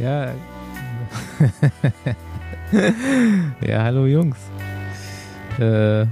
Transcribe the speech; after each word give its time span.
Ja. 0.00 0.32
ja, 3.66 3.82
hallo 3.82 4.06
Jungs. 4.06 4.36
Äh, 5.58 6.06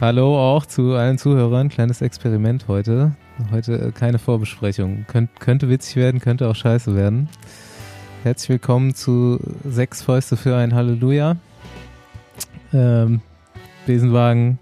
hallo 0.00 0.38
auch 0.38 0.66
zu 0.66 0.94
allen 0.94 1.16
Zuhörern. 1.16 1.70
Kleines 1.70 2.02
Experiment 2.02 2.68
heute. 2.68 3.12
Heute 3.50 3.74
äh, 3.74 3.90
keine 3.92 4.18
Vorbesprechung. 4.18 5.06
Könnt, 5.08 5.40
könnte 5.40 5.70
witzig 5.70 5.96
werden, 5.96 6.20
könnte 6.20 6.46
auch 6.48 6.56
scheiße 6.56 6.94
werden. 6.94 7.30
Herzlich 8.22 8.50
willkommen 8.50 8.94
zu 8.94 9.40
Sechs 9.64 10.02
Fäuste 10.02 10.36
für 10.36 10.54
ein 10.54 10.74
Halleluja. 10.74 11.36
Ähm, 12.74 13.22
Besenwagen 13.86 14.58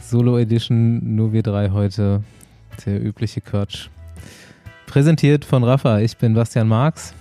Solo 0.00 0.38
Edition, 0.38 1.14
nur 1.14 1.34
wir 1.34 1.42
drei 1.42 1.70
heute. 1.70 2.24
Der 2.86 3.04
übliche 3.04 3.42
Quatsch. 3.42 3.90
Präsentiert 4.90 5.44
von 5.44 5.62
Rafa. 5.62 6.00
Ich 6.00 6.16
bin 6.16 6.34
Bastian 6.34 6.66
Marx. 6.66 7.14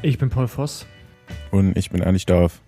Ich 0.00 0.16
bin 0.16 0.30
Paul 0.30 0.48
Voss. 0.48 0.86
Und 1.50 1.76
ich 1.76 1.90
bin 1.90 2.02
Anni 2.02 2.18
Dorf. 2.20 2.62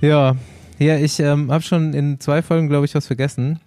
Ja, 0.00 0.36
ja, 0.78 0.96
ich 0.96 1.20
ähm, 1.20 1.52
habe 1.52 1.62
schon 1.62 1.92
in 1.92 2.18
zwei 2.18 2.40
Folgen, 2.40 2.70
glaube 2.70 2.86
ich, 2.86 2.94
was 2.94 3.06
vergessen 3.06 3.60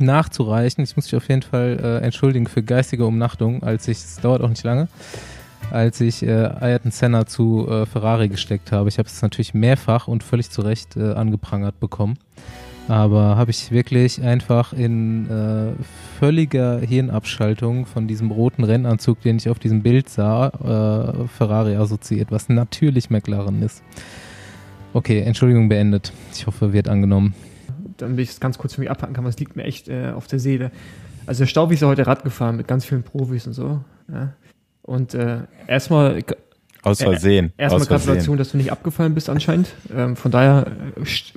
nachzureichen. 0.00 0.82
Ich 0.82 0.96
muss 0.96 1.04
mich 1.04 1.14
auf 1.14 1.28
jeden 1.28 1.42
Fall 1.42 1.78
äh, 1.80 2.04
entschuldigen 2.04 2.48
für 2.48 2.64
geistige 2.64 3.06
Umnachtung, 3.06 3.62
als 3.62 3.86
ich, 3.86 3.98
es 3.98 4.16
dauert 4.16 4.42
auch 4.42 4.48
nicht 4.48 4.64
lange, 4.64 4.88
als 5.70 6.00
ich 6.00 6.24
äh, 6.24 6.30
Ayrton 6.30 6.90
Senna 6.90 7.26
zu 7.26 7.68
äh, 7.68 7.86
Ferrari 7.86 8.28
gesteckt 8.28 8.72
habe. 8.72 8.88
Ich 8.88 8.98
habe 8.98 9.06
es 9.06 9.22
natürlich 9.22 9.54
mehrfach 9.54 10.08
und 10.08 10.24
völlig 10.24 10.50
zu 10.50 10.62
Recht 10.62 10.96
äh, 10.96 11.12
angeprangert 11.12 11.78
bekommen. 11.78 12.18
Aber 12.90 13.36
habe 13.36 13.52
ich 13.52 13.70
wirklich 13.70 14.20
einfach 14.20 14.72
in 14.72 15.30
äh, 15.30 15.80
völliger 16.18 16.80
Hirnabschaltung 16.80 17.86
von 17.86 18.08
diesem 18.08 18.32
roten 18.32 18.64
Rennanzug, 18.64 19.20
den 19.20 19.36
ich 19.36 19.48
auf 19.48 19.60
diesem 19.60 19.84
Bild 19.84 20.08
sah, 20.08 20.48
äh, 20.48 21.28
Ferrari 21.28 21.76
assoziiert, 21.76 22.32
was 22.32 22.48
natürlich 22.48 23.08
McLaren 23.08 23.62
ist. 23.62 23.84
Okay, 24.92 25.20
Entschuldigung 25.20 25.68
beendet. 25.68 26.12
Ich 26.34 26.48
hoffe, 26.48 26.72
wird 26.72 26.88
angenommen. 26.88 27.32
Dann 27.96 28.16
will 28.16 28.24
ich 28.24 28.30
es 28.30 28.40
ganz 28.40 28.58
kurz 28.58 28.74
für 28.74 28.80
mich 28.80 28.90
abhaken 28.90 29.14
kann, 29.14 29.22
weil 29.22 29.30
es 29.30 29.38
liegt 29.38 29.54
mir 29.54 29.62
echt 29.62 29.88
äh, 29.88 30.10
auf 30.10 30.26
der 30.26 30.40
Seele. 30.40 30.72
Also 31.26 31.42
der 31.42 31.46
Staubi 31.46 31.74
ist 31.74 31.82
ja 31.82 31.86
heute 31.86 32.08
Rad 32.08 32.24
gefahren 32.24 32.56
mit 32.56 32.66
ganz 32.66 32.84
vielen 32.84 33.04
Profis 33.04 33.46
und 33.46 33.52
so. 33.52 33.84
Ja. 34.12 34.32
Und 34.82 35.14
äh, 35.14 35.42
erstmal 35.68 36.24
aus 36.82 37.02
Versehen. 37.02 37.52
Äh, 37.56 37.64
erstmal 37.64 37.86
Gratulation, 37.86 38.36
dass 38.36 38.52
du 38.52 38.56
nicht 38.56 38.72
abgefallen 38.72 39.14
bist 39.14 39.28
anscheinend. 39.28 39.68
Ähm, 39.94 40.16
von 40.16 40.30
daher 40.30 40.66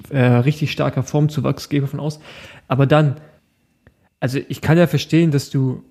äh, 0.09 0.19
richtig 0.19 0.71
starker 0.71 1.03
Formzuwachs, 1.03 1.69
gehe 1.69 1.79
ich 1.79 1.85
davon 1.85 1.99
aus. 1.99 2.19
Aber 2.67 2.85
dann, 2.85 3.17
also 4.19 4.39
ich 4.47 4.61
kann 4.61 4.77
ja 4.77 4.87
verstehen, 4.87 5.31
dass 5.31 5.49
du, 5.49 5.83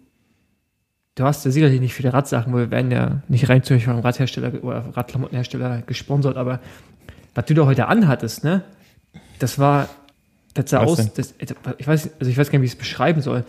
du 1.14 1.24
hast 1.24 1.44
ja 1.44 1.50
sicherlich 1.50 1.80
nicht 1.80 1.94
viele 1.94 2.12
Radsachen, 2.12 2.52
weil 2.52 2.66
wir 2.66 2.70
werden 2.70 2.90
ja 2.90 3.22
nicht 3.28 3.48
rein 3.48 3.62
zufällig 3.62 3.84
vom 3.84 3.98
Radhersteller 3.98 4.64
oder 4.64 4.96
Radklamottenhersteller 4.96 5.82
gesponsert, 5.82 6.36
aber 6.36 6.60
was 7.34 7.46
du 7.46 7.54
da 7.54 7.66
heute 7.66 7.88
anhattest, 7.88 8.44
ne, 8.44 8.62
das 9.38 9.58
war, 9.58 9.88
das 10.54 10.70
sah 10.70 10.82
was 10.82 11.00
aus, 11.00 11.12
das, 11.14 11.34
ich 11.78 11.86
weiß, 11.86 12.10
also 12.18 12.30
ich 12.30 12.36
weiß 12.36 12.50
gar 12.50 12.58
nicht, 12.58 12.62
wie 12.62 12.66
ich 12.66 12.72
es 12.72 12.78
beschreiben 12.78 13.20
soll 13.20 13.44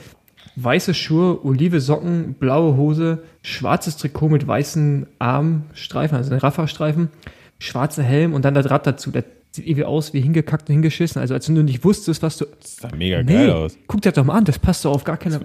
weiße 0.55 0.93
Schuhe, 0.93 1.43
olive 1.43 1.79
Socken, 1.79 2.35
blaue 2.35 2.77
Hose, 2.77 3.23
schwarzes 3.41 3.97
Trikot 3.97 4.29
mit 4.29 4.45
weißen 4.47 5.07
Armstreifen, 5.19 6.17
also 6.17 6.35
Rafferstreifen, 6.35 7.09
schwarzer 7.59 8.03
Helm 8.03 8.33
und 8.33 8.45
dann 8.45 8.53
das 8.53 8.69
Rad 8.69 8.87
dazu. 8.87 9.11
Das 9.11 9.23
sieht 9.51 9.67
irgendwie 9.67 9.85
aus 9.85 10.13
wie 10.13 10.21
hingekackt 10.21 10.69
und 10.69 10.73
hingeschissen. 10.73 11.21
Also 11.21 11.33
als 11.33 11.47
wenn 11.47 11.55
du 11.55 11.63
nicht 11.63 11.83
wusstest, 11.83 12.21
was 12.23 12.37
du. 12.37 12.45
Das 12.59 12.77
sah 12.77 12.95
mega 12.95 13.23
nee, 13.23 13.33
geil 13.33 13.51
aus. 13.51 13.77
Guck 13.87 14.01
dir 14.01 14.09
das 14.11 14.15
doch 14.15 14.25
mal 14.25 14.37
an, 14.37 14.45
das 14.45 14.59
passt 14.59 14.85
doch 14.85 14.93
auf 14.93 15.03
gar 15.03 15.17
keine, 15.17 15.41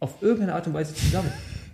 auf 0.00 0.14
irgendeine 0.20 0.54
Art 0.54 0.66
und 0.66 0.74
Weise 0.74 0.94
zusammen. 0.94 1.30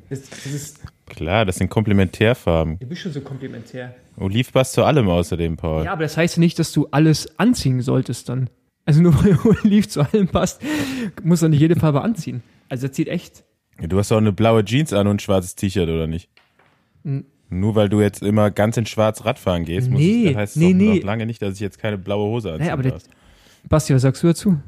Das, 0.08 0.28
das 0.28 0.46
ist 0.46 0.80
Klar, 1.08 1.44
das 1.44 1.56
sind 1.56 1.70
Komplementärfarben. 1.70 2.78
Du 2.78 2.86
bist 2.86 3.02
schon 3.02 3.12
so 3.12 3.20
komplementär. 3.20 3.94
Oliv 4.16 4.52
passt 4.52 4.74
zu 4.74 4.84
allem 4.84 5.08
außerdem, 5.08 5.56
Paul. 5.56 5.84
Ja, 5.84 5.92
aber 5.92 6.02
das 6.02 6.16
heißt 6.16 6.36
ja 6.36 6.40
nicht, 6.40 6.58
dass 6.58 6.72
du 6.72 6.88
alles 6.90 7.38
anziehen 7.38 7.80
solltest 7.80 8.28
dann. 8.28 8.50
Also 8.88 9.02
nur 9.02 9.22
weil 9.22 9.38
Oliv 9.44 9.86
zu 9.86 10.00
allem 10.00 10.28
passt, 10.28 10.62
muss 11.22 11.42
er 11.42 11.50
nicht 11.50 11.60
jede 11.60 11.76
Farbe 11.76 12.00
anziehen. 12.00 12.42
Also 12.70 12.86
das 12.86 12.96
sieht 12.96 13.08
echt. 13.08 13.44
Ja, 13.78 13.86
du 13.86 13.98
hast 13.98 14.10
auch 14.10 14.16
eine 14.16 14.32
blaue 14.32 14.64
Jeans 14.64 14.94
an 14.94 15.06
und 15.06 15.16
ein 15.16 15.18
schwarzes 15.18 15.54
T-Shirt, 15.56 15.90
oder 15.90 16.06
nicht? 16.06 16.30
N 17.04 17.26
Nur 17.50 17.74
weil 17.74 17.90
du 17.90 18.00
jetzt 18.00 18.22
immer 18.22 18.50
ganz 18.50 18.78
in 18.78 18.86
schwarz 18.86 19.26
Radfahren 19.26 19.66
gehst, 19.66 19.90
muss 19.90 20.00
nee, 20.00 20.22
ich, 20.22 20.28
das 20.28 20.36
heißt 20.36 20.56
nee, 20.56 20.72
nee. 20.72 20.94
noch 20.96 21.04
lange 21.04 21.26
nicht, 21.26 21.42
dass 21.42 21.56
ich 21.56 21.60
jetzt 21.60 21.78
keine 21.78 21.98
blaue 21.98 22.30
Hose 22.30 22.52
anziehe. 22.52 22.68
Nee, 22.68 22.72
aber 22.72 22.82
das, 22.82 23.04
Basti, 23.68 23.94
was 23.94 24.00
sagst 24.00 24.22
du 24.22 24.28
dazu? 24.28 24.58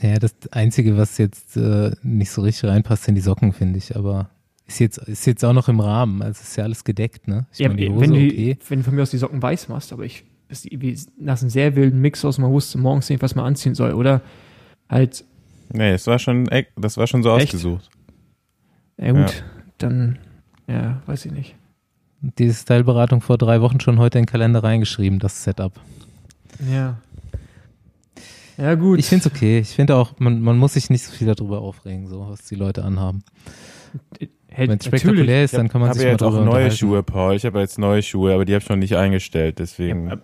Naja, 0.00 0.20
das 0.20 0.36
Einzige, 0.52 0.96
was 0.96 1.18
jetzt 1.18 1.56
äh, 1.56 1.96
nicht 2.04 2.30
so 2.30 2.42
richtig 2.42 2.70
reinpasst, 2.70 3.02
sind 3.02 3.16
die 3.16 3.22
Socken, 3.22 3.54
finde 3.54 3.78
ich. 3.78 3.96
Aber 3.96 4.30
ist 4.68 4.78
jetzt, 4.78 4.98
ist 4.98 5.26
jetzt 5.26 5.44
auch 5.44 5.52
noch 5.52 5.68
im 5.68 5.80
Rahmen. 5.80 6.22
Also 6.22 6.42
ist 6.42 6.54
ja 6.54 6.62
alles 6.62 6.84
gedeckt, 6.84 7.26
ne? 7.26 7.48
Ich 7.52 7.58
ja, 7.58 7.68
meine, 7.68 7.80
die 7.80 7.88
Hose, 7.88 8.00
wenn, 8.02 8.12
du, 8.12 8.24
okay. 8.24 8.58
wenn 8.68 8.78
du 8.78 8.84
von 8.84 8.94
mir 8.94 9.02
aus 9.02 9.10
die 9.10 9.18
Socken 9.18 9.42
weiß 9.42 9.68
machst, 9.68 9.92
aber 9.92 10.04
ich 10.04 10.24
das 10.48 10.64
ist 10.64 11.10
nach 11.18 11.40
einem 11.40 11.50
sehr 11.50 11.76
wilden 11.76 12.00
Mix 12.00 12.24
aus, 12.24 12.38
man 12.38 12.52
wusste 12.52 12.78
morgens 12.78 13.08
nicht, 13.10 13.22
was 13.22 13.34
man 13.34 13.44
anziehen 13.44 13.74
soll. 13.74 13.92
Oder 13.92 14.20
halt 14.88 15.24
Nee, 15.72 15.92
das 15.92 16.06
war 16.06 16.18
schon, 16.18 16.48
das 16.76 16.96
war 16.96 17.06
schon 17.06 17.22
so 17.22 17.36
Echt? 17.36 17.46
ausgesucht. 17.48 17.90
Ja 18.98 19.12
gut, 19.12 19.32
ja. 19.32 19.44
dann, 19.78 20.18
ja, 20.66 21.02
weiß 21.06 21.26
ich 21.26 21.32
nicht. 21.32 21.54
Diese 22.38 22.54
Styleberatung 22.54 23.20
vor 23.20 23.36
drei 23.36 23.60
Wochen 23.60 23.80
schon 23.80 23.98
heute 23.98 24.18
in 24.18 24.24
den 24.24 24.30
Kalender 24.30 24.62
reingeschrieben, 24.62 25.18
das 25.18 25.44
Setup. 25.44 25.72
Ja. 26.70 26.98
Ja, 28.56 28.74
gut. 28.74 28.98
Ich 28.98 29.06
finde 29.06 29.28
es 29.28 29.34
okay. 29.34 29.58
Ich 29.58 29.68
finde 29.68 29.96
auch, 29.96 30.18
man, 30.18 30.40
man 30.40 30.56
muss 30.56 30.74
sich 30.74 30.88
nicht 30.88 31.04
so 31.04 31.12
viel 31.12 31.26
darüber 31.26 31.60
aufregen, 31.60 32.06
so 32.08 32.26
was 32.30 32.46
die 32.46 32.54
Leute 32.54 32.84
anhaben. 32.84 33.22
Hey, 34.48 34.66
Wenn 34.68 34.78
es 34.78 34.86
spektakulär 34.86 35.44
ist, 35.44 35.52
dann 35.52 35.68
kann 35.68 35.82
man 35.82 35.92
sich 35.92 36.02
mal 36.02 36.14
Ich 36.14 36.22
habe 36.22 36.24
jetzt 36.24 36.40
auch 36.40 36.44
neue 36.44 36.70
Schuhe, 36.70 37.02
Paul. 37.02 37.36
Ich 37.36 37.44
habe 37.44 37.60
jetzt 37.60 37.78
neue 37.78 38.02
Schuhe, 38.02 38.32
aber 38.32 38.46
die 38.46 38.54
habe 38.54 38.62
ich 38.62 38.68
noch 38.70 38.76
nicht 38.76 38.96
eingestellt, 38.96 39.58
deswegen. 39.58 40.08
Ja, 40.08 40.18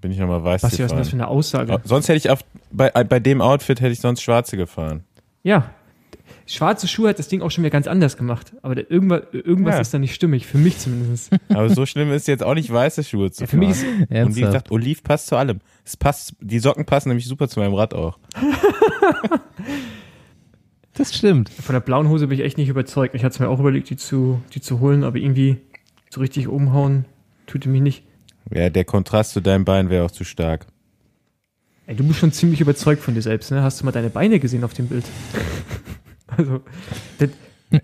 bin 0.00 0.12
ich 0.12 0.18
nochmal 0.18 0.44
weiß 0.44 0.62
Was 0.62 0.78
ist 0.78 0.92
das 0.92 1.08
für 1.08 1.16
eine 1.16 1.28
Aussage? 1.28 1.80
Sonst 1.84 2.08
hätte 2.08 2.18
ich 2.18 2.30
auf, 2.30 2.40
bei, 2.70 2.90
bei 2.90 3.20
dem 3.20 3.40
Outfit 3.40 3.80
hätte 3.80 3.92
ich 3.92 4.00
sonst 4.00 4.22
schwarze 4.22 4.56
gefahren. 4.56 5.04
Ja. 5.42 5.70
Schwarze 6.46 6.88
Schuhe 6.88 7.10
hat 7.10 7.18
das 7.18 7.28
Ding 7.28 7.42
auch 7.42 7.50
schon 7.50 7.62
wieder 7.62 7.70
ganz 7.70 7.86
anders 7.86 8.16
gemacht. 8.16 8.52
Aber 8.62 8.74
da, 8.74 8.82
irgendwas, 8.88 9.22
irgendwas 9.32 9.74
ja. 9.74 9.80
ist 9.80 9.92
da 9.92 9.98
nicht 9.98 10.14
stimmig, 10.14 10.46
für 10.46 10.56
mich 10.56 10.78
zumindest. 10.78 11.30
Aber 11.48 11.68
so 11.68 11.84
schlimm 11.84 12.10
ist 12.10 12.26
jetzt 12.28 12.42
auch 12.42 12.54
nicht 12.54 12.72
weiße 12.72 13.04
Schuhe 13.04 13.30
zu 13.30 13.42
ja, 13.42 13.46
für 13.46 13.56
fahren. 13.56 13.68
Mich 13.68 13.82
ist, 13.82 13.84
Und 14.26 14.36
wie 14.36 14.40
gesagt, 14.40 14.70
Oliv 14.70 15.02
passt 15.02 15.26
zu 15.26 15.36
allem. 15.36 15.60
Es 15.84 15.96
passt, 15.96 16.34
die 16.40 16.58
Socken 16.58 16.86
passen 16.86 17.08
nämlich 17.08 17.26
super 17.26 17.48
zu 17.48 17.60
meinem 17.60 17.74
Rad 17.74 17.92
auch. 17.92 18.18
das 20.94 21.14
stimmt. 21.14 21.50
Von 21.50 21.74
der 21.74 21.80
blauen 21.80 22.08
Hose 22.08 22.28
bin 22.28 22.38
ich 22.38 22.44
echt 22.44 22.56
nicht 22.56 22.68
überzeugt. 22.68 23.14
Ich 23.14 23.24
hatte 23.24 23.34
es 23.34 23.40
mir 23.40 23.48
auch 23.48 23.60
überlegt, 23.60 23.90
die 23.90 23.96
zu, 23.96 24.40
die 24.54 24.60
zu 24.60 24.80
holen, 24.80 25.04
aber 25.04 25.18
irgendwie 25.18 25.58
so 26.08 26.20
richtig 26.20 26.48
umhauen 26.48 27.04
tut 27.46 27.66
mich 27.66 27.82
nicht. 27.82 28.04
Ja, 28.52 28.70
der 28.70 28.84
Kontrast 28.84 29.32
zu 29.32 29.40
deinem 29.40 29.64
Bein 29.64 29.90
wäre 29.90 30.04
auch 30.04 30.10
zu 30.10 30.24
stark. 30.24 30.66
Ey, 31.86 31.96
du 31.96 32.04
bist 32.04 32.18
schon 32.18 32.32
ziemlich 32.32 32.60
überzeugt 32.60 33.02
von 33.02 33.14
dir 33.14 33.22
selbst, 33.22 33.50
ne? 33.50 33.62
Hast 33.62 33.80
du 33.80 33.84
mal 33.84 33.92
deine 33.92 34.10
Beine 34.10 34.38
gesehen 34.38 34.62
auf 34.62 34.74
dem 34.74 34.88
Bild? 34.88 35.04
also, 36.26 36.60
das, 37.18 37.30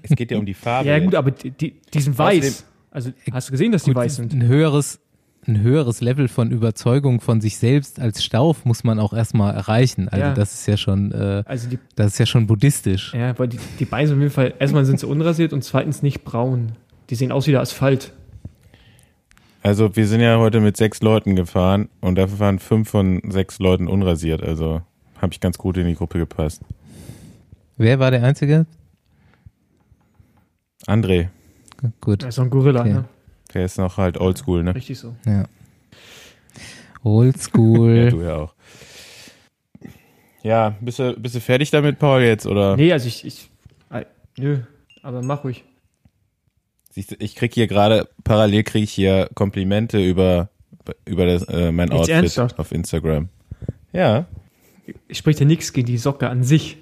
es 0.02 0.10
geht 0.10 0.30
ja 0.30 0.38
um 0.38 0.44
die 0.44 0.54
Farbe. 0.54 0.88
Ja, 0.88 0.98
gut, 0.98 1.14
aber 1.14 1.30
die, 1.30 1.50
die, 1.50 1.80
die 1.92 2.00
sind 2.00 2.18
weiß. 2.18 2.64
Also, 2.90 3.12
hast 3.32 3.48
du 3.48 3.52
gesehen, 3.52 3.72
dass 3.72 3.84
gut, 3.84 3.92
die 3.92 3.96
weiß 3.96 4.16
sind? 4.16 4.34
Ein 4.34 4.46
höheres, 4.46 5.00
ein 5.48 5.62
höheres 5.62 6.00
Level 6.00 6.28
von 6.28 6.50
Überzeugung 6.50 7.20
von 7.20 7.40
sich 7.40 7.56
selbst 7.56 7.98
als 7.98 8.22
Stauf 8.22 8.64
muss 8.64 8.84
man 8.84 8.98
auch 8.98 9.12
erstmal 9.12 9.54
erreichen. 9.54 10.08
Also 10.08 10.26
ja. 10.26 10.34
das 10.34 10.54
ist 10.54 10.66
ja 10.66 10.76
schon, 10.76 11.12
äh, 11.12 11.42
also 11.46 11.68
die, 11.68 11.78
das 11.96 12.12
ist 12.12 12.18
ja 12.18 12.26
schon 12.26 12.46
buddhistisch. 12.46 13.14
Ja, 13.14 13.38
weil 13.38 13.48
die, 13.48 13.58
die 13.78 13.84
Beine 13.84 14.08
sind 14.08 14.16
auf 14.16 14.20
jeden 14.20 14.32
Fall, 14.32 14.54
erstmal 14.58 14.84
sind 14.84 15.00
sie 15.00 15.06
unrasiert 15.06 15.52
und 15.52 15.64
zweitens 15.64 16.02
nicht 16.02 16.24
braun. 16.24 16.72
Die 17.10 17.14
sehen 17.14 17.32
aus 17.32 17.46
wie 17.46 17.52
der 17.52 17.60
Asphalt. 17.60 18.12
Also 19.64 19.96
wir 19.96 20.06
sind 20.06 20.20
ja 20.20 20.38
heute 20.38 20.60
mit 20.60 20.76
sechs 20.76 21.00
Leuten 21.00 21.36
gefahren 21.36 21.88
und 22.02 22.16
dafür 22.16 22.38
waren 22.38 22.58
fünf 22.58 22.90
von 22.90 23.22
sechs 23.30 23.58
Leuten 23.60 23.88
unrasiert. 23.88 24.42
Also 24.42 24.82
habe 25.22 25.32
ich 25.32 25.40
ganz 25.40 25.56
gut 25.56 25.78
in 25.78 25.86
die 25.86 25.94
Gruppe 25.94 26.18
gepasst. 26.18 26.60
Wer 27.78 27.98
war 27.98 28.10
der 28.10 28.22
Einzige? 28.24 28.66
André. 30.86 31.28
Gut. 32.02 32.24
Er 32.24 32.28
ist 32.28 32.34
so 32.34 32.42
ein 32.42 32.50
Gorilla, 32.50 32.82
okay. 32.82 32.92
ne? 32.92 33.04
Der 33.54 33.64
ist 33.64 33.78
noch 33.78 33.96
halt 33.96 34.18
oldschool, 34.18 34.62
ne? 34.62 34.74
Richtig 34.74 34.98
so. 34.98 35.16
Ja. 35.24 35.44
Oldschool. 37.02 37.96
ja, 37.96 38.10
du 38.10 38.20
ja 38.20 38.36
auch. 38.36 38.54
Ja, 40.42 40.74
bist 40.82 40.98
du, 40.98 41.18
bist 41.18 41.36
du 41.36 41.40
fertig 41.40 41.70
damit, 41.70 41.98
Paul, 41.98 42.20
jetzt, 42.20 42.46
oder? 42.46 42.76
Nee, 42.76 42.92
also 42.92 43.08
ich, 43.08 43.24
ich, 43.24 43.50
nö, 44.36 44.58
aber 45.02 45.22
mach 45.22 45.42
ruhig. 45.42 45.64
Siehst 46.94 47.10
du, 47.10 47.16
ich 47.18 47.34
krieg 47.34 47.52
hier 47.52 47.66
gerade, 47.66 48.08
parallel 48.22 48.62
kriege 48.62 48.84
ich 48.84 48.92
hier 48.92 49.28
Komplimente 49.34 49.98
über, 49.98 50.48
über 51.04 51.26
das, 51.26 51.42
äh, 51.48 51.72
mein 51.72 51.88
Nichts 51.88 52.02
Outfit 52.02 52.14
ernsthaft? 52.14 52.58
auf 52.60 52.70
Instagram. 52.70 53.30
Ja. 53.92 54.26
Spricht 55.10 55.40
ja 55.40 55.46
nichts 55.46 55.72
gegen 55.72 55.88
die 55.88 55.98
Socke 55.98 56.28
an 56.28 56.44
sich. 56.44 56.76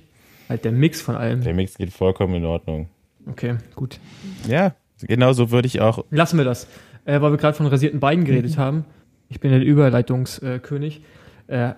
Halt 0.51 0.67
der 0.67 0.73
Mix 0.73 1.01
von 1.01 1.17
allem. 1.17 1.41
Der 1.41 1.55
Mix 1.55 1.79
geht 1.79 1.95
vollkommen 1.95 2.35
in 2.35 2.45
Ordnung. 2.45 2.91
Okay, 3.27 3.57
gut. 3.75 4.01
Ja, 4.47 4.75
genau 5.01 5.33
so 5.33 5.51
würde 5.51 5.67
ich 5.67 5.81
auch. 5.81 6.05
Lassen 6.11 6.37
wir 6.37 6.45
das. 6.45 6.67
Äh, 7.07 7.23
weil 7.23 7.33
wir 7.33 7.39
gerade 7.39 7.57
von 7.57 7.67
rasierten 7.67 7.99
Beinen 7.99 8.27
geredet 8.27 8.57
mhm. 8.57 8.61
haben. 8.61 8.85
Ich 9.31 9.41
bin 9.41 9.51
der 9.51 9.63
Überleitungskönig. 9.63 11.01
Äh, 11.47 11.73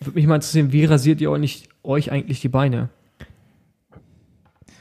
würde 0.00 0.14
mich 0.14 0.26
mal 0.26 0.36
interessieren, 0.36 0.72
wie 0.72 0.86
rasiert 0.86 1.20
ihr 1.20 1.30
euch, 1.30 1.68
euch 1.82 2.10
eigentlich 2.10 2.40
die 2.40 2.48
Beine? 2.48 2.88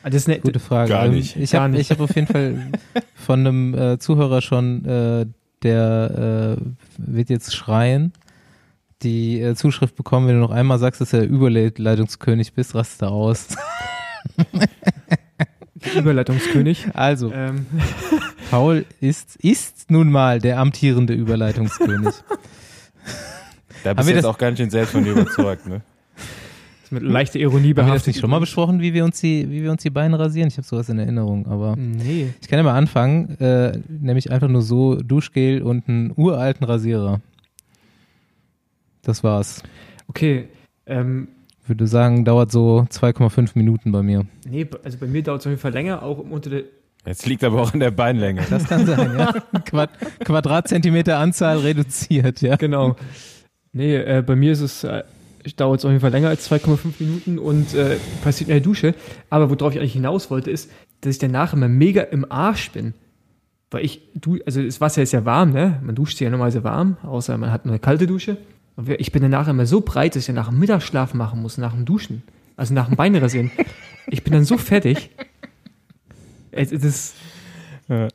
Ah, 0.04 0.10
das 0.10 0.24
ist 0.24 0.30
eine 0.30 0.40
gute 0.40 0.60
Frage. 0.60 0.90
Gar 0.90 1.08
nicht. 1.10 1.36
Ich 1.36 1.54
habe 1.56 1.78
hab 1.78 2.00
auf 2.00 2.16
jeden 2.16 2.28
Fall 2.28 2.52
Gute 2.52 2.62
Gute 2.62 2.70
Frage. 2.70 2.70
Gar 2.70 2.70
nicht. 2.70 2.70
Ich 2.70 2.70
habe 2.70 2.70
hab 2.70 2.90
auf 2.90 2.96
jeden 2.96 3.04
Fall 3.04 3.14
von 3.16 3.40
einem 3.40 3.74
äh, 3.74 4.00
Zuhörer 4.00 4.42
schon, 4.42 4.86
äh, 4.86 5.26
der 5.64 6.58
äh, 6.58 6.62
wird 6.98 7.30
jetzt 7.30 7.54
schreien, 7.54 8.14
die 9.02 9.42
äh, 9.42 9.56
Zuschrift 9.56 9.96
bekommen, 9.96 10.28
wenn 10.28 10.36
du 10.36 10.42
noch 10.42 10.52
einmal 10.52 10.80
sagst, 10.80 11.02
dass 11.02 11.12
du 11.12 11.18
der 11.18 11.30
Überleitungskönig 11.30 12.54
bist, 12.54 12.76
rast 12.76 13.02
da 13.02 13.10
aus. 13.10 13.48
Überleitungskönig. 15.96 16.88
Also, 16.94 17.32
ähm. 17.32 17.66
Paul 18.52 18.86
ist, 19.00 19.36
ist 19.38 19.92
nun 19.92 20.12
mal 20.12 20.40
der 20.40 20.60
amtierende 20.60 21.14
Überleitungskönig. 21.14 22.16
Da 23.84 23.94
bist 23.94 24.10
du 24.10 24.14
jetzt 24.14 24.26
auch 24.26 24.38
ganz 24.38 24.58
schön 24.58 24.70
selbst 24.70 24.92
von 24.92 25.04
dir 25.04 25.12
überzeugt, 25.12 25.68
ne? 25.68 25.82
Mit 26.92 27.04
leichter 27.04 27.40
Ironie 27.40 27.74
behaftet. 27.74 27.78
Haben 27.78 27.88
wir 27.88 28.00
das 28.00 28.08
nicht 28.08 28.20
schon 28.20 28.30
mal 28.30 28.40
besprochen, 28.40 28.82
wie 28.82 28.94
wir 28.94 29.06
uns 29.06 29.20
die, 29.20 29.50
wie 29.50 29.64
wir 29.64 29.72
uns 29.72 29.82
die 29.82 29.90
Beine 29.90 30.18
rasieren? 30.20 30.48
Ich 30.48 30.58
habe 30.58 30.68
sowas 30.68 30.90
in 30.90 31.00
Erinnerung, 31.00 31.48
aber 31.48 31.76
nee. 31.78 32.34
ich 32.42 32.48
kann 32.48 32.58
ja 32.58 32.64
mal 32.64 32.76
anfangen, 32.76 33.40
äh, 33.40 33.80
nämlich 33.88 34.32
einfach 34.32 34.48
nur 34.48 34.62
so 34.62 34.96
Duschgel 34.96 35.62
und 35.62 35.88
einen 35.88 36.14
uralten 36.16 36.66
Rasierer. 36.66 37.22
Das 39.02 39.24
war's. 39.24 39.64
Okay. 40.08 40.50
Ähm, 40.86 41.30
würde 41.70 41.88
sagen, 41.88 42.26
dauert 42.26 42.52
so 42.52 42.88
2,5 42.90 43.52
Minuten 43.54 43.92
bei 43.92 44.02
mir. 44.02 44.26
Nee, 44.48 44.68
also 44.84 44.98
bei 44.98 45.08
mir 45.08 45.24
dauert 45.24 45.42
es 45.42 45.48
auf 45.48 45.52
jeden 45.52 45.62
Fall 45.62 45.72
länger, 45.72 46.04
auch 46.04 46.18
unter 46.18 46.50
der. 46.50 46.64
Jetzt 47.06 47.26
liegt 47.26 47.44
aber 47.44 47.62
auch 47.62 47.74
in 47.74 47.80
der 47.80 47.92
Beinlänge. 47.92 48.42
Das 48.50 48.68
kann 48.68 48.86
sein, 48.86 49.18
ja. 49.18 49.32
Quad 49.66 49.90
Quadratzentimeter 50.20 51.18
Anzahl 51.18 51.60
reduziert, 51.60 52.42
ja. 52.42 52.58
Genau. 52.58 52.96
Nee, 53.72 53.96
äh, 53.96 54.24
bei 54.26 54.36
mir 54.36 54.52
ist 54.52 54.62
es, 54.62 54.84
äh, 54.84 55.04
dauert 55.56 55.80
es 55.80 55.86
auf 55.86 55.92
jeden 55.92 56.02
Fall 56.02 56.12
länger 56.12 56.30
als 56.30 56.50
2,5 56.50 56.94
Minuten 57.00 57.40
und 57.40 57.74
äh, 57.74 57.98
passiert 58.24 58.50
in 58.50 58.56
der 58.56 58.62
Dusche. 58.62 58.96
Aber 59.30 59.50
worauf 59.50 59.74
ich 59.74 59.80
eigentlich 59.80 59.94
hinaus 59.94 60.30
wollte, 60.30 60.52
ist, 60.52 60.70
dass 61.02 61.14
ich 61.16 61.20
danach 61.20 61.54
immer 61.54 61.68
mega 61.68 62.02
im 62.02 62.30
Arsch 62.32 62.72
bin. 62.72 62.94
Weil 63.72 63.86
ich, 63.86 64.02
du, 64.16 64.40
also 64.46 64.62
das 64.64 64.82
Wasser 64.82 65.04
ist 65.04 65.12
ja 65.12 65.26
warm, 65.26 65.52
ne? 65.52 65.80
Man 65.84 65.96
duscht 65.96 66.18
sich 66.18 66.26
ja 66.26 66.30
normalerweise 66.30 66.64
warm, 66.64 66.98
außer 67.04 67.38
man 67.38 67.52
hat 67.52 67.66
eine 67.66 67.80
kalte 67.80 68.08
Dusche. 68.08 68.38
Und 68.76 68.90
ich 68.90 69.12
bin 69.12 69.22
danach 69.22 69.48
immer 69.48 69.66
so 69.66 69.82
breit, 69.82 70.16
dass 70.16 70.28
ich 70.28 70.34
nach 70.34 70.50
dem 70.50 70.60
Mittagsschlaf 70.60 71.14
machen 71.14 71.42
muss, 71.42 71.58
nach 71.58 71.74
dem 71.74 71.86
Duschen. 71.86 72.24
Also 72.56 72.74
nach 72.74 72.88
dem 72.88 72.96
Beine 72.96 73.22
rasieren. 73.22 73.52
ich 74.08 74.24
bin 74.24 74.34
dann 74.34 74.46
so 74.46 74.58
fertig. 74.58 75.12
Es, 76.52 76.72
es 76.72 76.84
ist. 76.84 77.16
Ja. 77.88 78.08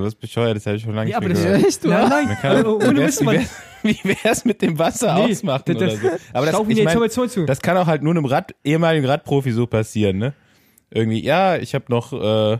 So 0.00 0.06
was 0.06 0.14
bescheuert, 0.14 0.56
das 0.56 0.66
habe 0.66 0.76
ich 0.76 0.82
schon 0.82 0.94
lange 0.94 1.10
ja, 1.10 1.20
nicht 1.20 1.28
mehr 1.28 1.36
aber 1.36 1.52
das 1.52 1.60
gehört. 1.60 1.66
Ist 1.66 1.84
echt, 1.84 2.10
nein, 2.10 2.28
nein. 2.28 2.38
Also, 2.42 2.80
ohne 2.80 3.06
Wissen, 3.06 3.24
man. 3.24 3.46
Wie 3.82 3.98
wär's 4.04 4.44
mit 4.44 4.60
dem 4.62 4.78
Wasser 4.78 5.14
nee, 5.14 5.32
ausmachen 5.32 5.62
das, 5.66 5.76
oder 5.76 5.90
so? 5.90 6.08
Aber 6.32 6.46
das, 6.46 6.60
ich 6.68 6.84
mein, 6.84 7.46
das 7.46 7.60
kann 7.60 7.76
auch 7.76 7.86
halt 7.86 8.02
nur 8.02 8.12
einem 8.12 8.26
Rad, 8.26 8.54
ehemaligen 8.62 9.06
Radprofi 9.06 9.52
so 9.52 9.66
passieren, 9.66 10.18
ne? 10.18 10.34
Irgendwie, 10.90 11.22
ja, 11.22 11.56
ich 11.56 11.74
habe 11.74 11.84
noch 11.88 12.12
äh, 12.12 12.58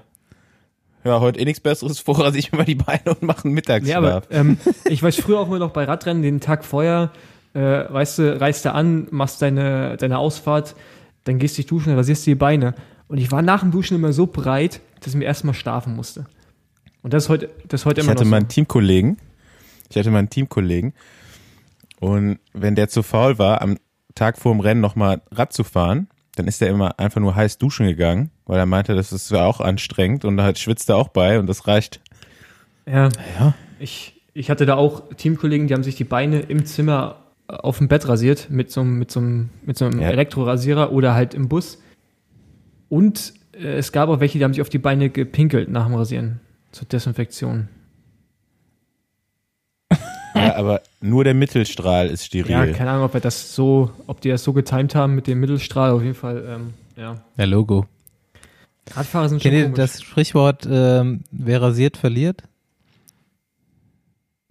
ja, 1.04 1.20
heute 1.20 1.40
eh 1.40 1.44
nichts 1.44 1.60
Besseres 1.60 1.98
vor, 2.00 2.24
als 2.24 2.36
ich 2.36 2.52
mir 2.52 2.58
mal 2.58 2.64
die 2.64 2.74
Beine 2.74 3.02
und 3.06 3.22
mache 3.22 3.44
einen 3.44 3.54
Mittagsschlaf. 3.54 4.02
Ja, 4.02 4.16
aber 4.16 4.22
ähm, 4.30 4.58
ich 4.84 5.02
weiß 5.02 5.16
früher 5.16 5.40
auch 5.40 5.48
immer 5.48 5.58
noch 5.58 5.72
bei 5.72 5.84
Radrennen, 5.84 6.22
den 6.22 6.40
Tag 6.40 6.64
vorher, 6.64 7.10
äh, 7.54 7.60
weißt 7.60 8.18
du, 8.18 8.40
reist 8.40 8.64
du 8.64 8.72
an, 8.72 9.08
machst 9.10 9.42
deine, 9.42 9.96
deine 9.96 10.18
Ausfahrt, 10.18 10.74
dann 11.24 11.38
gehst 11.38 11.56
du 11.56 11.62
dich 11.62 11.66
duschen, 11.66 11.94
rasierst 11.94 12.26
dir 12.26 12.34
die 12.34 12.38
Beine. 12.38 12.74
Und 13.08 13.18
ich 13.18 13.32
war 13.32 13.42
nach 13.42 13.60
dem 13.60 13.72
Duschen 13.72 13.96
immer 13.96 14.12
so 14.12 14.26
breit, 14.26 14.80
dass 15.00 15.08
ich 15.08 15.18
mir 15.18 15.24
erstmal 15.24 15.54
schlafen 15.54 15.96
musste. 15.96 16.26
Und 17.02 17.14
das 17.14 17.24
ist 17.24 17.28
heute, 17.28 17.50
das 17.66 17.82
ist 17.82 17.86
heute 17.86 18.00
immer 18.00 18.08
ich 18.08 18.10
hatte 18.10 18.24
noch 18.24 18.26
so. 18.26 18.30
meinen 18.30 18.48
Teamkollegen, 18.48 19.16
ich 19.88 19.96
hatte 19.96 20.10
meinen 20.10 20.30
Teamkollegen 20.30 20.92
und 21.98 22.38
wenn 22.52 22.74
der 22.74 22.88
zu 22.88 23.02
faul 23.02 23.38
war, 23.38 23.62
am 23.62 23.76
Tag 24.14 24.38
vor 24.38 24.52
dem 24.52 24.60
Rennen 24.60 24.80
nochmal 24.80 25.22
Rad 25.30 25.52
zu 25.52 25.64
fahren, 25.64 26.08
dann 26.36 26.46
ist 26.46 26.60
er 26.62 26.68
immer 26.68 26.98
einfach 26.98 27.20
nur 27.20 27.34
heiß 27.34 27.58
duschen 27.58 27.86
gegangen, 27.86 28.30
weil 28.46 28.58
er 28.58 28.66
meinte, 28.66 28.94
das 28.94 29.12
ist 29.12 29.30
ja 29.30 29.44
auch 29.44 29.60
anstrengend 29.60 30.24
und 30.24 30.36
da 30.36 30.54
schwitzt 30.54 30.88
er 30.88 30.96
auch 30.96 31.08
bei 31.08 31.38
und 31.38 31.46
das 31.46 31.66
reicht. 31.66 32.00
Ja, 32.86 33.08
ja. 33.38 33.54
Ich, 33.78 34.20
ich 34.34 34.50
hatte 34.50 34.66
da 34.66 34.76
auch 34.76 35.14
Teamkollegen, 35.14 35.66
die 35.66 35.74
haben 35.74 35.82
sich 35.82 35.96
die 35.96 36.04
Beine 36.04 36.40
im 36.40 36.66
Zimmer 36.66 37.16
auf 37.46 37.78
dem 37.78 37.88
Bett 37.88 38.06
rasiert 38.08 38.48
mit 38.50 38.70
so 38.70 38.80
einem, 38.80 38.98
mit 38.98 39.10
so 39.10 39.20
mit 39.20 39.76
so 39.76 39.86
einem 39.86 40.00
ja. 40.00 40.10
Elektrorasierer 40.10 40.92
oder 40.92 41.14
halt 41.14 41.34
im 41.34 41.48
Bus. 41.48 41.82
Und 42.88 43.34
äh, 43.54 43.76
es 43.76 43.92
gab 43.92 44.08
auch 44.08 44.20
welche, 44.20 44.38
die 44.38 44.44
haben 44.44 44.52
sich 44.52 44.62
auf 44.62 44.68
die 44.68 44.78
Beine 44.78 45.10
gepinkelt 45.10 45.68
nach 45.68 45.86
dem 45.86 45.94
Rasieren 45.94 46.40
zur 46.72 46.88
Desinfektion. 46.88 47.68
Ja, 50.32 50.54
aber 50.54 50.80
nur 51.00 51.24
der 51.24 51.34
Mittelstrahl 51.34 52.06
ist 52.06 52.24
steril. 52.24 52.52
Ja, 52.52 52.66
keine 52.68 52.92
Ahnung, 52.92 53.04
ob 53.04 53.14
wir 53.14 53.20
das 53.20 53.54
so, 53.54 53.90
ob 54.06 54.20
die 54.20 54.28
das 54.28 54.44
so 54.44 54.52
getimt 54.52 54.94
haben 54.94 55.16
mit 55.16 55.26
dem 55.26 55.40
Mittelstrahl. 55.40 55.90
Auf 55.90 56.02
jeden 56.02 56.14
Fall, 56.14 56.44
ähm, 56.46 56.74
ja. 56.96 57.20
Der 57.36 57.48
Logo. 57.48 57.86
Radfahrer 58.94 59.28
sind 59.28 59.42
schon 59.42 59.50
Kennt 59.50 59.70
ihr 59.70 59.74
das 59.74 60.00
Sprichwort, 60.00 60.66
ähm, 60.70 61.24
wer 61.32 61.60
rasiert, 61.60 61.96
verliert? 61.96 62.44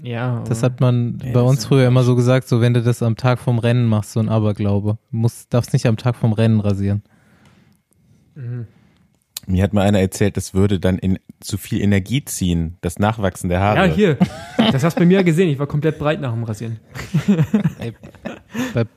Ja. 0.01 0.43
Das 0.47 0.63
hat 0.63 0.79
man 0.79 1.19
ja, 1.23 1.33
bei 1.33 1.41
uns 1.41 1.65
früher 1.65 1.87
immer 1.87 2.03
so 2.03 2.15
gesagt, 2.15 2.47
so 2.47 2.61
wenn 2.61 2.73
du 2.73 2.81
das 2.81 3.03
am 3.03 3.17
Tag 3.17 3.39
vom 3.39 3.59
Rennen 3.59 3.85
machst, 3.85 4.13
so 4.13 4.19
ein 4.19 4.29
Aberglaube. 4.29 4.97
Du 5.11 5.17
musst, 5.17 5.53
darfst 5.53 5.73
nicht 5.73 5.85
am 5.87 5.97
Tag 5.97 6.15
vom 6.15 6.33
Rennen 6.33 6.59
rasieren. 6.59 7.03
Mhm. 8.35 8.67
Mir 9.49 9.63
hat 9.63 9.73
mal 9.73 9.81
einer 9.81 9.99
erzählt, 9.99 10.37
das 10.37 10.53
würde 10.53 10.79
dann 10.79 10.99
in 10.99 11.17
zu 11.39 11.57
viel 11.57 11.81
Energie 11.81 12.23
ziehen, 12.23 12.77
das 12.81 12.99
Nachwachsen 12.99 13.49
der 13.49 13.59
Haare. 13.59 13.87
Ja, 13.87 13.93
hier. 13.93 14.17
Das 14.71 14.83
hast 14.83 14.95
du 14.95 14.99
bei 14.99 15.05
mir 15.07 15.23
gesehen. 15.23 15.49
Ich 15.49 15.57
war 15.57 15.65
komplett 15.65 15.97
breit 15.97 16.21
nach 16.21 16.33
dem 16.33 16.43
Rasieren. 16.43 16.79
Ey, 17.79 17.93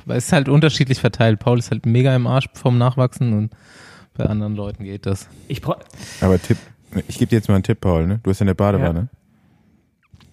es 0.08 0.26
ist 0.26 0.32
halt 0.32 0.50
unterschiedlich 0.50 1.00
verteilt. 1.00 1.38
Paul 1.38 1.58
ist 1.58 1.70
halt 1.70 1.86
mega 1.86 2.14
im 2.14 2.26
Arsch 2.26 2.50
vom 2.52 2.76
Nachwachsen 2.76 3.32
und 3.32 3.54
bei 4.12 4.26
anderen 4.26 4.54
Leuten 4.54 4.84
geht 4.84 5.06
das. 5.06 5.26
Ich 5.48 5.62
brauch 5.62 5.78
Aber 6.20 6.40
Tipp, 6.40 6.58
ich 7.08 7.16
gebe 7.16 7.30
dir 7.30 7.36
jetzt 7.36 7.48
mal 7.48 7.54
einen 7.54 7.64
Tipp, 7.64 7.80
Paul. 7.80 8.06
Ne? 8.06 8.20
Du 8.22 8.28
hast 8.28 8.40
ja 8.40 8.44
eine 8.44 8.54
Badewanne. 8.54 9.08
Ja. 9.10 10.28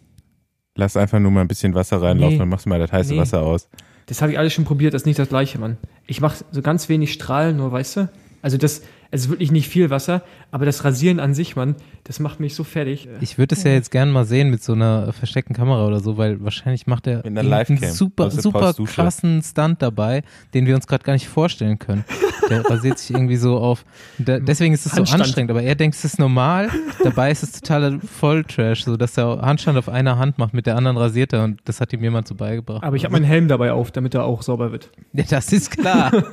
Lass 0.75 0.97
einfach 0.97 1.19
nur 1.19 1.31
mal 1.31 1.41
ein 1.41 1.47
bisschen 1.47 1.73
Wasser 1.75 2.01
reinlaufen, 2.01 2.33
nee. 2.33 2.39
dann 2.39 2.49
machst 2.49 2.65
du 2.65 2.69
mal 2.69 2.79
das 2.79 2.91
heiße 2.91 3.13
nee. 3.13 3.19
Wasser 3.19 3.41
aus. 3.41 3.69
Das 4.07 4.21
habe 4.21 4.33
ich 4.33 4.37
alles 4.37 4.51
schon 4.51 4.65
probiert, 4.65 4.93
das 4.93 5.03
ist 5.03 5.05
nicht 5.05 5.19
das 5.19 5.29
gleiche, 5.29 5.59
Mann. 5.59 5.77
Ich 6.07 6.19
mache 6.19 6.43
so 6.51 6.61
ganz 6.61 6.89
wenig 6.89 7.13
Strahlen, 7.13 7.55
nur 7.55 7.71
weißt 7.71 7.95
du. 7.97 8.09
Also 8.41 8.57
das, 8.57 8.81
es 9.11 9.21
ist 9.21 9.29
wirklich 9.29 9.51
nicht 9.51 9.67
viel 9.69 9.89
Wasser, 9.89 10.21
aber 10.51 10.65
das 10.65 10.83
Rasieren 10.85 11.19
an 11.19 11.33
sich, 11.33 11.55
Mann, 11.55 11.75
das 12.03 12.19
macht 12.19 12.39
mich 12.39 12.53
so 12.53 12.63
fertig. 12.63 13.07
Ich 13.21 13.37
würde 13.37 13.55
es 13.55 13.63
ja 13.63 13.71
jetzt 13.71 13.89
gerne 13.89 14.11
mal 14.11 14.25
sehen 14.25 14.51
mit 14.51 14.63
so 14.63 14.73
einer 14.73 15.11
versteckten 15.13 15.55
Kamera 15.55 15.87
oder 15.87 15.99
so, 15.99 16.17
weil 16.17 16.43
wahrscheinlich 16.43 16.85
macht 16.85 17.07
er 17.07 17.25
einen 17.25 17.77
super, 17.91 18.29
super 18.29 18.73
krassen 18.85 19.41
Stunt 19.41 19.81
dabei, 19.81 20.21
den 20.53 20.67
wir 20.67 20.75
uns 20.75 20.85
gerade 20.85 21.03
gar 21.03 21.13
nicht 21.13 21.27
vorstellen 21.27 21.79
können. 21.79 22.05
Der 22.49 22.65
rasiert 22.69 22.99
sich 22.99 23.15
irgendwie 23.15 23.35
so 23.35 23.57
auf. 23.57 23.83
Der, 24.17 24.39
deswegen 24.39 24.73
ist 24.73 24.85
es 24.85 24.93
so 24.93 25.03
anstrengend, 25.03 25.51
aber 25.51 25.61
er 25.61 25.75
denkt, 25.75 25.95
es 25.95 26.05
ist 26.05 26.19
normal. 26.19 26.69
Dabei 27.03 27.31
ist 27.31 27.43
es 27.43 27.51
totaler 27.51 27.99
Volltrash, 27.99 28.83
so 28.83 28.97
dass 28.97 29.17
er 29.17 29.41
Handstand 29.41 29.77
auf 29.77 29.89
einer 29.89 30.17
Hand 30.17 30.37
macht, 30.37 30.53
mit 30.53 30.65
der 30.65 30.75
anderen 30.75 30.97
rasiert 30.97 31.33
er 31.33 31.43
und 31.43 31.61
das 31.65 31.81
hat 31.81 31.93
ihm 31.93 32.01
jemand 32.01 32.27
so 32.27 32.35
beigebracht. 32.35 32.83
Aber 32.83 32.95
ich 32.95 33.05
habe 33.05 33.13
meinen 33.13 33.25
Helm 33.25 33.47
dabei 33.47 33.71
auf, 33.71 33.91
damit 33.91 34.13
er 34.13 34.23
auch 34.23 34.41
sauber 34.41 34.71
wird. 34.71 34.89
Ja, 35.13 35.25
das 35.29 35.51
ist 35.51 35.71
klar. 35.71 36.11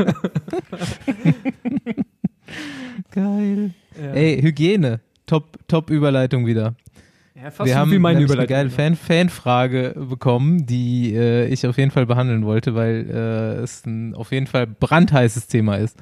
Geil. 3.11 3.75
Ja. 4.01 4.13
Ey, 4.13 4.41
Hygiene. 4.41 5.01
Top, 5.27 5.59
top 5.69 5.91
Überleitung 5.91 6.47
wieder. 6.47 6.75
Ja, 7.35 7.51
fast 7.51 7.69
Wir 7.69 7.77
haben 7.77 7.91
wie 7.91 7.99
meine 7.99 8.21
Überleitung. 8.21 8.57
eine 8.57 8.69
geile 8.69 8.71
Fan 8.71 8.97
Fanfrage 8.97 9.95
bekommen, 10.09 10.67
die 10.67 11.15
äh, 11.15 11.47
ich 11.49 11.67
auf 11.67 11.77
jeden 11.77 11.91
Fall 11.91 12.07
behandeln 12.07 12.47
wollte, 12.47 12.75
weil 12.75 13.11
äh, 13.11 13.63
es 13.63 13.85
ein 13.85 14.15
auf 14.15 14.33
jeden 14.33 14.47
Fall 14.47 14.67
brandheißes 14.67 15.47
Thema 15.47 15.77
ist. 15.77 15.99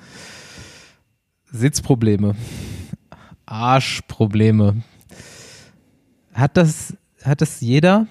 Sitzprobleme. 1.51 2.37
Arschprobleme. 3.47 4.83
Hat 6.35 6.57
das, 6.57 6.97
hat 7.23 7.41
das 7.41 7.61
jeder? 7.61 8.07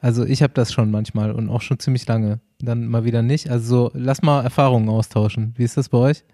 Also 0.00 0.24
ich 0.24 0.42
habe 0.42 0.52
das 0.52 0.72
schon 0.72 0.90
manchmal 0.90 1.32
und 1.32 1.48
auch 1.48 1.62
schon 1.62 1.78
ziemlich 1.78 2.06
lange. 2.06 2.40
Dann 2.60 2.86
mal 2.86 3.04
wieder 3.04 3.22
nicht. 3.22 3.50
Also 3.50 3.90
lass 3.94 4.22
mal 4.22 4.42
Erfahrungen 4.42 4.88
austauschen. 4.88 5.52
Wie 5.56 5.64
ist 5.64 5.76
das 5.76 5.88
bei 5.88 5.98
euch? 5.98 6.24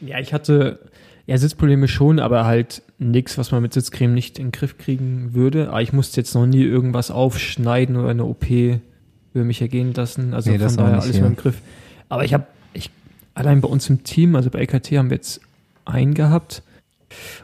Ja, 0.00 0.18
ich 0.18 0.32
hatte 0.32 0.78
ja 1.26 1.36
Sitzprobleme 1.36 1.88
schon, 1.88 2.20
aber 2.20 2.46
halt 2.46 2.82
nichts, 2.98 3.36
was 3.36 3.52
man 3.52 3.62
mit 3.62 3.74
Sitzcreme 3.74 4.14
nicht 4.14 4.38
in 4.38 4.46
den 4.46 4.52
Griff 4.52 4.78
kriegen 4.78 5.34
würde. 5.34 5.68
Aber 5.68 5.82
ich 5.82 5.92
musste 5.92 6.20
jetzt 6.20 6.34
noch 6.34 6.46
nie 6.46 6.62
irgendwas 6.62 7.10
aufschneiden 7.10 7.96
oder 7.96 8.08
eine 8.08 8.24
OP 8.24 8.46
über 8.48 9.44
mich 9.44 9.60
ergehen 9.60 9.92
lassen. 9.94 10.34
Also 10.34 10.50
nee, 10.50 10.58
von 10.58 10.76
daher 10.76 11.02
alles 11.02 11.20
mal 11.20 11.26
im 11.26 11.36
Griff. 11.36 11.60
Aber 12.08 12.24
ich 12.24 12.32
habe, 12.32 12.46
ich, 12.72 12.90
allein 13.34 13.60
bei 13.60 13.68
uns 13.68 13.88
im 13.90 14.04
Team, 14.04 14.36
also 14.36 14.50
bei 14.50 14.60
LKT 14.60 14.92
haben 14.92 15.10
wir 15.10 15.16
jetzt 15.16 15.40
einen 15.84 16.14
gehabt. 16.14 16.62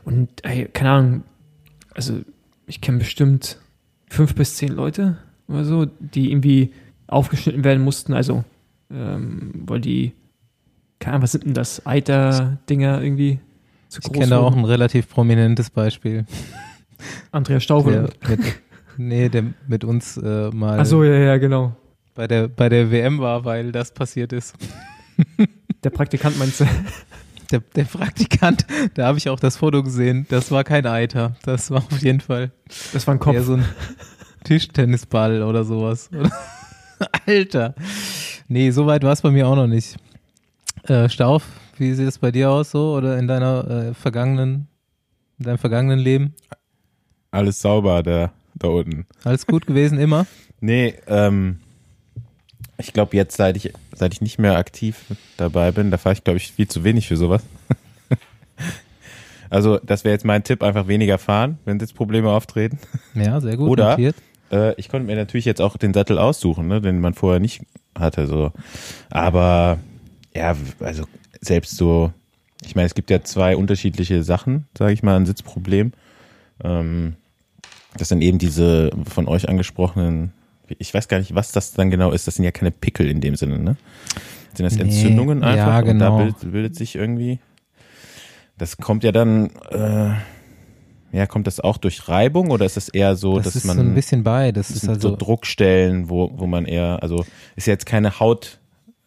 Und 0.04 0.28
ey, 0.42 0.68
keine 0.73 0.90
Ahnung, 0.90 1.23
also 1.94 2.20
ich 2.66 2.80
kenne 2.80 2.99
bestimmt 2.99 3.58
fünf 4.08 4.34
bis 4.34 4.56
zehn 4.56 4.73
Leute 4.73 5.18
oder 5.49 5.64
so, 5.64 5.87
die 5.99 6.30
irgendwie 6.30 6.73
aufgeschnitten 7.06 7.64
werden 7.64 7.82
mussten, 7.82 8.14
also 8.14 8.44
ähm, 8.90 9.52
weil 9.66 9.80
die 9.80 10.12
keine 11.04 11.16
Ahnung, 11.16 11.25
was 11.25 11.32
sind 11.32 11.44
denn 11.44 11.52
das? 11.52 11.84
Eiter-Dinger 11.84 13.02
irgendwie 13.02 13.38
zu? 13.88 14.00
Ich 14.02 14.11
kenne 14.11 14.28
da 14.28 14.38
auch 14.38 14.56
ein 14.56 14.64
relativ 14.64 15.06
prominentes 15.11 15.68
Beispiel. 15.68 16.25
Andreas 17.30 17.62
Staufel. 17.62 18.08
nee, 18.96 19.28
der 19.28 19.44
mit 19.68 19.84
uns 19.84 20.16
äh, 20.16 20.49
mal. 20.50 20.80
Ach 20.80 20.87
so, 20.87 21.04
ja, 21.04 21.12
ja, 21.12 21.37
genau. 21.37 21.76
Bei 22.14 22.26
der, 22.26 22.49
bei 22.49 22.70
der 22.70 22.90
WM 22.90 23.18
war, 23.18 23.44
weil 23.44 23.70
das 23.70 23.92
passiert 23.92 24.32
ist. 24.32 24.54
Der 25.82 25.90
Praktikant 25.90 26.38
meinst 26.38 26.61
du? 26.61 26.64
der, 27.50 27.61
der 27.76 27.84
Praktikant, 27.84 28.64
da 28.94 29.08
habe 29.08 29.18
ich 29.18 29.28
auch 29.28 29.38
das 29.38 29.58
Foto 29.58 29.82
gesehen. 29.82 30.25
Das 30.30 30.50
war 30.50 30.64
kein 30.64 30.87
Eiter. 30.87 31.37
Das 31.42 31.70
war 31.70 31.78
auf 31.78 32.00
jeden 32.00 32.20
Fall 32.20 32.50
Das 32.94 33.06
war 33.06 33.14
ein 33.14 33.20
Kopf. 33.20 33.34
eher 33.34 33.42
so 33.42 33.54
ein 33.54 33.64
Tischtennisball 34.44 35.42
oder 35.42 35.64
sowas. 35.64 36.08
Alter. 37.26 37.75
Nee, 38.49 38.70
so 38.70 38.87
weit 38.87 39.02
war 39.02 39.12
es 39.12 39.20
bei 39.20 39.30
mir 39.30 39.46
auch 39.46 39.56
noch 39.56 39.66
nicht. 39.66 39.99
Äh, 40.87 41.09
Stauf, 41.09 41.47
wie 41.79 41.95
sieht 41.95 42.09
es 42.09 42.19
bei 42.19 42.31
dir 42.31 42.50
aus 42.50 42.71
so 42.71 42.95
oder 42.95 43.19
in 43.19 43.26
deiner 43.26 43.69
äh, 43.69 43.95
vergangenen, 43.95 44.69
in 45.38 45.47
deinem 45.47 45.59
vergangenen 45.59 45.99
Leben? 45.99 46.35
Alles 47.31 47.61
sauber 47.61 48.03
da, 48.03 48.33
da 48.55 48.69
unten. 48.69 49.07
Alles 49.25 49.47
gut 49.47 49.67
gewesen 49.67 49.99
immer? 49.99 50.26
Nee, 50.61 50.95
ähm, 51.09 51.59
ich 52.79 52.95
glaube 52.95 53.14
jetzt, 53.14 53.37
seit 53.37 53.59
ich, 53.59 53.75
seit 53.95 54.14
ich 54.14 54.23
nicht 54.23 54.38
mehr 54.38 54.57
aktiv 54.57 55.05
dabei 55.37 55.73
bin, 55.73 55.91
da 55.91 55.99
fahre 55.99 56.14
ich, 56.14 56.25
glaube 56.25 56.38
ich, 56.38 56.53
viel 56.53 56.67
zu 56.67 56.85
wenig 56.85 57.07
für 57.07 57.19
sowas. 57.19 57.43
also, 59.50 59.79
das 59.79 60.05
wäre 60.05 60.14
jetzt 60.14 60.25
mein 60.25 60.43
Tipp, 60.43 60.62
einfach 60.62 60.88
weniger 60.88 61.19
fahren, 61.19 61.59
wenn 61.67 61.79
jetzt 61.81 61.95
Probleme 61.95 62.31
auftreten. 62.31 62.79
Ja, 63.14 63.43
sehr 63.43 63.59
gut. 63.59 63.69
Oder-. 63.69 63.99
Äh, 64.50 64.75
ich 64.76 64.88
konnte 64.88 65.07
mir 65.07 65.17
natürlich 65.17 65.45
jetzt 65.45 65.61
auch 65.61 65.76
den 65.76 65.93
Sattel 65.93 66.19
aussuchen, 66.19 66.67
ne, 66.67 66.81
den 66.81 66.99
man 66.99 67.12
vorher 67.12 67.41
nicht 67.41 67.61
hatte. 67.95 68.26
So. 68.26 68.53
Aber 69.11 69.79
ja, 70.35 70.57
also 70.81 71.05
selbst 71.41 71.76
so, 71.76 72.12
ich 72.64 72.75
meine, 72.75 72.87
es 72.87 72.95
gibt 72.95 73.11
ja 73.11 73.23
zwei 73.23 73.57
unterschiedliche 73.57 74.23
Sachen, 74.23 74.67
sage 74.76 74.93
ich 74.93 75.03
mal, 75.03 75.17
ein 75.17 75.26
Sitzproblem. 75.26 75.93
Ähm, 76.62 77.14
das 77.97 78.09
sind 78.09 78.23
eben 78.23 78.38
diese 78.38 78.91
von 79.09 79.29
euch 79.29 79.49
angesprochenen, 79.49 80.33
ich 80.79 80.93
weiß 80.93 81.09
gar 81.09 81.19
nicht, 81.19 81.35
was 81.35 81.53
das 81.53 81.73
dann 81.73 81.91
genau 81.91 82.11
ist. 82.11 82.26
Das 82.26 82.37
sind 82.37 82.45
ja 82.45 82.50
keine 82.50 82.71
Pickel 82.71 83.09
in 83.09 83.21
dem 83.21 83.37
Sinne, 83.37 83.59
ne? 83.59 83.76
Sind 84.55 84.64
das 84.64 84.76
Nee, 84.76 84.83
Entzündungen 84.83 85.43
ja, 85.43 85.49
einfach? 85.49 85.79
Und 85.81 85.85
genau. 85.87 86.19
da 86.19 86.25
bildet, 86.25 86.53
bildet 86.53 86.76
sich 86.76 86.95
irgendwie. 86.95 87.38
Das 88.57 88.76
kommt 88.76 89.05
ja 89.05 89.12
dann, 89.12 89.50
äh, 89.71 90.14
ja, 91.12 91.26
kommt 91.26 91.47
das 91.47 91.61
auch 91.61 91.76
durch 91.76 92.09
Reibung 92.09 92.50
oder 92.50 92.64
ist 92.64 92.76
das 92.76 92.88
eher 92.88 93.17
so, 93.17 93.37
das 93.37 93.47
dass 93.47 93.57
ist 93.57 93.64
man 93.64 93.76
so 93.76 93.83
ein 93.83 93.95
bisschen 93.95 94.23
bei. 94.23 94.53
Das 94.53 94.71
ist 94.71 94.88
also 94.88 95.11
so 95.11 95.17
Druckstellen, 95.17 96.09
wo, 96.09 96.31
wo 96.37 96.47
man 96.47 96.64
eher, 96.64 97.03
also 97.03 97.25
ist 97.57 97.67
jetzt 97.67 97.87
keine 97.87 98.21
Haut, 98.21 98.59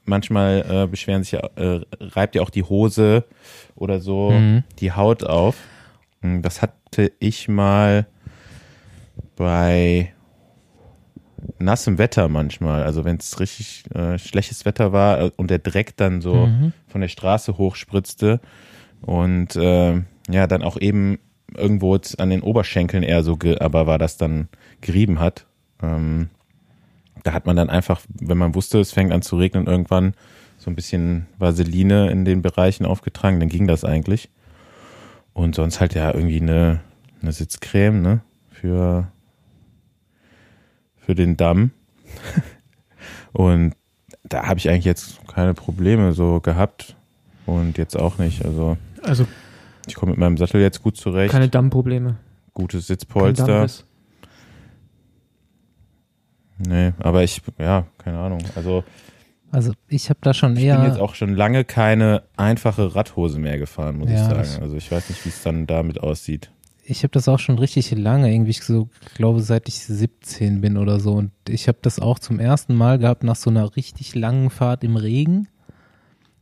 manchmal 0.08 0.66
äh, 0.70 0.88
beschweren 0.88 1.24
sich 1.24 1.34
ja, 1.34 1.42
äh, 1.56 1.82
reibt 2.00 2.36
ja 2.36 2.42
auch 2.42 2.50
die 2.50 2.64
Hose 2.64 3.26
oder 3.76 4.00
so 4.00 4.32
Mhm. 4.32 4.64
die 4.80 4.92
Haut 4.92 5.24
auf. 5.24 5.58
Hm, 6.22 6.42
Das 6.42 6.62
hatte 6.62 7.12
ich 7.20 7.48
mal 7.48 8.08
bei 9.36 10.14
nassem 11.60 11.98
Wetter 11.98 12.28
manchmal, 12.28 12.84
also 12.84 13.06
wenn 13.06 13.18
es 13.18 13.40
richtig 13.40 13.84
äh, 13.94 14.18
schlechtes 14.18 14.66
Wetter 14.66 14.92
war 14.92 15.20
äh, 15.22 15.32
und 15.38 15.50
der 15.52 15.60
Dreck 15.60 15.96
dann 15.98 16.22
so 16.22 16.48
Mhm. 16.48 16.74
von 16.88 17.02
der 17.02 17.08
Straße 17.08 17.58
hochspritzte 17.58 18.40
und 19.02 19.56
äh, 19.56 20.02
ja, 20.30 20.48
dann 20.48 20.64
auch 20.64 20.78
eben 20.80 21.20
irgendwo 21.56 21.98
an 22.18 22.30
den 22.30 22.42
Oberschenkeln 22.42 23.04
eher 23.04 23.24
so, 23.24 23.38
aber 23.60 23.88
war 23.88 23.98
das 23.98 24.18
dann 24.18 24.50
gerieben 24.82 25.20
hat. 25.20 25.46
Ähm, 25.82 26.30
da 27.28 27.34
hat 27.34 27.46
man 27.46 27.58
dann 27.58 27.70
einfach, 27.70 28.00
wenn 28.22 28.38
man 28.38 28.56
wusste, 28.56 28.80
es 28.80 28.94
fängt 28.94 29.12
an 29.12 29.22
zu 29.22 29.36
regnen, 29.38 29.68
irgendwann 29.68 30.14
so 30.58 30.72
ein 30.72 30.76
bisschen 30.76 31.28
Vaseline 31.38 32.10
in 32.10 32.24
den 32.24 32.42
Bereichen 32.42 32.86
aufgetragen, 32.86 33.42
dann 33.42 33.50
ging 33.50 33.68
das 33.68 33.84
eigentlich. 33.84 34.30
Und 35.34 35.54
sonst 35.54 35.82
halt 35.82 35.94
ja 35.94 36.14
irgendwie 36.14 36.40
eine, 36.40 36.80
eine 37.22 37.34
Sitzcreme, 37.34 38.02
ne? 38.02 38.22
Für, 38.50 39.12
für 40.96 41.16
den 41.16 41.36
Damm. 41.36 41.72
Und 43.34 43.74
da 44.24 44.48
habe 44.48 44.60
ich 44.60 44.70
eigentlich 44.70 44.86
jetzt 44.86 45.20
keine 45.28 45.54
Probleme 45.54 46.14
so 46.14 46.40
gehabt. 46.40 46.96
Und 47.46 47.78
jetzt 47.78 48.00
auch 48.00 48.20
nicht. 48.20 48.46
Also 48.46 48.78
Also 49.04 49.28
ich 49.86 49.96
komme 49.96 50.12
mit 50.12 50.20
meinem 50.20 50.38
Sattel 50.38 50.62
jetzt 50.62 50.82
gut 50.82 50.96
zurecht. 50.96 51.34
keine 51.34 51.50
Dammprobleme. 51.50 52.16
Gutes 52.54 52.88
Kein 52.88 52.96
Sitzpolster. 52.96 53.68
Nee, 56.60 56.94
aber 57.00 57.24
ich, 57.24 57.42
ja, 57.60 57.86
keine 57.98 58.18
Ahnung. 58.20 58.40
Also 58.56 58.84
Also 59.52 59.74
ich 59.88 60.10
habe 60.10 60.20
da 60.22 60.34
schon 60.34 60.58
ich 60.58 60.64
eher. 60.64 60.78
bin 60.78 60.88
jetzt 60.88 61.00
auch 61.00 61.16
schon 61.16 61.34
lange 61.36 61.64
keine 61.66 62.24
einfache 62.36 62.96
Radhose 62.96 63.40
mehr 63.40 63.58
gefahren, 63.58 63.98
muss 63.98 64.10
Ja, 64.10 64.16
ich 64.16 64.22
sagen. 64.48 64.64
Also 64.64 64.76
ich 64.76 64.92
weiß 64.92 65.10
nicht, 65.10 65.24
wie 65.26 65.30
es 65.30 65.42
dann 65.44 65.68
damit 65.68 66.00
aussieht. 66.02 66.52
ich 66.84 67.04
habe 67.04 67.12
das 67.12 67.28
auch 67.28 67.40
schon 67.40 67.60
richtig 67.60 67.92
lange, 67.92 68.32
irgendwie 68.34 68.52
ich 68.52 68.62
so, 68.64 68.90
glaube 69.16 69.42
seit 69.42 69.68
ich 69.68 69.80
17 69.80 70.62
bin 70.62 70.78
oder 70.78 71.00
so. 71.00 71.14
Und 71.14 71.32
ich 71.48 71.68
habe 71.68 71.78
das 71.82 72.00
auch 72.00 72.18
zum 72.20 72.40
ersten 72.40 72.76
Mal 72.76 72.98
gehabt 72.98 73.24
nach 73.24 73.36
so 73.36 73.50
einer 73.50 73.76
richtig 73.76 74.16
langen 74.16 74.50
Fahrt 74.50 74.84
im 74.84 74.96
Regen. 74.96 75.48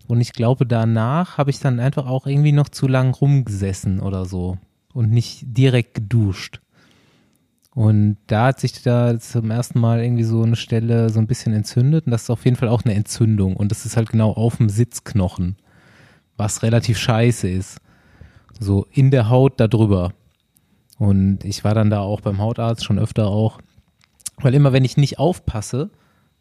Und 0.08 0.22
ich 0.22 0.34
glaube, 0.34 0.66
danach 0.68 1.38
habe 1.40 1.50
ich 1.50 1.60
dann 1.60 1.80
einfach 1.80 2.06
auch 2.06 2.28
irgendwie 2.28 2.52
noch 2.52 2.70
zu 2.70 2.88
lang 2.88 3.14
rumgesessen 3.16 4.00
oder 4.00 4.26
so 4.26 4.58
und 4.94 5.10
nicht 5.12 5.42
direkt 5.46 5.96
geduscht. 5.96 6.60
Und 7.76 8.18
da 8.28 8.48
hat 8.48 8.62
sich 8.62 8.82
da 8.82 9.20
zum 9.20 9.52
ersten 9.52 9.80
Mal 9.82 10.02
irgendwie 10.02 10.24
so 10.24 10.42
eine 10.42 10.56
Stelle 10.56 11.10
so 11.10 11.20
ein 11.20 11.28
bisschen 11.28 11.54
entzündet. 11.54 12.06
Und 12.06 12.12
das 12.14 12.24
ist 12.24 12.30
auf 12.30 12.46
jeden 12.46 12.56
Fall 12.56 12.70
auch 12.70 12.86
eine 12.86 12.96
Entzündung. 12.96 13.58
Und 13.58 13.70
das 13.70 13.86
ist 13.86 13.98
halt 13.98 14.10
genau 14.10 14.32
auf 14.32 14.58
dem 14.58 14.70
Sitzknochen, 14.70 15.58
was 16.38 16.64
relativ 16.64 16.98
scheiße 16.98 17.50
ist. 17.50 17.82
So 18.58 18.88
in 18.92 19.12
der 19.12 19.30
Haut 19.30 19.60
da 19.60 19.68
drüber. 19.68 20.14
Und 20.98 21.44
ich 21.44 21.66
war 21.66 21.76
dann 21.76 21.90
da 21.90 22.00
auch 22.00 22.22
beim 22.22 22.40
Hautarzt 22.40 22.86
schon 22.86 22.98
öfter 22.98 23.28
auch. 23.28 23.60
Weil 24.38 24.54
immer, 24.54 24.72
wenn 24.72 24.86
ich 24.86 24.96
nicht 24.96 25.20
aufpasse, 25.20 25.90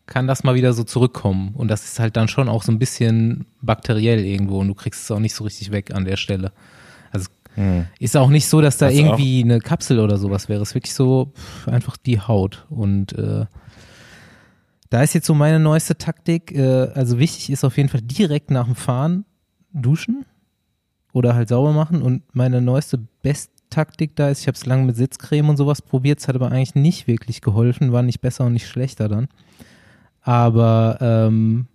kann 0.07 0.29
das 0.29 0.45
mal 0.45 0.55
wieder 0.55 0.73
so 0.73 0.85
zurückkommen. 0.85 1.53
Und 1.55 1.67
das 1.67 1.85
ist 1.85 1.99
halt 1.99 2.17
dann 2.17 2.29
schon 2.29 2.49
auch 2.49 2.63
so 2.63 2.71
ein 2.71 2.79
bisschen 2.79 3.47
bakteriell 3.61 4.25
irgendwo. 4.25 4.61
Und 4.61 4.69
du 4.69 4.75
kriegst 4.75 5.03
es 5.03 5.11
auch 5.11 5.19
nicht 5.19 5.35
so 5.35 5.43
richtig 5.43 5.73
weg 5.73 5.93
an 5.93 6.05
der 6.05 6.17
Stelle. 6.17 6.53
Hm. 7.55 7.87
ist 8.01 8.17
auch 8.17 8.31
nicht 8.31 8.49
so, 8.49 8.61
dass 8.61 8.79
da 8.79 8.87
Hast 8.87 8.95
irgendwie 8.95 9.43
eine 9.43 9.61
Kapsel 9.61 10.01
oder 10.01 10.17
sowas 10.17 10.49
wäre. 10.49 10.63
Es 10.63 10.71
ist 10.71 10.75
wirklich 10.75 10.95
so 10.95 11.33
pff, 11.35 11.69
einfach 11.69 11.97
die 11.97 12.21
Haut. 12.21 12.67
Und 12.69 13.13
äh, 13.13 13.47
da 14.91 15.03
ist 15.03 15.15
jetzt 15.15 15.27
so 15.27 15.35
meine 15.35 15.61
neueste 15.61 15.97
Taktik. 15.97 16.53
Äh, 16.53 16.89
also 16.95 17.19
wichtig 17.19 17.51
ist 17.51 17.65
auf 17.65 17.77
jeden 17.77 17.89
Fall 17.89 18.03
direkt 18.03 18.51
nach 18.51 18.67
dem 18.67 18.75
Fahren 18.75 19.25
duschen 19.73 20.25
oder 21.13 21.35
halt 21.35 21.49
sauber 21.49 21.73
machen. 21.73 22.03
Und 22.03 22.23
meine 22.35 22.61
neueste 22.61 22.99
Best-Taktik 23.23 24.17
da 24.17 24.29
ist, 24.29 24.41
ich 24.41 24.47
habe 24.47 24.57
es 24.57 24.67
lange 24.67 24.85
mit 24.85 24.97
Sitzcreme 24.97 25.49
und 25.49 25.57
sowas 25.57 25.81
probiert, 25.81 26.21
es 26.21 26.29
hat 26.29 26.35
aber 26.35 26.51
eigentlich 26.51 26.75
nicht 26.75 27.07
wirklich 27.07 27.41
geholfen, 27.41 27.93
war 27.93 28.03
nicht 28.03 28.21
besser 28.21 28.45
und 28.45 28.53
nicht 28.53 28.69
schlechter 28.69 29.09
dann. 29.09 29.29
Aber 30.21 30.99
ähm, 31.01 31.67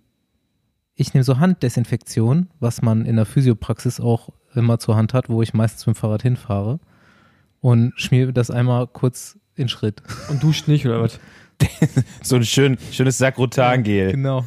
ich 0.94 1.14
nehme 1.14 1.24
so 1.24 1.38
Handdesinfektion, 1.38 2.48
was 2.58 2.82
man 2.82 3.06
in 3.06 3.16
der 3.16 3.24
Physiopraxis 3.24 4.00
auch 4.00 4.30
immer 4.54 4.78
zur 4.78 4.96
Hand 4.96 5.14
hat, 5.14 5.28
wo 5.28 5.42
ich 5.42 5.54
meistens 5.54 5.86
mit 5.86 5.96
dem 5.96 5.98
Fahrrad 5.98 6.22
hinfahre 6.22 6.80
und 7.60 7.92
schmier 7.96 8.32
das 8.32 8.50
einmal 8.50 8.86
kurz 8.86 9.38
in 9.56 9.68
Schritt. 9.68 10.02
Und 10.28 10.42
duscht 10.42 10.68
nicht, 10.68 10.86
oder 10.86 11.02
was? 11.02 11.18
So 12.22 12.36
ein 12.36 12.44
schön, 12.44 12.78
schönes 12.90 13.18
Sakrotangel. 13.18 14.12
Genau. 14.12 14.44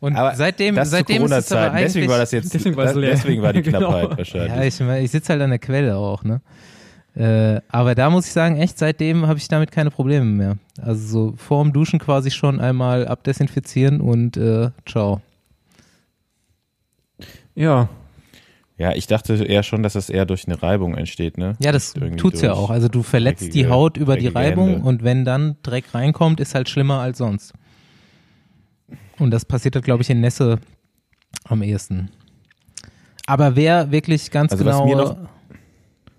Und 0.00 0.16
Aber 0.16 0.34
seitdem, 0.34 0.74
Das 0.74 0.90
seitdem 0.90 1.26
zu 1.26 1.34
ist 1.34 1.46
es 1.46 1.52
aber 1.52 1.76
Deswegen 1.78 2.08
war 2.08 2.18
das 2.18 2.32
jetzt, 2.32 2.52
Deswegen 2.54 2.76
war 2.76 2.92
deswegen 2.92 3.42
war 3.42 3.52
die 3.52 3.62
Genau. 3.62 3.78
Knappheit 3.78 4.18
wahrscheinlich. 4.18 4.80
Ja, 4.80 4.96
ich, 4.96 5.04
ich 5.04 5.10
sitze 5.10 5.32
halt 5.32 5.42
an 5.42 5.50
der 5.50 5.58
Quelle 5.58 5.96
auch, 5.96 6.22
ne? 6.24 6.40
Äh, 7.16 7.60
aber 7.68 7.94
da 7.94 8.10
muss 8.10 8.26
ich 8.26 8.32
sagen, 8.32 8.56
echt, 8.56 8.76
seitdem 8.78 9.26
habe 9.26 9.38
ich 9.38 9.46
damit 9.46 9.70
keine 9.70 9.90
Probleme 9.90 10.24
mehr. 10.24 10.56
Also 10.80 11.06
so 11.06 11.34
vorm 11.36 11.72
Duschen 11.72 12.00
quasi 12.00 12.32
schon 12.32 12.60
einmal 12.60 13.06
abdesinfizieren 13.06 14.00
und 14.00 14.36
äh, 14.36 14.70
ciao. 14.84 15.20
Ja, 17.54 17.88
Ja, 18.76 18.92
ich 18.92 19.06
dachte 19.06 19.34
eher 19.34 19.62
schon, 19.62 19.82
dass 19.84 19.92
das 19.92 20.10
eher 20.10 20.26
durch 20.26 20.46
eine 20.46 20.60
Reibung 20.60 20.96
entsteht, 20.96 21.38
ne? 21.38 21.54
Ja, 21.60 21.70
das 21.70 21.94
Irgendwie 21.94 22.16
tut's 22.16 22.40
ja 22.40 22.54
auch. 22.54 22.70
Also 22.70 22.88
du 22.88 23.02
verletzt 23.04 23.42
die 23.42 23.62
dreckige- 23.62 23.70
Haut 23.70 23.96
über 23.96 24.16
die 24.16 24.26
Reibung 24.26 24.68
Hände. 24.70 24.84
und 24.84 25.04
wenn 25.04 25.24
dann 25.24 25.56
Dreck 25.62 25.94
reinkommt, 25.94 26.40
ist 26.40 26.54
halt 26.56 26.68
schlimmer 26.68 26.98
als 27.00 27.18
sonst. 27.18 27.52
Und 29.18 29.30
das 29.30 29.44
passiert 29.44 29.76
halt, 29.76 29.84
glaube 29.84 30.02
ich, 30.02 30.10
in 30.10 30.20
Nässe 30.20 30.58
am 31.44 31.62
ehesten. 31.62 32.10
Aber 33.26 33.54
wer 33.54 33.92
wirklich 33.92 34.30
ganz 34.32 34.50
Also 34.52 34.64
genau 34.64 35.16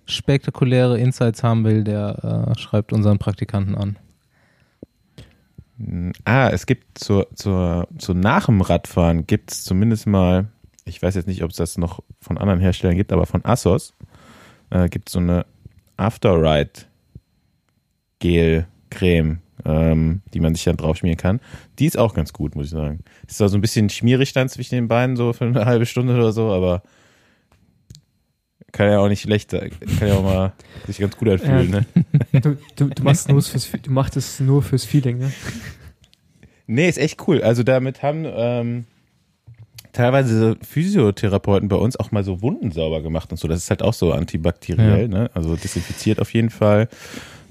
spektakuläre 0.05 0.97
Insights 0.99 1.43
haben 1.43 1.65
will, 1.65 1.83
der 1.83 2.53
äh, 2.55 2.59
schreibt 2.59 2.93
unseren 2.93 3.17
Praktikanten 3.17 3.75
an. 3.75 3.97
Ah, 6.23 6.49
es 6.53 6.65
gibt 6.65 6.97
zur, 6.99 7.27
zur, 7.35 7.87
zu 7.97 8.13
nach 8.13 8.45
dem 8.45 8.61
Radfahren 8.61 9.27
gibt 9.27 9.51
es 9.51 9.63
zumindest 9.65 10.07
mal, 10.07 10.47
ich 10.85 11.01
weiß 11.01 11.15
jetzt 11.15 11.27
nicht, 11.27 11.43
ob 11.43 11.51
es 11.51 11.57
das 11.57 11.77
noch 11.77 12.01
von 12.21 12.37
anderen 12.37 12.59
Herstellern 12.59 12.95
gibt, 12.95 13.11
aber 13.11 13.25
von 13.25 13.43
Asos 13.43 13.93
äh, 14.69 14.87
gibt 14.87 15.09
es 15.09 15.13
so 15.13 15.19
eine 15.19 15.45
Afterride 15.97 16.71
Gel 18.19 18.67
Creme, 18.91 19.39
ähm, 19.65 20.21
die 20.33 20.39
man 20.39 20.53
sich 20.53 20.63
dann 20.63 20.77
drauf 20.77 20.97
schmieren 20.97 21.17
kann. 21.17 21.41
Die 21.79 21.85
ist 21.85 21.97
auch 21.97 22.13
ganz 22.13 22.33
gut, 22.33 22.55
muss 22.55 22.65
ich 22.67 22.71
sagen. 22.71 22.99
Ist 23.27 23.37
zwar 23.37 23.49
so 23.49 23.57
ein 23.57 23.61
bisschen 23.61 23.89
schmierig 23.89 24.31
dann 24.33 24.47
zwischen 24.47 24.75
den 24.75 24.87
Beinen, 24.87 25.15
so 25.15 25.33
für 25.33 25.45
eine 25.45 25.65
halbe 25.65 25.85
Stunde 25.87 26.13
oder 26.15 26.31
so, 26.31 26.51
aber 26.51 26.83
kann 28.71 28.91
ja 28.91 28.99
auch 28.99 29.07
nicht 29.07 29.21
schlecht 29.21 29.51
sein. 29.51 29.71
Kann 29.99 30.07
ja 30.07 30.15
auch 30.15 30.23
mal 30.23 30.53
sich 30.85 30.99
ganz 30.99 31.15
gut 31.17 31.29
anfühlen, 31.29 31.71
Ja. 31.71 31.79
ne? 32.33 32.41
du, 32.41 32.57
du, 32.75 32.89
du, 32.89 33.03
machst 33.03 33.27
nur 33.29 33.41
fürs, 33.41 33.71
du 33.71 33.91
machst 33.91 34.17
es 34.17 34.39
nur 34.39 34.61
fürs 34.61 34.85
Feeling, 34.85 35.17
ne? 35.17 35.31
Nee, 36.67 36.89
ist 36.89 36.97
echt 36.97 37.25
cool. 37.27 37.41
Also 37.41 37.63
damit 37.63 38.03
haben 38.03 38.25
ähm, 38.27 38.85
teilweise 39.95 40.57
Physiotherapeuten 40.61 41.67
bei 41.69 41.75
uns 41.77 41.95
auch 41.97 42.11
mal 42.11 42.23
so 42.23 42.41
Wunden 42.41 42.71
sauber 42.71 43.01
gemacht 43.01 43.31
und 43.31 43.37
so. 43.37 43.47
Das 43.47 43.59
ist 43.59 43.69
halt 43.69 43.81
auch 43.81 43.93
so 43.93 44.11
antibakteriell, 44.13 45.01
Ja. 45.03 45.07
ne? 45.07 45.31
Also 45.33 45.55
desinfiziert 45.55 46.19
auf 46.19 46.33
jeden 46.33 46.49
Fall. 46.49 46.87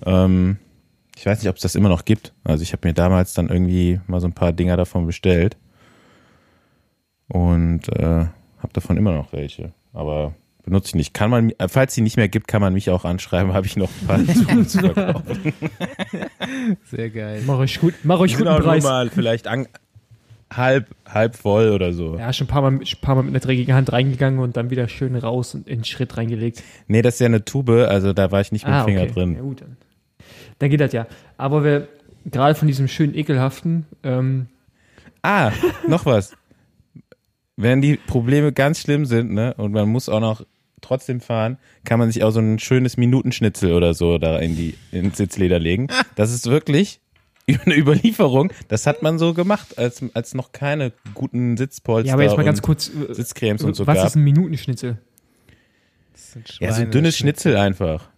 Ähm, 0.06 0.58
ich 1.16 1.24
weiß 1.26 1.40
nicht, 1.40 1.48
ob 1.48 1.56
es 1.56 1.62
das 1.62 1.74
immer 1.74 1.88
noch 1.88 2.04
gibt. 2.04 2.32
Also 2.44 2.62
ich 2.62 2.72
habe 2.72 2.86
mir 2.86 2.94
damals 2.94 3.34
dann 3.34 3.48
irgendwie 3.48 4.00
mal 4.06 4.20
so 4.20 4.26
ein 4.26 4.32
paar 4.32 4.52
Dinger 4.52 4.76
davon 4.76 5.06
bestellt 5.06 5.56
und 7.28 7.88
äh, 7.96 8.02
habe 8.58 8.72
davon 8.72 8.96
immer 8.96 9.12
noch 9.12 9.32
welche. 9.32 9.72
Aber 9.92 10.34
benutze 10.64 10.88
ich 10.88 10.94
nicht. 10.96 11.14
Kann 11.14 11.30
man, 11.30 11.52
falls 11.68 11.94
sie 11.94 12.00
nicht 12.00 12.16
mehr 12.16 12.28
gibt, 12.28 12.48
kann 12.48 12.60
man 12.60 12.72
mich 12.72 12.90
auch 12.90 13.04
anschreiben. 13.04 13.52
Habe 13.54 13.66
ich 13.66 13.76
noch 13.76 13.90
ein 14.02 14.06
paar 14.26 14.66
zu 14.66 14.78
verkaufen. 14.80 15.52
Sehr 16.84 17.10
geil. 17.10 17.42
Mach 17.46 17.58
euch 17.58 17.80
gut, 17.80 17.94
mach 18.02 18.18
euch 18.20 18.36
guten 18.36 18.48
Preis. 18.62 18.82
mal 18.82 19.10
vielleicht 19.10 19.46
an, 19.46 19.66
halb, 20.56 20.86
halb 21.06 21.36
voll 21.36 21.70
oder 21.70 21.92
so. 21.92 22.16
Ja, 22.18 22.32
schon 22.32 22.46
ein 22.46 22.48
paar, 22.48 22.62
Mal, 22.62 22.72
ein 22.72 22.80
paar 23.00 23.14
Mal 23.14 23.22
mit 23.22 23.32
einer 23.32 23.40
dreckigen 23.40 23.74
Hand 23.74 23.92
reingegangen 23.92 24.40
und 24.40 24.56
dann 24.56 24.70
wieder 24.70 24.88
schön 24.88 25.16
raus 25.16 25.54
und 25.54 25.68
in 25.68 25.80
den 25.80 25.84
Schritt 25.84 26.16
reingelegt. 26.16 26.62
Nee, 26.88 27.02
das 27.02 27.14
ist 27.14 27.20
ja 27.20 27.26
eine 27.26 27.44
Tube, 27.44 27.70
also 27.88 28.12
da 28.12 28.30
war 28.30 28.40
ich 28.40 28.52
nicht 28.52 28.66
mit 28.66 28.74
dem 28.74 28.84
Finger 28.84 29.00
Ah, 29.02 29.04
Ja, 29.06 29.10
drin. 29.12 29.38
gut, 29.38 29.60
dann. 29.62 29.76
dann 30.58 30.70
geht 30.70 30.80
das 30.80 30.92
ja. 30.92 31.06
Aber 31.36 31.64
wir 31.64 31.88
gerade 32.30 32.54
von 32.54 32.68
diesem 32.68 32.88
schönen 32.88 33.14
ekelhaften, 33.14 33.86
ähm, 34.02 34.46
Ah, 35.22 35.52
noch 35.88 36.04
was. 36.04 36.36
Wenn 37.56 37.80
die 37.80 37.96
Probleme 37.96 38.52
ganz 38.52 38.80
schlimm 38.80 39.06
sind, 39.06 39.32
ne, 39.32 39.54
und 39.54 39.72
man 39.72 39.88
muss 39.88 40.08
auch 40.08 40.20
noch 40.20 40.44
trotzdem 40.80 41.20
fahren, 41.20 41.56
kann 41.84 41.98
man 41.98 42.10
sich 42.10 42.22
auch 42.24 42.30
so 42.30 42.40
ein 42.40 42.58
schönes 42.58 42.96
Minutenschnitzel 42.98 43.72
oder 43.72 43.94
so 43.94 44.18
da 44.18 44.38
in 44.38 44.54
die 44.56 44.74
ins 44.92 45.16
Sitzleder 45.16 45.58
legen. 45.58 45.86
Das 46.14 46.30
ist 46.32 46.46
wirklich 46.50 47.00
eine 47.46 47.76
Überlieferung. 47.76 48.52
Das 48.68 48.86
hat 48.86 49.02
man 49.02 49.18
so 49.18 49.34
gemacht, 49.34 49.78
als 49.78 50.02
als 50.14 50.34
noch 50.34 50.52
keine 50.52 50.92
guten 51.14 51.56
Sitzpolster 51.56 52.08
ja, 52.08 52.14
aber 52.14 52.22
jetzt 52.22 52.36
mal 52.36 52.44
ganz 52.44 52.58
und 52.58 52.64
kurz, 52.64 52.88
äh, 52.88 53.12
Sitzcremes 53.12 53.62
und 53.62 53.74
so 53.74 53.86
was 53.86 53.98
gab. 53.98 54.06
ist 54.06 54.14
ein 54.16 54.24
Minutenschnitzel? 54.24 54.98
Ja, 56.58 56.72
so 56.72 56.82
ein 56.82 56.90
dünnes 56.90 57.16
Schnitzel 57.16 57.56
einfach. 57.56 58.08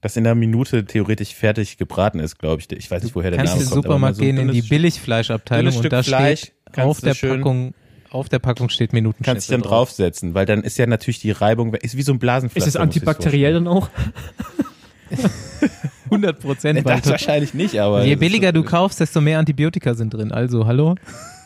Das 0.00 0.16
in 0.16 0.26
einer 0.26 0.34
Minute 0.34 0.84
theoretisch 0.84 1.34
fertig 1.34 1.78
gebraten 1.78 2.18
ist, 2.18 2.38
glaube 2.38 2.60
ich. 2.60 2.70
Ich 2.72 2.90
weiß 2.90 3.04
nicht, 3.04 3.14
woher 3.14 3.30
der 3.30 3.38
Kannst 3.38 3.54
Name 3.54 3.60
du 3.60 3.64
in 3.64 3.68
den 3.68 3.74
kommt. 3.74 3.84
Supermarkt 3.84 4.16
so 4.16 4.22
gehen 4.22 4.36
in 4.36 4.52
die 4.52 4.62
Billigfleischabteilung 4.62 5.74
und 5.74 5.92
da 5.92 6.02
Fleisch 6.02 6.40
steht 6.40 6.52
kannst 6.72 6.88
auf 6.88 7.00
der 7.00 7.14
Packung, 7.14 7.74
auf 8.10 8.28
der 8.28 8.38
Packung 8.38 8.68
steht 8.68 8.92
Minutenschnitzel. 8.92 9.32
kannst 9.32 9.48
dich 9.48 9.54
dann 9.54 9.62
drauf. 9.62 9.88
draufsetzen, 9.88 10.34
weil 10.34 10.46
dann 10.46 10.62
ist 10.62 10.76
ja 10.78 10.86
natürlich 10.86 11.20
die 11.20 11.30
Reibung, 11.30 11.74
ist 11.74 11.96
wie 11.96 12.02
so 12.02 12.12
ein 12.12 12.18
Blasenpflaster. 12.18 12.68
Ist 12.68 12.74
es 12.74 12.80
antibakteriell 12.80 13.54
dann 13.54 13.68
auch? 13.68 13.88
100 16.10 16.40
Prozent. 16.40 16.78
vorstellen. 16.80 17.00
Das 17.02 17.10
wahrscheinlich 17.10 17.54
nicht, 17.54 17.78
aber. 17.78 18.04
Je 18.04 18.16
billiger 18.16 18.52
du 18.52 18.62
kaufst, 18.62 19.00
desto 19.00 19.20
mehr 19.20 19.38
Antibiotika 19.38 19.94
sind 19.94 20.12
drin. 20.14 20.32
Also, 20.32 20.66
hallo? 20.66 20.94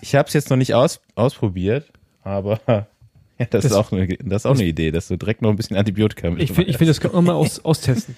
Ich 0.01 0.15
habe 0.15 0.29
es 0.29 0.35
jetzt 0.35 0.51
noch 0.51 0.57
nicht 0.57 0.75
aus, 0.75 1.01
ausprobiert, 1.15 1.87
aber 2.23 2.61
ja, 2.69 2.87
das, 3.39 3.49
Das- 3.51 3.65
ist 3.67 3.73
auch 3.73 3.93
eine, 3.93 4.07
das 4.09 4.43
ist 4.43 4.47
auch 4.47 4.55
eine 4.55 4.65
Idee, 4.65 4.91
dass 4.91 5.09
du 5.09 5.17
direkt 5.17 5.43
noch 5.43 5.51
ein 5.51 5.57
bisschen 5.57 5.77
Antibiotika 5.77 6.31
mit 6.31 6.43
Ich 6.43 6.53
finde, 6.53 6.71
ich 6.71 6.79
find, 6.79 6.91
das 6.91 7.01
kann 7.01 7.13
man 7.13 7.25
mal 7.25 7.35
aus, 7.35 7.59
austesten. 7.65 8.15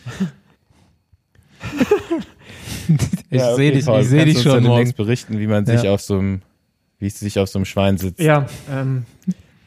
Ich 3.31 3.39
Ja, 3.39 3.47
okay, 3.53 3.57
sehe 3.57 3.73
dich, 3.73 3.85
Paul, 3.87 4.01
ich 4.01 4.09
sehe 4.09 4.25
kannst 4.25 4.37
dich 4.37 4.43
schon 4.43 4.63
demnächst 4.63 4.97
berichten, 4.97 5.39
wie 5.39 5.47
man 5.47 5.65
sich 5.67 5.83
Ja. 5.83 5.93
auf 5.95 6.01
so 6.01 6.19
einem, 6.19 6.43
wie 6.99 7.07
es 7.07 7.19
sich 7.21 7.39
auf 7.39 7.49
so 7.49 7.59
einem 7.59 7.65
Schwein 7.67 7.99
sitzt. 7.99 8.21
Ja, 8.21 8.47
ähm, 8.71 9.05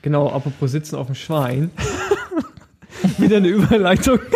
genau, 0.01 0.30
apropos 0.30 0.72
sitzen 0.72 0.96
auf 0.96 1.06
dem 1.08 1.15
Schwein. 1.15 1.72
Wieder 3.18 3.38
eine 3.38 3.48
Überleitung. 3.48 4.20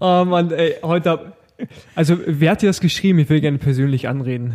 oh 0.00 0.24
Mann, 0.24 0.50
ey, 0.50 0.76
heute 0.82 1.10
hab, 1.10 1.36
also 1.94 2.18
wer 2.26 2.52
hat 2.52 2.62
dir 2.62 2.66
das 2.68 2.80
geschrieben? 2.80 3.18
Ich 3.20 3.28
will 3.28 3.40
gerne 3.40 3.58
persönlich 3.58 4.08
anreden. 4.08 4.54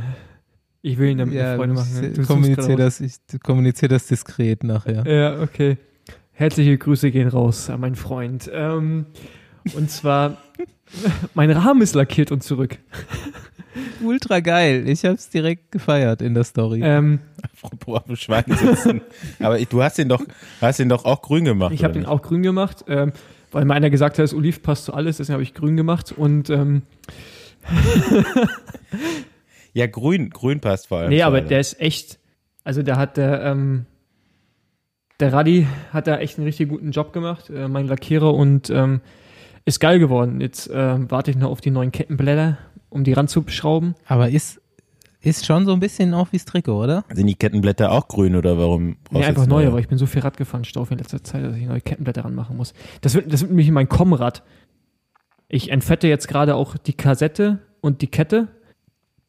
Ich 0.81 0.97
will 0.97 1.09
ihn 1.09 1.17
damit 1.17 1.35
Ja, 1.35 1.55
Freunde 1.55 1.75
machen. 1.75 2.11
ich 2.11 2.13
Du 2.13 2.25
gerade 2.25 2.75
das, 2.75 3.01
ich 3.01 3.15
kommuniziere 3.43 3.89
das 3.89 4.07
diskret 4.07 4.63
nachher. 4.63 5.05
Ja, 5.05 5.41
okay. 5.41 5.77
Herzliche 6.31 6.77
Grüße 6.77 7.11
gehen 7.11 7.27
raus 7.27 7.69
an 7.69 7.79
meinen 7.79 7.95
Freund. 7.95 8.49
Ähm, 8.53 9.07
und 9.73 9.89
zwar, 9.89 10.37
mein 11.33 11.51
Rahmen 11.51 11.81
ist 11.81 11.95
lackiert 11.95 12.31
und 12.31 12.43
zurück. 12.43 12.77
Ultra 14.03 14.39
geil. 14.39 14.87
Ich 14.87 15.05
hab's 15.05 15.29
direkt 15.29 15.71
gefeiert 15.71 16.21
in 16.21 16.33
der 16.33 16.43
Story. 16.43 16.81
Ähm, 16.83 17.19
Apropos 17.41 17.97
auf 17.97 18.05
dem 18.05 18.15
Schwein 18.15 18.45
sitzen. 18.47 19.01
aber 19.39 19.59
ich, 19.59 19.67
du 19.67 19.81
hast 19.81 19.97
den 19.97 20.09
doch, 20.09 20.23
hast 20.61 20.79
den 20.79 20.89
doch 20.89 21.05
auch 21.05 21.21
grün 21.21 21.45
gemacht. 21.45 21.73
Ich 21.73 21.83
habe 21.83 21.93
den 21.93 22.05
auch 22.05 22.21
grün 22.21 22.43
gemacht, 22.43 22.85
ähm, 22.87 23.13
weil 23.51 23.65
mir 23.65 23.73
einer 23.73 23.89
gesagt 23.89 24.17
hat, 24.17 24.23
das 24.23 24.33
Oliv 24.33 24.61
passt 24.61 24.85
zu 24.85 24.93
alles, 24.93 25.17
deswegen 25.17 25.33
habe 25.33 25.43
ich 25.43 25.53
grün 25.53 25.77
gemacht 25.77 26.13
und 26.15 26.49
ähm? 26.49 26.83
Ja, 29.73 29.85
grün, 29.85 30.29
grün 30.31 30.59
passt 30.59 30.87
vor 30.87 30.99
allem. 30.99 31.09
nee, 31.09 31.21
aber 31.21 31.41
der 31.41 31.59
ist 31.59 31.79
echt, 31.79 32.17
also 32.63 32.81
da 32.81 32.97
hat 32.97 33.15
der 33.17 33.43
ähm, 33.43 33.85
der 35.19 35.33
Radi 35.33 35.67
hat 35.91 36.07
da 36.07 36.17
echt 36.17 36.37
einen 36.37 36.45
richtig 36.45 36.69
guten 36.69 36.91
Job 36.91 37.13
gemacht, 37.13 37.49
äh, 37.49 37.67
mein 37.67 37.87
Lackierer 37.87 38.33
und 38.33 38.69
ähm, 38.69 39.01
ist 39.65 39.79
geil 39.79 39.99
geworden. 39.99 40.41
Jetzt 40.41 40.69
ähm, 40.73 41.09
warte 41.09 41.31
ich 41.31 41.37
noch 41.37 41.49
auf 41.49 41.61
die 41.61 41.71
neuen 41.71 41.91
Kettenblätter, 41.91 42.57
um 42.89 43.03
die 43.03 43.13
ranzuschrauben. 43.13 43.95
Aber 44.05 44.29
ist, 44.29 44.61
ist 45.21 45.45
schon 45.45 45.65
so 45.65 45.73
ein 45.73 45.79
bisschen 45.79 46.13
auch 46.13 46.29
wie's 46.31 46.45
Trikot, 46.45 46.83
oder? 46.83 47.03
Sind 47.13 47.27
die 47.27 47.35
Kettenblätter 47.35 47.91
auch 47.91 48.07
grün 48.07 48.35
oder 48.35 48.57
warum? 48.57 48.97
Nee, 49.11 49.23
einfach 49.23 49.43
jetzt 49.43 49.49
neue, 49.49 49.73
weil 49.73 49.81
ich 49.81 49.87
bin 49.87 49.97
so 49.97 50.05
viel 50.05 50.21
Rad 50.21 50.37
gefahren, 50.37 50.63
Stauf 50.63 50.91
in 50.91 50.97
letzter 50.97 51.23
Zeit, 51.23 51.43
dass 51.43 51.55
ich 51.55 51.65
neue 51.65 51.81
Kettenblätter 51.81 52.23
ranmachen 52.25 52.55
muss. 52.55 52.73
Das 53.01 53.13
wird, 53.13 53.31
das 53.31 53.41
wird 53.41 53.51
nämlich 53.51 53.69
mein 53.71 53.89
Kommrad. 53.89 54.43
Ich 55.49 55.71
entfette 55.71 56.07
jetzt 56.07 56.27
gerade 56.27 56.55
auch 56.55 56.77
die 56.77 56.93
Kassette 56.93 57.59
und 57.81 58.01
die 58.01 58.07
Kette 58.07 58.49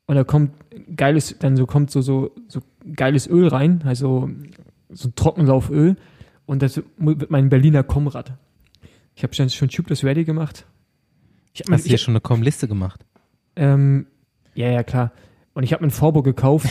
und 0.06 0.16
da 0.16 0.24
kommt 0.24 0.52
geiles, 0.96 1.36
dann 1.38 1.56
so 1.56 1.66
kommt 1.66 1.90
so, 1.90 2.00
so, 2.00 2.30
so 2.48 2.60
geiles 2.94 3.28
Öl 3.28 3.48
rein, 3.48 3.82
also 3.84 4.28
so 4.88 5.08
ein 5.08 5.14
Trockenlauföl 5.14 5.96
und 6.46 6.62
das 6.62 6.82
wird 6.96 7.30
mein 7.30 7.48
Berliner 7.50 7.82
Kommrad. 7.82 8.32
Ich 9.14 9.22
habe 9.22 9.34
schon, 9.34 9.50
schon 9.50 9.68
Tubeless 9.68 10.04
Ready 10.04 10.24
gemacht. 10.24 10.64
Ich 11.52 11.60
hab 11.60 11.72
Hast 11.72 11.84
du 11.84 11.88
hier 11.88 11.98
schon 11.98 12.12
eine 12.12 12.20
Komm-Liste 12.20 12.68
gemacht? 12.68 13.04
Ähm, 13.58 14.06
ja, 14.54 14.68
ja, 14.70 14.82
klar. 14.82 15.12
Und 15.54 15.62
ich 15.64 15.72
habe 15.72 15.82
mir 15.82 15.86
einen 15.86 15.90
Vorbo 15.92 16.22
gekauft. 16.22 16.68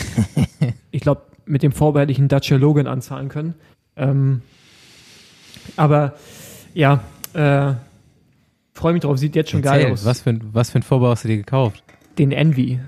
ich 0.92 1.02
glaube, 1.02 1.22
mit 1.46 1.62
dem 1.64 1.72
Vorbo 1.72 2.00
hätte 2.00 2.12
ich 2.12 2.18
einen 2.20 2.28
Dacia 2.30 2.58
Logan 2.58 2.88
anzahlen 2.88 3.30
können. 3.30 3.54
Ähm, 3.96 4.42
aber 5.76 6.14
ja, 6.74 7.02
äh, 7.34 7.74
freue 8.74 8.94
mich 8.94 9.02
drauf. 9.02 9.18
Sieht 9.18 9.36
jetzt 9.36 9.50
schon 9.52 9.62
geil 9.62 9.80
Erzähl, 9.82 9.94
aus. 9.94 10.06
Was 10.06 10.22
für, 10.22 10.30
ein, 10.32 10.42
was 10.54 10.70
für 10.72 10.80
ein 10.80 10.84
Vorbau 10.84 11.10
hast 11.10 11.24
du 11.24 11.28
dir 11.28 11.38
gekauft? 11.38 11.84
Den 12.18 12.32
Envy. 12.32 12.80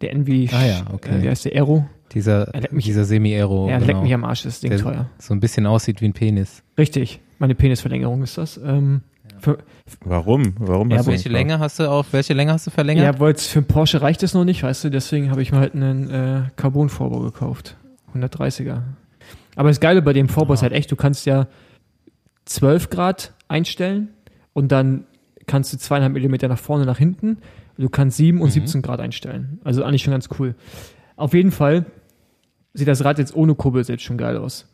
Der 0.00 0.12
Envy. 0.12 0.48
Ah 0.52 0.64
ja, 0.66 0.84
okay. 0.92 1.18
Äh, 1.18 1.22
wie 1.22 1.28
heißt 1.28 1.44
der? 1.46 1.52
Aero? 1.54 1.86
Dieser, 2.12 2.54
Er 2.54 2.72
mich- 2.72 2.84
dieser 2.84 3.04
Semi-Aero. 3.04 3.68
ja, 3.68 3.78
genau, 3.78 3.86
leckt 3.86 4.02
mich 4.02 4.14
am 4.14 4.24
Arsch, 4.24 4.42
das 4.44 4.60
Ding 4.60 4.70
Der- 4.70 4.80
teuer. 4.80 5.10
so 5.18 5.34
ein 5.34 5.40
bisschen 5.40 5.66
aussieht 5.66 6.00
wie 6.00 6.04
ein 6.06 6.12
Penis. 6.12 6.62
Richtig. 6.78 7.20
Meine 7.38 7.54
Penisverlängerung 7.54 8.22
ist 8.22 8.38
das. 8.38 8.56
Ähm, 8.58 9.02
für, 9.44 9.58
Warum? 10.04 10.54
Warum 10.58 10.90
Ja, 10.90 10.98
hast 10.98 11.06
du 11.06 11.10
welche 11.12 11.28
Länge 11.28 11.58
hast 11.58 11.78
du 11.78 11.90
auf, 11.90 12.12
welche 12.12 12.34
Länge 12.34 12.52
hast 12.52 12.66
du 12.66 12.70
verlängert? 12.70 13.04
ja, 13.04 13.20
weil 13.20 13.34
für 13.34 13.58
einen 13.60 13.66
Porsche 13.68 14.00
reicht 14.02 14.22
es 14.22 14.34
noch 14.34 14.44
nicht, 14.44 14.62
weißt 14.62 14.84
du, 14.84 14.90
deswegen 14.90 15.30
habe 15.30 15.42
ich 15.42 15.52
mir 15.52 15.58
halt 15.58 15.74
einen 15.74 16.10
äh, 16.10 16.42
Carbon-Vorbau 16.56 17.20
gekauft. 17.20 17.76
130er. 18.14 18.82
Aber 19.56 19.68
das 19.68 19.80
Geile 19.80 20.02
bei 20.02 20.12
dem 20.12 20.28
Vorbau 20.28 20.54
ist 20.54 20.62
halt 20.62 20.72
echt, 20.72 20.90
du 20.90 20.96
kannst 20.96 21.26
ja 21.26 21.46
12 22.46 22.90
Grad 22.90 23.32
einstellen 23.48 24.08
und 24.52 24.70
dann 24.72 25.04
kannst 25.46 25.72
du 25.72 25.78
zweieinhalb 25.78 26.12
Millimeter 26.12 26.48
nach 26.48 26.58
vorne, 26.58 26.84
nach 26.86 26.98
hinten. 26.98 27.38
Du 27.76 27.88
kannst 27.88 28.16
7 28.16 28.40
und 28.40 28.48
Mhm. 28.48 28.52
17 28.52 28.82
Grad 28.82 29.00
einstellen. 29.00 29.60
Also 29.64 29.82
eigentlich 29.84 30.02
schon 30.02 30.12
ganz 30.12 30.28
cool. 30.38 30.54
Auf 31.16 31.34
jeden 31.34 31.50
Fall 31.50 31.86
sieht 32.72 32.88
das 32.88 33.04
Rad 33.04 33.18
jetzt 33.18 33.34
ohne 33.34 33.54
Kurbel 33.54 33.84
selbst 33.84 34.04
schon 34.04 34.16
geil 34.18 34.36
aus. 34.36 34.70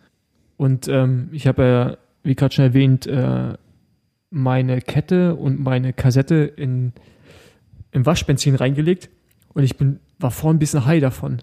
Und 0.57 0.89
ähm, 0.89 1.29
ich 1.33 1.47
habe 1.47 1.63
ja, 1.65 1.97
wie 2.23 2.35
gerade 2.35 2.55
schon 2.55 2.65
erwähnt, 2.65 3.07
äh, 3.07 3.55
meine 4.31 4.81
Kette 4.81 5.35
und 5.35 5.61
meine 5.61 5.93
Kassette 5.93 6.53
in, 6.57 6.93
im 7.91 8.07
Waschbenzin 8.07 8.55
reingelegt 8.55 9.11
und 9.55 9.65
ich 9.65 9.77
bin, 9.77 10.01
war 10.19 10.31
vorhin 10.31 10.57
ein 10.57 10.61
bisschen 10.61 10.87
high 10.87 11.01
davon. 11.01 11.43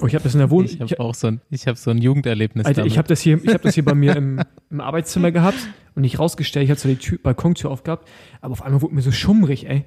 Oh, 0.00 0.06
ich 0.06 0.14
habe 0.14 0.24
das 0.24 0.34
in 0.34 0.40
der 0.40 0.50
Wohnung. 0.50 0.66
ich 0.66 0.80
habe 0.80 1.00
auch 1.00 1.14
so 1.14 1.28
ein, 1.28 1.40
ich 1.50 1.66
habe 1.66 1.78
so 1.78 1.90
ein 1.90 1.98
Jugenderlebnis 1.98 2.66
Alter, 2.66 2.80
damit. 2.80 2.92
ich 2.92 2.98
habe 2.98 3.08
das 3.08 3.20
hier, 3.20 3.42
ich 3.42 3.48
habe 3.48 3.62
das 3.62 3.74
hier 3.74 3.84
bei 3.84 3.94
mir 3.94 4.16
im, 4.16 4.40
im 4.70 4.80
Arbeitszimmer 4.80 5.30
gehabt 5.30 5.58
und 5.94 6.02
nicht 6.02 6.18
rausgestellt. 6.18 6.64
Ich 6.64 6.70
hatte 6.70 6.80
so 6.80 6.88
die 6.88 6.96
Tür, 6.96 7.18
Balkontür 7.22 7.70
aufgehabt, 7.70 8.08
aber 8.40 8.52
auf 8.52 8.62
einmal 8.62 8.82
wurde 8.82 8.94
mir 8.94 9.02
so 9.02 9.12
schummrig, 9.12 9.68
ey. 9.68 9.84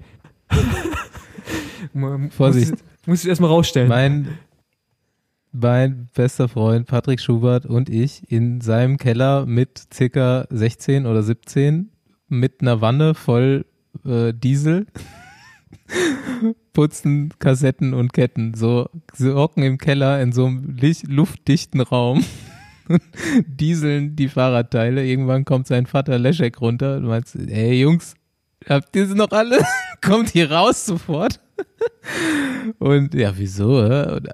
Vorsicht. 2.29 2.71
Muss, 2.71 2.79
muss 3.05 3.23
ich 3.23 3.29
erstmal 3.29 3.49
rausstellen. 3.49 3.89
mein, 3.89 4.37
mein 5.61 6.09
bester 6.13 6.47
Freund 6.47 6.87
Patrick 6.87 7.19
Schubert 7.19 7.65
und 7.65 7.89
ich 7.89 8.31
in 8.31 8.61
seinem 8.61 8.97
Keller 8.97 9.45
mit 9.45 9.87
circa 9.93 10.45
16 10.49 11.05
oder 11.05 11.23
17 11.23 11.91
mit 12.27 12.61
einer 12.61 12.81
Wanne 12.81 13.15
voll 13.15 13.65
äh, 14.05 14.33
Diesel 14.33 14.87
putzen 16.73 17.33
Kassetten 17.39 17.93
und 17.93 18.13
Ketten. 18.13 18.53
So, 18.53 18.89
hocken 19.19 19.63
im 19.63 19.77
Keller 19.77 20.21
in 20.21 20.31
so 20.31 20.45
einem 20.45 20.75
licht, 20.75 21.07
luftdichten 21.07 21.81
Raum. 21.81 22.23
Dieseln 23.47 24.15
die 24.15 24.29
Fahrradteile. 24.29 25.05
Irgendwann 25.05 25.45
kommt 25.45 25.67
sein 25.67 25.85
Vater 25.85 26.19
Leschek 26.19 26.61
runter 26.61 26.97
und 26.97 27.05
meint, 27.05 27.33
ey 27.35 27.81
Jungs, 27.81 28.15
habt 28.67 28.95
ihr 28.95 29.07
sie 29.07 29.15
noch 29.15 29.31
alle? 29.31 29.59
Kommt 30.01 30.29
hier 30.29 30.51
raus 30.51 30.85
sofort. 30.85 31.39
Und 32.79 33.13
ja, 33.13 33.33
wieso? 33.35 33.79
Und, 33.79 34.27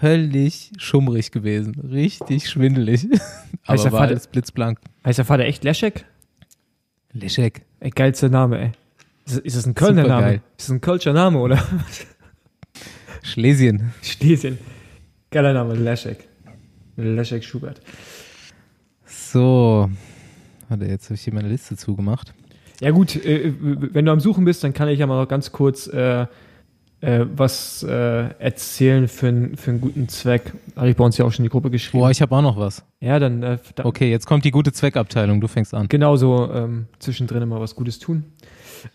völlig 0.00 0.72
schummrig 0.78 1.30
gewesen. 1.32 1.74
Richtig 1.80 2.48
schwindelig. 2.48 3.06
Heißt 3.10 3.22
der 3.66 3.68
Aber 3.68 3.82
war 3.84 3.90
Vater- 3.90 4.02
alles 4.12 4.26
blitzblank. 4.28 4.78
Heißt 5.04 5.18
der 5.18 5.24
Vater 5.24 5.44
echt 5.44 5.64
Leschek? 5.64 6.04
Leschek. 7.12 7.62
Ey, 7.80 7.90
geilster 7.90 8.28
Name, 8.28 8.58
ey. 8.60 8.72
Ist, 9.26 9.38
ist 9.38 9.56
das 9.56 9.66
ein 9.66 9.74
Kölner 9.74 10.02
Supergeil. 10.04 10.22
Name? 10.22 10.42
Ist 10.58 10.68
das 10.68 10.70
ein 10.70 10.80
Kölscher 10.80 11.12
Name, 11.12 11.38
oder? 11.38 11.62
Schlesien. 13.22 13.92
Schlesien. 14.02 14.58
Geiler 15.30 15.52
Name, 15.52 15.74
Leschek. 15.74 16.26
Leschek 16.96 17.44
Schubert. 17.44 17.80
So. 19.06 19.90
Warte, 20.68 20.84
jetzt 20.86 21.06
habe 21.06 21.14
ich 21.14 21.22
hier 21.22 21.34
meine 21.34 21.48
Liste 21.48 21.76
zugemacht. 21.76 22.32
Ja 22.80 22.90
gut, 22.92 23.16
äh, 23.16 23.52
wenn 23.60 24.06
du 24.06 24.12
am 24.12 24.20
Suchen 24.20 24.44
bist, 24.44 24.64
dann 24.64 24.72
kann 24.72 24.88
ich 24.88 24.98
ja 24.98 25.06
mal 25.06 25.20
noch 25.20 25.28
ganz 25.28 25.52
kurz 25.52 25.86
äh, 25.88 26.26
äh, 27.00 27.24
was 27.34 27.82
äh, 27.82 27.88
erzählen 28.38 29.08
für, 29.08 29.28
n- 29.28 29.56
für 29.56 29.70
einen 29.70 29.80
guten 29.80 30.08
Zweck. 30.08 30.52
Habe 30.76 30.90
ich 30.90 30.96
bei 30.96 31.04
uns 31.04 31.16
ja 31.18 31.24
auch 31.24 31.32
schon 31.32 31.44
in 31.44 31.48
die 31.48 31.52
Gruppe 31.52 31.70
geschrieben. 31.70 32.00
Boah, 32.02 32.10
ich 32.10 32.20
habe 32.22 32.34
auch 32.36 32.42
noch 32.42 32.58
was. 32.58 32.84
ja, 33.00 33.18
dann, 33.18 33.42
äh, 33.42 33.58
dann 33.74 33.86
Okay, 33.86 34.10
jetzt 34.10 34.26
kommt 34.26 34.44
die 34.44 34.50
gute 34.50 34.72
Zweckabteilung. 34.72 35.40
Du 35.40 35.48
fängst 35.48 35.72
an. 35.74 35.88
genauso 35.88 36.50
ähm, 36.52 36.86
zwischendrin 36.98 37.48
mal 37.48 37.60
was 37.60 37.74
Gutes 37.74 37.98
tun. 37.98 38.24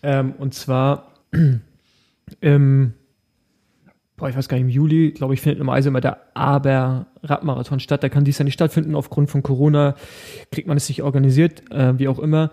Ähm, 0.02 0.34
und 0.38 0.54
zwar 0.54 1.12
im, 2.40 2.92
boah, 4.16 4.28
ich 4.28 4.36
weiß 4.36 4.48
gar 4.48 4.56
nicht, 4.56 4.64
im 4.64 4.70
Juli, 4.70 5.10
glaube 5.12 5.34
ich, 5.34 5.40
findet 5.40 5.58
normalerweise 5.58 5.88
immer 5.88 6.00
der 6.00 6.18
Aber 6.34 7.06
Radmarathon 7.22 7.80
statt. 7.80 8.02
Der 8.02 8.10
kann 8.10 8.24
dies 8.24 8.38
Jahr 8.38 8.44
nicht 8.44 8.54
stattfinden. 8.54 8.94
Aufgrund 8.94 9.30
von 9.30 9.42
Corona 9.42 9.94
kriegt 10.52 10.68
man 10.68 10.76
es 10.76 10.88
nicht 10.88 11.02
organisiert, 11.02 11.70
äh, 11.72 11.98
wie 11.98 12.08
auch 12.08 12.18
immer. 12.18 12.50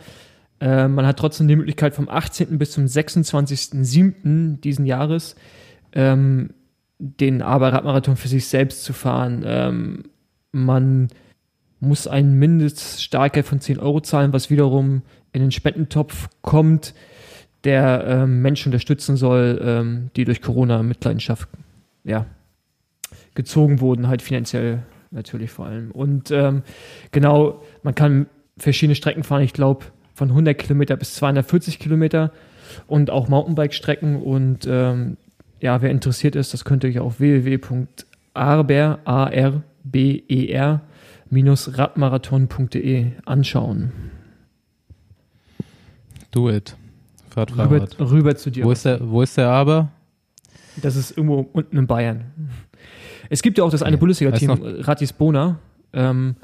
Äh, 0.64 0.88
man 0.88 1.06
hat 1.06 1.20
trotzdem 1.20 1.50
die 1.50 1.58
Möglichkeit 1.58 1.94
vom 1.94 2.08
18. 2.08 2.58
bis 2.58 2.72
zum 2.72 2.86
26.07. 2.86 4.62
diesen 4.62 4.86
Jahres 4.86 5.36
ähm, 5.92 6.52
den 7.00 7.42
Aber 7.42 7.74
Radmarathon 7.74 8.16
für 8.16 8.30
sich 8.30 8.48
selbst 8.48 8.86
zu 8.86 8.94
fahren. 8.94 9.44
Ähm, 9.46 10.04
man 10.54 11.10
muss 11.82 12.08
ein 12.08 12.36
Mindeststartgeld 12.36 13.46
von 13.46 13.60
10 13.60 13.78
Euro 13.80 14.00
zahlen, 14.00 14.32
was 14.32 14.50
wiederum 14.50 15.02
in 15.34 15.42
den 15.42 15.52
Spendentopf 15.52 16.30
kommt, 16.42 16.94
der 17.66 18.06
ähm, 18.08 18.42
Menschen 18.42 18.70
unterstützen 18.70 19.18
soll, 19.18 19.62
ähm, 19.62 20.12
die 20.16 20.24
durch 20.24 20.42
Corona 20.42 20.80
in 20.80 20.88
Mitleidenschaft 20.88 21.50
ja, 22.06 22.26
gezogen 23.36 23.82
wurden, 23.82 24.08
halt 24.08 24.22
finanziell 24.22 24.84
natürlich 25.12 25.52
vor 25.52 25.66
allem. 25.66 25.92
Und 25.92 26.32
ähm, 26.32 26.64
genau, 27.12 27.62
man 27.82 27.96
kann 27.96 28.28
verschiedene 28.58 28.96
Strecken 28.96 29.24
fahren, 29.24 29.42
ich 29.42 29.54
glaube 29.54 29.88
von 30.14 30.30
100 30.30 30.58
Kilometer 30.58 30.96
bis 30.96 31.16
240 31.16 31.80
Kilometer 31.80 32.32
und 32.88 33.10
auch 33.10 33.28
Mountainbike-Strecken 33.28 34.16
und 34.18 34.68
ähm, 34.68 35.18
ja, 35.60 35.82
wer 35.82 35.92
interessiert 35.92 36.36
ist, 36.36 36.54
das 36.54 36.66
könnt 36.66 36.84
ihr 36.84 36.90
euch 36.90 37.00
auf 37.00 37.20
www.arber, 37.20 39.00
A-R-B-E-R, 39.06 40.82
radmarathon.de 41.32 43.12
anschauen. 43.26 43.92
Do 46.32 46.50
it. 46.50 46.76
Fahrt 47.30 47.58
Rüber, 47.58 47.88
rüber 48.00 48.36
zu 48.36 48.52
dir. 48.52 48.66
Wo 48.66 48.72
ist, 48.72 48.86
der, 48.86 49.00
wo 49.10 49.22
ist 49.22 49.38
der 49.38 49.50
Aber? 49.50 49.90
Das 50.82 50.96
ist 50.96 51.16
irgendwo 51.18 51.48
unten 51.54 51.78
in 51.78 51.88
Bayern. 51.88 52.26
Es 53.30 53.42
gibt 53.42 53.58
ja 53.58 53.64
auch 53.64 53.72
das 53.72 53.82
eine 53.82 53.96
Ja, 53.96 54.00
Bundesliga-Team, 54.00 54.52
Ratisbona. 54.52 55.60
Ähm, 55.94 56.36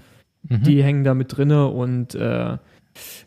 Mhm. 0.47 0.63
Die 0.63 0.84
hängen 0.84 1.03
da 1.03 1.13
mit 1.13 1.36
drinne 1.36 1.67
und 1.67 2.15
äh, 2.15 2.58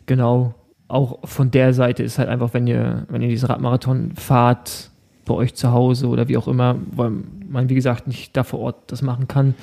genau, 0.05 0.55
auch 0.87 1.27
von 1.27 1.51
der 1.51 1.73
Seite 1.73 2.03
ist 2.03 2.19
halt 2.19 2.29
einfach, 2.29 2.53
wenn 2.53 2.67
ihr, 2.67 3.05
wenn 3.09 3.21
ihr 3.21 3.29
diesen 3.29 3.47
Radmarathon 3.47 4.13
fahrt, 4.15 4.91
bei 5.25 5.33
euch 5.33 5.53
zu 5.55 5.71
Hause 5.71 6.07
oder 6.07 6.27
wie 6.27 6.37
auch 6.37 6.47
immer, 6.47 6.75
weil 6.91 7.11
man, 7.47 7.69
wie 7.69 7.75
gesagt, 7.75 8.07
nicht 8.07 8.35
da 8.35 8.43
vor 8.43 8.59
Ort 8.59 8.91
das 8.91 9.01
machen 9.01 9.27
kann, 9.27 9.55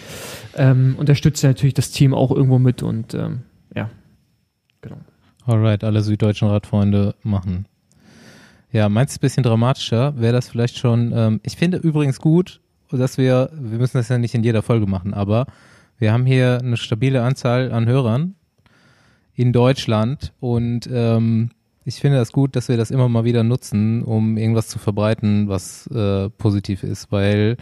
ähm, 0.57 0.95
unterstützt 0.99 1.43
ihr 1.45 1.51
natürlich 1.51 1.75
das 1.75 1.91
Team 1.91 2.15
auch 2.15 2.31
irgendwo 2.31 2.59
mit 2.59 2.83
und 2.83 3.15
ähm, 3.15 3.41
ja, 3.75 3.91
genau. 4.81 4.97
Alright, 5.47 5.85
alle 5.85 6.03
süddeutschen 6.03 6.49
Radfreunde 6.49 7.15
machen. 7.23 7.67
Ja, 8.73 8.89
meinst 8.89 9.17
du 9.17 9.19
ein 9.19 9.23
bisschen 9.23 9.43
dramatischer? 9.43 10.19
Wäre 10.19 10.33
das 10.33 10.49
vielleicht 10.49 10.79
schon, 10.79 11.13
ähm, 11.15 11.41
ich 11.43 11.57
finde 11.57 11.79
übrigens 11.79 12.21
gut, 12.21 12.61
dass 12.91 13.19
wir, 13.19 13.51
wir 13.53 13.79
müssen 13.79 13.99
das 13.99 14.09
ja 14.09 14.19
nicht 14.19 14.35
in 14.35 14.45
jeder 14.45 14.63
Folge 14.63 14.87
machen, 14.87 15.15
aber 15.15 15.47
wir 15.99 16.13
haben 16.13 16.25
hier 16.25 16.59
eine 16.63 16.77
stabile 16.77 17.23
Anzahl 17.23 17.73
an 17.73 17.87
Hörern 17.87 18.35
in 19.35 19.53
Deutschland 19.53 20.33
und 20.41 20.89
ähm, 20.93 21.51
ich 21.85 21.97
finde 21.97 22.19
das 22.19 22.33
gut, 22.33 22.57
dass 22.57 22.69
wir 22.69 22.77
das 22.77 22.91
immer 22.91 23.09
mal 23.09 23.25
wieder 23.25 23.43
nutzen, 23.43 24.03
um 24.03 24.37
irgendwas 24.37 24.69
zu 24.69 24.79
verbreiten, 24.79 25.49
was 25.49 25.87
äh, 25.89 26.29
positiv 26.31 26.83
ist, 26.83 27.11
weil 27.11 27.57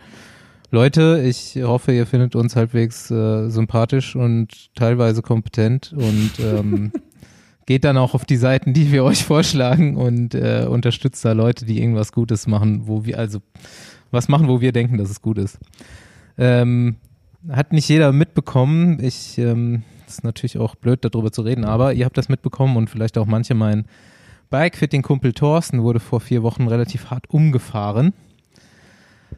Leute, 0.70 1.22
ich 1.24 1.58
hoffe, 1.62 1.92
ihr 1.92 2.06
findet 2.06 2.36
uns 2.36 2.54
halbwegs 2.54 3.10
äh, 3.10 3.48
sympathisch 3.48 4.16
und 4.16 4.74
teilweise 4.74 5.22
kompetent 5.22 5.94
und 5.96 6.32
ähm, 6.40 6.92
geht 7.66 7.84
dann 7.84 7.96
auch 7.96 8.14
auf 8.14 8.26
die 8.26 8.36
Seiten, 8.36 8.74
die 8.74 8.92
wir 8.92 9.04
euch 9.04 9.24
vorschlagen 9.24 9.96
und 9.96 10.34
äh, 10.34 10.66
unterstützt 10.68 11.24
da 11.24 11.32
Leute, 11.32 11.64
die 11.64 11.80
irgendwas 11.80 12.12
Gutes 12.12 12.46
machen, 12.46 12.82
wo 12.86 13.06
wir, 13.06 13.18
also 13.18 13.40
was 14.10 14.28
machen, 14.28 14.48
wo 14.48 14.60
wir 14.60 14.72
denken, 14.72 14.98
dass 14.98 15.10
es 15.10 15.22
gut 15.22 15.38
ist. 15.38 15.58
Ähm, 16.36 16.96
hat 17.48 17.72
nicht 17.72 17.88
jeder 17.88 18.12
mitbekommen. 18.12 19.02
Ich, 19.02 19.38
ähm, 19.38 19.82
ist 20.10 20.24
natürlich 20.24 20.58
auch 20.58 20.74
blöd, 20.74 21.04
darüber 21.04 21.32
zu 21.32 21.42
reden, 21.42 21.64
aber 21.64 21.92
ihr 21.94 22.04
habt 22.04 22.18
das 22.18 22.28
mitbekommen 22.28 22.76
und 22.76 22.88
vielleicht 22.90 23.18
auch 23.18 23.26
manche 23.26 23.54
mein 23.54 23.86
Bikefitting-Kumpel 24.50 25.34
Thorsten 25.34 25.82
wurde 25.82 26.00
vor 26.00 26.20
vier 26.20 26.42
Wochen 26.42 26.68
relativ 26.68 27.10
hart 27.10 27.28
umgefahren. 27.30 28.14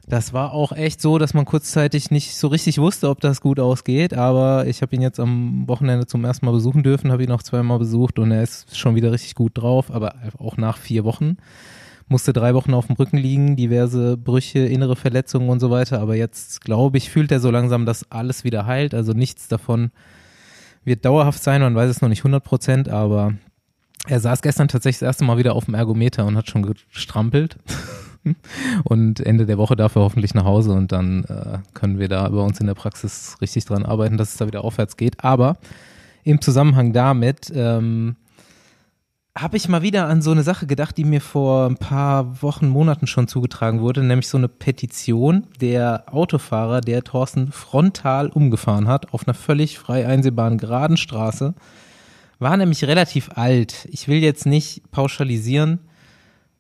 Das 0.07 0.33
war 0.33 0.53
auch 0.53 0.73
echt 0.73 1.01
so, 1.01 1.19
dass 1.19 1.35
man 1.35 1.45
kurzzeitig 1.45 2.11
nicht 2.11 2.37
so 2.37 2.49
richtig 2.49 2.79
wusste, 2.79 3.09
ob 3.09 3.21
das 3.21 3.41
gut 3.41 3.61
ausgeht, 3.61 4.15
aber 4.15 4.67
ich 4.67 4.83
habe 4.83 4.95
ihn 4.95 5.03
jetzt 5.03 5.21
am 5.21 5.69
Wochenende 5.69 6.07
zum 6.07 6.25
ersten 6.25 6.47
Mal 6.47 6.53
besuchen 6.53 6.83
dürfen, 6.83 7.13
habe 7.13 7.25
ihn 7.25 7.31
auch 7.33 7.43
zweimal 7.43 7.79
besucht 7.79 8.19
und 8.19 8.31
er 8.31 8.43
ist 8.43 8.77
schon 8.77 8.95
wieder 8.95 9.13
richtig 9.13 9.35
gut 9.35 9.53
drauf, 9.55 9.91
aber 9.91 10.15
auch 10.39 10.57
nach 10.57 10.79
vier 10.79 11.05
Wochen. 11.05 11.37
Musste 12.09 12.33
drei 12.33 12.55
Wochen 12.55 12.75
auf 12.75 12.89
dem 12.89 12.97
Rücken 12.97 13.19
liegen, 13.19 13.55
diverse 13.55 14.17
Brüche, 14.17 14.61
innere 14.61 14.97
Verletzungen 14.97 15.49
und 15.49 15.61
so 15.61 15.71
weiter, 15.71 16.01
aber 16.01 16.17
jetzt 16.17 16.61
glaube 16.61 16.99
ich, 16.99 17.09
fühlt 17.09 17.31
er 17.31 17.39
so 17.39 17.51
langsam, 17.51 17.87
dass 17.87 18.11
alles 18.11 18.43
wieder 18.43 18.67
heilt, 18.67 18.95
also 18.95 19.13
nichts 19.13 19.47
davon 19.47 19.91
wird 20.85 21.05
dauerhaft 21.05 21.43
sein, 21.43 21.61
man 21.61 21.75
weiß 21.75 21.91
es 21.91 22.01
noch 22.01 22.09
nicht 22.09 22.21
100 22.21 22.43
Prozent, 22.43 22.89
aber 22.89 23.35
er 24.07 24.21
saß 24.21 24.43
gestern 24.43 24.69
tatsächlich 24.69 25.01
das 25.01 25.07
erste 25.07 25.25
Mal 25.25 25.39
wieder 25.39 25.55
auf 25.55 25.67
dem 25.67 25.75
Ergometer 25.75 26.25
und 26.27 26.37
hat 26.37 26.49
schon 26.49 26.63
gestrampelt. 26.63 27.59
Und 28.85 29.21
Ende 29.21 29.47
der 29.47 29.57
Woche 29.57 29.77
darf 29.77 29.97
er 29.97 30.03
hoffentlich 30.03 30.35
nach 30.35 30.45
Hause 30.45 30.73
und 30.73 30.93
dann 30.93 31.25
äh, 31.25 31.59
können 31.73 31.99
wir 31.99 32.07
da 32.07 32.29
bei 32.29 32.43
uns 32.43 32.61
in 32.61 32.67
der 32.67 32.75
Praxis 32.75 33.39
richtig 33.41 33.65
dran 33.65 33.87
arbeiten, 33.87 34.19
dass 34.19 34.33
es 34.33 34.37
da 34.37 34.47
wieder 34.47 34.63
aufwärts 34.63 34.99
geht. 34.99 35.25
Aber 35.25 35.57
im 36.23 36.43
Zusammenhang 36.43 36.93
damit 36.93 37.51
ähm, 37.55 38.17
habe 39.39 39.57
ich 39.57 39.69
mal 39.69 39.83
wieder 39.83 40.09
an 40.09 40.23
so 40.23 40.33
eine 40.33 40.43
Sache 40.43 40.67
gedacht, 40.67 40.97
die 40.97 41.05
mir 41.05 41.21
vor 41.21 41.67
ein 41.67 41.77
paar 41.77 42.43
Wochen, 42.43 42.69
Monaten 42.69 43.07
schon 43.07 43.29
zugetragen 43.29 43.81
wurde, 43.81 44.03
nämlich 44.03 44.29
so 44.29 44.39
eine 44.39 44.49
Petition 44.49 45.47
der 45.61 46.05
Autofahrer, 46.13 46.81
der 46.81 47.05
Thorsten 47.05 47.53
frontal 47.53 48.29
umgefahren 48.29 48.89
hat 48.89 49.15
auf 49.15 49.27
einer 49.27 49.35
völlig 49.35 49.79
frei 49.79 50.07
einsehbaren 50.07 50.59
geraden 50.59 50.97
Straße. 50.97 51.55
War 52.41 52.57
nämlich 52.57 52.85
relativ 52.85 53.31
alt. 53.35 53.87
Ich 53.91 54.09
will 54.09 54.19
jetzt 54.19 54.47
nicht 54.47 54.91
pauschalisieren, 54.91 55.79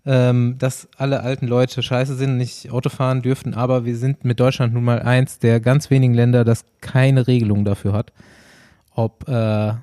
ähm, 0.07 0.57
dass 0.59 0.89
alle 0.97 1.21
alten 1.21 1.49
Leute 1.49 1.83
scheiße 1.83 2.15
sind, 2.15 2.37
nicht 2.37 2.71
Auto 2.71 2.89
fahren 2.89 3.23
dürften, 3.23 3.55
aber 3.55 3.85
wir 3.85 3.97
sind 3.97 4.25
mit 4.25 4.39
Deutschland 4.39 4.75
nun 4.75 4.85
mal 4.85 5.03
eins 5.03 5.39
der 5.39 5.59
ganz 5.59 5.91
wenigen 5.91 6.15
Länder, 6.15 6.45
das 6.45 6.65
keine 6.81 7.27
Regelung 7.27 7.65
dafür 7.65 7.95
hat, 7.95 8.13
ob 8.95 9.29
äh, 9.29 9.75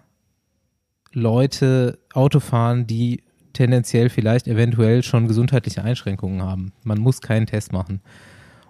Leute 1.18 1.98
Auto 2.14 2.40
fahren, 2.40 2.86
die 2.86 3.24
tendenziell 3.54 4.10
vielleicht 4.10 4.48
eventuell 4.48 5.02
schon 5.02 5.28
gesundheitliche 5.28 5.84
Einschränkungen 5.84 6.44
haben. 6.44 6.74
Man 6.84 7.00
muss 7.00 7.22
keinen 7.22 7.48
Test 7.48 7.74
machen. 7.74 8.02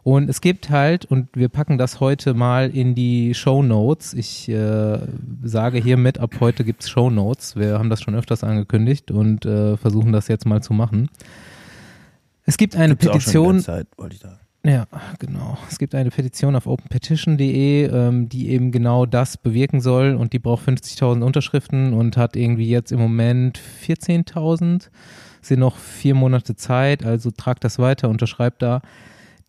Und 0.04 0.30
es 0.30 0.40
gibt 0.40 0.70
halt, 0.70 1.04
und 1.04 1.28
wir 1.36 1.50
packen 1.50 1.78
das 1.78 2.00
heute 2.00 2.34
mal 2.34 2.70
in 2.70 2.96
die 2.96 3.34
Show 3.34 3.62
Notes. 3.62 4.14
Ich 4.14 4.48
äh, 4.48 4.98
sage 5.44 5.80
hiermit, 5.80 6.20
ab 6.20 6.36
heute 6.40 6.64
gibt's 6.64 6.90
Show 6.90 7.10
Notes. 7.10 7.58
Wir 7.58 7.78
haben 7.78 7.90
das 7.90 8.02
schon 8.02 8.16
öfters 8.16 8.46
angekündigt 8.46 9.12
und 9.12 9.46
äh, 9.46 9.76
versuchen 9.76 10.14
das 10.14 10.30
jetzt 10.30 10.46
mal 10.46 10.64
zu 10.64 10.72
machen. 10.72 11.10
Es 12.46 12.56
gibt 12.56 12.78
eine 12.78 12.96
Gibt's 12.96 13.08
Petition. 13.08 13.58
Website, 13.58 13.88
wollte 13.98 14.16
ich 14.16 14.22
sagen. 14.22 14.40
Ja, 14.68 14.86
genau. 15.18 15.58
Es 15.70 15.80
gibt 15.80 15.96
eine 15.96 16.10
Petition 16.10 16.54
auf 16.58 16.68
openpetition.de, 16.68 17.86
ähm, 17.86 18.28
die 18.28 18.50
eben 18.50 18.72
genau 18.72 19.06
das 19.06 19.38
bewirken 19.38 19.80
soll 19.80 20.14
und 20.14 20.34
die 20.34 20.40
braucht 20.40 20.68
50.000 20.68 21.24
Unterschriften 21.24 21.94
und 21.94 22.18
hat 22.18 22.36
irgendwie 22.36 22.68
jetzt 22.68 22.92
im 22.92 23.00
Moment 23.00 23.62
14.000. 23.86 24.90
Sind 25.42 25.60
noch 25.62 25.78
vier 25.78 26.16
Monate 26.16 26.58
Zeit, 26.58 27.06
also 27.06 27.32
tragt 27.32 27.64
das 27.64 27.80
weiter, 27.80 28.10
unterschreibt 28.10 28.62
da. 28.62 28.82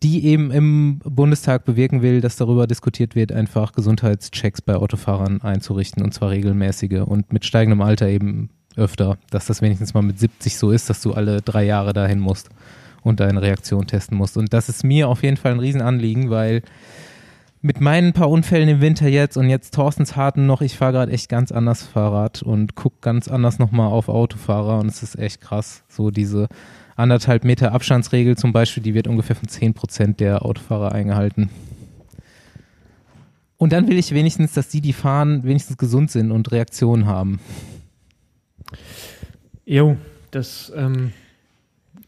Die 0.03 0.25
eben 0.25 0.51
im 0.51 0.99
Bundestag 0.99 1.65
bewirken 1.65 2.01
will, 2.01 2.21
dass 2.21 2.37
darüber 2.37 2.65
diskutiert 2.65 3.15
wird, 3.15 3.33
einfach 3.33 3.73
Gesundheitschecks 3.73 4.61
bei 4.61 4.75
Autofahrern 4.77 5.41
einzurichten 5.41 6.01
und 6.01 6.13
zwar 6.13 6.29
regelmäßige 6.29 7.01
und 7.01 7.33
mit 7.33 7.43
steigendem 7.43 7.81
Alter 7.81 8.07
eben 8.07 8.51
öfter, 8.77 9.17
dass 9.31 9.47
das 9.47 9.61
wenigstens 9.61 9.93
mal 9.93 10.01
mit 10.01 10.17
70 10.17 10.57
so 10.57 10.71
ist, 10.71 10.89
dass 10.89 11.01
du 11.01 11.11
alle 11.11 11.41
drei 11.41 11.65
Jahre 11.65 11.91
dahin 11.91 12.21
musst 12.21 12.49
und 13.03 13.19
deine 13.19 13.41
Reaktion 13.41 13.87
testen 13.87 14.17
musst. 14.17 14.37
Und 14.37 14.53
das 14.53 14.69
ist 14.69 14.83
mir 14.83 15.07
auf 15.07 15.23
jeden 15.23 15.37
Fall 15.37 15.53
ein 15.53 15.59
Riesenanliegen, 15.59 16.29
weil 16.29 16.61
mit 17.61 17.81
meinen 17.81 18.13
paar 18.13 18.29
Unfällen 18.29 18.69
im 18.69 18.81
Winter 18.81 19.07
jetzt 19.07 19.35
und 19.35 19.49
jetzt 19.49 19.73
Thorstens 19.73 20.15
Harten 20.15 20.45
noch, 20.45 20.61
ich 20.61 20.77
fahre 20.77 20.93
gerade 20.93 21.11
echt 21.11 21.27
ganz 21.27 21.51
anders 21.51 21.83
Fahrrad 21.83 22.41
und 22.41 22.75
gucke 22.75 22.97
ganz 23.01 23.27
anders 23.27 23.59
nochmal 23.59 23.87
auf 23.87 24.07
Autofahrer 24.07 24.79
und 24.79 24.87
es 24.87 25.03
ist 25.03 25.19
echt 25.19 25.41
krass. 25.41 25.83
So 25.89 26.09
diese 26.09 26.47
anderthalb 26.95 27.43
Meter 27.43 27.73
Abstandsregel 27.73 28.37
zum 28.37 28.53
Beispiel, 28.53 28.83
die 28.83 28.93
wird 28.93 29.07
ungefähr 29.07 29.35
von 29.35 29.49
10 29.49 29.73
Prozent 29.73 30.19
der 30.19 30.45
Autofahrer 30.45 30.93
eingehalten. 30.93 31.49
Und 33.57 33.73
dann 33.73 33.89
will 33.89 33.97
ich 33.97 34.13
wenigstens, 34.13 34.53
dass 34.53 34.69
die, 34.69 34.79
die 34.79 34.93
fahren, 34.93 35.43
wenigstens 35.43 35.77
gesund 35.77 36.11
sind 36.11 36.31
und 36.31 36.51
Reaktionen 36.51 37.07
haben. 37.07 37.41
Jo, 39.65 39.97
das 40.31 40.71
ähm, 40.75 41.11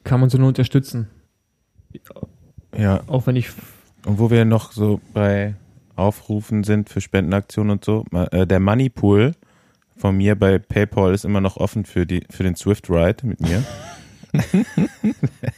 kann 0.03 0.19
man 0.19 0.29
so 0.29 0.37
nur 0.37 0.47
unterstützen. 0.49 1.07
Ja, 2.77 3.01
Auch 3.07 3.27
wenn 3.27 3.35
ich 3.35 3.49
und 4.05 4.17
wo 4.17 4.31
wir 4.31 4.45
noch 4.45 4.71
so 4.71 4.99
bei 5.13 5.55
Aufrufen 5.95 6.63
sind 6.63 6.89
für 6.89 7.01
Spendenaktionen 7.01 7.71
und 7.71 7.85
so, 7.85 8.05
äh, 8.31 8.47
der 8.47 8.59
Moneypool 8.59 9.33
von 9.95 10.17
mir 10.17 10.35
bei 10.35 10.57
PayPal 10.57 11.13
ist 11.13 11.25
immer 11.25 11.41
noch 11.41 11.57
offen 11.57 11.85
für, 11.85 12.07
die, 12.07 12.23
für 12.29 12.43
den 12.43 12.55
Swift 12.55 12.89
Ride 12.89 13.27
mit 13.27 13.39
mir. 13.41 13.63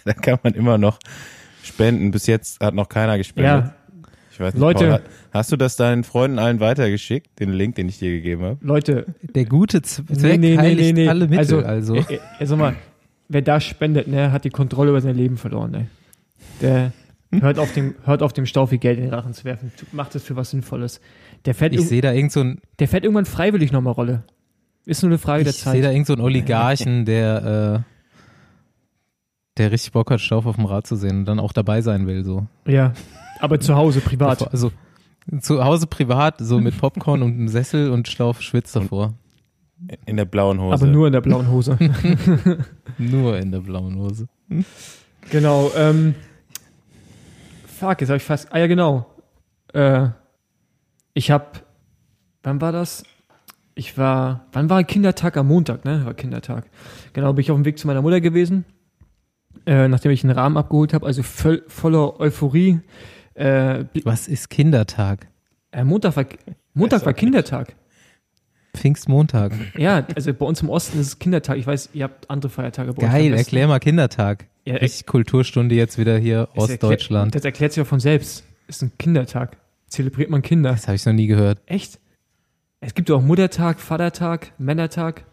da 0.05 0.13
kann 0.13 0.39
man 0.43 0.53
immer 0.53 0.77
noch 0.77 0.99
spenden. 1.63 2.11
Bis 2.11 2.27
jetzt 2.27 2.59
hat 2.61 2.73
noch 2.73 2.89
keiner 2.89 3.17
gespendet. 3.17 3.65
Ja, 3.65 3.75
Ich 4.31 4.39
weiß 4.39 4.53
nicht, 4.55 4.59
Leute. 4.61 4.89
Paul, 4.89 5.01
hast 5.31 5.51
du 5.53 5.55
das 5.55 5.77
deinen 5.77 6.03
Freunden 6.03 6.39
allen 6.39 6.59
weitergeschickt, 6.59 7.39
den 7.39 7.53
Link, 7.53 7.75
den 7.75 7.87
ich 7.87 7.99
dir 7.99 8.11
gegeben 8.11 8.43
habe? 8.43 8.57
Leute, 8.61 9.05
Der 9.21 9.45
gute 9.45 9.81
Zweck 9.81 10.41
heiligt 10.57 11.07
alle 11.07 11.27
Mittel. 11.27 11.63
Also, 11.63 11.95
Äh, 11.95 12.19
äh, 12.39 12.45
sag 12.45 12.57
mal, 12.57 12.75
wer 13.33 13.41
da 13.41 13.59
spendet, 13.59 14.07
ne, 14.07 14.31
hat 14.31 14.45
die 14.45 14.49
Kontrolle 14.49 14.91
über 14.91 15.01
sein 15.01 15.15
Leben 15.15 15.37
verloren, 15.37 15.71
ne. 15.71 15.87
Der 16.61 16.91
hört 17.31 17.59
auf 17.59 17.73
dem, 17.73 17.95
hört 18.05 18.21
auf 18.21 18.33
dem 18.33 18.45
Stau 18.45 18.67
viel 18.67 18.77
Geld 18.77 18.97
in 18.97 19.05
den 19.05 19.13
Rachen 19.13 19.33
zu 19.33 19.43
werfen. 19.43 19.71
Macht 19.91 20.15
es 20.15 20.23
für 20.23 20.35
was 20.35 20.51
Sinnvolles. 20.51 21.01
Der 21.45 21.55
fährt, 21.55 21.73
ich 21.73 21.87
sehe 21.87 22.01
da 22.01 22.13
irgend 22.13 22.31
so 22.31 22.41
ein 22.41 22.61
der 22.79 22.87
fährt 22.87 23.03
irgendwann 23.03 23.25
freiwillig 23.25 23.71
nochmal 23.71 23.93
Rolle. 23.93 24.23
Ist 24.85 25.01
nur 25.01 25.09
eine 25.09 25.17
Frage 25.17 25.43
der 25.43 25.51
Ich 25.53 25.59
sehe 25.59 25.81
da 25.81 25.87
Zeit. 25.87 25.93
irgend 25.93 26.07
so 26.07 26.13
einen 26.13 26.21
Oligarchen, 26.21 27.05
der, 27.05 27.83
äh, 27.85 27.91
der 29.57 29.71
richtig 29.71 29.93
Bock 29.93 30.11
hat, 30.11 30.21
Stauf 30.21 30.45
auf 30.45 30.55
dem 30.55 30.65
Rad 30.65 30.87
zu 30.87 30.95
sehen 30.95 31.19
und 31.19 31.25
dann 31.25 31.39
auch 31.39 31.53
dabei 31.53 31.81
sein 31.81 32.05
will. 32.07 32.23
So. 32.23 32.47
Ja. 32.67 32.93
Aber 33.39 33.59
zu 33.59 33.75
Hause, 33.75 33.99
privat. 34.01 34.41
Also 34.51 34.71
zu 35.39 35.63
Hause 35.63 35.87
privat, 35.87 36.35
so 36.39 36.59
mit 36.59 36.77
Popcorn 36.77 37.23
und 37.23 37.33
einem 37.33 37.47
Sessel 37.47 37.91
und 37.91 38.09
Stauf 38.09 38.41
schwitzt 38.41 38.75
davor. 38.75 39.13
In 40.05 40.17
der 40.17 40.25
blauen 40.25 40.59
Hose. 40.61 40.73
Aber 40.73 40.85
nur 40.87 41.07
in 41.07 41.13
der 41.13 41.21
blauen 41.21 41.49
Hose. 41.49 41.77
Nur 42.97 43.37
in 43.37 43.51
der 43.51 43.59
blauen 43.59 43.95
Hose. 43.97 44.27
genau, 45.29 45.71
ähm. 45.75 46.15
Fuck, 47.65 48.01
jetzt 48.01 48.09
habe 48.09 48.17
ich 48.17 48.23
fast. 48.23 48.53
Ah 48.53 48.59
ja, 48.59 48.67
genau. 48.67 49.05
Äh, 49.73 50.09
ich 51.13 51.31
hab. 51.31 51.63
Wann 52.43 52.61
war 52.61 52.71
das? 52.71 53.03
Ich 53.75 53.97
war. 53.97 54.45
Wann 54.51 54.69
war 54.69 54.83
Kindertag 54.83 55.35
am 55.37 55.47
Montag, 55.47 55.83
ne? 55.85 56.05
War 56.05 56.13
Kindertag. 56.13 56.69
Genau, 57.13 57.33
bin 57.33 57.41
ich 57.41 57.51
auf 57.51 57.57
dem 57.57 57.65
Weg 57.65 57.77
zu 57.79 57.87
meiner 57.87 58.01
Mutter 58.01 58.21
gewesen. 58.21 58.65
Äh, 59.65 59.87
nachdem 59.87 60.11
ich 60.11 60.23
einen 60.23 60.37
Rahmen 60.37 60.57
abgeholt 60.57 60.93
habe, 60.93 61.05
also 61.05 61.23
voll, 61.23 61.63
voller 61.67 62.19
Euphorie. 62.19 62.79
Äh, 63.33 63.85
Was 64.03 64.27
ist 64.27 64.49
Kindertag? 64.49 65.27
äh, 65.71 65.83
Montag 65.83 66.15
war, 66.15 66.25
Montag 66.73 67.05
war 67.05 67.13
Kindertag. 67.13 67.75
Pfingstmontag. 68.75 69.53
Ja, 69.77 70.05
also 70.15 70.33
bei 70.33 70.45
uns 70.45 70.61
im 70.61 70.69
Osten 70.69 70.99
ist 70.99 71.07
es 71.07 71.19
Kindertag. 71.19 71.57
Ich 71.57 71.67
weiß, 71.67 71.89
ihr 71.93 72.05
habt 72.05 72.29
andere 72.29 72.49
Feiertage 72.49 72.93
bei 72.93 73.03
euch. 73.03 73.07
am 73.09 73.13
Geil, 73.13 73.33
erklär 73.33 73.67
mal 73.67 73.79
Kindertag. 73.79 74.45
Ja, 74.65 74.75
Richtig 74.75 75.05
Kulturstunde 75.05 75.75
jetzt 75.75 75.97
wieder 75.97 76.17
hier 76.17 76.49
Ostdeutschland. 76.55 77.27
Erklärt, 77.27 77.35
das 77.35 77.45
erklärt 77.45 77.71
sich 77.73 77.77
ja 77.79 77.85
von 77.85 77.99
selbst. 77.99 78.43
Ist 78.67 78.81
ein 78.81 78.91
Kindertag. 78.97 79.57
Zelebriert 79.87 80.29
man 80.29 80.41
Kinder. 80.41 80.71
Das 80.71 80.87
habe 80.87 80.95
ich 80.95 81.05
noch 81.05 81.13
nie 81.13 81.27
gehört. 81.27 81.59
Echt? 81.65 81.99
Es 82.79 82.93
gibt 82.95 83.09
ja 83.09 83.15
auch 83.15 83.21
Muttertag, 83.21 83.79
Vatertag, 83.79 84.53
Männertag, 84.57 85.25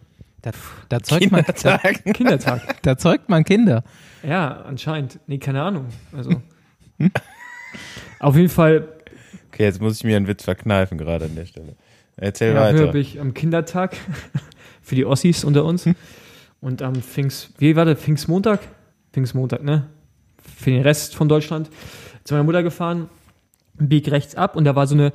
Da, 0.43 0.51
da, 0.89 1.01
zeugt 1.03 1.31
man, 1.33 1.45
da, 1.63 1.79
Kindertag. 2.13 2.83
da 2.83 2.97
zeugt 2.99 3.29
man 3.29 3.45
Kinder. 3.45 3.85
ja, 4.23 4.63
anscheinend. 4.63 5.19
Nee, 5.27 5.39
keine 5.39 5.63
Ahnung. 5.63 5.87
Also. 6.13 6.43
Auf 8.19 8.37
jeden 8.37 8.49
Fall 8.51 8.89
Okay, 9.53 9.65
jetzt 9.65 9.81
muss 9.81 9.97
ich 9.99 10.05
mir 10.05 10.17
einen 10.17 10.27
Witz 10.27 10.45
verkneifen 10.45 10.97
gerade 10.97 11.27
an 11.27 11.35
der 11.35 11.45
Stelle. 11.45 11.77
Erzähl 12.21 12.55
ja, 12.55 12.61
weiter. 12.61 12.89
habe 12.89 12.99
ich 12.99 13.19
am 13.19 13.33
Kindertag 13.33 13.97
für 14.83 14.95
die 14.95 15.07
Ossis 15.07 15.43
unter 15.43 15.65
uns 15.65 15.89
und 16.61 16.83
am 16.83 16.97
Pfingst, 16.97 17.55
wie 17.59 17.77
war 17.77 17.87
der 17.87 17.97
Pfingstmontag? 17.97 18.61
Pfingstmontag, 19.13 19.65
ne? 19.65 19.87
Für 20.57 20.71
den 20.71 20.83
Rest 20.83 21.17
von 21.17 21.29
Deutschland 21.29 21.71
zu 22.25 22.35
meiner 22.35 22.45
Mutter 22.45 22.63
gefahren, 22.63 23.09
bieg 23.79 24.11
rechts 24.11 24.35
ab 24.35 24.55
und 24.55 24.65
da 24.65 24.77
war 24.77 24.87
so 24.87 24.95
eine, 24.95 25.13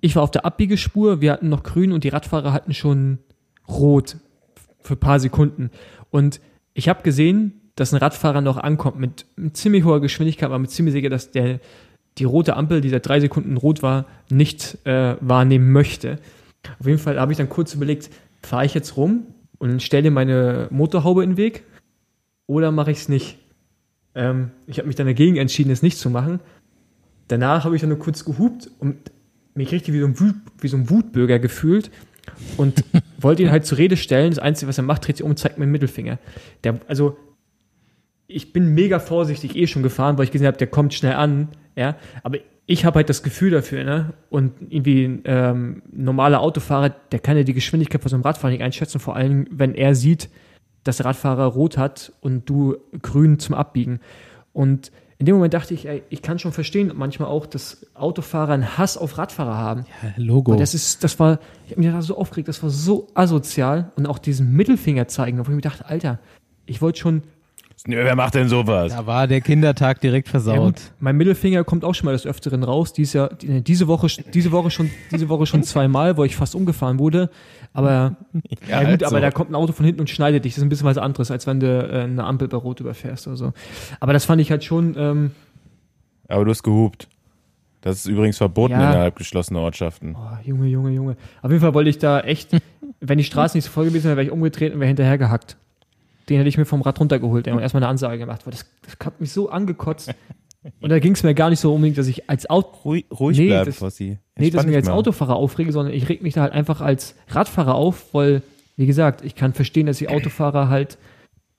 ich 0.00 0.16
war 0.16 0.22
auf 0.22 0.30
der 0.30 0.46
Abbiegespur, 0.46 1.20
wir 1.20 1.32
hatten 1.32 1.50
noch 1.50 1.62
grün 1.62 1.92
und 1.92 2.04
die 2.04 2.08
Radfahrer 2.08 2.54
hatten 2.54 2.72
schon 2.72 3.18
rot 3.68 4.16
für 4.80 4.94
ein 4.94 5.00
paar 5.00 5.20
Sekunden 5.20 5.70
und 6.10 6.40
ich 6.72 6.88
habe 6.88 7.02
gesehen, 7.02 7.60
dass 7.76 7.92
ein 7.92 7.98
Radfahrer 7.98 8.40
noch 8.40 8.56
ankommt 8.56 8.98
mit, 8.98 9.26
mit 9.36 9.56
ziemlich 9.56 9.84
hoher 9.84 10.00
Geschwindigkeit, 10.00 10.46
aber 10.46 10.58
mit 10.58 10.70
ziemlich 10.70 10.94
sicher, 10.94 11.10
dass 11.10 11.30
der 11.30 11.60
die 12.16 12.24
rote 12.24 12.56
Ampel, 12.56 12.80
die 12.80 12.88
seit 12.88 13.06
drei 13.06 13.20
Sekunden 13.20 13.56
rot 13.56 13.82
war, 13.82 14.06
nicht 14.30 14.78
äh, 14.84 15.16
wahrnehmen 15.20 15.70
möchte. 15.70 16.18
Auf 16.78 16.86
jeden 16.86 16.98
Fall 16.98 17.18
habe 17.18 17.32
ich 17.32 17.38
dann 17.38 17.48
kurz 17.48 17.74
überlegt, 17.74 18.10
fahre 18.42 18.64
ich 18.64 18.74
jetzt 18.74 18.96
rum 18.96 19.26
und 19.58 19.82
stelle 19.82 20.10
meine 20.10 20.68
Motorhaube 20.70 21.22
in 21.24 21.30
den 21.30 21.36
Weg 21.36 21.64
oder 22.46 22.70
mache 22.70 22.90
ich 22.90 22.98
es 22.98 23.08
nicht? 23.08 23.38
Ähm, 24.14 24.50
ich 24.66 24.78
habe 24.78 24.86
mich 24.86 24.96
dann 24.96 25.06
dagegen 25.06 25.36
entschieden, 25.36 25.70
es 25.70 25.82
nicht 25.82 25.98
zu 25.98 26.10
machen. 26.10 26.40
Danach 27.28 27.64
habe 27.64 27.74
ich 27.74 27.80
dann 27.80 27.90
nur 27.90 27.98
kurz 27.98 28.24
gehupt 28.24 28.70
und 28.78 28.96
mich 29.54 29.70
richtig 29.72 29.92
wie 29.94 30.00
so 30.00 30.06
ein, 30.06 30.18
Wut, 30.18 30.34
wie 30.60 30.68
so 30.68 30.76
ein 30.76 30.88
Wutbürger 30.88 31.38
gefühlt 31.38 31.90
und 32.56 32.84
wollte 33.20 33.42
ihn 33.42 33.50
halt 33.50 33.66
zur 33.66 33.78
Rede 33.78 33.96
stellen. 33.96 34.30
Das 34.30 34.38
Einzige, 34.38 34.68
was 34.68 34.78
er 34.78 34.84
macht, 34.84 35.06
dreht 35.06 35.18
sich 35.18 35.24
um 35.24 35.30
und 35.30 35.38
zeigt 35.38 35.58
mir 35.58 35.66
den 35.66 35.72
Mittelfinger. 35.72 36.18
Der, 36.64 36.80
also, 36.88 37.16
ich 38.26 38.52
bin 38.52 38.74
mega 38.74 38.98
vorsichtig 38.98 39.56
eh 39.56 39.66
schon 39.66 39.82
gefahren, 39.82 40.18
weil 40.18 40.24
ich 40.24 40.30
gesehen 40.30 40.46
habe, 40.46 40.58
der 40.58 40.66
kommt 40.66 40.94
schnell 40.94 41.14
an, 41.14 41.48
ja. 41.76 41.96
Aber 42.22 42.38
ich 42.70 42.84
habe 42.84 42.96
halt 42.96 43.08
das 43.08 43.22
Gefühl 43.22 43.50
dafür, 43.50 43.82
ne? 43.82 44.12
Und 44.28 44.52
irgendwie 44.68 45.04
ein 45.06 45.22
ähm, 45.24 45.82
normaler 45.90 46.40
Autofahrer, 46.40 46.90
der 46.90 47.18
kann 47.18 47.38
ja 47.38 47.42
die 47.42 47.54
Geschwindigkeit 47.54 48.02
von 48.02 48.10
so 48.10 48.16
einem 48.16 48.24
Radfahrer 48.24 48.52
nicht 48.52 48.62
einschätzen, 48.62 49.00
vor 49.00 49.16
allem, 49.16 49.46
wenn 49.50 49.74
er 49.74 49.94
sieht, 49.94 50.28
dass 50.84 50.98
der 50.98 51.06
Radfahrer 51.06 51.46
rot 51.46 51.78
hat 51.78 52.12
und 52.20 52.48
du 52.48 52.76
grün 53.00 53.38
zum 53.38 53.54
Abbiegen. 53.54 54.00
Und 54.52 54.92
in 55.16 55.24
dem 55.24 55.36
Moment 55.36 55.54
dachte 55.54 55.72
ich, 55.72 55.88
ey, 55.88 56.02
ich 56.10 56.20
kann 56.20 56.38
schon 56.38 56.52
verstehen, 56.52 56.92
manchmal 56.94 57.30
auch, 57.30 57.46
dass 57.46 57.86
Autofahrer 57.94 58.52
einen 58.52 58.76
Hass 58.76 58.98
auf 58.98 59.16
Radfahrer 59.16 59.56
haben. 59.56 59.86
Logo. 60.18 60.52
Aber 60.52 60.60
das 60.60 60.74
ist, 60.74 61.02
das 61.02 61.18
war, 61.18 61.38
ich 61.64 61.70
habe 61.70 61.80
mich 61.80 61.90
da 61.90 62.02
so 62.02 62.18
aufgeregt, 62.18 62.48
das 62.48 62.62
war 62.62 62.68
so 62.68 63.08
asozial 63.14 63.92
und 63.96 64.06
auch 64.06 64.18
diesen 64.18 64.52
Mittelfinger 64.52 65.08
zeigen, 65.08 65.38
wo 65.38 65.42
ich 65.42 65.48
mir 65.48 65.62
dachte, 65.62 65.86
Alter, 65.86 66.18
ich 66.66 66.82
wollte 66.82 67.00
schon, 67.00 67.22
Wer 67.86 68.16
macht 68.16 68.34
denn 68.34 68.48
sowas? 68.48 68.92
da 68.92 69.06
war 69.06 69.26
der 69.26 69.40
Kindertag 69.40 70.00
direkt 70.00 70.28
ja 70.28 70.32
versaut. 70.32 70.58
gut, 70.58 70.80
mein 71.00 71.16
Mittelfinger 71.16 71.64
kommt 71.64 71.84
auch 71.84 71.94
schon 71.94 72.06
mal 72.06 72.12
des 72.12 72.26
Öfteren 72.26 72.62
raus. 72.64 72.92
Dies 72.92 73.12
Jahr, 73.12 73.28
die- 73.34 73.62
diese 73.62 73.86
Woche, 73.88 74.08
diese 74.34 74.50
Woche 74.52 74.70
schon, 74.70 74.90
diese 75.12 75.28
Woche 75.28 75.46
schon 75.46 75.62
zweimal, 75.62 76.16
wo 76.16 76.24
ich 76.24 76.34
fast 76.36 76.54
umgefahren 76.54 76.98
wurde. 76.98 77.30
Aber 77.72 78.16
ja, 78.68 78.80
gut, 78.80 78.86
halt 78.88 79.02
aber 79.04 79.16
so. 79.16 79.20
da 79.20 79.30
kommt 79.30 79.50
ein 79.50 79.54
Auto 79.54 79.72
von 79.72 79.84
hinten 79.86 80.00
und 80.00 80.10
schneidet 80.10 80.44
dich. 80.44 80.54
Das 80.54 80.58
ist 80.58 80.64
ein 80.64 80.68
bisschen 80.70 80.86
was 80.86 80.98
anderes, 80.98 81.30
als 81.30 81.46
wenn 81.46 81.60
du 81.60 81.66
äh, 81.66 82.02
eine 82.02 82.24
Ampel 82.24 82.48
bei 82.48 82.56
Rot 82.56 82.80
überfährst 82.80 83.26
oder 83.28 83.36
so. 83.36 83.52
Aber 84.00 84.12
das 84.12 84.24
fand 84.24 84.40
ich 84.40 84.50
halt 84.50 84.64
schon, 84.64 84.94
ähm, 84.98 85.30
Aber 86.28 86.44
du 86.44 86.50
hast 86.50 86.62
gehupt. 86.62 87.08
Das 87.80 87.98
ist 87.98 88.06
übrigens 88.06 88.38
verboten 88.38 88.72
Ja. 88.72 88.90
innerhalb 88.90 89.14
geschlossener 89.16 89.60
Ortschaften. 89.60 90.16
oh, 90.18 90.36
Junge, 90.44 90.66
Junge, 90.66 90.90
Junge. 90.90 91.16
Auf 91.42 91.50
jeden 91.52 91.60
Fall 91.62 91.74
wollte 91.74 91.90
ich 91.90 91.98
da 91.98 92.20
echt, 92.20 92.50
wenn 93.00 93.18
die 93.18 93.24
Straße 93.24 93.56
nicht 93.56 93.64
so 93.66 93.70
voll 93.70 93.84
gewesen 93.84 94.04
wäre, 94.06 94.16
wäre 94.16 94.26
ich 94.26 94.32
umgedreht 94.32 94.74
und 94.74 94.80
wäre 94.80 94.88
hinterher 94.88 95.16
gehackt. 95.16 95.56
Den 96.28 96.36
hätte 96.38 96.48
ich 96.48 96.58
mir 96.58 96.64
vom 96.66 96.82
Rad 96.82 97.00
runtergeholt 97.00 97.46
ey, 97.46 97.52
und 97.52 97.60
erstmal 97.60 97.82
eine 97.82 97.90
Ansage 97.90 98.18
gemacht, 98.18 98.42
das, 98.46 98.66
das 98.82 98.96
hat 99.06 99.20
mich 99.20 99.32
so 99.32 99.48
angekotzt. 99.50 100.12
Und 100.80 100.90
da 100.90 100.98
ging 100.98 101.12
es 101.12 101.22
mir 101.22 101.34
gar 101.34 101.50
nicht 101.50 101.60
so 101.60 101.72
unbedingt, 101.72 101.96
dass 101.98 102.08
ich 102.08 102.28
als 102.28 102.50
Auto, 102.50 102.76
Ruhig, 102.84 103.06
ruhig 103.12 103.38
Nee, 103.38 103.46
bleiben, 103.46 103.66
das- 103.66 103.76
Fossi. 103.76 104.18
nee, 104.36 104.50
dass 104.50 104.62
ich 104.62 104.66
mich 104.66 104.76
als 104.76 104.86
mal. 104.86 104.92
Autofahrer 104.94 105.36
aufrege, 105.36 105.70
sondern 105.72 105.94
ich 105.94 106.08
reg 106.08 106.20
mich 106.20 106.34
da 106.34 106.42
halt 106.42 106.52
einfach 106.52 106.80
als 106.80 107.14
Radfahrer 107.28 107.74
auf, 107.76 108.12
weil, 108.12 108.42
wie 108.76 108.86
gesagt, 108.86 109.24
ich 109.24 109.34
kann 109.36 109.54
verstehen, 109.54 109.86
dass 109.86 109.98
die 109.98 110.08
Autofahrer 110.08 110.68
halt 110.68 110.98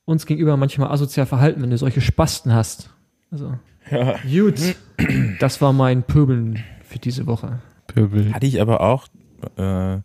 uns 0.06 0.26
gegenüber 0.26 0.58
manchmal 0.58 0.92
asozial 0.92 1.26
verhalten, 1.26 1.62
wenn 1.62 1.70
du 1.70 1.78
solche 1.78 2.02
Spasten 2.02 2.54
hast. 2.54 2.90
Also, 3.32 3.54
Ja. 3.90 4.16
gut. 4.30 4.76
Das 5.40 5.62
war 5.62 5.72
mein 5.72 6.04
Pöbeln 6.04 6.60
für 6.84 7.00
diese 7.00 7.26
Woche. 7.26 7.60
Pöbel. 7.88 8.34
Hatte 8.34 8.46
ich 8.48 8.62
aber 8.62 8.82
auch, 8.82 9.08
äh, 9.56 10.00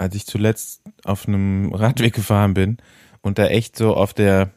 als 0.00 0.14
ich 0.14 0.26
zuletzt 0.26 0.82
auf 1.04 1.28
einem 1.28 1.72
Radweg 1.74 2.14
gefahren 2.14 2.54
bin 2.54 2.78
und 3.20 3.38
da 3.38 3.46
echt 3.46 3.76
so 3.76 3.94
auf 3.94 4.14
der, 4.14 4.50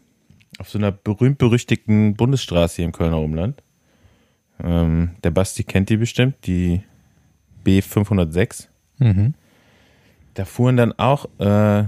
auf 0.58 0.69
so 0.69 0.77
einer 0.77 0.91
berühmt-berüchtigten 0.91 2.15
Bundesstraße 2.15 2.77
hier 2.77 2.86
im 2.86 2.91
Kölner 2.93 3.19
Umland, 3.19 3.62
ähm, 4.63 5.12
der 5.23 5.32
Basti 5.32 5.63
kennt 5.63 5.89
die 5.89 5.97
bestimmt, 5.97 6.36
die 6.45 6.82
B506, 7.65 8.67
Mhm. 8.99 9.34
da 10.36 10.45
fuhren 10.45 10.77
dann 10.77 10.93
auch 10.93 11.25
äh, 11.39 11.86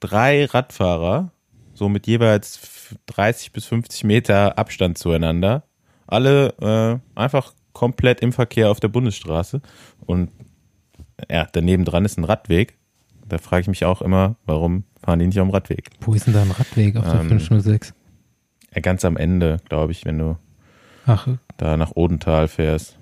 drei 0.00 0.44
Radfahrer 0.44 1.30
so 1.72 1.88
mit 1.88 2.06
jeweils 2.06 2.60
30 3.06 3.52
bis 3.52 3.64
50 3.66 4.04
Meter 4.04 4.58
Abstand 4.58 4.98
zueinander. 4.98 5.62
Alle 6.06 7.00
äh, 7.16 7.18
einfach 7.18 7.54
komplett 7.72 8.20
im 8.20 8.32
Verkehr 8.32 8.70
auf 8.70 8.80
der 8.80 8.88
Bundesstraße. 8.88 9.60
Und 10.04 10.30
ja, 11.30 11.46
daneben 11.52 11.84
dran 11.84 12.04
ist 12.04 12.18
ein 12.18 12.24
Radweg. 12.24 12.77
Da 13.28 13.38
frage 13.38 13.62
ich 13.62 13.68
mich 13.68 13.84
auch 13.84 14.02
immer, 14.02 14.36
warum 14.46 14.84
fahren 15.02 15.18
die 15.18 15.26
nicht 15.26 15.38
auf 15.40 15.46
dem 15.48 15.52
Radweg? 15.52 15.90
Wo 16.00 16.14
ist 16.14 16.26
denn 16.26 16.34
da 16.34 16.42
ein 16.42 16.50
Radweg 16.50 16.96
auf 16.96 17.04
der 17.04 17.20
Ähm, 17.20 17.28
506? 17.28 17.94
Ja, 18.74 18.80
ganz 18.80 19.04
am 19.04 19.16
Ende, 19.16 19.58
glaube 19.68 19.92
ich, 19.92 20.04
wenn 20.04 20.18
du 20.18 20.36
Ach, 21.06 21.28
da 21.56 21.76
nach 21.76 21.92
Odental 21.94 22.48
fährst. 22.48 22.98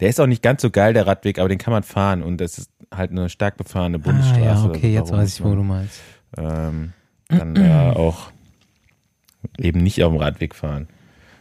Der 0.00 0.08
ist 0.08 0.20
auch 0.20 0.26
nicht 0.26 0.42
ganz 0.42 0.62
so 0.62 0.70
geil, 0.70 0.92
der 0.94 1.06
Radweg, 1.06 1.38
aber 1.38 1.48
den 1.48 1.58
kann 1.58 1.72
man 1.72 1.82
fahren 1.82 2.22
und 2.22 2.40
das 2.40 2.58
ist 2.58 2.70
halt 2.94 3.10
eine 3.10 3.28
stark 3.28 3.56
befahrene 3.56 3.96
ah, 3.98 4.00
Bundesstraße. 4.00 4.42
ja, 4.44 4.64
okay, 4.64 4.98
Also 4.98 4.98
jetzt 4.98 5.10
warum 5.10 5.18
weiß 5.22 5.34
ich, 5.38 5.44
wo 5.44 5.54
du 5.54 5.62
meinst. 5.62 6.00
Ähm, 6.36 6.92
dann 7.28 7.56
ja 7.56 7.92
auch 7.94 8.30
eben 9.58 9.82
nicht 9.82 10.02
auf 10.02 10.12
dem 10.12 10.20
Radweg 10.20 10.54
fahren. 10.54 10.88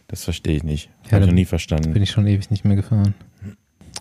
Das 0.07 0.23
verstehe 0.23 0.57
ich 0.57 0.63
nicht. 0.63 0.89
Ja, 1.05 1.13
Habe 1.13 1.21
ich 1.21 1.27
noch 1.27 1.35
nie 1.35 1.45
verstanden. 1.45 1.93
Bin 1.93 2.03
ich 2.03 2.11
schon 2.11 2.27
ewig 2.27 2.49
nicht 2.51 2.65
mehr 2.65 2.75
gefahren. 2.75 3.13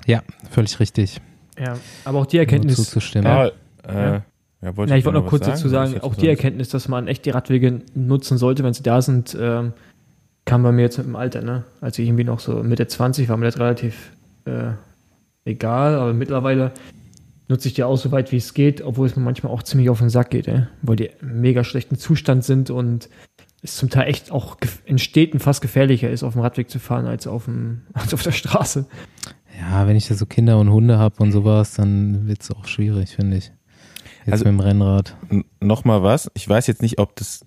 Ja, 0.06 0.22
völlig 0.50 0.78
richtig. 0.80 1.20
Ja, 1.58 1.76
aber 2.04 2.20
auch 2.20 2.26
die 2.26 2.36
Nur 2.36 2.42
Erkenntnis, 2.44 2.76
zuzustimmen. 2.76 3.30
Paul, 3.30 3.52
äh, 3.86 3.94
Ja. 3.94 4.22
ja. 4.62 4.76
wollte 4.76 4.92
Ja, 4.92 4.98
ich 4.98 5.04
wollte 5.04 5.20
noch 5.20 5.28
kurz 5.28 5.44
sagen? 5.44 5.56
dazu 5.56 5.68
sagen, 5.68 6.00
auch 6.00 6.14
die 6.14 6.28
Erkenntnis, 6.28 6.68
dass 6.68 6.88
man 6.88 7.08
echt 7.08 7.24
die 7.26 7.30
Radwege 7.30 7.82
nutzen 7.94 8.38
sollte, 8.38 8.64
wenn 8.64 8.74
sie 8.74 8.82
da 8.82 9.02
sind, 9.02 9.36
ähm, 9.40 9.72
kam 10.44 10.62
bei 10.62 10.72
mir 10.72 10.82
jetzt 10.82 10.98
mit 10.98 11.06
dem 11.06 11.16
Alter. 11.16 11.42
Ne? 11.42 11.64
Als 11.80 11.98
ich 11.98 12.06
irgendwie 12.08 12.24
noch 12.24 12.40
so 12.40 12.62
Mitte 12.62 12.86
20 12.86 13.28
war, 13.28 13.36
mir 13.36 13.46
das 13.46 13.58
relativ 13.58 14.12
äh, 14.44 14.72
egal, 15.44 15.94
aber 15.94 16.12
mittlerweile 16.12 16.72
nutze 17.48 17.68
ich 17.68 17.74
die 17.74 17.84
auch 17.84 17.96
so 17.96 18.12
weit, 18.12 18.32
wie 18.32 18.36
es 18.36 18.54
geht, 18.54 18.80
obwohl 18.80 19.06
es 19.06 19.16
mir 19.16 19.22
manchmal 19.22 19.52
auch 19.52 19.62
ziemlich 19.62 19.90
auf 19.90 19.98
den 19.98 20.08
Sack 20.08 20.30
geht, 20.30 20.48
ey, 20.48 20.66
weil 20.82 20.96
die 20.96 21.10
im 21.20 21.40
mega 21.40 21.64
schlechten 21.64 21.96
Zustand 21.96 22.44
sind 22.44 22.70
und 22.70 23.08
es 23.62 23.76
zum 23.76 23.90
Teil 23.90 24.08
echt 24.08 24.30
auch 24.30 24.56
in 24.86 24.98
Städten 24.98 25.38
fast 25.38 25.60
gefährlicher 25.60 26.08
ist, 26.08 26.22
auf 26.22 26.32
dem 26.32 26.42
Radweg 26.42 26.70
zu 26.70 26.78
fahren, 26.78 27.06
als 27.06 27.26
auf, 27.26 27.44
dem, 27.44 27.82
als 27.92 28.14
auf 28.14 28.22
der 28.22 28.32
Straße. 28.32 28.86
Ja, 29.60 29.86
wenn 29.86 29.96
ich 29.96 30.08
da 30.08 30.14
so 30.14 30.24
Kinder 30.24 30.58
und 30.58 30.70
Hunde 30.70 30.98
habe 30.98 31.22
und 31.22 31.32
sowas, 31.32 31.74
dann 31.74 32.26
wird 32.26 32.40
es 32.42 32.50
auch 32.50 32.66
schwierig, 32.66 33.16
finde 33.16 33.36
ich. 33.36 33.52
Jetzt 34.20 34.32
Also- 34.32 34.44
mit 34.44 34.52
dem 34.54 34.60
Rennrad. 34.60 35.16
N- 35.30 35.44
noch 35.60 35.84
mal 35.84 36.02
was. 36.02 36.30
Ich 36.34 36.48
weiß 36.48 36.66
jetzt 36.66 36.82
nicht, 36.82 36.98
ob 36.98 37.16
das. 37.16 37.44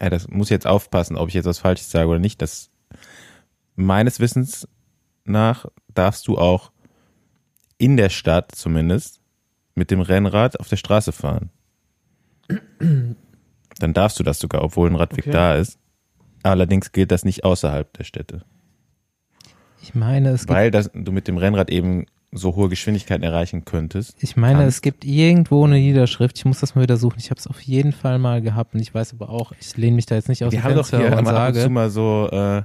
Ja, 0.00 0.10
das 0.10 0.28
muss 0.28 0.48
jetzt 0.50 0.66
aufpassen, 0.66 1.16
ob 1.16 1.28
ich 1.28 1.34
jetzt 1.34 1.46
was 1.46 1.58
Falsches 1.58 1.90
sage 1.90 2.08
oder 2.08 2.18
nicht. 2.20 2.40
Das 2.42 2.70
meines 3.76 4.20
Wissens 4.20 4.68
nach 5.24 5.66
darfst 5.94 6.26
du 6.28 6.38
auch 6.38 6.70
in 7.78 7.96
der 7.96 8.08
Stadt 8.08 8.52
zumindest 8.54 9.20
mit 9.74 9.90
dem 9.90 10.00
Rennrad 10.00 10.58
auf 10.60 10.68
der 10.68 10.76
Straße 10.76 11.12
fahren. 11.12 11.50
Dann 12.78 13.94
darfst 13.94 14.18
du 14.18 14.24
das 14.24 14.38
sogar, 14.40 14.62
obwohl 14.62 14.88
ein 14.90 14.96
Radweg 14.96 15.24
Okay. 15.26 15.30
da 15.30 15.54
ist. 15.54 15.78
Allerdings 16.42 16.92
gilt 16.92 17.12
das 17.12 17.24
nicht 17.24 17.44
außerhalb 17.44 17.92
der 17.94 18.04
Städte, 18.04 18.44
Ich 19.82 19.94
meine, 19.94 20.30
es 20.30 20.48
weil 20.48 20.70
das, 20.70 20.90
du 20.94 21.12
mit 21.12 21.28
dem 21.28 21.36
Rennrad 21.36 21.70
eben 21.70 22.06
so 22.30 22.54
hohe 22.56 22.68
Geschwindigkeiten 22.68 23.24
erreichen 23.24 23.64
könntest. 23.64 24.16
ich 24.22 24.36
meine, 24.36 24.60
kannst. 24.60 24.76
es 24.76 24.82
gibt 24.82 25.04
irgendwo 25.04 25.64
eine 25.64 25.76
Niederschrift. 25.76 26.36
Ich 26.38 26.44
muss 26.44 26.60
das 26.60 26.74
mal 26.74 26.82
wieder 26.82 26.98
suchen. 26.98 27.16
Ich 27.18 27.30
habe 27.30 27.38
es 27.38 27.46
auf 27.46 27.60
jeden 27.62 27.92
Fall 27.92 28.18
mal 28.18 28.42
gehabt 28.42 28.74
und 28.74 28.80
ich 28.80 28.94
weiß 28.94 29.14
aber 29.14 29.30
auch, 29.30 29.52
ich 29.58 29.76
lehne 29.76 29.96
mich 29.96 30.06
da 30.06 30.14
jetzt 30.14 30.28
nicht 30.28 30.44
aus 30.44 30.52
Wir 30.52 30.60
dem 30.60 30.64
haben 30.64 30.74
doch 30.74 30.86
Fenster 30.86 31.08
hier 31.08 31.16
und 31.16 31.24
mal 31.24 31.36
ab 31.36 31.54
sage, 31.54 31.68
mal 31.70 31.88
so 31.88 32.28
äh, 32.30 32.62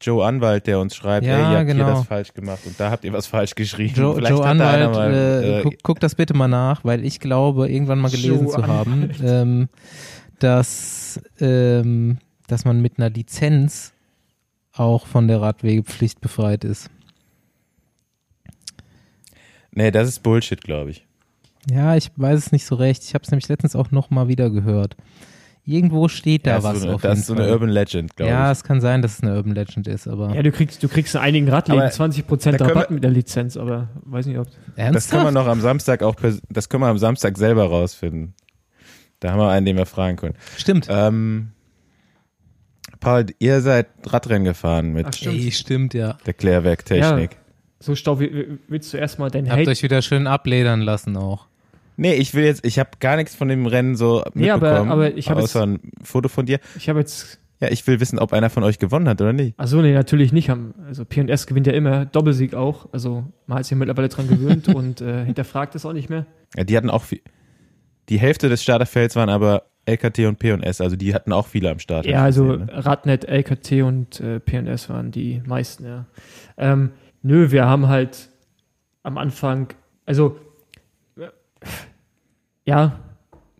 Joe 0.00 0.24
Anwalt, 0.24 0.66
der 0.68 0.78
uns 0.78 0.94
schreibt, 0.94 1.26
Ja, 1.26 1.32
ey, 1.32 1.38
ihr 1.38 1.46
habt 1.46 1.66
hier 1.66 1.74
genau. 1.74 1.94
das 1.94 2.06
falsch 2.06 2.32
gemacht 2.32 2.60
und 2.64 2.78
da 2.78 2.90
habt 2.90 3.04
ihr 3.04 3.12
was 3.12 3.26
falsch 3.26 3.56
geschrieben. 3.56 3.94
Joe, 3.96 4.14
Vielleicht 4.14 4.30
Joe 4.30 4.46
Anwalt, 4.46 4.92
mal, 4.92 5.12
äh, 5.12 5.58
äh, 5.58 5.62
guck, 5.62 5.74
guck 5.82 6.00
das 6.00 6.14
bitte 6.14 6.34
mal 6.34 6.48
nach, 6.48 6.84
weil 6.84 7.04
ich 7.04 7.18
glaube, 7.18 7.68
irgendwann 7.68 7.98
mal 7.98 8.10
gelesen 8.10 8.44
Joe 8.44 8.54
zu 8.54 8.66
haben, 8.66 9.10
ähm, 9.24 9.68
dass, 10.38 11.20
ähm, 11.40 12.18
dass 12.46 12.64
man 12.64 12.80
mit 12.80 12.98
einer 12.98 13.10
Lizenz 13.10 13.92
auch 14.72 15.06
von 15.06 15.26
der 15.26 15.40
Radwegepflicht 15.40 16.20
befreit 16.20 16.62
ist. 16.62 16.90
Nee, 19.78 19.90
das 19.92 20.08
ist 20.08 20.24
Bullshit, 20.24 20.60
glaube 20.60 20.90
ich. 20.90 21.06
Ja, 21.70 21.94
ich 21.94 22.10
weiß 22.16 22.36
es 22.38 22.52
nicht 22.52 22.66
so 22.66 22.74
recht. 22.74 23.04
Ich 23.04 23.14
habe 23.14 23.22
es 23.24 23.30
nämlich 23.30 23.48
letztens 23.48 23.76
auch 23.76 23.90
noch 23.92 24.10
mal 24.10 24.26
wieder 24.26 24.50
gehört. 24.50 24.96
Irgendwo 25.64 26.08
steht 26.08 26.46
da 26.46 26.56
Ja, 26.56 26.62
was 26.64 26.80
so 26.80 26.86
eine, 26.86 26.94
auf 26.96 27.02
das 27.02 27.10
jeden 27.10 27.20
ist 27.20 27.26
so 27.26 27.34
Fall. 27.34 27.44
eine 27.44 27.52
Urban 27.52 27.68
Legend, 27.68 28.16
glaube 28.16 28.32
ja, 28.32 28.50
ich. 28.50 28.58
es 28.58 28.64
kann 28.64 28.80
sein, 28.80 29.02
dass 29.02 29.18
es 29.18 29.22
eine 29.22 29.36
Urban 29.36 29.52
Legend 29.54 29.86
ist, 29.86 30.08
aber 30.08 30.34
Ja, 30.34 30.42
du 30.42 30.50
kriegst, 30.50 30.82
du 30.82 30.88
kriegst 30.88 31.14
in 31.14 31.20
einigen 31.20 31.48
Radläden 31.48 31.82
Aber 31.82 31.90
20% 31.92 32.52
da 32.52 32.56
können 32.58 32.70
Rabatt 32.70 32.90
wir- 32.90 32.94
mit 32.94 33.04
der 33.04 33.10
Lizenz, 33.12 33.56
aber 33.56 33.88
weiß 34.04 34.26
nicht, 34.26 34.38
ob. 34.38 34.46
Das 34.46 34.56
ernsthaft? 34.76 35.10
können 35.10 35.24
wir 35.24 35.30
noch 35.30 35.46
am 35.46 35.60
Samstag 35.60 36.02
auch, 36.02 36.16
das 36.48 36.68
können 36.68 36.82
wir 36.82 36.88
am 36.88 36.98
Samstag 36.98 37.36
selber 37.38 37.64
rausfinden. 37.68 38.34
Da 39.20 39.30
haben 39.32 39.38
wir 39.38 39.50
einen, 39.50 39.66
den 39.66 39.76
wir 39.76 39.86
fragen 39.86 40.16
können. 40.16 40.34
Stimmt. 40.56 40.86
Ähm, 40.90 41.50
Paul, 43.00 43.26
ihr 43.38 43.60
seid 43.60 43.86
Radrennen 44.06 44.44
gefahren 44.44 44.92
mit 44.92 45.06
Ach, 45.06 45.12
stimmt. 45.12 45.36
Ey, 45.36 45.52
stimmt, 45.52 45.94
ja. 45.94 46.16
der 46.26 46.34
Klärwerktechnik. 46.34 47.36
So, 47.80 47.94
Stau, 47.94 48.18
willst 48.20 48.92
du 48.92 48.96
erstmal 48.96 49.30
deinen 49.30 49.48
Habt 49.50 49.60
Hate 49.60 49.70
euch 49.70 49.82
wieder 49.82 50.02
schön 50.02 50.26
abledern 50.26 50.80
lassen 50.80 51.16
auch. 51.16 51.46
Nee, 51.96 52.14
ich 52.14 52.34
will 52.34 52.44
jetzt, 52.44 52.64
ich 52.64 52.78
habe 52.78 52.90
gar 53.00 53.16
nichts 53.16 53.34
von 53.34 53.48
dem 53.48 53.66
Rennen 53.66 53.96
so 53.96 54.22
mitbekommen, 54.34 54.44
Ja, 54.46 54.54
aber- 54.54 54.86
aber 54.90 55.16
ich 55.16 55.28
hab 55.28 55.36
jetzt- 55.38 55.56
außer 55.56 55.66
ein 55.66 55.80
Foto 56.02 56.28
von 56.28 56.46
dir. 56.46 56.60
Ich 56.76 56.88
habe 56.88 57.00
jetzt. 57.00 57.38
Ja, 57.60 57.68
ich 57.72 57.84
will 57.88 57.98
wissen, 57.98 58.20
ob 58.20 58.32
einer 58.32 58.50
von 58.50 58.62
euch 58.62 58.78
gewonnen 58.78 59.08
hat 59.08 59.20
oder 59.20 59.32
nicht. 59.32 59.58
Achso, 59.58 59.82
nee, 59.82 59.92
natürlich 59.92 60.32
nicht. 60.32 60.48
Haben- 60.48 60.74
Also 60.86 61.04
PS 61.04 61.48
gewinnt 61.48 61.66
ja 61.66 61.72
immer, 61.72 62.04
Doppelsieg 62.06 62.54
auch. 62.54 62.88
Also 62.92 63.24
man 63.48 63.58
hat 63.58 63.64
sich 63.64 63.72
ja 63.72 63.76
mittlerweile 63.76 64.08
dran 64.08 64.28
gewöhnt 64.28 64.68
und 64.74 65.00
äh, 65.00 65.24
hinterfragt 65.24 65.74
es 65.74 65.84
auch 65.84 65.92
nicht 65.92 66.08
mehr. 66.08 66.24
Ja, 66.56 66.62
die 66.62 66.76
hatten 66.76 66.88
auch 66.90 67.02
viel. 67.02 67.20
Die 68.10 68.20
Hälfte 68.20 68.48
des 68.48 68.62
Starterfelds 68.62 69.16
waren 69.16 69.28
aber 69.28 69.64
LKT 69.86 70.26
und 70.26 70.38
P&S, 70.38 70.80
also 70.80 70.94
die 70.96 71.14
hatten 71.14 71.32
auch 71.32 71.46
viele 71.48 71.70
am 71.70 71.78
Start. 71.80 72.06
Ja, 72.06 72.22
also 72.22 72.44
gesehen, 72.44 72.66
ne? 72.66 72.86
Radnet, 72.86 73.24
LKT 73.24 73.82
und 73.82 74.20
äh, 74.20 74.38
PNS 74.38 74.88
waren 74.88 75.10
die 75.10 75.42
meisten, 75.44 75.84
ja. 75.84 76.06
Ähm, 76.56 76.90
nö, 77.22 77.50
wir 77.50 77.66
haben 77.66 77.88
halt 77.88 78.28
am 79.02 79.18
Anfang, 79.18 79.68
also 80.06 80.36
ja, 82.64 82.98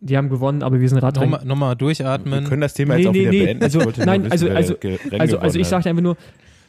die 0.01 0.17
haben 0.17 0.29
gewonnen, 0.29 0.63
aber 0.63 0.81
wir 0.81 0.89
sind 0.89 0.99
Radrennen. 0.99 1.31
Nochmal, 1.31 1.47
nochmal 1.47 1.71
Wir 1.73 1.77
durchatmen. 1.77 2.45
können 2.45 2.61
das 2.61 2.75
Thema 2.75 2.95
Nee, 2.95 3.01
jetzt 3.01 3.09
auch 3.09 3.13
nee, 3.13 3.21
wieder 3.21 3.31
nee, 3.31 3.45
beenden. 3.47 3.63
also, 3.65 3.79
nein, 4.05 4.25
wissen, 4.31 4.33
also- 4.33 4.49
also- 4.49 5.19
Also, 5.19 5.39
also 5.39 5.59
ich 5.59 5.67
sage 5.67 5.89
einfach 5.89 6.03
nur, 6.03 6.17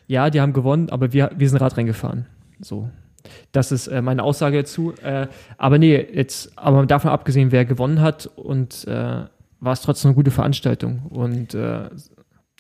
ja, 0.08 0.30
die 0.30 0.42
haben 0.42 0.54
gewonnen, 0.54 0.90
aber 0.90 1.14
wir, 1.14 1.32
wir 1.36 1.48
sind 1.50 1.60
Radrennen 1.62 1.88
gefahren. 1.88 2.26
So. 2.60 2.90
Das 3.52 3.72
ist 3.72 3.88
äh, 3.88 4.02
meine 4.02 4.24
Aussage 4.24 4.58
dazu. 4.58 4.94
Äh, 5.04 5.28
aber 5.58 5.78
nee, 5.78 5.96
jetzt, 6.14 6.58
aber 6.58 6.86
davon 6.86 7.12
abgesehen, 7.12 7.52
wer 7.52 7.66
gewonnen 7.66 8.02
hat 8.02 8.26
und 8.36 8.88
äh, 8.88 8.94
war 9.60 9.74
es 9.74 9.82
trotzdem 9.82 10.10
eine 10.10 10.16
gute 10.16 10.32
Veranstaltung. 10.32 11.04
Und 11.10 11.54
äh, 11.54 11.90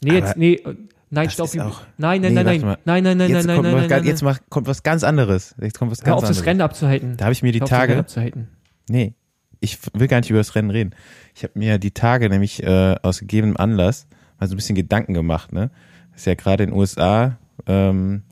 nee, 0.03 0.13
jetzt, 0.15 0.31
Aber 0.31 0.39
nee, 0.39 0.61
nein, 1.09 1.25
das 1.25 1.33
stopp. 1.33 1.47
ist 1.47 1.59
auch- 1.59 1.81
Nein, 1.97 2.21
nein, 2.21 2.33
Nee, 2.33 2.43
nein, 2.43 2.61
nein, 2.61 2.77
nein, 2.85 3.03
nein, 3.03 3.17
nein, 3.17 3.29
jetzt 3.29 3.45
nein, 3.47 3.55
kommt, 3.55 3.63
nein, 3.67 3.73
was 3.75 3.81
nein, 3.81 3.89
ganz- 3.89 4.01
nein, 4.03 4.09
jetzt 4.09 4.21
macht, 4.23 4.49
kommt 4.49 4.67
was 4.67 4.83
ganz 4.83 5.03
anderes. 5.03 5.55
Jetzt 5.61 5.77
kommt 5.77 5.91
was 5.91 5.99
Hör 5.99 6.05
ganz 6.05 6.15
auf, 6.15 6.21
das 6.21 6.29
anderes. 6.29 6.45
Rennen 6.47 6.61
abzuhalten. 6.61 7.17
Da 7.17 7.25
habe 7.25 7.33
ich 7.33 7.41
mir 7.43 7.51
die 7.51 7.59
Hör 7.59 7.63
auf, 7.65 7.69
das 7.69 7.77
Rennen 7.79 7.87
Tage, 7.89 7.99
abzuhalten. 7.99 8.47
nee, 8.89 9.13
ich 9.59 9.77
will 9.93 10.07
gar 10.07 10.19
nicht 10.19 10.29
über 10.29 10.39
das 10.39 10.55
Rennen 10.55 10.69
reden. 10.69 10.91
Ich 11.35 11.43
habe 11.43 11.57
mir 11.57 11.77
die 11.79 11.91
Tage 11.91 12.29
nämlich 12.29 12.63
äh, 12.63 12.95
aus 13.01 13.19
gegebenem 13.19 13.57
Anlass 13.57 14.07
mal 14.39 14.47
so 14.47 14.53
ein 14.53 14.57
bisschen 14.57 14.75
Gedanken 14.75 15.13
gemacht. 15.13 15.51
Ne, 15.51 15.69
ist 16.15 16.25
ja 16.25 16.35
gerade 16.35 16.63
in 16.63 16.69
den 16.71 16.77
USA 16.79 17.37
ähm, 17.67 18.23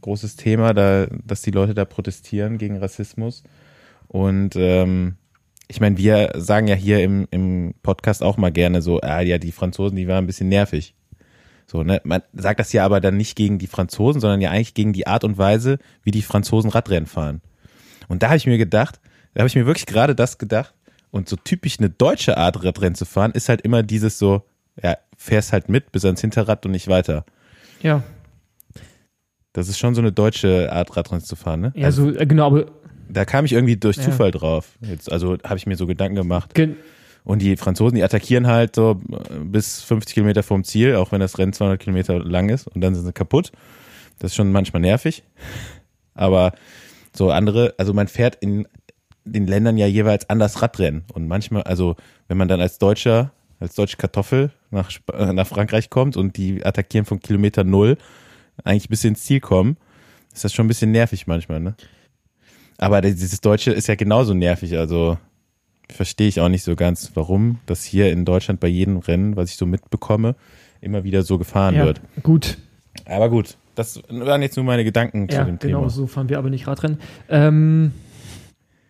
großes 0.00 0.36
Thema, 0.36 0.74
da, 0.74 1.06
dass 1.24 1.42
die 1.42 1.50
Leute 1.52 1.74
da 1.74 1.84
protestieren 1.84 2.58
gegen 2.58 2.76
Rassismus. 2.78 3.42
Und 4.08 4.54
ähm, 4.56 5.14
ich 5.68 5.80
meine, 5.80 5.96
wir 5.96 6.32
sagen 6.36 6.66
ja 6.68 6.74
hier 6.74 7.02
im, 7.02 7.26
im 7.30 7.74
Podcast 7.82 8.22
auch 8.22 8.36
mal 8.36 8.52
gerne 8.52 8.82
so, 8.82 9.00
ah 9.00 9.20
ja, 9.20 9.38
die 9.38 9.52
Franzosen, 9.52 9.96
die 9.96 10.06
waren 10.08 10.24
ein 10.24 10.26
bisschen 10.26 10.48
nervig. 10.48 10.94
So, 11.66 11.82
ne? 11.82 12.00
Man 12.04 12.22
sagt 12.34 12.60
das 12.60 12.72
ja 12.72 12.84
aber 12.84 13.00
dann 13.00 13.16
nicht 13.16 13.36
gegen 13.36 13.58
die 13.58 13.66
Franzosen, 13.66 14.20
sondern 14.20 14.40
ja 14.40 14.50
eigentlich 14.50 14.74
gegen 14.74 14.92
die 14.92 15.06
Art 15.06 15.24
und 15.24 15.38
Weise, 15.38 15.78
wie 16.02 16.10
die 16.10 16.22
Franzosen 16.22 16.70
Radrennen 16.70 17.06
fahren. 17.06 17.40
Und 18.08 18.22
da 18.22 18.28
habe 18.28 18.36
ich 18.36 18.46
mir 18.46 18.58
gedacht, 18.58 19.00
da 19.34 19.40
habe 19.40 19.48
ich 19.48 19.54
mir 19.56 19.66
wirklich 19.66 19.86
gerade 19.86 20.14
das 20.14 20.38
gedacht. 20.38 20.74
Und 21.10 21.28
so 21.28 21.36
typisch 21.36 21.78
eine 21.78 21.90
deutsche 21.90 22.36
Art 22.36 22.62
Radrennen 22.64 22.94
zu 22.96 23.04
fahren, 23.04 23.32
ist 23.32 23.48
halt 23.48 23.60
immer 23.62 23.82
dieses 23.82 24.18
so, 24.18 24.42
ja, 24.82 24.96
fährst 25.16 25.52
halt 25.52 25.68
mit 25.68 25.92
bis 25.92 26.04
ans 26.04 26.20
Hinterrad 26.20 26.66
und 26.66 26.72
nicht 26.72 26.88
weiter. 26.88 27.24
Ja, 27.82 28.02
Das 29.52 29.68
ist 29.68 29.78
schon 29.78 29.94
so 29.94 30.00
eine 30.00 30.10
deutsche 30.12 30.70
Art 30.72 30.96
Radrennen 30.96 31.24
zu 31.24 31.36
fahren, 31.36 31.60
ne? 31.60 31.72
ja, 31.76 31.92
so, 31.92 32.10
äh, 32.10 32.26
genau, 32.26 32.46
aber 32.48 32.66
Da 33.08 33.24
kam 33.24 33.44
ich 33.44 33.52
irgendwie 33.52 33.76
durch 33.76 33.96
Ja. 33.96 34.02
Zufall 34.04 34.30
drauf. 34.32 34.76
Jetzt, 34.80 35.10
also 35.12 35.36
habe 35.44 35.56
ich 35.56 35.66
mir 35.66 35.76
so 35.76 35.86
Gedanken 35.86 36.16
gemacht. 36.16 36.54
gen- 36.54 36.76
Und 37.24 37.40
die 37.40 37.56
Franzosen, 37.56 37.96
die 37.96 38.02
attackieren 38.02 38.46
halt 38.46 38.76
so 38.76 39.00
äh, 39.10 39.38
bis 39.40 39.82
50 39.82 40.14
Kilometer 40.14 40.42
vom 40.42 40.62
Ziel, 40.62 40.96
auch 40.96 41.10
wenn 41.10 41.20
das 41.20 41.38
Rennen 41.38 41.52
200 41.52 41.80
Kilometer 41.80 42.18
lang 42.18 42.50
ist 42.50 42.66
und 42.66 42.80
dann 42.82 42.94
sind 42.94 43.06
sie 43.06 43.12
kaputt. 43.12 43.50
Das 44.18 44.32
ist 44.32 44.36
schon 44.36 44.52
manchmal 44.52 44.82
nervig. 44.82 45.24
Aber 46.14 46.52
so 47.16 47.30
andere, 47.30 47.74
also 47.78 47.92
man 47.94 48.08
fährt 48.08 48.36
in 48.36 48.68
den 49.24 49.46
Ländern 49.46 49.78
ja 49.78 49.86
jeweils 49.86 50.28
anders 50.28 50.60
Radrennen. 50.60 51.04
Und 51.12 51.26
manchmal, 51.26 51.62
also 51.62 51.96
wenn 52.28 52.36
man 52.36 52.48
dann 52.48 52.60
als 52.60 52.78
Deutscher, 52.78 53.32
als 53.58 53.74
deutsche 53.74 53.96
Kartoffel 53.96 54.52
nach, 54.70 54.90
äh, 55.12 55.32
nach 55.32 55.46
Frankreich 55.46 55.88
kommt 55.88 56.16
und 56.16 56.36
die 56.36 56.64
attackieren 56.64 57.06
von 57.06 57.20
Kilometer 57.20 57.64
Null 57.64 57.96
eigentlich 58.64 58.88
bis 58.88 59.02
ins 59.04 59.24
Ziel 59.24 59.40
kommen, 59.40 59.78
ist 60.32 60.44
das 60.44 60.52
schon 60.52 60.66
ein 60.66 60.68
bisschen 60.68 60.92
nervig 60.92 61.26
manchmal, 61.26 61.60
ne? 61.60 61.74
Aber 62.76 63.00
dieses 63.00 63.40
Deutsche 63.40 63.70
ist 63.70 63.86
ja 63.86 63.94
genauso 63.94 64.34
nervig, 64.34 64.76
also 64.76 65.16
verstehe 65.90 66.28
ich 66.28 66.40
auch 66.40 66.48
nicht 66.48 66.62
so 66.64 66.76
ganz, 66.76 67.10
warum 67.14 67.58
das 67.66 67.84
hier 67.84 68.10
in 68.10 68.24
Deutschland 68.24 68.60
bei 68.60 68.68
jedem 68.68 68.98
Rennen, 68.98 69.36
was 69.36 69.50
ich 69.50 69.56
so 69.56 69.66
mitbekomme, 69.66 70.34
immer 70.80 71.04
wieder 71.04 71.22
so 71.22 71.38
gefahren 71.38 71.74
ja, 71.74 71.84
wird. 71.84 72.00
gut. 72.22 72.58
Aber 73.06 73.28
gut, 73.28 73.56
das 73.74 74.00
waren 74.08 74.42
jetzt 74.42 74.56
nur 74.56 74.64
meine 74.64 74.84
Gedanken 74.84 75.26
Ja, 75.30 75.40
zu 75.40 75.44
dem 75.46 75.58
genau, 75.58 75.78
Thema. 75.80 75.90
so 75.90 76.06
fahren 76.06 76.28
wir 76.28 76.38
aber 76.38 76.50
nicht 76.50 76.66
Radrennen. 76.66 76.98
Ähm, 77.28 77.92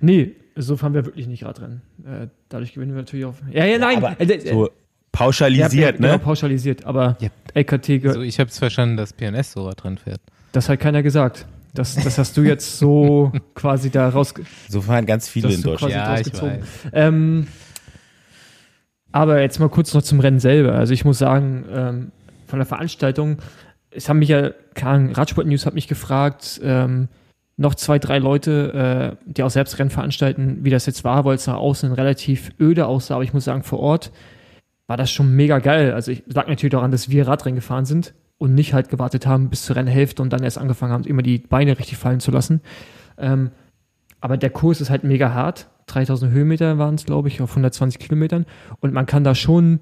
nee, 0.01 0.33
so 0.57 0.77
fahren 0.77 0.95
wir 0.95 1.05
wirklich 1.05 1.27
nicht 1.27 1.45
Radrennen. 1.45 1.83
Äh, 2.07 2.29
dadurch 2.49 2.75
gewinnen 2.75 2.93
wir 2.93 2.99
natürlich 3.03 3.25
auch. 3.25 3.35
Ja, 3.51 3.65
ja, 3.65 3.79
nein. 3.79 3.97
aber 3.97 4.21
äh, 4.21 4.25
äh, 4.25 4.41
So 4.53 4.67
ja, 4.67 4.73
pauschalisiert, 5.13 5.97
genau, 5.97 6.13
ne? 6.13 6.19
pauschalisiert, 6.19 6.85
aber 6.85 7.17
Ja. 7.21 7.31
LKT, 7.55 7.87
ge- 8.01 8.09
Also 8.09 8.21
ich 8.23 8.39
habe 8.41 8.51
es 8.51 8.59
verstanden, 8.59 8.97
dass 8.97 9.13
PNS 9.13 9.53
so 9.53 9.71
dran 9.77 9.99
fährt. 9.99 10.21
das 10.53 10.69
hat 10.69 10.81
keiner 10.81 11.03
gesagt. 11.03 11.47
Das, 11.75 11.97
das 11.97 12.19
hast 12.19 12.37
du 12.37 12.43
jetzt 12.43 12.79
so 12.79 13.33
quasi 13.55 13.91
da 13.91 14.09
raus. 14.09 14.33
So 14.69 14.81
fahren 14.81 15.07
ganz 15.07 15.29
viele 15.29 15.53
in 15.53 15.61
Deutschland. 15.61 15.93
quasi 15.93 15.95
Ja, 15.95 16.15
ich 16.15 16.21
rausgezogen. 16.21 16.61
weiß. 16.61 16.91
Ähm, 16.93 17.49
aber 19.11 19.41
jetzt 19.41 19.59
mal 19.59 19.69
kurz 19.69 19.93
noch 19.93 20.03
zum 20.03 20.21
Rennen 20.21 20.39
selber. 20.39 20.73
Also 20.75 20.95
ich 20.95 21.05
muss 21.05 21.19
sagen, 21.19 21.65
ähm, 21.71 22.13
von 22.47 22.61
der 22.61 22.67
Veranstaltung, 22.67 23.39
es 23.91 24.09
haben 24.09 24.21
mich 24.21 24.29
ja, 24.29 24.53
Ahnung, 24.81 25.13
Radsport 25.13 25.47
News 25.47 25.67
hat 25.67 25.75
mich 25.75 25.89
gefragt, 25.89 26.61
ähm, 26.63 27.09
noch 27.57 27.75
zwei, 27.75 27.99
drei 27.99 28.19
Leute, 28.19 29.17
äh, 29.25 29.31
die 29.31 29.43
auch 29.43 29.51
selbst 29.51 29.79
Rennen 29.79 29.91
veranstalten, 29.91 30.59
wie 30.63 30.71
das 30.71 30.87
jetzt 30.87 31.05
war, 31.05 31.25
weil 31.25 31.37
es 31.37 31.47
nach 31.47 31.57
außen 31.57 31.93
relativ 31.93 32.51
öde 32.61 32.87
aussah. 32.87 33.15
Aber 33.15 33.25
ich 33.25 33.33
muss 33.33 33.45
sagen, 33.45 33.63
vor 33.65 33.81
Ort 33.81 34.13
war 34.87 34.97
das 34.97 35.11
schon 35.11 35.35
mega 35.35 35.59
geil. 35.59 35.93
Also 35.93 36.13
ich 36.13 36.23
lag 36.27 36.47
natürlich 36.49 36.73
daran, 36.73 36.91
dass 36.91 37.11
wir 37.11 37.27
Radrennen 37.27 37.57
gefahren 37.57 37.85
sind 37.85 38.15
und 38.45 38.55
nicht 38.55 38.75
halt 38.75 38.91
gewartet 38.91 39.27
haben 39.27 39.49
bis 39.49 39.65
zur 39.65 39.77
Rennhälfte 39.77 40.21
und 40.21 40.31
dann 40.31 40.43
erst 40.43 40.59
angefangen 40.59 40.93
haben, 40.93 41.05
immer 41.05 41.23
die 41.23 41.39
Beine 41.39 41.79
richtig 41.79 41.97
fallen 41.97 42.21
zu 42.21 42.31
lassen. 42.31 42.61
Ähm, 43.17 43.53
aber 44.21 44.37
der 44.37 44.51
Kurs 44.51 44.83
ist 44.83 44.91
halt 44.91 45.03
mega 45.03 45.33
hart. 45.33 45.71
3000 45.87 46.31
Höhenmeter 46.31 46.77
waren 46.77 46.97
es, 46.97 47.07
glaube 47.07 47.29
ich, 47.29 47.41
auf 47.41 47.51
120 47.53 47.99
Kilometern. 47.99 48.45
Und 48.81 48.93
man 48.93 49.07
kann 49.07 49.25
da 49.25 49.35
schon 49.35 49.81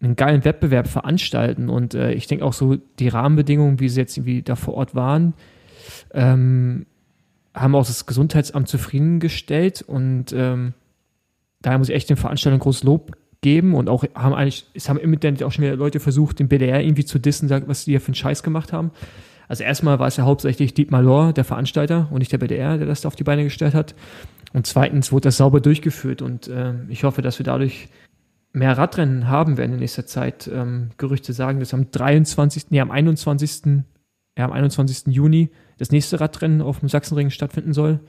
einen 0.00 0.16
geilen 0.16 0.46
Wettbewerb 0.46 0.88
veranstalten. 0.88 1.68
Und 1.68 1.92
äh, 1.92 2.12
ich 2.12 2.26
denke 2.26 2.46
auch 2.46 2.54
so, 2.54 2.76
die 2.76 3.08
Rahmenbedingungen, 3.08 3.80
wie 3.80 3.90
sie 3.90 4.00
jetzt 4.00 4.16
irgendwie 4.16 4.40
da 4.40 4.56
vor 4.56 4.74
Ort 4.74 4.94
waren, 4.94 5.34
ähm, 6.14 6.86
haben 7.52 7.74
auch 7.74 7.86
das 7.86 8.06
Gesundheitsamt 8.06 8.68
zufriedengestellt. 8.68 9.82
Und 9.82 10.32
ähm, 10.32 10.72
daher 11.60 11.76
muss 11.76 11.90
ich 11.90 11.94
echt 11.94 12.08
den 12.08 12.16
Veranstaltern 12.16 12.60
großes 12.60 12.82
Lob 12.84 13.14
geben. 13.44 13.74
Und 13.74 13.88
auch 13.88 14.02
haben 14.16 14.34
eigentlich, 14.34 14.66
es 14.74 14.88
haben 14.88 14.98
im 14.98 15.12
Internet 15.12 15.44
auch 15.44 15.52
schon 15.52 15.62
wieder 15.62 15.76
Leute 15.76 16.00
versucht, 16.00 16.40
den 16.40 16.48
BDR 16.48 16.82
irgendwie 16.82 17.04
zu 17.04 17.20
dissen, 17.20 17.48
was 17.68 17.84
die 17.84 17.92
hier 17.92 18.00
für 18.00 18.08
einen 18.08 18.16
Scheiß 18.16 18.42
gemacht 18.42 18.72
haben. 18.72 18.90
Also 19.46 19.62
erstmal 19.62 20.00
war 20.00 20.08
es 20.08 20.16
ja 20.16 20.24
hauptsächlich 20.24 20.74
Dietmar 20.74 21.02
Lohr, 21.02 21.32
der 21.32 21.44
Veranstalter, 21.44 22.08
und 22.10 22.18
nicht 22.18 22.32
der 22.32 22.38
BDR, 22.38 22.78
der 22.78 22.86
das 22.86 23.02
da 23.02 23.08
auf 23.08 23.14
die 23.14 23.24
Beine 23.24 23.44
gestellt 23.44 23.74
hat. 23.74 23.94
Und 24.54 24.66
zweitens 24.66 25.12
wurde 25.12 25.28
das 25.28 25.36
sauber 25.36 25.60
durchgeführt 25.60 26.22
und 26.22 26.50
ähm, 26.52 26.86
ich 26.88 27.04
hoffe, 27.04 27.22
dass 27.22 27.38
wir 27.38 27.44
dadurch 27.44 27.88
mehr 28.52 28.78
Radrennen 28.78 29.28
haben 29.28 29.56
werden 29.58 29.72
in 29.72 29.80
nächster 29.80 30.06
Zeit. 30.06 30.48
Ähm, 30.52 30.90
Gerüchte 30.96 31.32
sagen, 31.32 31.60
dass 31.60 31.74
am 31.74 31.90
23., 31.90 32.70
nee, 32.70 32.80
am 32.80 32.90
21., 32.90 33.84
ja, 34.38 34.44
am 34.44 34.52
21. 34.52 35.14
Juni 35.14 35.50
das 35.76 35.90
nächste 35.90 36.20
Radrennen 36.20 36.62
auf 36.62 36.80
dem 36.80 36.88
Sachsenring 36.88 37.30
stattfinden 37.30 37.72
soll. 37.72 38.00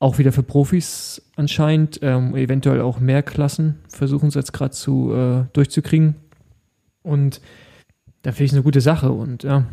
Auch 0.00 0.18
wieder 0.18 0.32
für 0.32 0.42
Profis 0.42 1.22
anscheinend, 1.36 2.00
ähm, 2.02 2.34
eventuell 2.34 2.80
auch 2.80 2.98
mehr 3.00 3.22
Klassen 3.22 3.78
versuchen 3.88 4.30
sie 4.30 4.38
jetzt 4.38 4.52
gerade 4.52 4.72
zu 4.72 5.14
äh, 5.14 5.44
durchzukriegen. 5.52 6.16
Und 7.02 7.40
da 8.22 8.32
finde 8.32 8.44
ich 8.44 8.50
es 8.50 8.54
eine 8.56 8.62
gute 8.64 8.80
Sache. 8.80 9.12
Und 9.12 9.42
ja, 9.44 9.64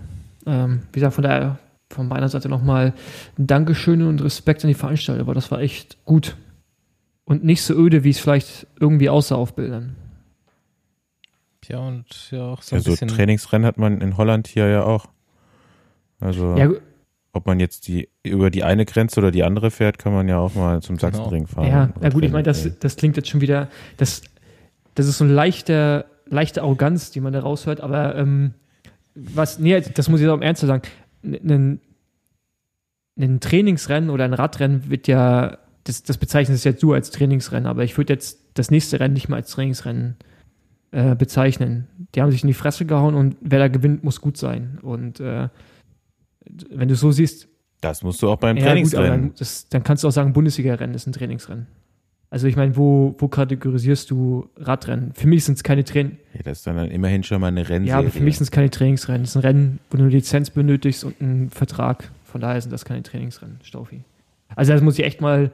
ähm, 0.45 0.81
wie 0.91 0.99
gesagt, 0.99 1.15
von 1.15 1.23
daher 1.23 1.57
von 1.89 2.07
meiner 2.09 2.27
Seite 2.27 2.49
nochmal 2.49 2.93
ein 3.39 3.47
Dankeschön 3.47 4.01
und 4.01 4.21
Respekt 4.21 4.63
an 4.63 4.67
die 4.67 4.73
Veranstalter, 4.73 5.25
weil 5.27 5.33
das 5.33 5.49
war 5.49 5.61
echt 5.61 5.97
gut. 6.05 6.35
Und 7.23 7.43
nicht 7.43 7.61
so 7.63 7.73
öde, 7.73 8.03
wie 8.03 8.09
es 8.09 8.19
vielleicht 8.19 8.67
irgendwie 8.79 9.09
aussah 9.09 9.35
auf 9.35 9.55
Bildern. 9.55 9.95
Ja, 11.69 11.79
und 11.79 12.31
ja 12.31 12.45
auch 12.45 12.61
so 12.61 12.75
Ja, 12.75 12.79
ein 12.79 12.83
so 12.83 12.91
bisschen. 12.91 13.07
Trainingsrennen 13.09 13.65
hat 13.65 13.77
man 13.77 13.99
in 14.01 14.15
Holland 14.17 14.47
hier 14.47 14.67
ja 14.67 14.83
auch. 14.83 15.07
Also 16.19 16.55
Ja, 16.57 16.69
ob 17.37 17.45
man 17.47 17.59
jetzt 17.59 17.87
die 17.87 18.09
über 18.23 18.49
die 18.49 18.63
eine 18.63 18.85
Grenze 18.85 19.19
oder 19.19 19.31
die 19.31 19.43
andere 19.43 19.71
fährt, 19.71 19.97
kann 19.97 20.13
man 20.13 20.27
ja 20.27 20.37
auch 20.37 20.55
mal 20.55 20.81
zum 20.81 20.97
Genau. 20.97 21.11
Sachsenring 21.11 21.47
fahren. 21.47 21.67
ja, 21.67 21.89
ja 22.01 22.09
gut, 22.09 22.23
ich 22.23 22.31
meine, 22.31 22.43
das, 22.43 22.69
das 22.79 22.95
klingt 22.97 23.15
jetzt 23.17 23.29
schon 23.29 23.41
wieder, 23.41 23.69
das, 23.95 24.21
das 24.95 25.07
ist 25.07 25.17
so 25.17 25.23
ein 25.23 25.29
leichter, 25.29 26.05
leichte 26.25 26.61
Arroganz, 26.61 27.11
die 27.11 27.21
man 27.21 27.33
da 27.33 27.39
raushört, 27.39 27.79
aber 27.81 28.15
ähm, 28.15 28.53
was, 29.15 29.59
nee, 29.59 29.79
das 29.79 30.09
muss 30.09 30.21
ich 30.21 30.27
auch 30.27 30.35
im 30.35 30.41
Ernst 30.41 30.61
sagen, 30.61 30.81
ein, 31.23 31.79
ein 33.17 33.39
Trainingsrennen 33.39 34.09
oder 34.09 34.25
ein 34.25 34.33
Radrennen 34.33 34.89
wird 34.89 35.07
ja, 35.07 35.57
das, 35.85 36.03
das 36.03 36.17
bezeichnest 36.17 36.65
jetzt 36.65 36.83
du 36.83 36.93
als 36.93 37.11
Trainingsrennen, 37.11 37.65
aber 37.67 37.83
ich 37.83 37.97
würde 37.97 38.13
jetzt 38.13 38.39
das 38.53 38.71
nächste 38.71 38.99
Rennen 38.99 39.13
nicht 39.13 39.29
mal 39.29 39.37
als 39.37 39.51
Trainingsrennen 39.51 40.17
äh, 40.91 41.15
bezeichnen. 41.15 41.87
Die 42.13 42.21
haben 42.21 42.31
sich 42.31 42.43
in 42.43 42.47
die 42.47 42.53
Fresse 42.53 42.85
gehauen 42.85 43.15
und 43.15 43.35
wer 43.41 43.59
da 43.59 43.67
gewinnt, 43.67 44.03
muss 44.03 44.21
gut 44.21 44.37
sein. 44.37 44.79
Und 44.81 45.19
äh, 45.19 45.49
wenn 46.69 46.87
du 46.87 46.95
so 46.95 47.11
siehst, 47.11 47.47
Das 47.81 48.03
musst 48.03 48.21
du 48.21 48.29
auch 48.29 48.37
beim 48.37 48.57
ja, 48.57 48.63
gut, 48.63 48.71
Trainingsrennen. 48.71 49.09
dann, 49.09 49.33
das, 49.37 49.67
dann 49.69 49.83
kannst 49.83 50.03
du 50.03 50.07
auch 50.07 50.11
sagen, 50.11 50.33
Bundesliga-Rennen 50.33 50.93
ist 50.95 51.07
ein 51.07 51.13
Trainingsrennen. 51.13 51.67
Also 52.29 52.47
ich 52.47 52.57
meine, 52.57 52.75
wo, 52.75 53.15
wo 53.19 53.29
kategorisierst 53.29 54.11
du 54.11 54.49
Radrennen? 54.57 55.13
Für 55.13 55.27
mich 55.27 55.45
sind 55.45 55.55
es 55.55 55.63
keine 55.63 55.85
Train 55.85 56.17
ja, 56.33 56.41
das 56.43 56.57
ist 56.59 56.67
dann, 56.67 56.75
dann 56.75 56.91
immerhin 56.91 57.23
schon 57.23 57.39
mal 57.39 57.47
eine 57.47 57.61
Rennserie. 57.61 57.87
ja, 57.87 57.99
aber 57.99 58.09
für 58.09 58.21
mich 58.21 58.37
sind 58.37 58.43
es 58.43 58.51
keine 58.51 58.69
Trainingsrennen. 58.69 59.23
Es 59.23 59.29
ist 59.29 59.35
ein 59.37 59.41
Rennen, 59.43 59.79
wo 59.89 59.97
du 59.97 60.03
eine 60.03 60.11
Lizenz 60.11 60.49
benötigst 60.49 61.05
und 61.05 61.21
einen 61.21 61.49
Vertrag. 61.51 62.11
Von 62.25 62.41
daher 62.41 62.59
sind 62.61 62.71
das 62.73 62.83
keine 62.83 63.01
Trainingsrennen, 63.03 63.59
Staufi. 63.63 64.03
Also 64.55 64.73
das 64.73 64.81
muss 64.81 64.99
ich 64.99 65.05
echt 65.05 65.21
mal, 65.21 65.51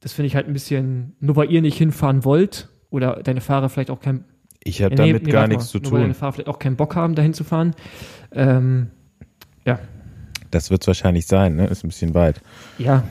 das 0.00 0.12
finde 0.12 0.26
ich 0.26 0.34
halt 0.36 0.46
ein 0.48 0.52
bisschen, 0.52 1.14
nur 1.20 1.36
weil 1.36 1.50
ihr 1.50 1.62
nicht 1.62 1.78
hinfahren 1.78 2.24
wollt 2.26 2.68
oder 2.90 3.22
deine 3.22 3.40
Fahrer 3.40 3.70
vielleicht 3.70 3.90
auch 3.90 4.00
kein, 4.00 4.24
ich 4.62 4.82
habe 4.82 4.94
Ja, 4.96 5.02
nee, 5.02 5.12
damit 5.12 5.24
nee, 5.24 5.30
gar 5.32 5.48
nichts 5.48 5.72
mal. 5.72 5.80
zu 5.80 5.84
Nur 5.84 5.92
weil 5.92 6.00
deine 6.02 6.12
tun. 6.12 6.18
Fahrer 6.18 6.32
vielleicht 6.34 6.48
auch 6.48 6.58
keinen 6.58 6.76
Bock 6.76 6.94
haben, 6.94 7.14
dahin 7.14 7.32
zu 7.32 7.44
fahren. 7.44 7.74
Ähm, 8.32 8.88
Das 10.50 10.70
wird 10.70 10.82
es 10.82 10.86
wahrscheinlich 10.86 11.26
sein, 11.26 11.56
ne? 11.56 11.66
Ist 11.66 11.84
ein 11.84 11.88
bisschen 11.88 12.14
weit. 12.14 12.40
ja, 12.78 13.04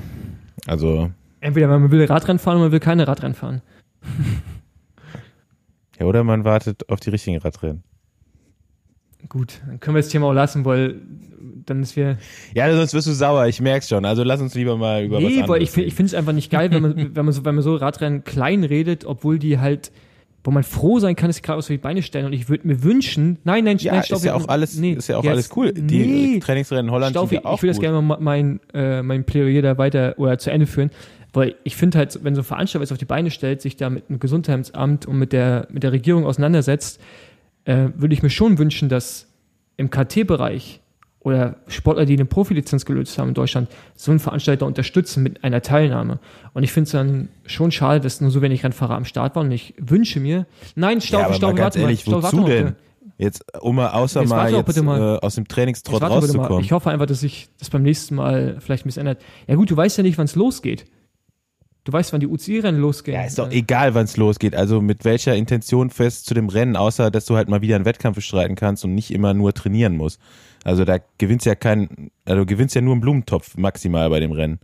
Also, 0.68 1.10
entweder 1.40 1.68
man 1.68 1.90
will 1.90 2.04
Radrennen 2.06 2.40
fahren 2.40 2.56
oder 2.58 2.66
man 2.66 2.72
will 2.74 2.80
keine 2.80 3.08
Radrennen 3.08 3.36
fahren. 3.36 3.62
ja, 6.00 6.06
oder 6.06 6.24
man 6.24 6.44
wartet 6.44 6.90
auf 6.90 7.00
die 7.00 7.12
richtigen 7.12 7.38
Radrennen. 7.38 7.84
Gut, 9.28 9.62
dann 9.68 9.80
können 9.80 9.96
wir 9.96 10.02
das 10.02 10.10
Thema 10.10 10.28
auch 10.28 10.34
lassen, 10.34 10.66
weil 10.66 10.96
dann 11.66 11.82
ist 11.84 11.96
wir. 11.96 12.18
Ja, 12.54 12.74
sonst 12.74 12.94
wirst 12.94 13.08
du 13.08 13.12
sauer, 13.12 13.48
ich 13.48 13.60
merk's 13.62 13.90
schon. 13.90 14.06
Also 14.06 14.24
lass 14.24 14.42
uns 14.42 14.56
lieber 14.56 14.78
mal 14.78 15.04
über 15.04 15.18
was 15.18 15.24
nee, 15.24 15.44
weil 15.48 15.62
ich, 15.62 15.76
ich 15.78 15.94
finde 15.94 16.08
es 16.08 16.14
einfach 16.14 16.32
nicht 16.32 16.50
geil, 16.50 16.72
wenn 16.72 16.82
man, 16.82 16.96
wenn 17.16 17.26
man 17.26 17.34
so, 17.34 17.46
wenn 17.46 17.56
man 17.56 17.64
so 17.64 17.76
Radrennen 17.76 18.24
klein 18.24 18.64
redet, 18.64 19.06
obwohl 19.06 19.38
die 19.38 19.60
halt, 19.60 19.92
wo 20.44 20.52
man 20.52 20.64
froh 20.64 21.00
sein 21.00 21.16
kann, 21.16 21.28
dass 21.30 21.36
sie 21.38 21.42
gerade 21.42 21.60
auf 21.60 21.68
die 21.68 21.78
Beine 21.78 22.02
stellen. 22.02 22.26
Und 22.26 22.34
ich 22.34 22.48
würde 22.50 22.66
mir 22.68 22.82
wünschen, 22.84 23.38
nein, 23.44 23.64
nein, 23.66 23.78
Ja, 23.80 23.92
nein, 23.92 24.02
ist 24.02 24.08
Staufi, 24.08 24.28
ja 24.28 24.36
auch 24.36 24.48
alles, 24.48 24.78
nee, 24.78 24.94
ist 24.94 25.08
ja 25.10 25.18
auch 25.18 25.24
jetzt- 25.24 25.32
alles 25.32 25.50
cool. 25.56 25.74
Die 25.74 25.82
nee, 25.82 26.40
Trainingsrennen 26.40 26.86
in 26.88 26.92
Holland 26.92 27.12
Staufi, 27.12 27.36
sind 27.36 27.44
ja 27.44 27.50
auch 27.50 27.58
ich 27.58 27.64
will 27.64 27.68
das 27.70 27.78
gut. 27.78 27.84
gerne 27.84 28.02
mal 28.02 28.18
mein, 28.22 28.60
äh, 28.74 29.02
mein 29.02 29.26
Plädoyer 29.26 29.62
da 29.62 29.78
weiter 29.78 30.16
oder 30.18 30.38
zu 30.38 30.50
Ende 30.52 30.66
führen, 30.66 30.92
weil 31.34 31.56
ich 31.64 31.76
finde 31.76 31.98
halt, 31.98 32.20
wenn 32.24 32.36
so 32.36 32.42
ein 32.42 32.46
Veranstalter 32.46 32.82
was 32.84 32.92
auf 32.92 32.98
die 32.98 33.06
Beine 33.06 33.32
stellt, 33.32 33.62
sich 33.62 33.76
da 33.76 33.90
mit 33.90 34.10
dem 34.10 34.20
Gesundheitsamt 34.20 35.06
und 35.06 35.18
mit 35.20 35.34
der, 35.34 35.68
mit 35.72 35.84
der 35.84 35.92
Regierung 35.92 36.26
auseinandersetzt, 36.26 37.02
äh, 37.66 37.88
würde 37.96 38.14
ich 38.14 38.24
mir 38.24 38.30
schon 38.30 38.58
wünschen, 38.58 38.88
dass 38.90 39.28
im 39.78 39.90
KT-Bereich 39.90 40.80
oder 41.22 41.58
Sportler, 41.68 42.06
die 42.06 42.14
eine 42.14 42.26
Profilizenz 42.26 42.86
gelöst 42.86 43.18
haben 43.18 43.30
in 43.30 43.34
Deutschland, 43.34 43.70
so 43.96 44.12
einen 44.12 44.20
Veranstalter 44.20 44.66
unterstützen 44.66 45.22
mit 45.22 45.44
einer 45.44 45.62
Teilnahme. 45.62 46.20
Und 46.54 46.64
ich 46.64 46.72
finde 46.72 46.86
es 46.86 46.92
dann 46.92 47.30
schon 47.46 47.72
schade, 47.72 48.00
dass 48.00 48.22
nur 48.22 48.32
so 48.32 48.42
wenig 48.42 48.64
Rennfahrer 48.64 48.96
am 48.96 49.06
Start 49.06 49.36
waren. 49.36 49.48
Und 49.48 49.52
ich 49.52 49.74
wünsche 49.78 50.20
mir, 50.20 50.46
nein, 50.76 51.02
Staufe, 51.02 51.22
ja, 51.22 51.26
aber 51.28 51.36
Staufe, 51.36 51.54
mal 51.54 51.58
ganz 51.58 51.76
warte 51.76 51.80
ehrlich, 51.82 52.06
mal, 52.08 52.12
Staufe, 52.20 52.38
wozu 52.38 52.44
warte 52.44 52.64
mal. 52.64 52.76
Jetzt, 53.18 53.44
um 53.62 53.76
mal 53.76 53.90
außer 53.90 54.22
Jetzt 54.22 54.30
mal 54.30 54.50
jetzt 54.50 54.82
mal. 54.82 55.16
äh, 55.18 55.20
aus 55.20 55.36
dem 55.36 55.46
Trainingstrott 55.46 56.02
warte 56.02 56.22
bitte 56.22 56.38
mal. 56.38 56.44
rauszukommen. 56.44 56.64
Ich 56.64 56.72
hoffe 56.72 56.90
einfach, 56.90 57.06
dass 57.06 57.20
sich 57.20 57.50
das 57.60 57.70
beim 57.70 57.84
nächsten 57.84 58.16
Mal 58.16 58.56
vielleicht 58.62 58.86
ein 58.86 58.88
bisschen 58.88 59.02
ändert. 59.02 59.22
Ja 59.46 59.56
gut, 59.56 59.70
du 59.70 59.76
weißt 59.76 59.98
ja 59.98 60.04
nicht, 60.04 60.18
wann 60.18 60.26
es 60.26 60.36
losgeht. 60.36 60.86
Du 61.84 61.92
weißt, 61.92 62.14
wann 62.14 62.22
die 62.22 62.28
UCI-Rennen 62.28 62.80
losgehen. 62.80 63.16
Ja, 63.16 63.26
ist 63.26 63.40
doch 63.40 63.52
egal, 63.52 63.94
wann 63.94 64.06
es 64.06 64.16
losgeht. 64.16 64.56
Also 64.56 64.80
mit 64.80 65.04
welcher 65.04 65.36
Intention 65.36 65.90
fest 65.90 66.28
zu 66.28 66.34
dem 66.34 66.48
Rennen, 66.48 66.78
außer 66.78 67.12
dass 67.12 67.26
du 67.26 67.36
halt 67.36 67.50
mal 67.50 67.62
wieder 67.62 67.76
einen 67.76 67.86
Wettkampf 67.86 68.16
bestreiten 68.16 68.56
kannst 68.56 68.86
und 68.86 68.96
nicht 68.96 69.12
immer 69.12 69.34
nur 69.34 69.54
trainieren 69.54 69.98
musst. 69.98 70.22
Also 70.64 70.86
da 70.86 70.98
gewinnst 71.18 71.46
ja 71.46 71.56
kein, 71.56 72.12
also 72.26 72.42
du 72.42 72.46
gewinnst 72.46 72.76
ja 72.76 72.82
nur 72.82 72.94
einen 72.94 73.02
Blumentopf 73.02 73.58
maximal 73.58 74.10
bei 74.10 74.20
dem 74.20 74.32
Rennen. 74.32 74.60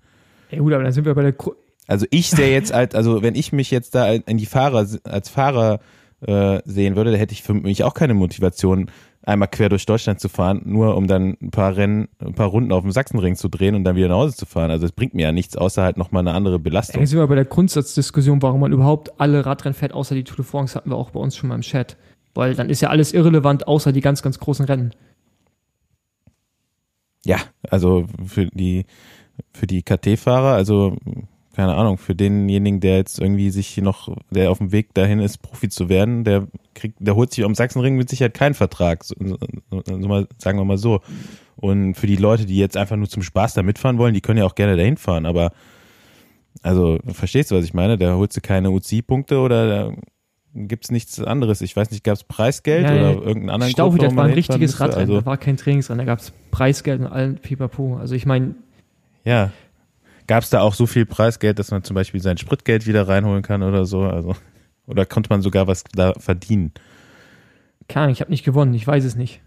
Ja 0.52 0.60
gut, 0.60 0.74
aber 0.74 0.84
dann 0.84 0.92
sind 0.92 1.06
wir 1.06 1.16
bei 1.16 1.24
der 1.24 1.32
Gru 1.32 1.54
Also 1.88 2.06
ich 2.10 2.30
sehe 2.30 2.52
jetzt 2.52 2.74
halt, 2.74 2.96
also 2.96 3.22
wenn 3.22 3.36
ich 3.36 3.52
mich 3.52 3.72
jetzt 3.72 3.96
da 3.96 4.12
in 4.12 4.38
die 4.38 4.46
Fahrer 4.46 4.86
als 5.04 5.30
Fahrer 5.30 5.80
äh, 6.22 6.60
sehen 6.66 6.96
würde, 6.96 7.12
da 7.12 7.18
hätte 7.18 7.34
ich 7.34 7.44
für 7.44 7.54
mich 7.54 7.84
auch 7.84 7.94
keine 7.94 8.14
Motivation, 8.14 8.90
einmal 9.26 9.48
quer 9.48 9.70
durch 9.70 9.86
Deutschland 9.86 10.20
zu 10.20 10.30
fahren, 10.30 10.62
nur 10.66 10.96
um 10.96 11.08
dann 11.08 11.36
ein 11.42 11.52
paar 11.52 11.76
Rennen, 11.76 12.08
ein 12.20 12.36
paar 12.36 12.48
Runden 12.48 12.72
auf 12.72 12.84
dem 12.84 12.92
Sachsenring 12.92 13.36
zu 13.36 13.50
drehen 13.50 13.76
und 13.76 13.84
dann 13.84 13.96
wieder 13.96 14.08
nach 14.08 14.16
Hause 14.16 14.36
zu 14.36 14.46
fahren. 14.46 14.72
Also 14.72 14.86
es 14.86 14.92
bringt 14.92 15.14
mir 15.14 15.24
ja 15.24 15.32
nichts, 15.32 15.58
außer 15.58 15.84
halt 15.84 15.98
nochmal 15.98 16.22
eine 16.22 16.34
andere 16.34 16.60
Belastung. 16.60 17.02
Jetzt 17.02 17.10
sind 17.10 17.20
wir 17.20 17.28
bei 17.28 17.36
der 17.36 17.46
Grundsatzdiskussion, 17.46 18.42
warum 18.42 18.62
man 18.62 18.72
überhaupt 18.72 19.20
alle 19.20 19.46
Radrennen 19.46 19.74
fährt, 19.74 19.94
außer 19.94 20.16
die 20.16 20.24
Tour 20.24 20.38
de 20.38 20.46
France, 20.46 20.76
hatten 20.76 20.90
wir 20.92 20.96
auch 20.96 21.12
bei 21.12 21.20
uns 21.20 21.36
schon 21.36 21.50
mal 21.50 21.56
im 21.56 21.62
Chat. 21.62 21.98
Weil 22.34 22.54
dann 22.54 22.70
ist 22.70 22.82
ja 22.82 22.90
alles 22.90 23.14
irrelevant, 23.14 23.68
außer 23.68 23.92
die 23.92 24.02
ganz, 24.02 24.22
ganz 24.22 24.40
großen 24.40 24.66
Rennen. 24.66 24.92
Ja, 27.26 27.38
also 27.70 28.06
für 28.26 28.46
die 28.46 28.86
für 29.52 29.68
die 29.68 29.84
KT-Fahrer, 29.84 30.54
also 30.54 30.96
keine 31.56 31.76
Ahnung, 31.76 31.98
für 31.98 32.16
denjenigen, 32.16 32.82
der 32.82 32.98
jetzt 32.98 33.20
irgendwie 33.20 33.50
sich 33.50 33.78
noch, 33.78 34.16
der 34.30 34.52
auf 34.52 34.58
dem 34.58 34.72
Weg 34.72 34.94
dahin 34.94 35.20
ist, 35.20 35.42
Profi 35.42 35.70
zu 35.70 35.90
werden, 35.90 36.24
der 36.24 36.48
kriegt, 36.74 36.98
der 37.00 37.16
holt 37.16 37.32
sich 37.34 37.46
am 37.46 37.56
Sachsenring 37.56 37.96
mit 37.96 38.10
Sicherheit 38.10 38.34
keinen 38.34 38.54
Vertrag, 38.54 39.04
so, 39.04 39.16
so, 39.20 39.38
so 39.86 40.08
mal, 40.08 40.28
sagen 40.38 40.60
wir 40.60 40.66
mal 40.66 40.78
so. 40.78 41.02
Und 41.56 41.96
für 41.96 42.08
die 42.08 42.18
Leute, 42.18 42.46
die 42.46 42.58
jetzt 42.58 42.76
einfach 42.76 42.98
nur 42.98 43.08
zum 43.08 43.24
Spaß 43.24 43.54
da 43.54 43.64
mitfahren 43.64 43.98
wollen, 43.98 44.14
die 44.14 44.22
können 44.22 44.38
ja 44.38 44.46
auch 44.46 44.56
gerne 44.56 44.76
dahin 44.76 44.98
fahren, 44.98 45.26
aber 45.26 45.52
also, 46.62 47.00
verstehst 47.06 47.52
du, 47.52 47.56
was 47.56 47.66
ich 47.66 47.74
meine? 47.74 47.98
Da 47.98 48.16
holst 48.16 48.38
du 48.38 48.42
keine 48.42 48.72
UCI-Punkte 48.72 49.40
oder 49.40 49.94
gibt's 50.56 50.90
nichts 50.90 51.22
anderes. 51.22 51.62
Ich 51.62 51.76
weiß 51.76 51.92
nicht, 51.92 52.04
gab's 52.04 52.24
Preisgeld 52.24 52.86
Ja, 52.86 52.92
oder 52.94 53.02
ja. 53.02 53.12
irgendeinen 53.12 53.50
anderen 53.50 53.74
Grund, 53.74 54.02
das 54.02 54.16
war 54.16 54.24
ein 54.26 54.34
richtiges? 54.34 54.80
Radrennen, 54.80 55.02
Also, 55.02 55.20
da 55.20 55.26
war 55.26 55.38
kein 55.38 55.58
Trainingsrennen, 55.58 56.06
da 56.06 56.12
gab 56.12 56.20
es 56.20 56.32
Preisgeld 56.52 57.02
und 57.02 57.08
allen 57.08 57.36
Pipapo. 57.36 57.98
Also 57.98 58.16
ich 58.16 58.26
meine, 58.26 58.56
ja. 59.24 59.52
Gab's 60.28 60.50
da 60.50 60.62
auch 60.62 60.74
so 60.74 60.88
viel 60.88 61.06
Preisgeld, 61.06 61.60
dass 61.60 61.70
man 61.70 61.84
zum 61.84 61.94
Beispiel 61.94 62.20
sein 62.20 62.38
Spritgeld 62.40 62.88
wieder 62.88 63.08
reinholen 63.08 63.44
kann 63.44 63.62
oder 63.62 63.86
so? 63.86 64.02
Also, 64.02 64.36
oder 64.88 65.06
konnte 65.06 65.30
man 65.30 65.42
sogar 65.44 65.68
was 65.68 65.84
da 65.94 66.14
verdienen? 66.18 66.72
keine 67.88 68.06
Ahnung, 68.06 68.14
ich 68.14 68.22
habe 68.22 68.32
nicht 68.32 68.44
gewonnen, 68.44 68.74
ich 68.74 68.88
weiß 68.88 69.04
es 69.04 69.16
nicht. 69.16 69.42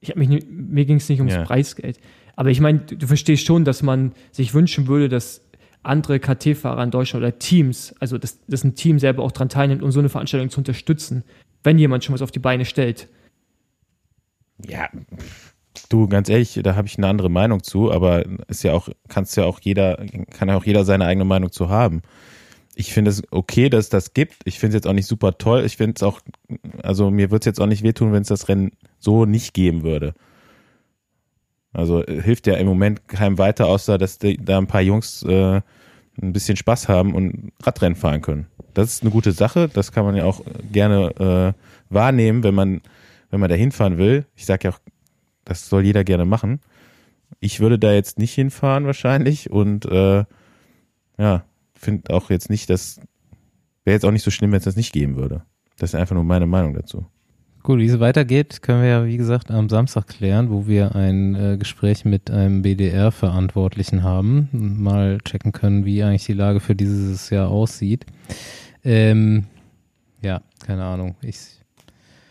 Ich 0.00 0.10
hab 0.10 0.16
mich 0.16 0.28
mir 0.28 0.84
ging 0.84 0.96
es 0.98 1.08
nicht 1.08 1.18
ums 1.18 1.34
Ja. 1.34 1.42
Preisgeld. 1.42 1.98
Aber 2.36 2.50
ich 2.50 2.60
meine, 2.60 2.78
du, 2.78 2.96
du 2.96 3.06
verstehst 3.08 3.44
schon, 3.44 3.64
dass 3.64 3.82
man 3.82 4.12
sich 4.30 4.54
wünschen 4.54 4.86
würde, 4.86 5.08
dass 5.08 5.40
andere 5.82 6.20
KT-Fahrer 6.20 6.82
in 6.82 6.90
Deutschland 6.90 7.24
oder 7.24 7.38
Teams, 7.38 7.94
also 8.00 8.18
dass, 8.18 8.44
dass 8.46 8.64
ein 8.64 8.74
Team 8.74 8.98
selber 8.98 9.22
auch 9.22 9.32
dran 9.32 9.48
teilnimmt, 9.48 9.82
um 9.82 9.90
so 9.90 10.00
eine 10.00 10.08
Veranstaltung 10.08 10.50
zu 10.50 10.60
unterstützen, 10.60 11.24
wenn 11.62 11.78
jemand 11.78 12.04
schon 12.04 12.14
was 12.14 12.22
auf 12.22 12.30
die 12.30 12.38
Beine 12.38 12.64
stellt. 12.64 13.08
Ja, 14.66 14.88
du, 15.88 16.06
ganz 16.08 16.28
ehrlich, 16.28 16.60
da 16.62 16.74
habe 16.76 16.88
ich 16.88 16.98
eine 16.98 17.06
andere 17.06 17.30
Meinung 17.30 17.62
zu, 17.62 17.90
aber 17.90 18.24
ist 18.48 18.62
ja 18.62 18.72
auch, 18.72 18.88
kannst 19.08 19.36
ja 19.36 19.44
auch 19.44 19.60
jeder, 19.60 20.04
kann 20.30 20.48
ja 20.48 20.56
auch 20.56 20.64
jeder 20.64 20.84
seine 20.84 21.06
eigene 21.06 21.24
Meinung 21.24 21.50
zu 21.50 21.68
haben. 21.68 22.02
Ich 22.74 22.92
finde 22.92 23.10
es 23.10 23.22
okay, 23.30 23.68
dass 23.68 23.86
es 23.86 23.90
das 23.90 24.14
gibt. 24.14 24.36
Ich 24.44 24.58
finde 24.58 24.76
es 24.76 24.82
jetzt 24.82 24.86
auch 24.86 24.94
nicht 24.94 25.06
super 25.06 25.36
toll. 25.38 25.64
Ich 25.64 25.76
finde 25.76 25.94
es 25.96 26.02
auch, 26.02 26.20
also 26.82 27.10
mir 27.10 27.30
würde 27.30 27.40
es 27.40 27.46
jetzt 27.46 27.60
auch 27.60 27.66
nicht 27.66 27.82
wehtun, 27.82 28.12
wenn 28.12 28.22
es 28.22 28.28
das 28.28 28.48
Rennen 28.48 28.72
so 28.98 29.26
nicht 29.26 29.54
geben 29.54 29.82
würde. 29.82 30.14
Also 31.72 32.04
äh, 32.04 32.20
hilft 32.22 32.46
ja 32.46 32.54
im 32.54 32.66
Moment 32.66 33.08
keinem 33.08 33.38
weiter, 33.38 33.66
außer 33.66 33.98
dass 33.98 34.18
die, 34.18 34.36
da 34.36 34.58
ein 34.58 34.66
paar 34.66 34.82
Jungs 34.82 35.22
äh, 35.22 35.60
ein 36.20 36.32
bisschen 36.32 36.56
Spaß 36.56 36.88
haben 36.88 37.14
und 37.14 37.52
Radrennen 37.62 37.96
fahren 37.96 38.20
können. 38.20 38.46
Das 38.74 38.92
ist 38.92 39.02
eine 39.02 39.10
gute 39.10 39.32
Sache. 39.32 39.68
Das 39.68 39.92
kann 39.92 40.04
man 40.04 40.16
ja 40.16 40.24
auch 40.24 40.42
gerne 40.72 41.54
äh, 41.56 41.92
wahrnehmen, 41.92 42.42
wenn 42.42 42.54
man 42.54 42.80
wenn 43.30 43.40
man 43.40 43.48
da 43.48 43.54
hinfahren 43.54 43.96
will. 43.96 44.26
Ich 44.34 44.44
sage 44.44 44.68
ja 44.68 44.74
auch, 44.74 44.80
das 45.44 45.68
soll 45.68 45.84
jeder 45.84 46.04
gerne 46.04 46.24
machen. 46.24 46.60
Ich 47.38 47.60
würde 47.60 47.78
da 47.78 47.92
jetzt 47.92 48.18
nicht 48.18 48.34
hinfahren 48.34 48.86
wahrscheinlich 48.86 49.50
und 49.50 49.86
äh, 49.86 50.24
ja, 51.18 51.44
finde 51.74 52.12
auch 52.12 52.30
jetzt 52.30 52.50
nicht, 52.50 52.68
dass 52.70 53.00
wäre 53.84 53.94
jetzt 53.94 54.04
auch 54.04 54.10
nicht 54.10 54.24
so 54.24 54.30
schlimm, 54.30 54.50
wenn 54.52 54.58
es 54.58 54.64
das 54.64 54.76
nicht 54.76 54.92
geben 54.92 55.16
würde. 55.16 55.44
Das 55.78 55.90
ist 55.90 55.94
einfach 55.94 56.14
nur 56.14 56.24
meine 56.24 56.46
Meinung 56.46 56.74
dazu. 56.74 57.06
Gut, 57.62 57.78
wie 57.78 57.86
es 57.86 58.00
weitergeht, 58.00 58.62
können 58.62 58.80
wir 58.82 58.88
ja, 58.88 59.04
wie 59.04 59.18
gesagt, 59.18 59.50
am 59.50 59.68
Samstag 59.68 60.06
klären, 60.08 60.50
wo 60.50 60.66
wir 60.66 60.94
ein 60.94 61.34
äh, 61.34 61.56
Gespräch 61.58 62.06
mit 62.06 62.30
einem 62.30 62.62
BDR-Verantwortlichen 62.62 64.02
haben. 64.02 64.48
und 64.52 64.80
Mal 64.80 65.18
checken 65.24 65.52
können, 65.52 65.84
wie 65.84 66.02
eigentlich 66.02 66.24
die 66.24 66.32
Lage 66.32 66.60
für 66.60 66.74
dieses 66.74 67.28
Jahr 67.28 67.48
aussieht. 67.50 68.06
Ähm, 68.82 69.44
ja, 70.22 70.40
keine 70.64 70.84
Ahnung. 70.84 71.16
Ich, 71.20 71.36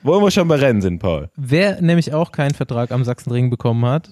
Wo 0.02 0.20
wir 0.20 0.32
schon 0.32 0.48
bei 0.48 0.56
Rennen 0.56 0.82
sind, 0.82 0.98
Paul. 0.98 1.30
wer 1.36 1.80
nämlich 1.80 2.12
auch 2.12 2.32
keinen 2.32 2.56
Vertrag 2.56 2.92
am 2.92 3.04
Sachsenring 3.04 3.52
bekommen 3.52 3.86
hat, 3.86 4.12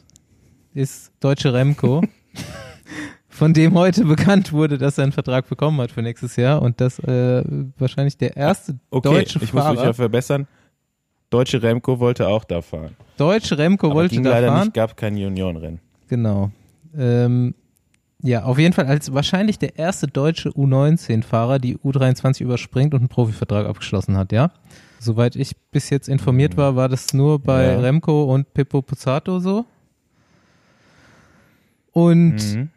ist 0.76 1.11
Deutsche 1.20 1.51
Remco, 1.51 2.03
von 3.28 3.53
dem 3.55 3.74
heute 3.74 4.05
bekannt 4.05 4.53
wurde, 4.53 4.78
dass 4.78 4.99
er 4.99 5.05
einen 5.05 5.13
Vertrag 5.13 5.49
bekommen 5.49 5.82
hat 5.82 5.91
für 5.91 6.03
nächstes 6.03 6.36
Jahr 6.36 6.61
und 6.61 6.80
das 6.80 6.99
äh, 6.99 7.43
wahrscheinlich 7.80 8.18
der 8.20 8.38
erste 8.38 8.78
Okay, 8.91 9.09
deutsche 9.09 9.39
ich 9.41 9.51
muss 9.51 9.63
mich 9.63 9.74
Fahrer. 9.74 9.84
ja 9.86 9.93
verbessern. 9.93 10.47
Deutsche 11.30 11.61
Remco 11.61 11.99
wollte 11.99 12.28
auch 12.28 12.43
da 12.45 12.61
fahren. 12.61 12.95
Deutsche 13.17 13.57
Remco 13.57 13.88
Aber 13.88 13.95
wollte 13.95 14.15
ging 14.15 14.23
da 14.23 14.30
leider 14.32 14.47
fahren. 14.47 14.61
nicht, 14.67 14.73
gab 14.73 14.95
kein 14.95 15.17
Juniorenrennen. 15.17 15.80
Genau. 16.07 16.51
Ähm, 16.97 17.53
ja, 18.23 18.43
auf 18.43 18.57
jeden 18.57 18.73
Fall 18.73 18.86
als 18.88 19.13
wahrscheinlich 19.13 19.59
der 19.59 19.78
erste 19.78 20.07
deutsche 20.07 20.49
U19-Fahrer, 20.49 21.59
die 21.59 21.78
U23 21.78 22.41
überspringt 22.43 22.93
und 22.93 23.01
einen 23.01 23.09
Profivertrag 23.09 23.67
abgeschlossen 23.67 24.17
hat, 24.17 24.32
ja? 24.32 24.51
Soweit 24.99 25.36
ich 25.36 25.55
bis 25.71 25.89
jetzt 25.89 26.07
informiert 26.09 26.57
war, 26.57 26.75
war 26.75 26.89
das 26.89 27.13
nur 27.13 27.39
bei 27.39 27.73
Ja. 27.73 27.80
Remco 27.80 28.23
und 28.34 28.53
Pippo 28.53 28.82
Pozzato 28.82 29.39
so. 29.39 29.65
Und 31.91 32.36
Mhm. 32.55 32.69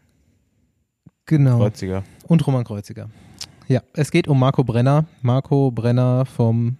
genau. 1.27 1.59
Kreuziger. 1.59 2.03
Und 2.27 2.47
Roman 2.47 2.65
Kreuziger. 2.65 3.09
Ja, 3.69 3.83
es 3.95 4.11
geht 4.11 4.29
um 4.29 4.39
Marco 4.39 4.65
Brenner. 4.65 5.05
Marco 5.23 5.71
Brenner 5.71 6.25
vom 6.27 6.77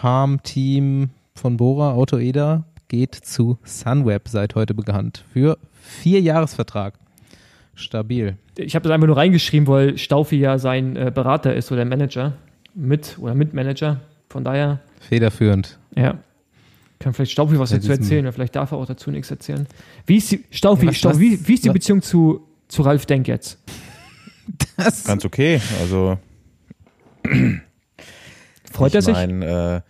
Farmteam 0.00 1.10
von 1.34 1.58
Bora, 1.58 1.92
Auto 1.92 2.16
Eda, 2.16 2.64
geht 2.88 3.14
zu 3.14 3.58
Sunweb 3.64 4.28
seit 4.28 4.54
heute 4.54 4.72
bekannt. 4.72 5.24
Für 5.30 5.58
vier 5.82 6.22
Jahresvertrag. 6.22 6.94
Stabil. 7.74 8.36
Ich 8.56 8.74
habe 8.74 8.82
das 8.84 8.92
einfach 8.92 9.06
nur 9.08 9.18
reingeschrieben, 9.18 9.66
weil 9.68 9.98
Staufi 9.98 10.36
ja 10.36 10.56
sein 10.58 10.96
äh, 10.96 11.12
Berater 11.14 11.54
ist 11.54 11.70
oder 11.70 11.84
Manager. 11.84 12.32
Mit 12.74 13.18
oder 13.20 13.34
Mitmanager. 13.34 14.00
Von 14.30 14.42
daher, 14.42 14.80
Federführend. 15.00 15.78
ja. 15.96 16.16
Kann 16.98 17.12
vielleicht 17.14 17.32
Staufi 17.32 17.58
was 17.58 17.70
Ja, 17.70 17.76
dazu 17.78 17.92
erzählen 17.92 18.24
oder 18.26 18.32
vielleicht 18.32 18.56
darf 18.56 18.72
er 18.72 18.78
auch 18.78 18.84
dazu 18.86 19.10
nichts 19.10 19.30
erzählen. 19.30 19.66
Wie 20.06 20.16
ist 20.16 20.30
die, 20.32 20.44
Staufi, 20.50 20.86
Was- 20.86 20.96
Staufi 20.96 21.20
wie, 21.20 21.48
wie 21.48 21.54
ist 21.54 21.64
die 21.64 21.68
was- 21.68 21.74
Beziehung 21.74 22.00
zu, 22.02 22.46
zu 22.68 22.82
Ralf 22.82 23.04
Denk 23.06 23.28
jetzt? 23.28 23.58
Das 24.78 25.04
Ganz 25.04 25.24
okay. 25.26 25.60
Also 25.80 26.18
Freut 28.70 28.94
er 28.94 29.00
ich 29.00 29.04
sich? 29.04 29.14
mein, 29.14 29.42
äh, 29.42 29.80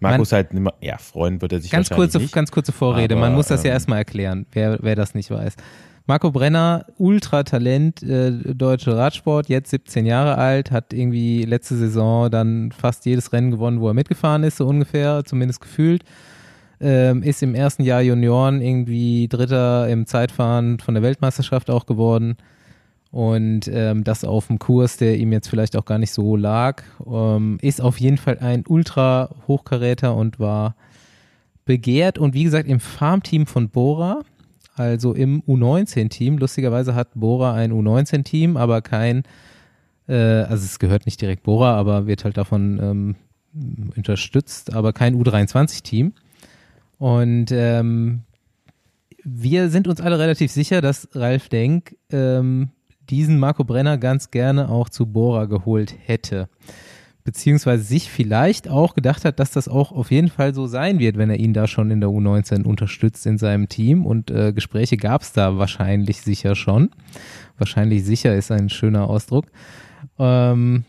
Markus 0.00 0.32
halt 0.32 0.54
nimmer, 0.54 0.74
ja, 0.80 0.96
freuen 0.98 1.40
wird 1.42 1.52
er 1.52 1.60
sich 1.60 1.70
ganz 1.70 1.90
kurze, 1.90 2.18
nicht. 2.18 2.32
ganz 2.32 2.50
kurze 2.50 2.72
Vorrede. 2.72 3.14
Aber, 3.14 3.22
Man 3.22 3.34
muss 3.34 3.48
das 3.48 3.62
ja 3.62 3.70
ähm, 3.70 3.74
erstmal 3.74 3.98
erklären, 3.98 4.46
wer, 4.52 4.78
wer 4.80 4.94
das 4.94 5.14
nicht 5.14 5.30
weiß. 5.30 5.56
Marco 6.06 6.30
Brenner, 6.30 6.86
Ultratalent, 6.96 8.02
äh, 8.02 8.30
deutsche 8.54 8.96
Radsport, 8.96 9.50
jetzt 9.50 9.70
17 9.70 10.06
Jahre 10.06 10.38
alt, 10.38 10.70
hat 10.70 10.94
irgendwie 10.94 11.42
letzte 11.42 11.76
Saison 11.76 12.30
dann 12.30 12.72
fast 12.72 13.04
jedes 13.04 13.32
Rennen 13.32 13.50
gewonnen, 13.50 13.80
wo 13.80 13.88
er 13.88 13.94
mitgefahren 13.94 14.42
ist, 14.42 14.56
so 14.56 14.66
ungefähr, 14.66 15.22
zumindest 15.26 15.60
gefühlt. 15.60 16.04
Ähm, 16.80 17.22
ist 17.22 17.42
im 17.42 17.54
ersten 17.54 17.82
Jahr 17.82 18.00
Junioren 18.00 18.62
irgendwie 18.62 19.28
Dritter 19.28 19.88
im 19.88 20.06
Zeitfahren 20.06 20.78
von 20.78 20.94
der 20.94 21.02
Weltmeisterschaft 21.02 21.68
auch 21.70 21.84
geworden. 21.84 22.36
Und 23.10 23.68
ähm, 23.68 24.04
das 24.04 24.24
auf 24.24 24.48
dem 24.48 24.58
Kurs, 24.58 24.98
der 24.98 25.16
ihm 25.16 25.32
jetzt 25.32 25.48
vielleicht 25.48 25.76
auch 25.76 25.86
gar 25.86 25.98
nicht 25.98 26.12
so 26.12 26.36
lag. 26.36 26.82
Ähm, 27.06 27.58
ist 27.62 27.80
auf 27.80 27.98
jeden 28.00 28.18
Fall 28.18 28.38
ein 28.40 28.64
Ultra-Hochkaräter 28.66 30.14
und 30.14 30.38
war 30.38 30.76
begehrt 31.64 32.18
und 32.18 32.34
wie 32.34 32.44
gesagt 32.44 32.68
im 32.68 32.80
Farmteam 32.80 33.46
von 33.46 33.68
Bora, 33.68 34.22
also 34.74 35.12
im 35.12 35.42
U19-Team. 35.42 36.38
Lustigerweise 36.38 36.94
hat 36.94 37.08
Bora 37.14 37.54
ein 37.54 37.72
U19-Team, 37.72 38.56
aber 38.56 38.82
kein, 38.82 39.22
äh, 40.06 40.14
also 40.14 40.64
es 40.64 40.78
gehört 40.78 41.06
nicht 41.06 41.20
direkt 41.20 41.42
Bora, 41.42 41.74
aber 41.74 42.06
wird 42.06 42.24
halt 42.24 42.36
davon 42.36 42.78
ähm, 42.80 43.16
unterstützt, 43.96 44.74
aber 44.74 44.92
kein 44.92 45.14
U23-Team. 45.14 46.12
Und 46.98 47.52
ähm, 47.52 48.22
wir 49.24 49.68
sind 49.68 49.88
uns 49.88 50.00
alle 50.00 50.18
relativ 50.18 50.50
sicher, 50.50 50.80
dass 50.80 51.08
Ralf 51.14 51.48
Denk 51.48 51.96
ähm, 52.10 52.70
diesen 53.10 53.38
Marco 53.38 53.64
Brenner 53.64 53.98
ganz 53.98 54.30
gerne 54.30 54.68
auch 54.68 54.88
zu 54.88 55.06
Bora 55.06 55.46
geholt 55.46 55.94
hätte 56.04 56.48
beziehungsweise 57.28 57.82
sich 57.82 58.10
vielleicht 58.10 58.70
auch 58.70 58.94
gedacht 58.94 59.26
hat, 59.26 59.38
dass 59.38 59.50
das 59.50 59.68
auch 59.68 59.92
auf 59.92 60.10
jeden 60.10 60.28
Fall 60.30 60.54
so 60.54 60.66
sein 60.66 60.98
wird, 60.98 61.18
wenn 61.18 61.28
er 61.28 61.38
ihn 61.38 61.52
da 61.52 61.66
schon 61.66 61.90
in 61.90 62.00
der 62.00 62.08
U19 62.08 62.64
unterstützt 62.64 63.26
in 63.26 63.36
seinem 63.36 63.68
Team. 63.68 64.06
Und 64.06 64.30
äh, 64.30 64.54
Gespräche 64.54 64.96
gab 64.96 65.20
es 65.20 65.32
da 65.32 65.58
wahrscheinlich 65.58 66.22
sicher 66.22 66.56
schon. 66.56 66.88
Wahrscheinlich 67.58 68.02
sicher 68.02 68.34
ist 68.34 68.50
ein 68.50 68.70
schöner 68.70 69.10
Ausdruck. 69.10 69.44
Ähm, 70.18 70.84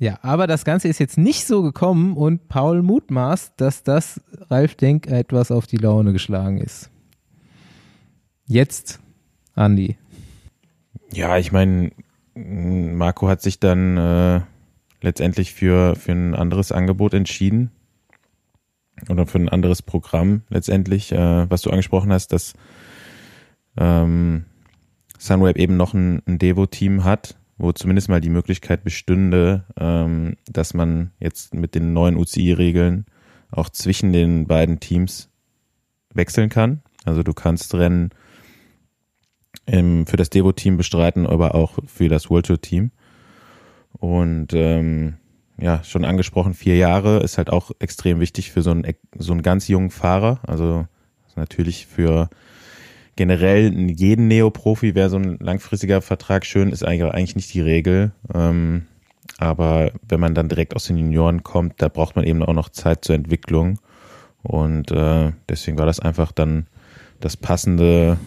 ja, 0.00 0.18
aber 0.22 0.48
das 0.48 0.64
Ganze 0.64 0.88
ist 0.88 0.98
jetzt 0.98 1.16
nicht 1.16 1.46
so 1.46 1.62
gekommen 1.62 2.16
und 2.16 2.48
Paul 2.48 2.82
mutmaßt, 2.82 3.52
dass 3.56 3.84
das 3.84 4.20
Ralf 4.50 4.74
Denk 4.74 5.06
etwas 5.06 5.52
auf 5.52 5.68
die 5.68 5.76
Laune 5.76 6.12
geschlagen 6.12 6.58
ist. 6.58 6.90
Jetzt, 8.46 8.98
Andi. 9.54 9.96
Ja, 11.12 11.38
ich 11.38 11.52
meine, 11.52 11.90
Marco 12.34 13.28
hat 13.28 13.42
sich 13.42 13.58
dann 13.58 13.96
äh, 13.96 14.40
letztendlich 15.00 15.54
für, 15.54 15.96
für 15.96 16.12
ein 16.12 16.34
anderes 16.34 16.72
Angebot 16.72 17.14
entschieden. 17.14 17.70
Oder 19.08 19.26
für 19.26 19.38
ein 19.38 19.48
anderes 19.48 19.80
Programm 19.80 20.42
letztendlich, 20.48 21.12
äh, 21.12 21.48
was 21.50 21.62
du 21.62 21.70
angesprochen 21.70 22.12
hast, 22.12 22.32
dass 22.32 22.54
ähm, 23.76 24.44
Sunweb 25.18 25.56
eben 25.56 25.76
noch 25.76 25.94
ein, 25.94 26.20
ein 26.26 26.38
Devo-Team 26.38 27.04
hat, 27.04 27.36
wo 27.58 27.72
zumindest 27.72 28.08
mal 28.08 28.20
die 28.20 28.28
Möglichkeit 28.28 28.82
bestünde, 28.82 29.64
ähm, 29.78 30.36
dass 30.46 30.74
man 30.74 31.12
jetzt 31.20 31.54
mit 31.54 31.74
den 31.74 31.92
neuen 31.92 32.16
UCI-Regeln 32.16 33.06
auch 33.50 33.68
zwischen 33.68 34.12
den 34.12 34.46
beiden 34.46 34.80
Teams 34.80 35.30
wechseln 36.12 36.48
kann. 36.48 36.82
Also 37.04 37.22
du 37.22 37.32
kannst 37.32 37.74
Rennen 37.74 38.10
im, 39.68 40.06
für 40.06 40.16
das 40.16 40.30
Devo-Team 40.30 40.76
bestreiten, 40.76 41.26
aber 41.26 41.54
auch 41.54 41.78
für 41.86 42.08
das 42.08 42.30
World 42.30 42.46
Tour-Team. 42.46 42.90
Und 43.92 44.52
ähm, 44.54 45.16
ja, 45.60 45.82
schon 45.84 46.04
angesprochen, 46.04 46.54
vier 46.54 46.76
Jahre 46.76 47.18
ist 47.18 47.36
halt 47.36 47.50
auch 47.50 47.70
extrem 47.78 48.20
wichtig 48.20 48.50
für 48.50 48.62
so 48.62 48.70
einen, 48.70 48.84
so 49.16 49.32
einen 49.32 49.42
ganz 49.42 49.68
jungen 49.68 49.90
Fahrer. 49.90 50.40
Also 50.46 50.86
natürlich 51.36 51.86
für 51.86 52.30
generell 53.16 53.72
jeden 53.90 54.28
Neoprofi 54.28 54.94
wäre 54.94 55.10
so 55.10 55.16
ein 55.16 55.38
langfristiger 55.40 56.00
Vertrag 56.00 56.46
schön, 56.46 56.70
ist 56.70 56.84
eigentlich, 56.84 57.36
nicht 57.36 57.52
die 57.52 57.60
Regel. 57.60 58.12
Ähm, 58.32 58.86
aber 59.38 59.92
wenn 60.08 60.20
man 60.20 60.34
dann 60.34 60.48
direkt 60.48 60.74
aus 60.74 60.84
den 60.84 60.96
Junioren 60.96 61.42
kommt, 61.42 61.82
da 61.82 61.88
braucht 61.88 62.16
man 62.16 62.24
eben 62.24 62.42
auch 62.42 62.54
noch 62.54 62.70
Zeit 62.70 63.04
zur 63.04 63.16
Entwicklung. 63.16 63.78
Und 64.42 64.92
äh, 64.92 65.32
deswegen 65.48 65.78
war 65.78 65.86
das 65.86 66.00
einfach 66.00 66.32
dann 66.32 66.68
das 67.20 67.36
passende 67.36 68.18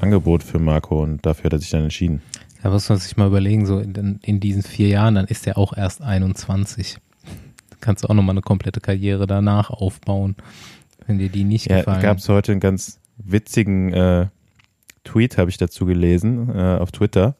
Angebot 0.00 0.42
für 0.42 0.58
Marco 0.58 1.02
und 1.02 1.24
dafür 1.24 1.46
hat 1.46 1.52
er 1.54 1.58
sich 1.58 1.70
dann 1.70 1.84
entschieden. 1.84 2.22
Da 2.62 2.70
muss 2.70 2.88
man 2.88 2.98
sich 2.98 3.16
mal 3.16 3.28
überlegen, 3.28 3.66
so 3.66 3.78
in, 3.78 4.18
in 4.22 4.40
diesen 4.40 4.62
vier 4.62 4.88
Jahren, 4.88 5.14
dann 5.14 5.26
ist 5.26 5.46
er 5.46 5.58
auch 5.58 5.76
erst 5.76 6.02
21. 6.02 6.98
Da 7.70 7.76
kannst 7.80 8.04
du 8.04 8.08
auch 8.08 8.14
nochmal 8.14 8.34
eine 8.34 8.42
komplette 8.42 8.80
Karriere 8.80 9.26
danach 9.26 9.70
aufbauen, 9.70 10.36
wenn 11.06 11.18
dir 11.18 11.28
die 11.28 11.44
nicht 11.44 11.70
ja, 11.70 11.78
gefallen. 11.78 12.02
gab 12.02 12.18
es 12.18 12.28
heute 12.28 12.52
einen 12.52 12.60
ganz 12.60 13.00
witzigen 13.16 13.92
äh, 13.92 14.26
Tweet, 15.04 15.38
habe 15.38 15.50
ich 15.50 15.56
dazu 15.56 15.86
gelesen, 15.86 16.50
äh, 16.54 16.78
auf 16.78 16.90
Twitter. 16.92 17.36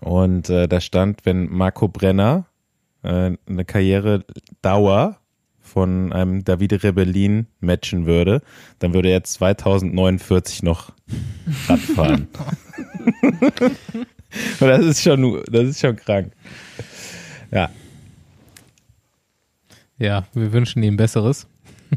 Und 0.00 0.48
äh, 0.50 0.68
da 0.68 0.80
stand, 0.80 1.24
wenn 1.24 1.48
Marco 1.50 1.88
Brenner 1.88 2.46
äh, 3.02 3.32
eine 3.46 3.64
Karriere-Dauer 3.64 5.18
von 5.66 6.12
einem 6.12 6.44
Davide 6.44 6.82
Rebellin 6.82 7.46
matchen 7.60 8.06
würde, 8.06 8.42
dann 8.78 8.94
würde 8.94 9.10
er 9.10 9.24
2049 9.24 10.62
noch 10.62 10.92
Radfahren. 11.68 12.28
Und 14.60 14.68
das 14.68 14.84
ist 14.84 15.02
schon, 15.02 15.42
das 15.50 15.64
ist 15.64 15.80
schon 15.80 15.96
krank. 15.96 16.32
Ja. 17.50 17.70
Ja, 19.98 20.26
wir 20.34 20.52
wünschen 20.52 20.82
ihm 20.82 20.96
Besseres. 20.96 21.46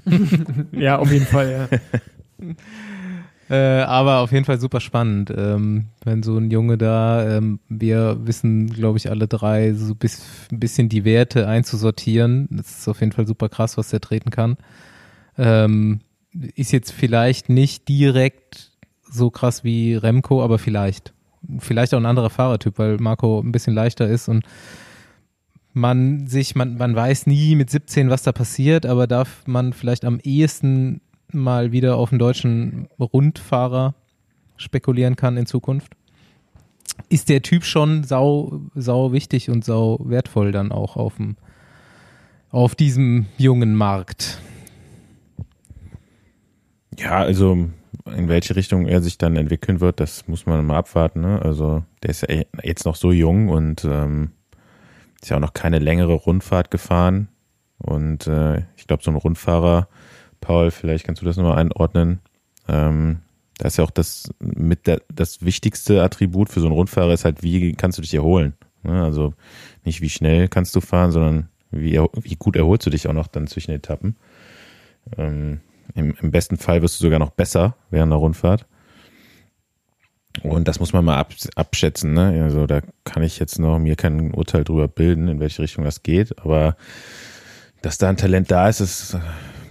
ja, 0.71 0.97
auf 0.97 1.11
jeden 1.11 1.25
Fall, 1.25 1.69
ja. 1.69 2.47
Äh, 3.49 3.81
aber 3.81 4.19
auf 4.19 4.31
jeden 4.31 4.45
Fall 4.45 4.59
super 4.59 4.79
spannend, 4.79 5.33
ähm, 5.35 5.87
wenn 6.03 6.21
so 6.21 6.37
ein 6.37 6.51
Junge 6.51 6.77
da, 6.77 7.37
ähm, 7.37 7.59
wir 7.67 8.19
wissen, 8.23 8.69
glaube 8.69 8.99
ich, 8.99 9.09
alle 9.09 9.27
drei, 9.27 9.73
so 9.73 9.95
bis, 9.95 10.21
ein 10.51 10.59
bisschen 10.59 10.87
die 10.87 11.03
Werte 11.03 11.47
einzusortieren. 11.47 12.47
Das 12.51 12.79
ist 12.79 12.87
auf 12.87 12.99
jeden 12.99 13.11
Fall 13.11 13.25
super 13.25 13.49
krass, 13.49 13.75
was 13.75 13.89
der 13.89 14.01
treten 14.01 14.29
kann. 14.29 14.57
Ähm, 15.35 16.01
ist 16.53 16.71
jetzt 16.71 16.91
vielleicht 16.91 17.49
nicht 17.49 17.87
direkt 17.87 18.71
so 19.09 19.31
krass 19.31 19.63
wie 19.63 19.95
Remco, 19.95 20.43
aber 20.43 20.59
vielleicht. 20.59 21.13
Vielleicht 21.57 21.95
auch 21.95 21.99
ein 21.99 22.05
anderer 22.05 22.29
Fahrertyp, 22.29 22.77
weil 22.77 22.97
Marco 22.97 23.39
ein 23.39 23.51
bisschen 23.51 23.73
leichter 23.73 24.07
ist 24.07 24.27
und 24.27 24.45
man 25.73 26.27
sich, 26.27 26.53
man, 26.53 26.77
man 26.77 26.95
weiß 26.95 27.25
nie 27.25 27.55
mit 27.55 27.71
17, 27.71 28.11
was 28.11 28.21
da 28.21 28.31
passiert, 28.31 28.85
aber 28.85 29.07
darf 29.07 29.47
man 29.47 29.73
vielleicht 29.73 30.05
am 30.05 30.19
ehesten 30.19 31.01
mal 31.33 31.71
wieder 31.71 31.97
auf 31.97 32.11
einen 32.11 32.19
deutschen 32.19 32.87
Rundfahrer 32.99 33.95
spekulieren 34.57 35.15
kann 35.15 35.37
in 35.37 35.45
Zukunft, 35.45 35.93
ist 37.09 37.29
der 37.29 37.41
Typ 37.41 37.63
schon 37.63 38.03
sau, 38.03 38.61
sau 38.75 39.11
wichtig 39.11 39.49
und 39.49 39.63
sau 39.63 39.99
wertvoll 40.03 40.51
dann 40.51 40.71
auch 40.71 40.97
auf 40.97 41.15
dem, 41.15 41.37
auf 42.51 42.75
diesem 42.75 43.27
jungen 43.37 43.75
Markt. 43.75 44.39
Ja, 46.97 47.19
also 47.19 47.69
in 48.05 48.27
welche 48.27 48.55
Richtung 48.55 48.85
er 48.85 49.01
sich 49.01 49.17
dann 49.17 49.35
entwickeln 49.35 49.79
wird, 49.79 49.99
das 49.99 50.27
muss 50.27 50.45
man 50.45 50.65
mal 50.65 50.77
abwarten. 50.77 51.21
Ne? 51.21 51.41
Also 51.41 51.83
der 52.03 52.09
ist 52.09 52.21
ja 52.21 52.43
jetzt 52.63 52.85
noch 52.85 52.95
so 52.95 53.11
jung 53.11 53.49
und 53.49 53.85
ähm, 53.85 54.31
ist 55.21 55.29
ja 55.29 55.37
auch 55.37 55.41
noch 55.41 55.53
keine 55.53 55.79
längere 55.79 56.13
Rundfahrt 56.13 56.71
gefahren. 56.71 57.29
Und 57.77 58.27
äh, 58.27 58.63
ich 58.75 58.87
glaube, 58.87 59.03
so 59.03 59.11
ein 59.11 59.15
Rundfahrer 59.15 59.87
Paul, 60.41 60.71
vielleicht 60.71 61.05
kannst 61.05 61.21
du 61.21 61.25
das 61.25 61.37
nochmal 61.37 61.57
einordnen. 61.57 62.19
Ähm, 62.67 63.19
da 63.57 63.67
ist 63.67 63.77
ja 63.77 63.83
auch 63.83 63.91
das 63.91 64.29
mit 64.39 64.87
der, 64.87 65.01
das 65.13 65.43
wichtigste 65.43 66.01
Attribut 66.01 66.49
für 66.49 66.61
so 66.61 66.67
einen 66.67 66.75
Rundfahrer 66.75 67.13
ist 67.13 67.25
halt, 67.25 67.43
wie 67.43 67.73
kannst 67.73 67.97
du 67.97 68.01
dich 68.01 68.13
erholen? 68.13 68.53
Ne? 68.83 69.03
Also 69.03 69.33
nicht 69.83 70.01
wie 70.01 70.09
schnell 70.09 70.47
kannst 70.47 70.75
du 70.75 70.81
fahren, 70.81 71.11
sondern 71.11 71.49
wie, 71.71 71.99
wie 72.21 72.35
gut 72.35 72.55
erholst 72.55 72.85
du 72.85 72.89
dich 72.89 73.07
auch 73.07 73.13
noch 73.13 73.27
dann 73.27 73.47
zwischen 73.47 73.71
Etappen. 73.71 74.15
Ähm, 75.17 75.59
im, 75.95 76.15
Im 76.21 76.31
besten 76.31 76.57
Fall 76.57 76.81
wirst 76.81 76.99
du 76.99 77.03
sogar 77.03 77.19
noch 77.19 77.31
besser 77.31 77.75
während 77.89 78.11
der 78.11 78.19
Rundfahrt. 78.19 78.65
Und 80.43 80.67
das 80.67 80.79
muss 80.79 80.93
man 80.93 81.03
mal 81.03 81.17
ab, 81.17 81.33
abschätzen. 81.55 82.13
Ne? 82.13 82.43
Also 82.43 82.65
da 82.67 82.81
kann 83.03 83.23
ich 83.23 83.39
jetzt 83.39 83.59
noch 83.59 83.79
mir 83.79 83.95
kein 83.95 84.33
Urteil 84.33 84.63
drüber 84.63 84.87
bilden, 84.87 85.27
in 85.27 85.39
welche 85.39 85.61
Richtung 85.61 85.83
das 85.83 86.03
geht. 86.03 86.39
Aber 86.39 86.77
dass 87.81 87.97
da 87.97 88.09
ein 88.09 88.17
Talent 88.17 88.51
da 88.51 88.69
ist, 88.69 88.79
ist 88.79 89.17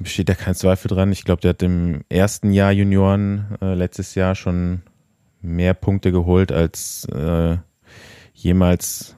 besteht 0.01 0.29
ja 0.29 0.35
kein 0.35 0.55
Zweifel 0.55 0.89
dran. 0.89 1.13
Ich 1.13 1.25
glaube, 1.25 1.41
der 1.41 1.51
hat 1.51 1.63
im 1.63 2.03
ersten 2.09 2.53
Jahr 2.53 2.73
Junioren 2.73 3.57
äh, 3.61 3.75
letztes 3.75 4.15
Jahr 4.15 4.35
schon 4.35 4.83
mehr 5.41 5.75
Punkte 5.75 6.13
geholt 6.13 6.53
als 6.53 7.07
äh, 7.07 7.57
jemals 8.35 9.17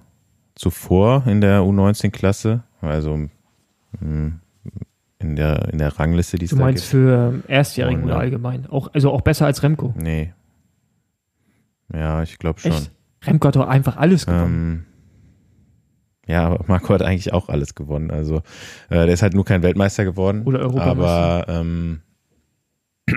zuvor 0.55 1.25
in 1.27 1.41
der 1.41 1.61
U19-Klasse. 1.61 2.63
Also 2.81 3.17
mh, 3.17 3.31
hm, 4.01 4.41
in 5.19 5.37
der, 5.37 5.69
in 5.71 5.79
der 5.79 5.99
Rangliste, 5.99 6.39
die 6.39 6.47
es 6.47 6.51
Du 6.51 6.57
meinst 6.57 6.85
für 6.85 7.43
Erstjährigen 7.47 8.05
oder 8.05 8.19
allgemein? 8.19 8.67
Auch, 8.67 8.93
also 8.95 9.11
auch 9.11 9.21
besser 9.21 9.47
als 9.47 9.63
Remco? 9.63 9.95
Nee. 9.97 10.33
Ja, 11.93 12.23
ich 12.23 12.39
glaube 12.39 12.61
schon. 12.61 12.73
Echt? 12.73 12.91
Remco 13.23 13.49
hat 13.49 13.57
doch 13.57 13.69
einfach 13.69 13.97
alles 13.99 14.25
gewonnen. 14.25 14.87
Ähm, 14.87 14.90
ja, 16.31 16.47
aber 16.47 16.65
Marco 16.69 16.95
hat 16.95 17.03
eigentlich 17.03 17.33
auch 17.33 17.49
alles 17.49 17.75
gewonnen. 17.75 18.11
Also 18.11 18.37
äh, 18.89 19.05
der 19.05 19.09
ist 19.09 19.23
halt 19.23 19.35
nur 19.35 19.45
kein 19.45 19.63
Weltmeister 19.63 20.05
geworden. 20.05 20.45
Oder 20.45 20.61
Europameister. 20.61 21.49
Aber 21.49 21.49
ähm, 21.49 22.01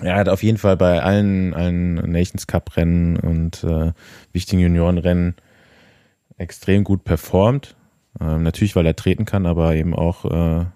er 0.00 0.16
hat 0.16 0.28
auf 0.28 0.42
jeden 0.42 0.58
Fall 0.58 0.76
bei 0.76 1.02
allen, 1.02 1.54
allen 1.54 1.94
Nations 1.94 2.46
Cup 2.46 2.76
Rennen 2.76 3.16
und 3.16 3.64
äh, 3.64 3.92
wichtigen 4.32 4.62
Juniorenrennen 4.62 5.34
extrem 6.36 6.84
gut 6.84 7.04
performt. 7.04 7.74
Ähm, 8.20 8.44
natürlich, 8.44 8.76
weil 8.76 8.86
er 8.86 8.96
treten 8.96 9.24
kann, 9.24 9.44
aber 9.44 9.74
eben 9.74 9.94
auch 9.94 10.24
äh, 10.24 10.66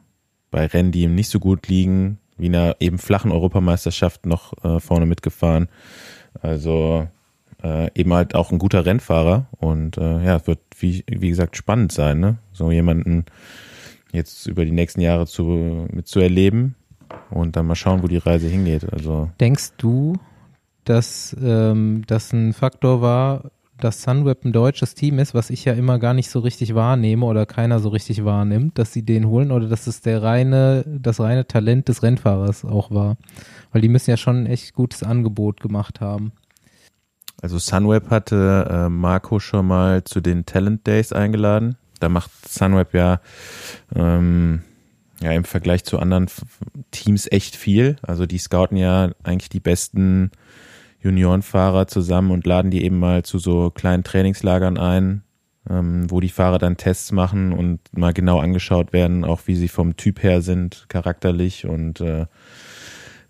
bei 0.51 0.67
Rennen, 0.67 0.91
die 0.91 1.03
ihm 1.03 1.15
nicht 1.15 1.31
so 1.31 1.39
gut 1.39 1.69
liegen, 1.69 2.19
wie 2.37 2.47
einer 2.47 2.77
eben 2.81 2.99
flachen 2.99 3.31
Europameisterschaft 3.31 4.27
noch 4.27 4.53
äh, 4.65 4.81
vorne 4.81 5.07
mitgefahren. 5.07 5.69
Also 6.41 7.07
äh, 7.63 7.91
eben 7.99 8.13
halt 8.13 8.35
auch 8.35 8.53
ein 8.53 8.59
guter 8.59 8.87
Rennfahrer 8.87 9.47
und 9.59 9.99
äh, 9.99 10.25
ja, 10.25 10.47
wird 10.47 10.61
wie, 10.79 11.05
wie 11.07 11.29
gesagt 11.29 11.57
spannend 11.57 11.93
sein, 11.93 12.21
ne? 12.21 12.39
So 12.53 12.71
jemanden 12.71 13.25
jetzt 14.13 14.47
über 14.47 14.65
die 14.65 14.73
nächsten 14.73 15.01
Jahre 15.01 15.27
zu 15.27 15.87
mitzuerleben 15.93 16.75
und 17.31 17.57
dann 17.57 17.67
mal 17.67 17.75
schauen, 17.75 18.03
wo 18.03 18.09
die 18.09 18.17
Reise 18.17 18.49
hingeht. 18.49 18.91
Also 18.93 19.31
denkst 19.41 19.73
du, 19.79 20.15
dass 20.85 21.37
ähm, 21.43 22.05
das 22.07 22.33
ein 22.33 22.53
Faktor 22.53 23.03
war, 23.03 23.51
dass 23.79 24.03
Sunweb 24.03 24.45
ein 24.45 24.53
deutsches 24.53 24.95
Team 24.95 25.19
ist, 25.19 25.35
was 25.35 25.51
ich 25.51 25.65
ja 25.65 25.73
immer 25.73 25.99
gar 25.99 26.15
nicht 26.15 26.31
so 26.31 26.41
richtig 26.41 26.75
wahrnehme 26.75 27.25
oder 27.27 27.47
keiner 27.47 27.79
so 27.79 27.91
richtig 27.91 28.25
wahrnimmt, 28.25 28.79
dass 28.79 28.93
sie 28.93 29.03
den 29.05 29.29
holen 29.29 29.53
oder 29.53 29.69
dass 29.69 29.87
es 29.87 30.01
der 30.01 30.23
reine, 30.23 30.85
das 30.87 31.21
reine 31.21 31.47
Talent 31.47 31.89
des 31.89 32.03
Rennfahrers 32.03 32.65
auch 32.65 32.91
war. 32.91 33.17
Weil 33.73 33.83
die 33.83 33.89
müssen 33.89 34.11
ja 34.11 34.17
schon 34.17 34.43
ein 34.43 34.47
echt 34.47 34.75
gutes 34.75 35.03
Angebot 35.03 35.61
gemacht 35.61 36.01
haben. 36.01 36.33
Also 37.41 37.59
Sunweb 37.59 38.11
hatte 38.11 38.67
äh, 38.71 38.89
Marco 38.89 39.39
schon 39.39 39.67
mal 39.67 40.05
zu 40.05 40.21
den 40.21 40.45
Talent 40.45 40.87
Days 40.87 41.13
eingeladen. 41.13 41.77
Da 42.01 42.09
macht 42.09 42.31
Sunweb 42.49 42.95
ja, 42.95 43.21
ähm, 43.95 44.63
ja 45.21 45.33
im 45.33 45.45
Vergleich 45.45 45.85
zu 45.85 45.99
anderen 45.99 46.27
Teams 46.91 47.29
echt 47.31 47.57
viel. 47.57 47.97
Also 48.03 48.27
die 48.27 48.39
scouten 48.39 48.77
ja 48.77 49.11
eigentlich 49.23 49.49
die 49.49 49.61
besten 49.61 50.31
Juniorenfahrer 51.01 51.87
zusammen 51.87 52.33
und 52.33 52.47
laden 52.47 52.71
die 52.71 52.85
eben 52.85 52.99
mal 52.99 53.23
zu 53.23 53.39
so 53.39 53.71
kleinen 53.71 54.03
Trainingslagern 54.03 54.77
ein, 54.77 55.23
ähm, 55.71 56.11
wo 56.11 56.19
die 56.21 56.29
Fahrer 56.29 56.59
dann 56.59 56.77
Tests 56.77 57.13
machen 57.13 57.53
und 57.53 57.81
mal 57.97 58.13
genau 58.13 58.41
angeschaut 58.41 58.93
werden, 58.93 59.25
auch 59.25 59.43
wie 59.47 59.55
sie 59.55 59.69
vom 59.69 59.97
Typ 59.97 60.25
her 60.25 60.43
sind, 60.43 60.87
charakterlich 60.89 61.67
und 61.67 62.01
äh, 62.01 62.27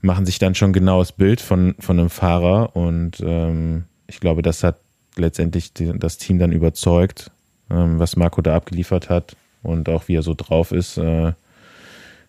machen 0.01 0.25
sich 0.25 0.39
dann 0.39 0.55
schon 0.55 0.73
genaues 0.73 1.13
Bild 1.13 1.41
von, 1.43 1.75
von 1.79 1.99
einem 1.99 2.11
Fahrer 2.11 2.75
und 2.75 3.21
ähm, 3.21 3.85
ich 4.09 4.21
glaube, 4.21 4.43
das 4.43 4.65
hat 4.65 4.81
letztendlich 5.17 5.73
das 5.75 6.19
Team 6.19 6.39
dann 6.39 6.53
überzeugt, 6.53 7.31
ähm, 7.71 7.99
was 7.99 8.17
Marco 8.17 8.41
da 8.41 8.57
abgeliefert 8.57 9.09
hat 9.09 9.37
und 9.63 9.89
auch 9.89 10.09
wie 10.09 10.17
er 10.17 10.23
so 10.23 10.35
drauf 10.35 10.73
ist, 10.73 10.97
äh, 10.97 11.33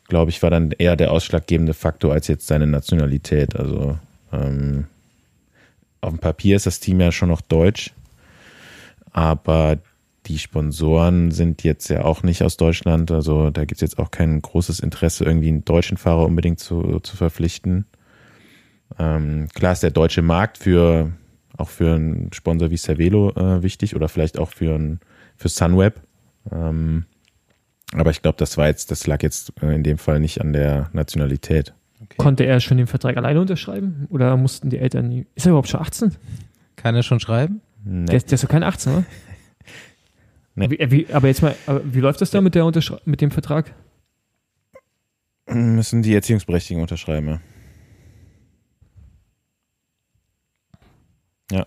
glaube 0.07 0.32
ich, 0.32 0.43
war 0.43 0.49
dann 0.49 0.71
eher 0.71 0.95
der 0.95 1.11
ausschlaggebende 1.11 1.73
Faktor 1.73 2.13
als 2.13 2.27
jetzt 2.27 2.47
seine 2.47 2.67
Nationalität. 2.67 3.55
Also 3.55 3.97
ähm, 4.34 4.88
auf 6.01 6.09
dem 6.09 6.19
Papier 6.19 6.55
ist 6.55 6.65
das 6.65 6.80
Team 6.80 6.99
ja 6.99 7.11
schon 7.11 7.30
noch 7.30 7.41
deutsch, 7.41 7.93
aber 9.11 9.77
die 10.25 10.39
Sponsoren 10.39 11.32
sind 11.32 11.63
jetzt 11.63 11.89
ja 11.89 12.03
auch 12.03 12.23
nicht 12.23 12.43
aus 12.43 12.57
Deutschland. 12.57 13.11
Also 13.11 13.49
da 13.49 13.65
gibt 13.65 13.77
es 13.77 13.82
jetzt 13.82 13.99
auch 13.99 14.11
kein 14.11 14.41
großes 14.41 14.80
Interesse, 14.80 15.25
irgendwie 15.25 15.47
einen 15.47 15.65
deutschen 15.65 15.97
Fahrer 15.97 16.25
unbedingt 16.25 16.59
zu, 16.59 16.99
zu 16.99 17.15
verpflichten. 17.15 17.86
Ähm, 18.97 19.47
klar 19.53 19.73
ist 19.73 19.84
der 19.84 19.91
deutsche 19.91 20.21
Markt 20.21 20.57
für 20.57 21.11
auch 21.60 21.70
für 21.70 21.95
einen 21.95 22.32
Sponsor 22.34 22.72
wie 22.72 22.78
Cervelo 22.78 23.32
äh, 23.36 23.64
wichtig 23.64 23.95
oder 23.95 24.10
vielleicht 24.10 24.38
auch 24.38 24.49
für, 24.49 24.76
ein, 24.76 24.99
für 25.36 25.49
Sunweb. 25.49 26.01
Ähm, 26.51 27.05
aber 27.93 28.12
ich 28.12 28.22
glaube, 28.22 28.38
das 28.38 28.57
war 28.57 28.68
jetzt, 28.68 28.91
das 28.91 29.07
lag 29.07 29.24
jetzt 29.24 29.53
äh, 29.62 29.74
in 29.74 29.84
dem 29.84 29.97
Fall 29.97 30.20
nicht 30.20 30.41
an 30.41 30.53
der 30.53 30.89
Nationalität. 30.93 31.74
Okay. 32.01 32.16
Konnte 32.18 32.45
er 32.45 32.60
schon 32.60 32.78
den 32.78 32.88
Vertrag 32.88 33.18
alleine 33.18 33.41
unterschreiben? 33.41 34.07
Oder 34.10 34.38
mussten 34.38 34.70
die 34.70 34.78
Eltern 34.78 35.10
nie? 35.10 35.26
Ist 35.36 35.45
er 35.45 35.51
überhaupt 35.51 35.68
schon 35.68 35.82
18? 35.82 36.16
Kann 36.76 36.95
er 36.95 37.03
schon 37.03 37.20
schreiben? 37.20 37.62
Nee. 37.84 38.05
Der, 38.05 38.18
ist, 38.18 38.32
der 38.32 38.36
ist 38.36 38.43
doch 38.43 38.49
kein 38.49 38.64
18, 38.64 38.93
oder? 38.93 39.03
nee. 40.55 40.70
Wie, 40.70 40.91
wie, 40.91 41.14
aber 41.14 41.28
jetzt 41.28 41.41
mal, 41.41 41.55
wie 41.84 41.99
läuft 41.99 42.22
das 42.22 42.32
da 42.32 42.41
mit, 42.41 42.55
der 42.55 42.72
mit 43.05 43.22
dem 43.22 43.32
Vertrag? 43.32 43.74
Müssen 45.47 46.03
die 46.03 46.14
Erziehungsberechtigten 46.14 46.82
unterschreiben, 46.82 47.28
ja. 47.28 47.41
Ja, 51.52 51.66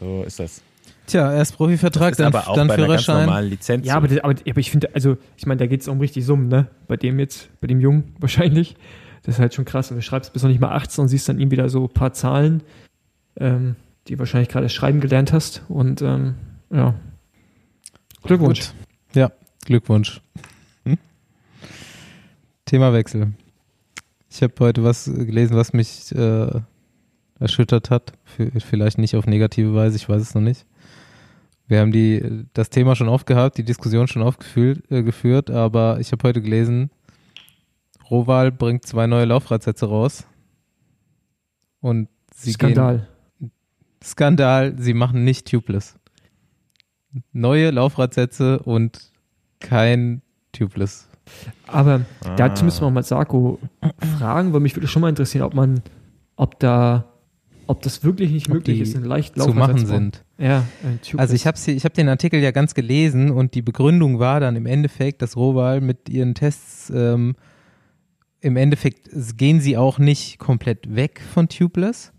so 0.00 0.22
ist 0.22 0.38
das. 0.38 0.62
Tja, 1.06 1.34
erst 1.34 1.56
Profivertrag, 1.56 2.16
dann, 2.16 2.28
aber 2.28 2.48
auch 2.48 2.56
dann 2.56 2.68
bei 2.68 2.76
Führerschein. 2.76 3.16
Einer 3.16 3.26
normalen 3.26 3.50
Lizenz 3.50 3.86
ja, 3.86 3.96
aber, 3.96 4.08
das, 4.08 4.18
aber, 4.18 4.34
aber, 4.48 4.58
ich 4.58 4.70
finde, 4.70 4.94
also 4.94 5.18
ich 5.36 5.44
meine, 5.46 5.58
da 5.58 5.66
geht 5.66 5.82
es 5.82 5.88
um 5.88 6.00
richtig 6.00 6.24
Summen, 6.24 6.48
ne? 6.48 6.68
Bei 6.88 6.96
dem 6.96 7.18
jetzt, 7.18 7.48
bei 7.60 7.66
dem 7.66 7.80
Jungen 7.80 8.14
wahrscheinlich. 8.20 8.76
Das 9.22 9.36
ist 9.36 9.40
halt 9.40 9.54
schon 9.54 9.64
krass. 9.64 9.90
Und 9.90 9.96
du 9.96 10.02
schreibst 10.02 10.32
bis 10.32 10.42
noch 10.42 10.50
nicht 10.50 10.60
mal 10.60 10.72
18 10.72 11.02
und 11.02 11.08
siehst 11.08 11.28
dann 11.28 11.38
ihm 11.38 11.50
wieder 11.50 11.68
so 11.68 11.84
ein 11.84 11.92
paar 11.92 12.12
Zahlen, 12.12 12.62
ähm, 13.38 13.76
die 14.06 14.18
wahrscheinlich 14.18 14.48
gerade 14.48 14.68
schreiben 14.68 15.00
gelernt 15.00 15.32
hast. 15.32 15.62
Und 15.68 16.02
ähm, 16.02 16.34
ja. 16.70 16.94
Glückwunsch. 18.22 18.60
Gut. 18.60 18.74
Ja, 19.14 19.32
Glückwunsch. 19.64 20.20
Hm? 20.84 20.98
Themawechsel. 22.66 23.32
Ich 24.30 24.42
habe 24.42 24.54
heute 24.60 24.84
was 24.84 25.04
gelesen, 25.04 25.56
was 25.56 25.72
mich 25.72 26.12
äh, 26.14 26.60
erschüttert 27.38 27.90
hat. 27.90 28.12
Vielleicht 28.24 28.98
nicht 28.98 29.16
auf 29.16 29.26
negative 29.26 29.74
Weise, 29.74 29.96
ich 29.96 30.08
weiß 30.08 30.22
es 30.22 30.34
noch 30.34 30.42
nicht. 30.42 30.66
Wir 31.66 31.80
haben 31.80 31.92
die, 31.92 32.46
das 32.52 32.70
Thema 32.70 32.94
schon 32.94 33.08
oft 33.08 33.26
gehabt, 33.26 33.56
die 33.56 33.64
Diskussion 33.64 34.06
schon 34.06 34.22
oft 34.22 34.38
geführt, 34.40 34.90
äh, 34.90 35.02
geführt 35.02 35.50
aber 35.50 35.98
ich 35.98 36.12
habe 36.12 36.22
heute 36.28 36.42
gelesen, 36.42 36.90
Roval 38.10 38.52
bringt 38.52 38.86
zwei 38.86 39.06
neue 39.06 39.24
Laufradsätze 39.24 39.86
raus. 39.86 40.26
Und 41.80 42.08
sie 42.34 42.52
Skandal. 42.52 43.08
Gehen, 43.40 43.50
Skandal, 44.02 44.74
sie 44.78 44.94
machen 44.94 45.24
nicht 45.24 45.50
tubeless. 45.50 45.98
Neue 47.32 47.70
Laufradsätze 47.70 48.58
und 48.58 49.10
kein 49.60 50.20
tubeless. 50.52 51.08
Aber 51.66 52.02
ah. 52.24 52.36
dazu 52.36 52.64
müssen 52.64 52.82
wir 52.82 52.90
mal 52.90 53.02
Sarko 53.02 53.58
fragen, 54.18 54.52
weil 54.52 54.60
mich 54.60 54.76
würde 54.76 54.88
schon 54.88 55.00
mal 55.00 55.08
interessieren, 55.08 55.44
ob 55.44 55.54
man, 55.54 55.82
ob 56.36 56.58
da 56.58 57.13
ob 57.66 57.82
das 57.82 58.04
wirklich 58.04 58.30
nicht 58.30 58.48
ob 58.48 58.54
möglich 58.54 58.80
ist, 58.80 58.94
in 58.94 59.04
leicht 59.04 59.40
zu 59.40 59.54
machen 59.54 59.86
sind. 59.86 60.24
Ja, 60.38 60.64
also 61.16 61.34
ich 61.34 61.46
habe 61.46 61.58
ich 61.66 61.84
hab 61.84 61.94
den 61.94 62.08
Artikel 62.08 62.40
ja 62.40 62.50
ganz 62.50 62.74
gelesen 62.74 63.30
und 63.30 63.54
die 63.54 63.62
Begründung 63.62 64.18
war 64.18 64.40
dann 64.40 64.56
im 64.56 64.66
Endeffekt, 64.66 65.22
dass 65.22 65.36
Roval 65.36 65.80
mit 65.80 66.08
ihren 66.08 66.34
Tests 66.34 66.90
ähm, 66.94 67.36
im 68.40 68.56
Endeffekt 68.56 69.08
gehen 69.38 69.60
sie 69.60 69.76
auch 69.76 69.98
nicht 69.98 70.38
komplett 70.38 70.94
weg 70.94 71.22
von 71.32 71.48
Tubeless, 71.48 72.12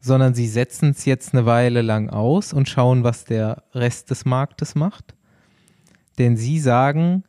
sondern 0.00 0.32
sie 0.34 0.46
setzen 0.46 0.90
es 0.90 1.04
jetzt 1.04 1.34
eine 1.34 1.44
Weile 1.44 1.82
lang 1.82 2.08
aus 2.08 2.52
und 2.54 2.68
schauen, 2.68 3.04
was 3.04 3.24
der 3.24 3.64
Rest 3.74 4.10
des 4.10 4.24
Marktes 4.24 4.74
macht. 4.74 5.14
Denn 6.18 6.36
sie 6.38 6.58
sagen, 6.58 7.24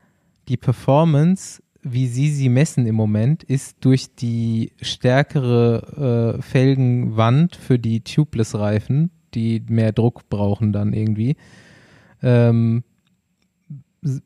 die 0.47 0.57
Performance 0.57 1.61
wie 1.83 2.07
Sie 2.07 2.29
sie 2.29 2.49
messen 2.49 2.85
im 2.85 2.95
Moment, 2.95 3.43
ist 3.43 3.77
durch 3.81 4.15
die 4.15 4.71
stärkere 4.81 6.35
äh, 6.37 6.41
Felgenwand 6.41 7.55
für 7.55 7.79
die 7.79 8.01
Tubeless-Reifen, 8.01 9.11
die 9.33 9.63
mehr 9.67 9.91
Druck 9.91 10.29
brauchen 10.29 10.73
dann 10.73 10.93
irgendwie, 10.93 11.35
ähm, 12.21 12.83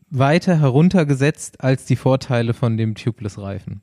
weiter 0.10 0.60
heruntergesetzt 0.60 1.62
als 1.62 1.86
die 1.86 1.96
Vorteile 1.96 2.54
von 2.54 2.78
dem 2.78 2.96
Tubeless-Reifen. 2.96 3.82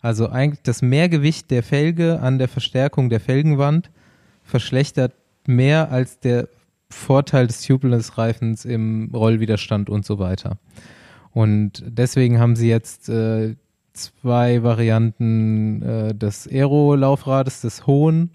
Also 0.00 0.28
eigentlich 0.28 0.62
das 0.62 0.82
Mehrgewicht 0.82 1.50
der 1.50 1.62
Felge 1.62 2.20
an 2.20 2.38
der 2.38 2.48
Verstärkung 2.48 3.10
der 3.10 3.20
Felgenwand 3.20 3.90
verschlechtert 4.42 5.14
mehr 5.46 5.90
als 5.90 6.20
der 6.20 6.48
Vorteil 6.88 7.46
des 7.46 7.62
Tubeless-Reifens 7.62 8.64
im 8.64 9.10
Rollwiderstand 9.14 9.90
und 9.90 10.04
so 10.04 10.18
weiter. 10.18 10.58
Und 11.32 11.82
deswegen 11.86 12.40
haben 12.40 12.56
sie 12.56 12.68
jetzt 12.68 13.08
äh, 13.08 13.56
zwei 13.92 14.62
Varianten 14.62 15.82
äh, 15.82 16.14
des 16.14 16.48
Aero-Laufrades, 16.48 17.60
des 17.60 17.86
hohen, 17.86 18.30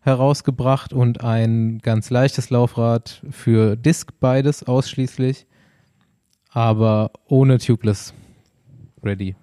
herausgebracht 0.00 0.92
und 0.92 1.22
ein 1.22 1.78
ganz 1.80 2.10
leichtes 2.10 2.50
Laufrad 2.50 3.22
für 3.30 3.76
Disc, 3.76 4.12
beides 4.20 4.62
ausschließlich, 4.62 5.46
aber 6.50 7.10
ohne 7.26 7.58
Tubeless 7.58 8.14
ready. 9.02 9.34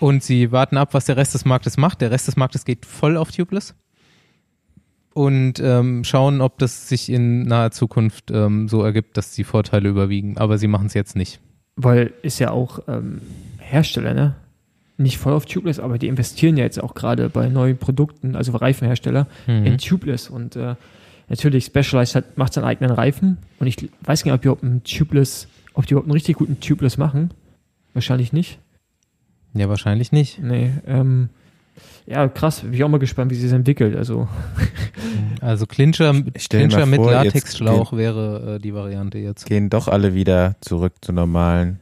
Und 0.00 0.24
sie 0.24 0.50
warten 0.50 0.76
ab, 0.76 0.94
was 0.94 1.04
der 1.04 1.16
Rest 1.16 1.34
des 1.34 1.44
Marktes 1.44 1.76
macht. 1.76 2.00
Der 2.00 2.10
Rest 2.10 2.26
des 2.26 2.36
Marktes 2.36 2.64
geht 2.64 2.84
voll 2.84 3.16
auf 3.16 3.30
Tubeless 3.30 3.74
und 5.14 5.60
ähm, 5.60 6.04
schauen, 6.04 6.40
ob 6.40 6.58
das 6.58 6.88
sich 6.88 7.08
in 7.08 7.44
naher 7.44 7.70
Zukunft 7.70 8.30
ähm, 8.32 8.68
so 8.68 8.82
ergibt, 8.82 9.16
dass 9.16 9.32
die 9.32 9.44
Vorteile 9.44 9.88
überwiegen. 9.88 10.36
Aber 10.38 10.58
sie 10.58 10.66
machen 10.66 10.86
es 10.86 10.94
jetzt 10.94 11.16
nicht. 11.16 11.40
Weil 11.76 12.12
ist 12.22 12.40
ja 12.40 12.50
auch 12.50 12.80
ähm, 12.88 13.20
Hersteller, 13.58 14.12
ne? 14.12 14.34
Nicht 14.96 15.18
voll 15.18 15.32
auf 15.32 15.46
Tubeless, 15.46 15.80
aber 15.80 15.98
die 15.98 16.06
investieren 16.06 16.56
ja 16.56 16.62
jetzt 16.64 16.80
auch 16.80 16.94
gerade 16.94 17.28
bei 17.28 17.48
neuen 17.48 17.78
Produkten, 17.78 18.36
also 18.36 18.52
Reifenhersteller, 18.52 19.26
mhm. 19.46 19.66
in 19.66 19.78
Tubeless. 19.78 20.28
Und 20.28 20.54
äh, 20.54 20.76
natürlich, 21.28 21.64
Specialized 21.64 22.14
hat, 22.14 22.38
macht 22.38 22.52
seinen 22.52 22.64
eigenen 22.64 22.92
Reifen. 22.92 23.38
Und 23.58 23.66
ich 23.66 23.88
weiß 24.02 24.22
gar 24.22 24.32
nicht, 24.32 24.34
ob 24.36 24.42
die 24.42 24.46
überhaupt 24.46 24.64
einen 24.64 24.84
Tubeless, 24.84 25.48
ob 25.74 25.86
die 25.86 25.94
überhaupt 25.94 26.06
einen 26.06 26.12
richtig 26.12 26.36
guten 26.36 26.60
Tubeless 26.60 26.96
machen. 26.96 27.30
Wahrscheinlich 27.92 28.32
nicht. 28.32 28.58
Ja, 29.52 29.68
wahrscheinlich 29.68 30.12
nicht. 30.12 30.40
Nee, 30.40 30.72
ähm, 30.86 31.28
ja, 32.06 32.28
krass. 32.28 32.60
Bin 32.60 32.74
ich 32.74 32.84
auch 32.84 32.88
mal 32.88 32.98
gespannt, 32.98 33.30
wie 33.30 33.34
sich 33.34 33.44
das 33.44 33.52
entwickelt. 33.52 33.96
Also, 33.96 34.28
also 35.40 35.66
Clincher, 35.66 36.14
Clincher 36.34 36.86
mit 36.86 37.00
Latexschlauch 37.00 37.94
wäre 37.94 38.56
äh, 38.56 38.58
die 38.58 38.74
Variante 38.74 39.18
jetzt. 39.18 39.46
Gehen 39.46 39.70
doch 39.70 39.88
alle 39.88 40.14
wieder 40.14 40.56
zurück 40.60 40.92
zu 41.00 41.12
normalen 41.12 41.80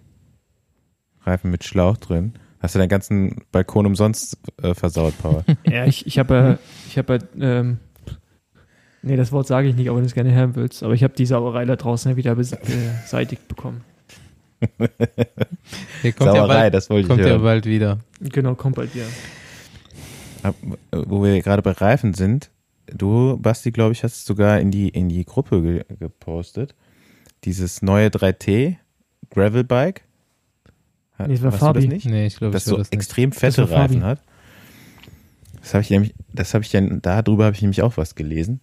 Reifen 1.25 1.51
mit 1.51 1.65
Schlauch 1.65 1.97
drin. 1.97 2.35
Hast 2.61 2.77
du 2.77 2.79
deinen 2.79 2.89
ganzen 2.89 3.43
Balkon 3.51 3.87
umsonst 3.87 4.39
äh, 4.63 4.75
versaut, 4.75 5.15
Paul? 5.21 5.43
ja, 5.67 5.87
ich, 5.87 6.07
ich 6.07 6.21
habe, 6.21 6.61
ich 6.89 6.97
habe, 6.97 7.19
ähm, 7.41 7.79
nee, 9.03 9.17
das 9.17 9.33
Wort 9.33 9.49
sage 9.49 9.69
ich 9.69 9.75
nicht, 9.75 9.89
aber 9.89 9.97
wenn 9.97 10.05
du 10.05 10.09
es 10.09 10.15
gerne 10.15 10.33
hören 10.33 10.55
willst. 10.55 10.85
Aber 10.85 10.95
ich 10.95 11.03
habe 11.03 11.15
die 11.15 11.27
Sauerei 11.27 11.65
da 11.65 11.75
draußen 11.75 12.15
wieder 12.15 12.37
beseitigt 12.37 13.49
bekommen. 13.49 13.81
Hier 16.03 16.13
kommt 16.13 16.31
Sauerei, 16.31 16.47
bald, 16.47 16.75
das 16.75 16.89
wollte 16.89 17.03
ich 17.03 17.09
Kommt 17.09 17.27
ja 17.27 17.39
bald 17.39 17.67
wieder. 17.67 17.99
Genau, 18.21 18.55
kommt 18.55 18.77
bald 18.77 18.95
wieder 18.95 19.07
wo 20.91 21.23
wir 21.23 21.41
gerade 21.43 21.63
bei 21.63 21.73
Reifen 21.73 22.15
sind, 22.15 22.51
du, 22.87 23.39
Basti, 23.39 23.71
glaube 23.71 23.93
ich, 23.93 24.05
hast 24.05 24.17
es 24.17 24.25
sogar 24.25 24.61
in 24.61 24.71
die, 24.71 24.89
in 24.89 25.09
die 25.09 25.25
Gruppe 25.25 25.63
ge 25.63 25.85
gepostet. 25.99 26.75
Dieses 27.45 27.83
neue 27.83 28.09
3T 28.09 28.77
Gravelbike. 29.31 30.03
Nee, 31.19 31.35
das 31.35 31.43
war 31.43 31.53
Fabi. 31.53 31.81
Das 31.81 31.89
nicht? 31.89 32.07
Nee, 32.07 32.27
ich 32.27 32.37
glaube, 32.37 32.53
das 32.53 32.65
so 32.65 32.77
das 32.77 32.91
extrem 32.91 33.33
fette 33.33 33.71
Reifen 33.71 34.05
hat. 34.05 34.21
Das 35.61 35.75
habe 35.75 35.83
ich 35.83 35.91
nämlich, 35.91 36.15
das 36.33 36.55
habe 36.55 36.65
ich 36.65 36.71
dann, 36.71 37.01
darüber 37.03 37.45
habe 37.45 37.55
ich 37.55 37.63
nämlich 37.63 37.83
auch 37.83 37.97
was 37.97 38.15
gelesen. 38.15 38.61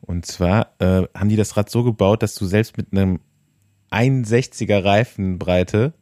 Und 0.00 0.26
zwar 0.26 0.72
äh, 0.78 1.02
haben 1.14 1.28
die 1.28 1.36
das 1.36 1.56
Rad 1.56 1.70
so 1.70 1.82
gebaut, 1.82 2.22
dass 2.22 2.34
du 2.36 2.46
selbst 2.46 2.76
mit 2.76 2.92
einem 2.92 3.20
61er 3.90 4.84
Reifenbreite 4.84 5.92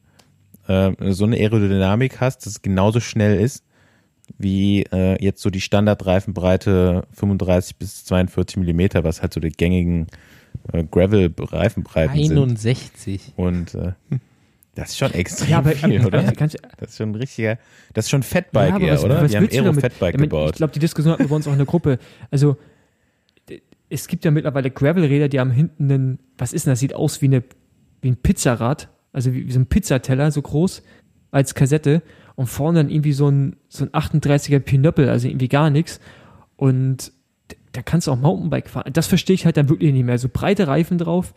äh, 0.66 0.92
so 1.12 1.24
eine 1.24 1.36
Aerodynamik 1.36 2.20
hast, 2.20 2.44
dass 2.44 2.54
es 2.54 2.62
genauso 2.62 3.00
schnell 3.00 3.40
ist 3.40 3.64
wie 4.38 4.82
äh, 4.84 5.22
jetzt 5.22 5.42
so 5.42 5.50
die 5.50 5.60
Standardreifenbreite 5.60 7.06
35 7.12 7.76
bis 7.76 8.04
42 8.04 8.56
Millimeter, 8.56 9.04
was 9.04 9.22
halt 9.22 9.34
so 9.34 9.40
die 9.40 9.50
gängigen 9.50 10.06
äh, 10.72 10.84
Gravel-Reifenbreiten 10.84 12.16
sind. 12.16 12.38
61. 12.38 13.34
Und 13.36 13.74
äh, 13.74 13.92
das 14.74 14.90
ist 14.90 14.98
schon 14.98 15.12
extrem 15.12 15.50
ja, 15.50 15.58
aber, 15.58 15.70
viel, 15.72 15.98
aber, 15.98 16.06
oder? 16.08 16.22
das 16.22 16.90
ist 16.90 16.96
schon 16.96 17.10
ein 17.10 17.14
richtiger, 17.14 17.58
das 17.92 18.06
ist 18.06 18.10
schon 18.10 18.22
Fatbike 18.22 18.80
ja, 18.80 18.86
eher, 18.86 18.94
was, 18.94 19.04
oder? 19.04 19.22
Was 19.22 19.30
Wir 19.30 19.38
haben 19.38 19.48
Aero-Fatbike 19.50 20.18
gebaut. 20.18 20.50
Ich 20.52 20.56
glaube, 20.56 20.72
die 20.72 20.80
Diskussion 20.80 21.12
hatten 21.12 21.24
wir 21.24 21.28
bei 21.28 21.36
uns 21.36 21.46
auch 21.46 21.52
in 21.52 21.58
der 21.58 21.66
Gruppe. 21.66 21.98
Also 22.30 22.56
es 23.88 24.08
gibt 24.08 24.24
ja 24.24 24.30
mittlerweile 24.30 24.70
Gravel-Räder, 24.70 25.28
die 25.28 25.38
haben 25.38 25.52
hinten 25.52 25.90
einen, 25.90 26.18
was 26.38 26.52
ist 26.52 26.66
denn 26.66 26.72
das? 26.72 26.80
Sieht 26.80 26.94
aus 26.94 27.22
wie, 27.22 27.26
eine, 27.26 27.44
wie 28.00 28.10
ein 28.10 28.16
Pizzarad, 28.16 28.88
also 29.12 29.32
wie, 29.32 29.46
wie 29.46 29.52
so 29.52 29.60
ein 29.60 29.66
Pizzateller, 29.66 30.30
so 30.30 30.42
groß 30.42 30.82
als 31.30 31.54
Kassette 31.54 32.02
und 32.36 32.46
vorne 32.46 32.80
dann 32.80 32.90
irgendwie 32.90 33.12
so 33.12 33.28
ein, 33.28 33.56
so 33.68 33.84
ein 33.84 33.90
38er 33.90 34.60
Pinöppel, 34.60 35.08
also 35.08 35.28
irgendwie 35.28 35.48
gar 35.48 35.70
nichts. 35.70 36.00
Und 36.56 37.12
da 37.72 37.82
kannst 37.82 38.06
du 38.06 38.12
auch 38.12 38.18
Mountainbike 38.18 38.68
fahren. 38.68 38.92
Das 38.92 39.06
verstehe 39.06 39.34
ich 39.34 39.44
halt 39.44 39.56
dann 39.56 39.68
wirklich 39.68 39.92
nicht 39.92 40.04
mehr. 40.04 40.18
So 40.18 40.28
breite 40.32 40.66
Reifen 40.66 40.98
drauf, 40.98 41.34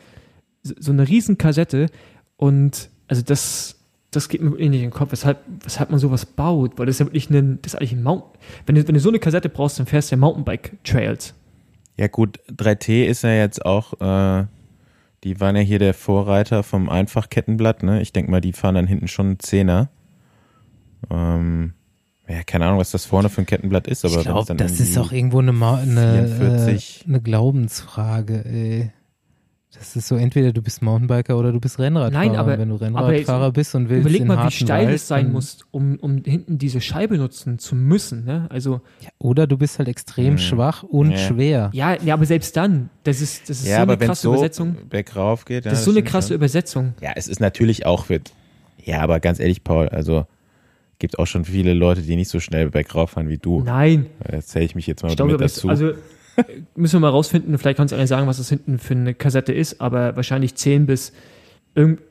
so 0.64 0.92
eine 0.92 1.08
riesen 1.08 1.38
Kassette 1.38 1.88
und 2.36 2.90
also 3.08 3.22
das, 3.22 3.80
das 4.12 4.30
geht 4.30 4.42
mir 4.42 4.52
wirklich 4.52 4.70
nicht 4.70 4.82
in 4.82 4.88
den 4.88 4.94
Kopf, 4.94 5.12
weshalb, 5.12 5.40
weshalb 5.64 5.90
man 5.90 6.00
sowas 6.00 6.26
baut, 6.26 6.78
weil 6.78 6.86
das 6.86 6.96
ist 6.96 7.00
ja 7.00 7.06
wirklich 7.08 7.30
ein, 7.30 7.60
das 7.62 7.74
ist 7.74 7.80
eigentlich 7.80 7.94
ein 7.94 8.04
Mountain. 8.04 8.32
Wenn 8.66 8.76
du, 8.76 8.88
wenn 8.88 8.94
du 8.94 9.00
so 9.00 9.10
eine 9.10 9.20
Kassette 9.20 9.50
brauchst, 9.50 9.80
dann 9.80 9.86
fährst 9.86 10.12
du 10.12 10.16
ja 10.16 10.20
Mountainbike-Trails. 10.20 11.34
Ja 11.98 12.08
gut, 12.08 12.40
3T 12.52 13.06
ist 13.06 13.24
ja 13.24 13.32
jetzt 13.32 13.66
auch, 13.66 13.94
äh, 14.00 14.46
die 15.24 15.40
waren 15.40 15.56
ja 15.56 15.64
hier 15.64 15.80
der 15.80 15.96
Vorreiter 15.96 16.62
vom 16.62 16.90
Einfachkettenblatt, 16.90 17.82
ne? 17.82 18.02
Ich 18.02 18.14
denke 18.14 18.30
mal, 18.30 18.42
die 18.42 18.54
fahren 18.54 18.76
dann 18.76 18.86
hinten 18.86 19.08
schon 19.08 19.26
einen 19.26 19.40
Zehner. 19.40 19.90
Ähm, 21.10 21.74
ja, 22.28 22.44
keine 22.44 22.66
Ahnung, 22.66 22.80
was 22.80 22.92
das 22.92 23.06
vorne 23.06 23.30
für 23.30 23.42
ein 23.42 23.46
Kettenblatt 23.46 23.88
ist, 23.88 24.04
aber 24.04 24.18
ich 24.18 24.24
glaube, 24.24 24.46
dann 24.48 24.58
das 24.58 24.80
ist 24.80 24.98
auch 24.98 25.12
irgendwo 25.12 25.40
eine, 25.40 25.54
Ma 25.54 25.78
eine, 25.78 26.28
44. 26.28 27.02
äh, 27.06 27.08
eine 27.08 27.22
Glaubensfrage, 27.22 28.44
ey. 28.46 28.92
Das 29.78 29.96
ist 29.96 30.08
so, 30.08 30.16
entweder 30.16 30.54
du 30.54 30.62
bist 30.64 30.82
Mountainbiker 30.82 31.38
oder 31.38 31.52
du 31.52 31.60
bist 31.60 31.78
Rennradfahrer. 31.78 32.26
Nein, 32.26 32.36
aber- 32.36 32.58
wenn 32.58 32.70
du 32.70 32.76
aber 32.76 32.86
Rennradfahrer 32.86 33.46
jetzt 33.48 33.54
bist 33.54 33.76
und 33.76 33.90
willst 33.90 34.02
Überleg 34.10 34.26
mal, 34.26 34.48
wie 34.48 34.52
steil 34.52 34.90
es 34.90 35.08
sein 35.08 35.32
muss, 35.32 35.60
um, 35.70 35.98
um 36.00 36.24
hinten 36.24 36.58
diese 36.58 36.82
Scheibe 36.82 37.18
nutzen 37.18 37.60
zu 37.60 37.76
müssen. 37.76 38.26
Ne? 38.26 38.48
Also, 38.50 38.82
Ja, 39.02 39.10
oder 39.20 39.46
du 39.46 39.56
bist 39.58 39.78
halt 39.78 39.88
extrem 39.88 40.32
Hm. 40.32 40.38
schwach 40.40 40.82
und 40.84 41.12
Ja. 41.12 41.18
schwer. 41.18 41.70
ja, 41.74 41.96
ja, 42.02 42.16
aber 42.16 42.26
selbst 42.26 42.58
dann, 42.58 42.90
das 43.04 43.22
ist, 43.22 43.50
das 43.50 43.60
ist 43.60 43.68
ja, 43.68 43.76
so 43.76 43.82
aber 43.84 43.94
eine 43.94 44.06
krasse 44.06 44.22
so 44.24 44.32
Übersetzung. 44.34 44.78
bergauf 44.90 45.46
geht, 45.46 45.66
ja, 45.66 45.70
Das 45.72 45.80
ist 45.80 45.86
so 45.86 45.92
eine 45.92 46.02
krasse 46.02 46.30
schon. 46.30 46.36
Übersetzung. 46.38 46.94
Ja, 47.02 47.12
es 47.16 47.28
ist 47.28 47.40
natürlich 47.40 47.86
auch 47.86 48.06
für. 48.06 48.20
Ja, 48.84 49.02
aber 49.02 49.20
ganz 49.20 49.40
ehrlich, 49.40 49.64
Paul, 49.64 49.90
also 49.90 50.26
gibt 51.00 51.20
auch 51.20 51.28
schon 51.28 51.46
viele 51.46 51.74
Leute, 51.74 52.02
die 52.02 52.16
nicht 52.16 52.30
so 52.30 52.40
schnell 52.40 52.70
bergauf 52.70 53.12
fahren 53.12 53.30
wie 53.30 53.38
du. 53.38 53.62
Nein, 53.62 54.08
Da 54.20 54.42
zähle 54.42 54.66
ich 54.66 54.76
mich 54.76 54.88
jetzt 54.88 55.04
mal 55.04 55.10
ich 55.10 55.16
glaube, 55.16 55.34
mit 55.34 55.42
dazu. 55.42 55.70
also 55.70 55.90
äh, 55.90 55.96
müssen 56.76 56.96
wir 56.96 57.00
mal 57.02 57.10
rausfinden, 57.10 57.58
vielleicht 57.58 57.78
kannst 57.78 57.92
du 57.92 57.96
einer 57.96 58.08
sagen, 58.08 58.28
was 58.28 58.38
das 58.38 58.50
hinten 58.50 58.80
für 58.80 58.94
eine 58.94 59.14
Kassette 59.14 59.54
ist, 59.54 59.82
aber 59.82 60.16
wahrscheinlich 60.16 60.56
10 60.56 60.86
bis 60.86 61.14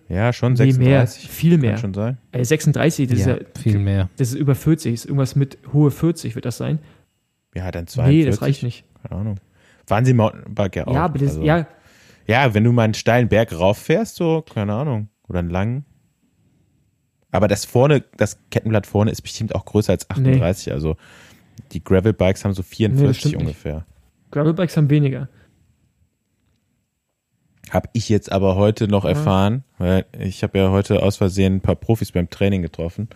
ja, 0.09 0.33
schon 0.33 0.53
nee, 0.53 0.73
mehr, 0.75 1.07
36. 1.07 1.29
viel 1.29 1.59
mehr. 1.59 1.73
Kann 1.73 1.81
schon 1.81 1.95
sein. 1.95 2.19
Äh, 2.31 2.45
36, 2.45 3.09
das, 3.09 3.19
ja, 3.19 3.33
ist 3.35 3.41
ja, 3.41 3.63
viel 3.63 3.79
mehr. 3.81 4.09
das 4.17 4.29
ist 4.29 4.35
über 4.35 4.55
40, 4.55 4.95
ist 4.95 5.05
irgendwas 5.07 5.35
mit 5.35 5.59
hohe 5.73 5.91
40 5.91 6.37
wird 6.37 6.45
das 6.45 6.57
sein. 6.57 6.79
Ja, 7.55 7.71
dann 7.73 7.89
42. 7.89 8.25
Nee, 8.25 8.31
das 8.31 8.43
reicht 8.43 8.63
nicht. 8.63 8.85
Keine 9.03 9.21
Ahnung. 9.21 9.41
Fahren 9.87 10.05
Sie 10.05 10.15
Mountainbike 10.15 10.77
ja 10.77 10.87
auch. 10.87 10.95
Ja, 10.95 11.05
aber 11.07 11.19
das, 11.19 11.31
also, 11.31 11.43
ja, 11.43 11.67
Ja, 12.29 12.55
wenn 12.55 12.63
du 12.63 12.71
mal 12.71 12.85
einen 12.85 12.95
steilen 12.95 13.29
Berg 13.29 13.59
rauffährst, 13.59 14.17
so, 14.17 14.43
keine 14.43 14.75
Ahnung. 14.75 15.09
Oder 15.29 15.41
einen 15.41 15.51
langen. 15.51 15.85
Aber 17.37 17.49
das 17.49 17.65
vorne, 17.67 18.03
das 18.17 18.39
Kettenblatt 18.51 18.87
vorne 18.87 19.11
ist 19.11 19.21
bestimmt 19.21 19.55
auch 19.55 19.65
größer 19.67 19.93
als 19.93 20.09
38. 20.09 20.73
Also 20.73 20.97
die 21.73 21.85
Gravel-Bikes 21.85 22.45
haben 22.45 22.55
so 22.55 22.63
Nee, 22.63 22.89
das 22.89 23.17
44 23.17 23.19
stimmt 23.19 23.35
nicht. 23.35 23.41
ungefähr. 23.43 23.87
Gravelbikes 24.31 24.77
haben 24.77 24.91
weniger. 24.91 25.29
Habe 27.71 27.89
ich 27.93 28.09
jetzt 28.09 28.31
aber 28.31 28.57
heute 28.57 28.89
noch 28.89 29.05
erfahren, 29.05 29.65
weil 29.79 30.07
ich 30.19 30.43
habe 30.43 30.59
ja 30.59 30.71
heute 30.71 31.03
aus 31.03 31.17
Versehen 31.17 31.57
ein 31.57 31.61
paar 31.61 31.75
Profis 31.75 32.13
beim 32.13 32.31
Training 32.31 32.63
getroffen. 32.63 33.09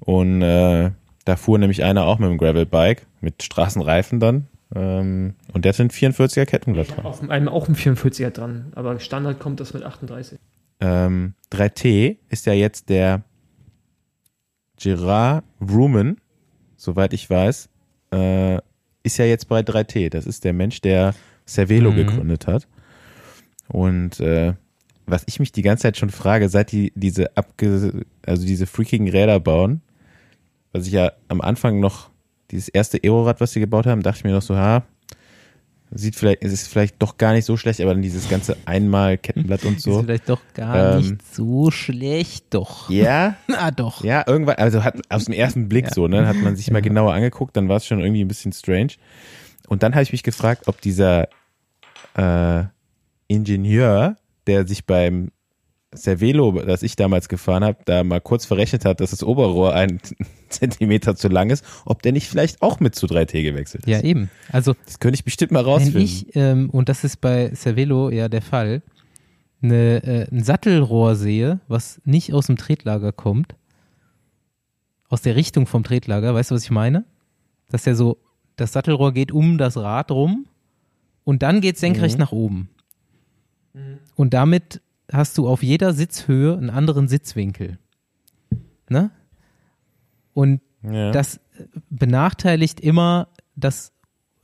Und 0.00 0.42
äh, 0.42 0.90
da 1.24 1.36
fuhr 1.36 1.58
nämlich 1.58 1.84
einer 1.84 2.04
auch 2.06 2.18
mit 2.18 2.30
dem 2.30 2.38
Gravel-Bike, 2.38 3.06
mit 3.20 3.42
Straßenreifen 3.42 4.18
dann. 4.18 4.48
Ähm, 4.74 5.34
und 5.52 5.64
der 5.64 5.72
hatte 5.72 5.82
ein 5.84 5.90
44er 5.90 6.46
Kettenblatt 6.46 6.96
dran. 6.96 7.04
Auf 7.06 7.28
einem 7.28 7.48
auch 7.48 7.68
ein 7.68 7.76
44er 7.76 8.30
dran, 8.30 8.72
aber 8.74 8.98
Standard 8.98 9.38
kommt 9.38 9.60
das 9.60 9.74
mit 9.74 9.82
38. 9.84 10.38
ähm, 10.80 11.34
3T 11.52 12.16
ist 12.28 12.46
ja 12.46 12.52
jetzt 12.52 12.88
der 12.88 13.22
Gerard 14.78 15.44
Ruman, 15.60 16.16
soweit 16.76 17.12
ich 17.12 17.28
weiß, 17.28 17.68
äh, 18.12 18.56
ist 19.02 19.18
ja 19.18 19.24
jetzt 19.24 19.48
bei 19.48 19.60
3T. 19.60 20.10
Das 20.10 20.26
ist 20.26 20.44
der 20.44 20.52
Mensch, 20.52 20.80
der 20.80 21.14
Cervelo 21.46 21.92
Mhm. 21.92 21.96
gegründet 21.96 22.46
hat. 22.46 22.66
Und 23.68 24.20
äh, 24.20 24.54
was 25.06 25.22
ich 25.26 25.38
mich 25.40 25.52
die 25.52 25.62
ganze 25.62 25.82
Zeit 25.82 25.96
schon 25.96 26.10
frage, 26.10 26.48
seit 26.48 26.72
die 26.72 26.92
diese 26.96 27.36
abge 27.36 28.04
also 28.26 28.46
diese 28.46 28.66
freakigen 28.66 29.08
Räder 29.08 29.38
bauen, 29.40 29.80
was 30.72 30.86
ich 30.86 30.92
ja 30.92 31.12
am 31.28 31.40
Anfang 31.40 31.78
noch 31.80 32.10
dieses 32.50 32.68
erste 32.68 32.98
Aerorad, 33.02 33.40
was 33.40 33.52
sie 33.52 33.60
gebaut 33.60 33.86
haben, 33.86 34.02
dachte 34.02 34.18
ich 34.18 34.24
mir 34.24 34.32
noch 34.32 34.42
so, 34.42 34.56
ha, 34.56 34.84
sieht 35.90 36.16
vielleicht, 36.16 36.42
es 36.42 36.52
ist 36.52 36.68
vielleicht 36.68 37.00
doch 37.00 37.16
gar 37.16 37.32
nicht 37.32 37.44
so 37.44 37.56
schlecht, 37.56 37.80
aber 37.80 37.92
dann 37.94 38.02
dieses 38.02 38.28
ganze 38.28 38.56
einmal 38.66 39.16
Kettenblatt 39.18 39.64
und 39.64 39.76
Ist 39.76 39.82
so. 39.84 40.02
vielleicht 40.02 40.28
doch 40.28 40.40
gar 40.54 40.94
Ähm, 40.96 40.98
nicht 40.98 41.34
so 41.34 41.70
schlecht, 41.70 42.46
doch. 42.50 42.90
Ja, 42.90 43.36
Na 43.46 43.70
doch. 43.70 44.02
ja, 44.04 44.24
irgendwann, 44.26 44.56
also 44.56 44.82
hat 44.84 44.96
aus 45.08 45.26
dem 45.26 45.34
ersten 45.34 45.68
Blick 45.68 45.86
Ja. 45.86 45.94
so, 45.94 46.08
ne, 46.08 46.26
hat 46.26 46.36
man 46.36 46.56
sich 46.56 46.70
mal 46.70 46.78
Ja. 46.78 46.82
genauer 46.84 47.12
angeguckt, 47.14 47.56
dann 47.56 47.68
war 47.68 47.76
es 47.76 47.86
schon 47.86 48.00
irgendwie 48.00 48.24
ein 48.24 48.28
bisschen 48.28 48.52
strange. 48.52 48.94
Und 49.68 49.82
dann 49.82 49.94
habe 49.94 50.02
ich 50.02 50.12
mich 50.12 50.22
gefragt, 50.22 50.68
ob 50.68 50.80
dieser 50.80 51.28
äh, 52.14 52.64
Ingenieur, 53.28 54.16
der 54.46 54.66
sich 54.66 54.86
beim 54.86 55.30
Cervelo, 55.96 56.52
das 56.52 56.82
ich 56.82 56.96
damals 56.96 57.28
gefahren 57.28 57.64
habe, 57.64 57.78
da 57.84 58.04
mal 58.04 58.20
kurz 58.20 58.44
verrechnet 58.46 58.84
hat, 58.84 59.00
dass 59.00 59.10
das 59.10 59.22
Oberrohr 59.22 59.74
ein 59.74 60.00
Zentimeter 60.48 61.16
zu 61.16 61.28
lang 61.28 61.50
ist, 61.50 61.64
ob 61.84 62.02
der 62.02 62.12
nicht 62.12 62.28
vielleicht 62.28 62.62
auch 62.62 62.78
mit 62.80 62.94
zu 62.94 63.06
3T 63.06 63.42
gewechselt 63.42 63.84
ist. 63.86 63.90
Ja, 63.90 64.00
eben. 64.02 64.30
Also 64.52 64.74
Das 64.86 65.00
könnte 65.00 65.16
ich 65.16 65.24
bestimmt 65.24 65.52
mal 65.52 65.60
wenn 65.64 65.72
rausfinden. 65.72 66.02
ich, 66.02 66.34
ähm, 66.36 66.70
und 66.70 66.88
das 66.88 67.04
ist 67.04 67.20
bei 67.20 67.50
Cervelo 67.54 68.10
ja 68.10 68.28
der 68.28 68.42
Fall, 68.42 68.82
eine, 69.62 70.02
äh, 70.04 70.26
ein 70.30 70.44
Sattelrohr 70.44 71.16
sehe, 71.16 71.60
was 71.66 72.00
nicht 72.04 72.32
aus 72.32 72.46
dem 72.46 72.56
Tretlager 72.56 73.12
kommt, 73.12 73.54
aus 75.08 75.22
der 75.22 75.36
Richtung 75.36 75.66
vom 75.66 75.82
Tretlager, 75.84 76.34
weißt 76.34 76.50
du, 76.50 76.54
was 76.54 76.64
ich 76.64 76.70
meine? 76.70 77.04
Dass 77.70 77.84
ja 77.84 77.94
so, 77.94 78.18
das 78.56 78.72
Sattelrohr 78.72 79.12
geht 79.12 79.32
um 79.32 79.56
das 79.58 79.76
Rad 79.76 80.10
rum 80.10 80.46
und 81.24 81.42
dann 81.42 81.60
geht 81.60 81.78
senkrecht 81.78 82.16
Mhm. 82.16 82.20
nach 82.20 82.32
oben. 82.32 82.68
Und 84.14 84.32
damit 84.32 84.80
hast 85.12 85.38
du 85.38 85.48
auf 85.48 85.62
jeder 85.62 85.92
Sitzhöhe 85.92 86.56
einen 86.56 86.70
anderen 86.70 87.08
Sitzwinkel. 87.08 87.78
Ne? 88.88 89.10
Und 90.34 90.60
ja. 90.82 91.10
das 91.10 91.40
benachteiligt 91.90 92.80
immer 92.80 93.28
das 93.54 93.92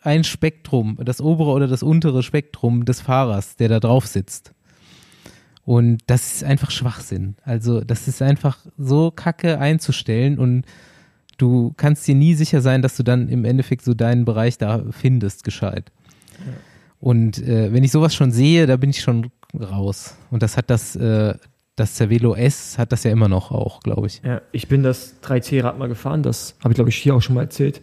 ein 0.00 0.24
Spektrum, 0.24 0.98
das 1.04 1.20
obere 1.20 1.50
oder 1.50 1.68
das 1.68 1.82
untere 1.82 2.22
Spektrum 2.22 2.84
des 2.84 3.00
Fahrers, 3.00 3.56
der 3.56 3.68
da 3.68 3.80
drauf 3.80 4.06
sitzt. 4.06 4.52
Und 5.64 5.98
das 6.08 6.34
ist 6.34 6.44
einfach 6.44 6.72
Schwachsinn. 6.72 7.36
Also 7.44 7.82
das 7.82 8.08
ist 8.08 8.20
einfach 8.20 8.58
so 8.76 9.12
kacke 9.12 9.60
einzustellen 9.60 10.38
und 10.38 10.64
du 11.38 11.72
kannst 11.76 12.06
dir 12.08 12.16
nie 12.16 12.34
sicher 12.34 12.60
sein, 12.60 12.82
dass 12.82 12.96
du 12.96 13.04
dann 13.04 13.28
im 13.28 13.44
Endeffekt 13.44 13.84
so 13.84 13.94
deinen 13.94 14.24
Bereich 14.24 14.58
da 14.58 14.84
findest, 14.90 15.44
gescheit. 15.44 15.92
Und 16.98 17.38
äh, 17.38 17.72
wenn 17.72 17.84
ich 17.84 17.92
sowas 17.92 18.14
schon 18.14 18.32
sehe, 18.32 18.66
da 18.66 18.76
bin 18.76 18.90
ich 18.90 19.00
schon 19.00 19.30
raus. 19.58 20.16
Und 20.30 20.42
das 20.42 20.56
hat 20.56 20.70
das, 20.70 20.96
äh, 20.96 21.34
das 21.76 21.96
Cervelo 21.96 22.34
S 22.34 22.78
hat 22.78 22.92
das 22.92 23.04
ja 23.04 23.10
immer 23.10 23.28
noch 23.28 23.50
auch, 23.50 23.80
glaube 23.80 24.06
ich. 24.06 24.22
Ja, 24.24 24.42
ich 24.52 24.68
bin 24.68 24.82
das 24.82 25.22
3C-Rad 25.22 25.78
mal 25.78 25.88
gefahren, 25.88 26.22
das 26.22 26.56
habe 26.60 26.72
ich 26.72 26.76
glaube 26.76 26.90
ich 26.90 26.96
hier 26.96 27.14
auch 27.14 27.22
schon 27.22 27.34
mal 27.34 27.42
erzählt. 27.42 27.82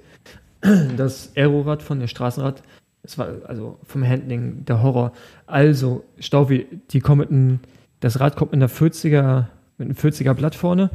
Das 0.98 1.32
Aerorad 1.38 1.82
von 1.82 2.02
der 2.02 2.08
Straßenrad, 2.08 2.64
das 3.02 3.18
war 3.18 3.30
also 3.46 3.80
vom 3.84 4.06
Handling 4.06 4.66
der 4.66 4.84
Horror. 4.84 5.14
Also, 5.48 6.04
Staufi, 6.20 6.68
die 6.92 7.00
kommen 7.00 7.22
mit 7.22 7.30
einem, 7.30 7.60
das 8.02 8.20
Rad 8.20 8.36
kommt 8.36 8.52
mit 8.52 8.62
einer 8.62 8.70
40er, 8.70 9.46
mit 9.78 9.88
einem 9.88 9.96
40er 9.96 10.34
Blatt 10.34 10.56
vorne 10.56 10.90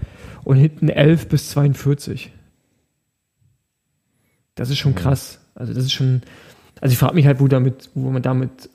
und 0.44 0.56
hinten 0.56 0.90
11 0.90 1.28
bis 1.28 1.48
42. 1.50 2.30
Das 4.54 4.68
ist 4.68 4.78
schon 4.78 4.94
krass. 4.94 5.40
Also, 5.54 5.72
das 5.72 5.84
ist 5.84 5.92
schon, 5.92 6.20
also 6.82 6.92
ich 6.92 6.98
frage 6.98 7.14
mich 7.14 7.26
halt, 7.26 7.40
wo 7.40 7.48
damit, 7.48 7.88
wo 7.94 8.10
man 8.10 8.20
damit, 8.20 8.68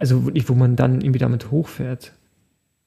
also 0.00 0.24
wirklich, 0.24 0.48
wo 0.48 0.54
man 0.54 0.76
dann 0.76 1.00
irgendwie 1.00 1.18
damit 1.18 1.50
hochfährt. 1.50 2.12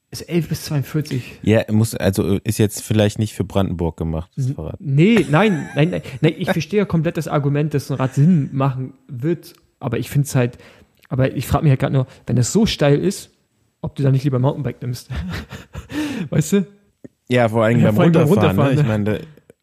Ist 0.09 0.29
11 0.29 0.49
bis 0.49 0.65
42. 0.65 1.39
ja, 1.41 1.63
muss, 1.71 1.95
also 1.95 2.37
ist 2.43 2.59
jetzt 2.59 2.83
vielleicht 2.83 3.17
nicht 3.17 3.33
für 3.33 3.43
Brandenburg 3.43 3.97
gemacht, 3.97 4.31
das. 4.35 4.51
Fahrrad. 4.51 4.75
Nee, 4.79 5.25
nein, 5.29 5.67
nein, 5.75 5.89
nein, 5.89 6.01
nein, 6.21 6.35
ich 6.37 6.51
verstehe 6.51 6.79
ja 6.79 6.85
komplett 6.85 7.17
das 7.17 7.27
Argument, 7.27 7.73
dass 7.73 7.89
ein 7.89 7.97
Rad 7.97 8.13
Sinn 8.13 8.49
machen 8.51 8.93
wird, 9.07 9.53
aber 9.79 9.97
ich 9.97 10.11
finde 10.11 10.27
es 10.27 10.35
halt, 10.35 10.59
aber 11.09 11.35
ich 11.35 11.47
frage 11.47 11.63
mich 11.63 11.71
halt 11.71 11.79
gerade 11.79 11.93
nur, 11.93 12.05
wenn 12.27 12.37
es 12.37 12.53
so 12.53 12.67
steil 12.67 12.99
ist, 12.99 13.31
ob 13.81 13.95
du 13.95 14.03
dann 14.03 14.11
nicht 14.11 14.23
lieber 14.23 14.37
Mountainbike 14.37 14.81
nimmst. 14.83 15.09
weißt 16.29 16.53
du? 16.53 16.67
Ja, 17.29 17.49
vor 17.49 17.63
allem 17.63 17.79
Ja, 17.79 17.87
beim 17.87 17.95
vor 17.95 18.03
allem 18.03 18.13
beim 18.13 18.27
Runterfahren. 18.27 18.59
Runterfahren, 18.59 18.75
ne? 18.75 18.81
Ich 18.81 18.83
ne? 18.83 18.87
meine, 18.87 19.03
der, 19.03 19.21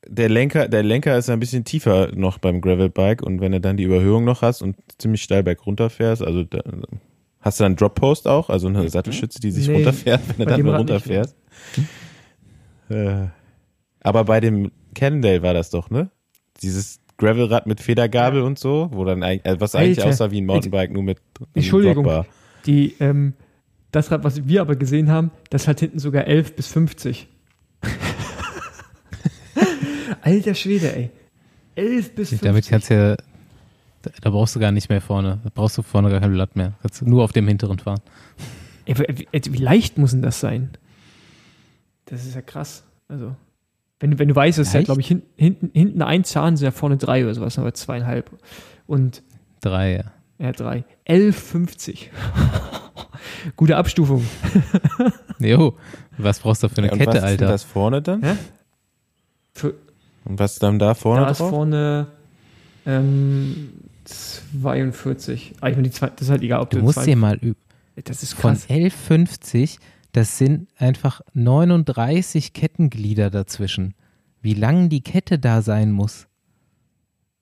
der 0.09 0.29
Lenker, 0.29 0.69
der 0.69 0.83
Lenker 0.83 1.17
ist 1.17 1.31
ein 1.31 1.39
bisschen 1.39 1.65
tiefer 1.65 2.11
noch 2.13 2.39
beim 2.39 2.61
Gravelbike 2.61 3.23
und 3.23 3.41
wenn 3.41 3.53
du 3.53 3.61
dann 3.61 3.77
die 3.77 3.85
Überhöhung 3.85 4.25
noch 4.25 4.43
hast 4.43 4.63
und 4.63 4.77
ziemlich 4.99 5.23
steil 5.23 5.45
berg 5.45 5.65
runterfährst, 5.65 6.23
also 6.23 6.43
da, 6.43 6.61
hast 7.41 7.61
du 7.61 7.65
dann 7.65 7.77
Drop 7.77 7.95
Post 7.95 8.27
auch, 8.29 8.51
also 8.51 8.69
eine 8.69 8.89
Sattelstütze, 8.89 9.41
die 9.41 9.51
sich 9.51 9.69
Nee, 9.69 9.77
runterfährt, 9.77 10.21
wenn 10.29 10.39
du 10.39 10.45
bei 10.45 10.51
dann 10.51 10.63
mal 10.63 10.71
nicht, 10.73 10.81
runterfährst. 10.81 11.37
Äh, 12.89 13.27
aber 14.03 14.25
bei 14.25 14.41
dem 14.41 14.71
Cannondale 14.95 15.43
war 15.43 15.55
das 15.55 15.71
doch, 15.71 15.91
ne? 15.91 16.11
Dieses 16.63 17.01
Gravelrad 17.19 17.67
mit 17.67 17.81
Federgabel 17.81 18.43
und 18.43 18.59
so, 18.59 18.89
wo 18.93 19.05
dann 19.05 19.23
eigentlich, 19.23 19.45
äh, 19.45 19.61
was 19.61 19.75
eigentlich 19.75 19.99
Alter. 19.99 20.11
aussah 20.11 20.31
wie 20.31 20.41
ein 20.41 20.47
Mountainbike, 20.47 20.91
nur 20.91 21.03
mit 21.03 21.19
Entschuldigung. 21.55 22.05
Dropbar. 22.05 22.27
Die, 22.67 22.95
ähm, 23.01 23.35
das 23.93 24.11
Rad, 24.11 24.25
was 24.25 24.47
wir 24.47 24.61
aber 24.61 24.77
gesehen 24.77 25.11
haben, 25.11 25.31
das 25.51 25.69
hat 25.69 25.81
hinten 25.81 25.99
sogar 25.99 26.27
11 26.27 26.57
bis 26.57 26.67
50. 26.69 27.29
Alter 30.23 30.55
Schwede, 30.55 30.95
ey. 30.95 31.11
11 31.77 32.15
bis 32.15 32.29
50. 32.31 32.41
Damit 32.41 32.69
kannst 32.69 32.91
du 32.91 32.95
ja, 32.95 33.17
da, 34.03 34.11
da 34.21 34.31
brauchst 34.31 34.57
du 34.57 34.61
gar 34.61 34.73
nicht 34.73 34.89
mehr 34.89 35.01
vorne. 35.01 35.39
Da 35.45 35.51
brauchst 35.55 35.77
du 35.79 35.83
vorne 35.83 36.11
gar 36.11 36.21
kein 36.21 36.33
Blatt 36.33 36.57
mehr. 36.57 36.73
Kannst 36.83 37.01
du 37.01 37.07
nur 37.07 37.23
auf 37.25 37.33
dem 37.33 37.47
hinteren 37.49 37.79
fahren. 37.79 38.01
Ey, 38.87 38.97
wie, 38.99 39.29
wie- 39.33 39.59
leicht 39.59 39.99
muss 39.99 40.11
denn 40.13 40.23
das 40.23 40.41
sein? 40.41 40.71
Das 42.07 42.25
ist 42.25 42.35
ja 42.35 42.43
krass. 42.43 42.83
Also, 43.09 43.37
wenn, 44.01 44.19
wenn 44.19 44.29
du 44.29 44.35
weißt, 44.35 44.59
es 44.59 44.69
ist 44.69 44.75
ja, 44.75 44.83
glaube 44.83 45.01
ich, 45.01 45.09
hin, 45.09 45.23
hinten, 45.37 45.71
hinten 45.75 46.03
ein 46.03 46.25
Zahn, 46.25 46.57
sind 46.57 46.65
ja 46.65 46.71
vorne 46.71 46.97
drei 46.97 47.23
oder 47.25 47.35
sowas, 47.35 47.59
aber 47.59 47.75
zweieinhalb. 47.75 48.31
Und 48.87 49.23
Drei, 49.61 49.97
ja. 49.97 50.05
ja, 50.47 50.53
drei. 50.53 50.85
11,50. 51.07 52.07
Gute 53.57 53.77
Abstufung. 53.77 54.25
Jo, 55.39 55.75
was 56.19 56.39
brauchst 56.41 56.63
du 56.63 56.69
für 56.69 56.79
eine 56.79 56.89
Ja, 56.89 56.93
und 56.93 56.99
Kette, 56.99 57.09
was 57.09 57.15
ist 57.17 57.23
denn 57.23 57.31
Alter? 57.31 57.47
das 57.47 57.63
vorne 57.65 58.03
dann? 58.03 58.23
Hä? 58.23 58.37
Für, 59.55 59.75
Und 60.27 60.39
was 60.39 60.53
ist 60.55 60.63
dann 60.63 60.79
da 60.79 60.93
vorne 60.95 61.23
da 61.23 61.31
ist 61.31 61.41
drauf? 61.41 61.49
vorne 61.49 62.07
ähm, 62.85 63.71
42. 64.11 65.55
Ah, 65.61 65.69
ich 65.69 65.77
meine, 65.77 65.89
die 65.89 65.95
zwei, 65.95 66.09
das 66.11 66.23
ist 66.23 66.31
halt 66.31 66.43
egal, 66.43 66.61
ob 66.61 66.71
Du 66.71 66.79
du, 66.79 66.85
musst 66.85 67.07
dir 67.07 67.17
mal 67.17 67.37
üben. 67.37 67.61
Das 68.05 68.23
ist 68.23 68.35
Von 68.35 68.53
krass. 68.55 68.69
11,50, 68.69 69.79
das 70.13 70.39
sind 70.39 70.69
einfach 70.79 71.21
39 71.35 72.53
Kettenglieder 72.53 73.31
dazwischen. 73.31 73.95
Wie 74.43 74.55
lang 74.55 74.89
die 74.89 75.03
Kette 75.03 75.39
da 75.39 75.61
sein 75.63 75.93
muss 75.93 76.27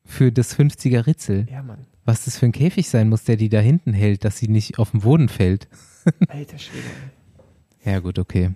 für 0.04 0.32
das 0.32 0.58
50er 0.58 1.06
Ritzel. 1.06 1.46
Ja, 1.50 1.62
Mann. 1.62 1.86
Was 2.04 2.24
das 2.24 2.38
für 2.38 2.46
ein 2.46 2.52
Käfig 2.52 2.88
sein 2.88 3.08
muss, 3.08 3.24
der 3.24 3.36
die 3.36 3.50
da 3.50 3.60
hinten 3.60 3.92
hält, 3.92 4.24
dass 4.24 4.38
sie 4.38 4.48
nicht 4.48 4.78
auf 4.78 4.92
den 4.92 5.00
Boden 5.00 5.28
fällt. 5.28 5.68
Alter 6.28 6.58
Schwede. 6.58 6.82
Ja, 7.84 7.98
gut, 8.00 8.18
okay. 8.18 8.52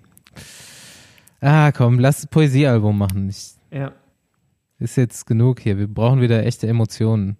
Ah, 1.39 1.71
komm, 1.71 1.99
lass 1.99 2.25
Poesiealbum 2.27 2.97
machen. 2.97 3.29
Ich, 3.29 3.51
Ja. 3.71 3.91
ist 4.79 4.97
jetzt 4.97 5.25
genug 5.27 5.59
hier. 5.59 5.77
Wir 5.77 5.87
brauchen 5.87 6.19
wieder 6.21 6.43
echte 6.45 6.67
Emotionen. 6.67 7.37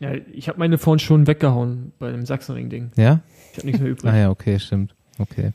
Ja, 0.00 0.12
ich 0.32 0.48
habe 0.48 0.58
meine 0.58 0.78
vorhin 0.78 0.98
schon 0.98 1.26
weggehauen 1.26 1.92
bei 1.98 2.10
dem 2.10 2.26
Sachsenring-Ding. 2.26 2.92
Ja? 2.96 3.20
Ich 3.52 3.58
habe 3.58 3.66
nichts 3.66 3.80
mehr 3.80 3.90
übrig. 3.90 4.12
Ah 4.12 4.16
ja, 4.16 4.30
okay, 4.30 4.58
stimmt. 4.58 4.94
Okay. 5.18 5.52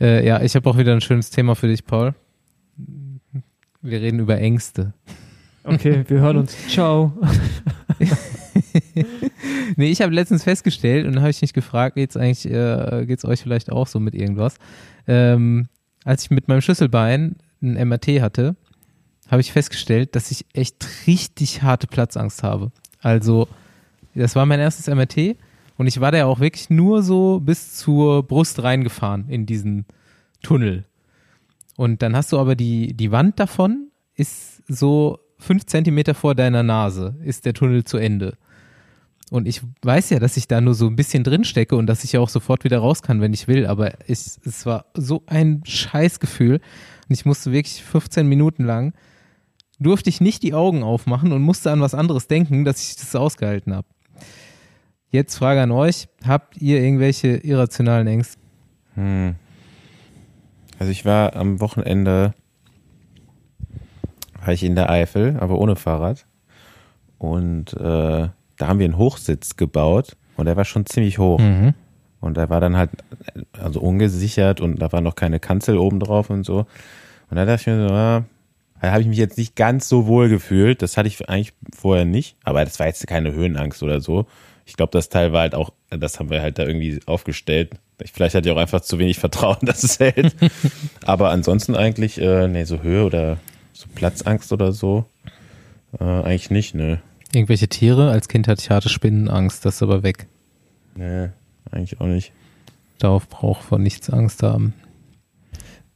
Äh, 0.00 0.26
ja, 0.26 0.42
ich 0.42 0.54
habe 0.56 0.68
auch 0.68 0.76
wieder 0.76 0.92
ein 0.92 1.00
schönes 1.00 1.30
Thema 1.30 1.54
für 1.54 1.68
dich, 1.68 1.86
Paul. 1.86 2.14
Wir 3.80 4.00
reden 4.00 4.20
über 4.20 4.38
Ängste. 4.38 4.92
Okay, 5.64 6.04
wir 6.06 6.20
hören 6.20 6.36
uns. 6.38 6.54
Ciao. 6.68 7.12
Nee, 9.76 9.90
ich 9.90 10.00
habe 10.00 10.14
letztens 10.14 10.44
festgestellt 10.44 11.06
und 11.06 11.18
habe 11.18 11.30
ich 11.30 11.42
mich 11.42 11.52
gefragt, 11.52 11.96
geht's 11.96 12.16
eigentlich, 12.16 12.46
äh, 12.46 13.04
geht's 13.06 13.24
euch 13.24 13.42
vielleicht 13.42 13.70
auch 13.70 13.86
so 13.86 14.00
mit 14.00 14.14
irgendwas? 14.14 14.56
Ähm, 15.06 15.68
als 16.04 16.24
ich 16.24 16.30
mit 16.30 16.48
meinem 16.48 16.60
Schlüsselbein 16.60 17.36
ein 17.62 17.88
MRT 17.88 18.20
hatte, 18.20 18.56
habe 19.28 19.40
ich 19.40 19.52
festgestellt, 19.52 20.14
dass 20.14 20.30
ich 20.30 20.46
echt 20.52 20.86
richtig 21.06 21.62
harte 21.62 21.86
Platzangst 21.86 22.42
habe. 22.42 22.70
Also, 23.00 23.48
das 24.14 24.34
war 24.34 24.46
mein 24.46 24.60
erstes 24.60 24.86
MRT 24.86 25.36
und 25.76 25.86
ich 25.86 26.00
war 26.00 26.12
da 26.12 26.24
auch 26.24 26.40
wirklich 26.40 26.70
nur 26.70 27.02
so 27.02 27.40
bis 27.40 27.74
zur 27.74 28.22
Brust 28.22 28.62
reingefahren 28.62 29.28
in 29.28 29.46
diesen 29.46 29.84
Tunnel. 30.42 30.84
Und 31.76 32.02
dann 32.02 32.16
hast 32.16 32.32
du 32.32 32.38
aber 32.38 32.56
die, 32.56 32.94
die 32.94 33.12
Wand 33.12 33.38
davon 33.38 33.90
ist 34.14 34.62
so 34.66 35.18
fünf 35.38 35.66
Zentimeter 35.66 36.14
vor 36.14 36.34
deiner 36.34 36.62
Nase, 36.62 37.16
ist 37.22 37.44
der 37.44 37.52
Tunnel 37.52 37.84
zu 37.84 37.98
Ende. 37.98 38.38
Und 39.30 39.48
ich 39.48 39.60
weiß 39.82 40.10
ja, 40.10 40.20
dass 40.20 40.36
ich 40.36 40.46
da 40.46 40.60
nur 40.60 40.74
so 40.74 40.86
ein 40.86 40.96
bisschen 40.96 41.24
drin 41.24 41.44
stecke 41.44 41.76
und 41.76 41.86
dass 41.86 42.04
ich 42.04 42.12
ja 42.12 42.20
auch 42.20 42.28
sofort 42.28 42.64
wieder 42.64 42.78
raus 42.78 43.02
kann, 43.02 43.20
wenn 43.20 43.34
ich 43.34 43.48
will. 43.48 43.66
Aber 43.66 43.92
ich, 44.06 44.20
es 44.44 44.66
war 44.66 44.86
so 44.94 45.24
ein 45.26 45.62
Scheißgefühl. 45.64 46.60
Und 47.08 47.12
ich 47.12 47.24
musste 47.24 47.52
wirklich 47.52 47.82
15 47.82 48.26
Minuten 48.28 48.64
lang, 48.64 48.94
durfte 49.78 50.10
ich 50.10 50.20
nicht 50.20 50.42
die 50.42 50.54
Augen 50.54 50.82
aufmachen 50.82 51.32
und 51.32 51.42
musste 51.42 51.70
an 51.70 51.80
was 51.80 51.94
anderes 51.94 52.28
denken, 52.28 52.64
dass 52.64 52.82
ich 52.82 52.96
das 52.96 53.14
ausgehalten 53.14 53.74
habe. 53.74 53.86
Jetzt 55.10 55.36
Frage 55.36 55.62
an 55.62 55.70
euch. 55.70 56.08
Habt 56.26 56.56
ihr 56.60 56.80
irgendwelche 56.80 57.36
irrationalen 57.36 58.06
Ängste? 58.06 58.38
Hm. 58.94 59.36
Also 60.78 60.92
ich 60.92 61.04
war 61.04 61.36
am 61.36 61.60
Wochenende, 61.60 62.34
war 64.44 64.52
ich 64.52 64.62
in 64.62 64.74
der 64.74 64.90
Eifel, 64.90 65.36
aber 65.40 65.58
ohne 65.58 65.76
Fahrrad. 65.76 66.26
Und 67.18 67.72
äh, 67.74 68.28
da 68.58 68.66
haben 68.66 68.78
wir 68.78 68.84
einen 68.84 68.98
Hochsitz 68.98 69.56
gebaut 69.56 70.16
und 70.36 70.46
der 70.46 70.56
war 70.56 70.64
schon 70.64 70.86
ziemlich 70.86 71.18
hoch. 71.18 71.38
Mhm. 71.38 71.74
Und 72.20 72.36
da 72.36 72.50
war 72.50 72.60
dann 72.60 72.76
halt 72.76 72.90
also 73.52 73.80
ungesichert 73.80 74.60
und 74.60 74.80
da 74.80 74.92
war 74.92 75.00
noch 75.00 75.14
keine 75.14 75.40
Kanzel 75.40 75.78
oben 75.78 76.00
drauf 76.00 76.30
und 76.30 76.44
so. 76.44 76.66
Und 77.30 77.36
da 77.36 77.44
dachte 77.44 77.60
ich 77.62 77.66
mir 77.66 77.88
so, 77.88 77.94
ah, 77.94 78.24
da 78.80 78.90
habe 78.90 79.02
ich 79.02 79.08
mich 79.08 79.18
jetzt 79.18 79.38
nicht 79.38 79.56
ganz 79.56 79.88
so 79.88 80.06
wohl 80.06 80.28
gefühlt. 80.28 80.82
Das 80.82 80.96
hatte 80.96 81.08
ich 81.08 81.28
eigentlich 81.28 81.54
vorher 81.74 82.04
nicht. 82.04 82.36
Aber 82.44 82.64
das 82.64 82.78
war 82.78 82.86
jetzt 82.86 83.06
keine 83.06 83.32
Höhenangst 83.32 83.82
oder 83.82 84.00
so. 84.00 84.26
Ich 84.64 84.76
glaube, 84.76 84.90
das 84.92 85.08
Teil 85.08 85.32
war 85.32 85.42
halt 85.42 85.54
auch, 85.54 85.70
das 85.90 86.18
haben 86.18 86.30
wir 86.30 86.42
halt 86.42 86.58
da 86.58 86.64
irgendwie 86.64 87.00
aufgestellt. 87.06 87.74
Ich, 88.02 88.12
vielleicht 88.12 88.34
hatte 88.34 88.48
ich 88.48 88.54
auch 88.54 88.60
einfach 88.60 88.80
zu 88.80 88.98
wenig 88.98 89.18
Vertrauen, 89.18 89.58
dass 89.62 89.82
es 89.82 89.98
hält. 89.98 90.34
Aber 91.04 91.30
ansonsten 91.30 91.74
eigentlich, 91.74 92.20
äh, 92.20 92.48
nee, 92.48 92.64
so 92.64 92.82
Höhe 92.82 93.04
oder 93.04 93.38
so 93.72 93.86
Platzangst 93.94 94.52
oder 94.52 94.72
so, 94.72 95.04
äh, 95.98 96.04
eigentlich 96.04 96.50
nicht, 96.50 96.74
ne. 96.74 97.00
Irgendwelche 97.32 97.68
Tiere? 97.68 98.10
Als 98.10 98.28
Kind 98.28 98.48
hatte 98.48 98.60
ich 98.60 98.70
harte 98.70 98.88
Spinnenangst, 98.88 99.64
das 99.64 99.76
ist 99.76 99.82
aber 99.82 100.02
weg. 100.02 100.26
Nee, 100.94 101.28
eigentlich 101.70 102.00
auch 102.00 102.06
nicht. 102.06 102.32
Darauf 102.98 103.28
braucht 103.28 103.62
vor 103.62 103.78
nichts 103.78 104.10
Angst 104.10 104.42
haben. 104.42 104.74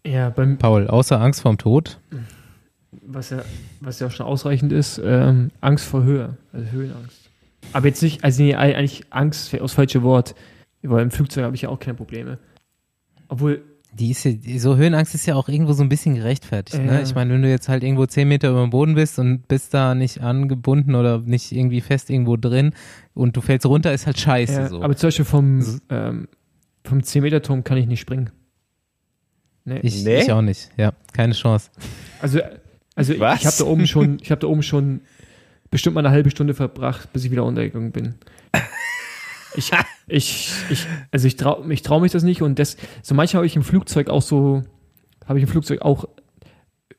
Ja, 0.06 0.30
beim, 0.30 0.58
Paul, 0.58 0.88
außer 0.88 1.20
Angst 1.20 1.42
vorm 1.42 1.58
Tod? 1.58 1.98
Was 3.14 3.30
ja, 3.30 3.42
was 3.80 4.00
ja 4.00 4.06
auch 4.06 4.10
schon 4.10 4.26
ausreichend 4.26 4.72
ist, 4.72 5.00
ähm, 5.04 5.50
Angst 5.60 5.84
vor 5.84 6.04
Höhe, 6.04 6.36
also 6.52 6.70
Höhenangst. 6.70 7.30
Aber 7.72 7.86
jetzt 7.88 8.02
nicht, 8.02 8.24
also 8.24 8.42
nee, 8.42 8.54
eigentlich 8.54 9.04
Angst 9.10 9.52
wäre 9.52 9.62
das 9.62 9.74
falsche 9.74 10.02
Wort, 10.02 10.34
weil 10.82 11.02
im 11.02 11.10
Flugzeug 11.10 11.44
habe 11.44 11.54
ich 11.54 11.62
ja 11.62 11.68
auch 11.68 11.78
keine 11.78 11.94
Probleme. 11.94 12.38
Obwohl, 13.28 13.62
Die 13.92 14.10
ist 14.10 14.24
ja, 14.24 14.32
so 14.58 14.76
Höhenangst 14.76 15.14
ist 15.14 15.26
ja 15.26 15.34
auch 15.34 15.48
irgendwo 15.48 15.72
so 15.72 15.82
ein 15.82 15.88
bisschen 15.88 16.14
gerechtfertigt. 16.14 16.82
Ja. 16.82 16.92
Ne? 16.92 17.02
Ich 17.02 17.14
meine, 17.14 17.34
wenn 17.34 17.42
du 17.42 17.48
jetzt 17.48 17.68
halt 17.68 17.82
irgendwo 17.82 18.06
zehn 18.06 18.28
Meter 18.28 18.50
über 18.50 18.62
dem 18.62 18.70
Boden 18.70 18.94
bist 18.94 19.18
und 19.18 19.46
bist 19.48 19.74
da 19.74 19.94
nicht 19.94 20.20
angebunden 20.20 20.94
oder 20.94 21.18
nicht 21.18 21.52
irgendwie 21.52 21.80
fest 21.80 22.08
irgendwo 22.10 22.36
drin 22.36 22.72
und 23.14 23.36
du 23.36 23.40
fällst 23.40 23.66
runter, 23.66 23.92
ist 23.92 24.06
halt 24.06 24.18
scheiße 24.18 24.52
ja, 24.52 24.68
so. 24.68 24.82
aber 24.82 24.96
zum 24.96 25.08
Beispiel 25.08 25.24
vom, 25.24 25.80
ähm, 25.90 26.28
vom 26.84 27.00
10-Meter-Turm 27.00 27.64
kann 27.64 27.78
ich 27.78 27.86
nicht 27.86 28.00
springen. 28.00 28.30
Nee. 29.64 29.80
ich, 29.82 30.04
Nee? 30.04 30.22
ich 30.22 30.32
auch 30.32 30.42
nicht. 30.42 30.70
Ja, 30.76 30.92
keine 31.12 31.34
Chance. 31.34 31.70
Also, 32.22 32.40
also 32.94 33.12
ich, 33.12 33.20
Was? 33.20 33.40
ich 33.40 33.46
habe 33.46 33.56
da 33.58 33.64
oben 33.64 33.86
schon, 33.86 34.18
ich 34.20 34.30
habe 34.30 34.40
da 34.40 34.46
oben 34.46 34.62
schon 34.62 35.00
bestimmt 35.70 35.94
mal 35.94 36.00
eine 36.04 36.10
halbe 36.14 36.30
Stunde 36.30 36.54
verbracht, 36.54 37.12
bis 37.12 37.24
ich 37.24 37.30
wieder 37.30 37.42
runtergegangen 37.42 37.92
bin. 37.92 38.14
Ich, 39.56 39.72
ich, 40.06 40.52
ich, 40.70 40.86
also 41.10 41.26
ich 41.26 41.36
trau, 41.36 41.68
ich 41.68 41.82
trau 41.82 41.98
mich 42.00 42.12
das 42.12 42.22
nicht 42.22 42.42
und 42.42 42.58
das, 42.58 42.76
so 43.02 43.14
manchmal 43.14 43.38
habe 43.40 43.46
ich 43.46 43.56
im 43.56 43.62
Flugzeug 43.64 44.08
auch 44.08 44.22
so, 44.22 44.62
habe 45.26 45.38
ich 45.38 45.42
im 45.44 45.48
Flugzeug 45.48 45.82
auch 45.82 46.08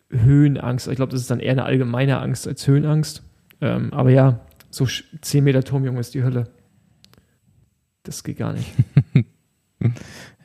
Höhenangst. 0.09 0.87
Ich 0.89 0.95
glaube, 0.97 1.11
das 1.11 1.21
ist 1.21 1.31
dann 1.31 1.39
eher 1.39 1.51
eine 1.53 1.63
allgemeine 1.63 2.19
Angst 2.19 2.47
als 2.47 2.67
Höhenangst. 2.67 3.23
Ähm, 3.61 3.93
aber 3.93 4.09
ja, 4.09 4.41
so 4.69 4.83
sch- 4.85 5.03
10 5.21 5.43
Meter 5.43 5.63
Turm, 5.63 5.85
Junge, 5.85 5.99
ist 6.01 6.13
die 6.13 6.23
Hölle. 6.23 6.49
Das 8.03 8.23
geht 8.23 8.37
gar 8.37 8.53
nicht. 8.53 8.71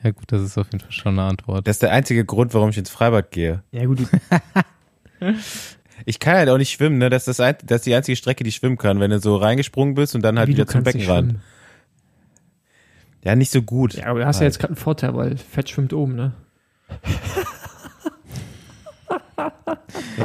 Ja 0.03 0.09
gut, 0.11 0.31
das 0.31 0.41
ist 0.41 0.57
auf 0.57 0.67
jeden 0.71 0.79
Fall 0.79 0.91
schon 0.91 1.19
eine 1.19 1.27
Antwort. 1.29 1.67
Das 1.67 1.75
ist 1.75 1.81
der 1.83 1.91
einzige 1.91 2.25
Grund, 2.25 2.53
warum 2.55 2.69
ich 2.71 2.77
ins 2.77 2.89
Freibad 2.89 3.29
gehe. 3.31 3.63
Ja, 3.71 3.85
gut, 3.85 3.99
Ich 6.05 6.19
kann 6.19 6.35
halt 6.35 6.49
auch 6.49 6.57
nicht 6.57 6.71
schwimmen, 6.71 6.97
ne? 6.99 7.09
Das 7.09 7.23
ist, 7.27 7.39
das, 7.39 7.39
ein, 7.39 7.55
das 7.65 7.77
ist 7.77 7.85
die 7.87 7.95
einzige 7.95 8.15
Strecke, 8.15 8.43
die 8.43 8.49
ich 8.49 8.55
schwimmen 8.55 8.77
kann, 8.77 8.99
wenn 8.99 9.09
du 9.11 9.19
so 9.19 9.35
reingesprungen 9.35 9.95
bist 9.95 10.13
und 10.15 10.21
dann 10.21 10.37
halt 10.37 10.47
wie, 10.49 10.53
wieder 10.53 10.67
zum 10.67 10.83
Beckenrand. 10.83 11.35
Ja, 13.23 13.35
nicht 13.35 13.51
so 13.51 13.61
gut. 13.63 13.95
Ja, 13.95 14.05
aber 14.07 14.19
du 14.19 14.25
hast 14.27 14.39
ja 14.39 14.45
jetzt 14.45 14.59
gerade 14.59 14.71
einen 14.73 14.77
Vorteil, 14.77 15.15
weil 15.15 15.37
Fett 15.37 15.69
schwimmt 15.69 15.93
oben, 15.93 16.15
ne? 16.15 16.33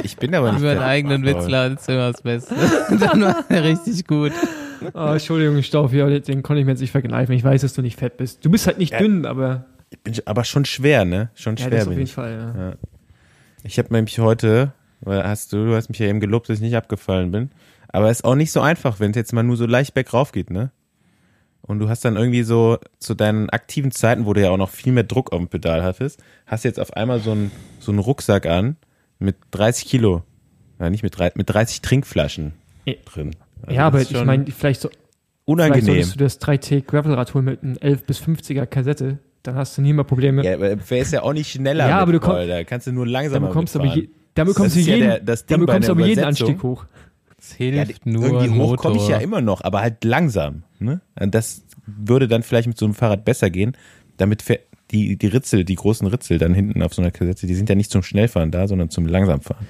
Ich 0.01 0.17
bin 0.17 0.33
aber 0.33 0.51
nicht. 0.51 0.61
Über 0.61 0.71
einen 0.71 0.79
eigenen 0.81 1.23
Witz 1.23 1.47
laden 1.47 1.77
ist 1.77 1.87
immer 1.87 2.11
das 2.11 2.21
Beste. 2.21 2.55
Dann 2.89 3.21
war 3.21 3.45
er 3.49 3.63
richtig 3.63 4.07
gut. 4.07 4.31
Oh, 4.93 5.11
Entschuldigung, 5.13 5.61
Stauf, 5.61 5.93
ja, 5.93 6.07
den 6.19 6.43
konnte 6.43 6.59
ich 6.59 6.65
mir 6.65 6.71
jetzt 6.71 6.81
nicht 6.81 6.91
verkneifen. 6.91 7.33
Ich 7.35 7.43
weiß, 7.43 7.61
dass 7.61 7.73
du 7.73 7.81
nicht 7.81 7.99
fett 7.99 8.17
bist. 8.17 8.43
Du 8.43 8.49
bist 8.49 8.65
halt 8.67 8.79
nicht 8.79 8.93
Ja. 8.93 8.97
dünn, 8.99 9.25
aber 9.25 9.65
Ich 9.91 9.99
bin 10.01 10.13
aber 10.25 10.43
schon 10.43 10.65
schwer, 10.65 11.05
ne? 11.05 11.29
Schon 11.35 11.55
ja, 11.57 11.65
schwer 11.67 11.77
das 11.79 11.81
auf 11.87 11.89
bin 11.89 11.99
jeden 11.99 12.07
ich. 12.07 12.13
Fall, 12.13 12.53
ja. 12.57 12.73
Ich 13.63 13.77
habe 13.77 13.93
nämlich 13.93 14.17
heute, 14.19 14.73
hast 15.05 15.53
du, 15.53 15.65
du 15.65 15.75
hast 15.75 15.89
mich 15.89 15.99
ja 15.99 16.07
eben 16.07 16.19
gelobt, 16.19 16.49
dass 16.49 16.57
ich 16.57 16.61
nicht 16.63 16.75
abgefallen 16.75 17.31
bin. 17.31 17.49
Aber 17.89 18.09
es 18.09 18.19
ist 18.19 18.25
auch 18.25 18.35
nicht 18.35 18.51
so 18.51 18.61
einfach, 18.61 18.99
wenn 18.99 19.11
es 19.11 19.15
jetzt 19.17 19.33
mal 19.33 19.43
nur 19.43 19.57
so 19.57 19.65
leicht 19.65 19.93
bergauf 19.93 20.31
geht, 20.31 20.49
ne? 20.49 20.71
Und 21.65 21.79
du 21.79 21.87
hast 21.87 22.03
dann 22.03 22.17
irgendwie 22.17 22.43
so 22.43 22.77
zu 22.99 23.13
deinen 23.13 23.49
aktiven 23.49 23.91
Zeiten, 23.91 24.25
wo 24.25 24.33
du 24.33 24.41
ja 24.41 24.49
auch 24.49 24.57
noch 24.57 24.69
viel 24.69 24.91
mehr 24.91 25.03
Druck 25.03 25.31
auf 25.31 25.39
dem 25.39 25.47
Pedal 25.47 25.81
hattest, 25.83 26.21
hast 26.45 26.65
jetzt 26.65 26.79
auf 26.79 26.93
einmal 26.93 27.19
so 27.21 27.31
einen 27.31 27.51
so 27.79 27.91
einen 27.91 27.99
Rucksack 27.99 28.45
an 28.45 28.75
mit 29.19 29.37
30 29.51 29.85
Kilo. 29.87 30.23
Ja, 30.79 30.89
nicht 30.89 31.03
mit, 31.03 31.17
drei- 31.17 31.31
mit 31.35 31.49
30 31.49 31.81
Trinkflaschen 31.81 32.53
drin. 33.05 33.31
Also 33.61 33.75
ja, 33.77 33.87
aber 33.87 34.01
ich 34.01 34.11
meine, 34.25 34.45
vielleicht, 34.51 34.81
so, 34.81 34.89
vielleicht 34.89 34.99
unangenehm. 35.45 35.85
solltest 35.85 36.15
du 36.15 36.19
das 36.19 36.41
3T 36.41 36.81
Gravelrad 36.85 37.33
holen 37.33 37.45
mit 37.45 37.63
einem 37.63 37.77
11 37.79 38.05
bis 38.05 38.19
50er 38.21 38.65
Kassette. 38.65 39.19
Dann 39.43 39.55
hast 39.55 39.77
du 39.77 39.81
nie 39.81 39.93
mehr 39.93 40.03
Probleme. 40.03 40.43
Ja, 40.43 40.55
aber 40.55 40.75
wer 40.89 40.97
ist 40.99 41.13
ja 41.13 41.21
auch 41.21 41.31
nicht 41.33 41.49
schneller. 41.51 41.87
Ja, 41.87 41.99
aber 41.99 42.11
du 42.11 42.19
komm- 42.19 42.33
Paul, 42.33 42.47
da 42.47 42.63
kannst 42.65 42.87
du 42.87 42.91
nur 42.91 43.05
dann 43.05 43.13
langsamer 43.13 43.47
bekommst 43.47 43.75
du 43.75 43.79
aber. 43.79 43.95
Je, 44.35 44.43
dann 44.43 44.47
bekommst 44.47 44.75
du 44.75 44.79
Das 44.79 44.81
ist 44.81 44.87
ja 44.87 44.95
jeden, 44.95 45.07
der- 45.09 45.19
das 45.19 45.43
bei 45.45 45.57
bekommst 45.57 45.89
du 45.89 45.99
jeden. 45.99 46.23
Anstieg 46.23 46.63
hoch. 46.63 46.85
Ja, 47.59 47.83
hilft 47.83 48.05
nur 48.05 48.23
irgendwie 48.25 48.59
hoch 48.61 48.77
komme 48.77 48.95
ich 48.97 49.07
ja 49.07 49.17
immer 49.17 49.41
noch, 49.41 49.61
aber 49.63 49.81
halt 49.81 50.03
langsam. 50.05 50.63
Ne? 50.79 51.01
Und 51.19 51.35
Das 51.35 51.63
würde 51.85 52.27
dann 52.29 52.41
vielleicht 52.43 52.67
mit 52.67 52.77
so 52.77 52.85
einem 52.85 52.93
Fahrrad 52.93 53.25
besser 53.25 53.49
gehen. 53.49 53.75
Damit 54.17 54.43
die, 54.91 55.17
die 55.17 55.27
Ritzel, 55.27 55.65
die 55.65 55.75
großen 55.75 56.07
Ritzel 56.07 56.37
dann 56.37 56.53
hinten 56.53 56.81
auf 56.83 56.93
so 56.93 57.01
einer 57.01 57.11
Kassette, 57.11 57.45
die 57.47 57.55
sind 57.55 57.67
ja 57.67 57.75
nicht 57.75 57.91
zum 57.91 58.03
Schnellfahren 58.03 58.51
da, 58.51 58.67
sondern 58.67 58.89
zum 58.89 59.05
Langsamfahren. 59.07 59.65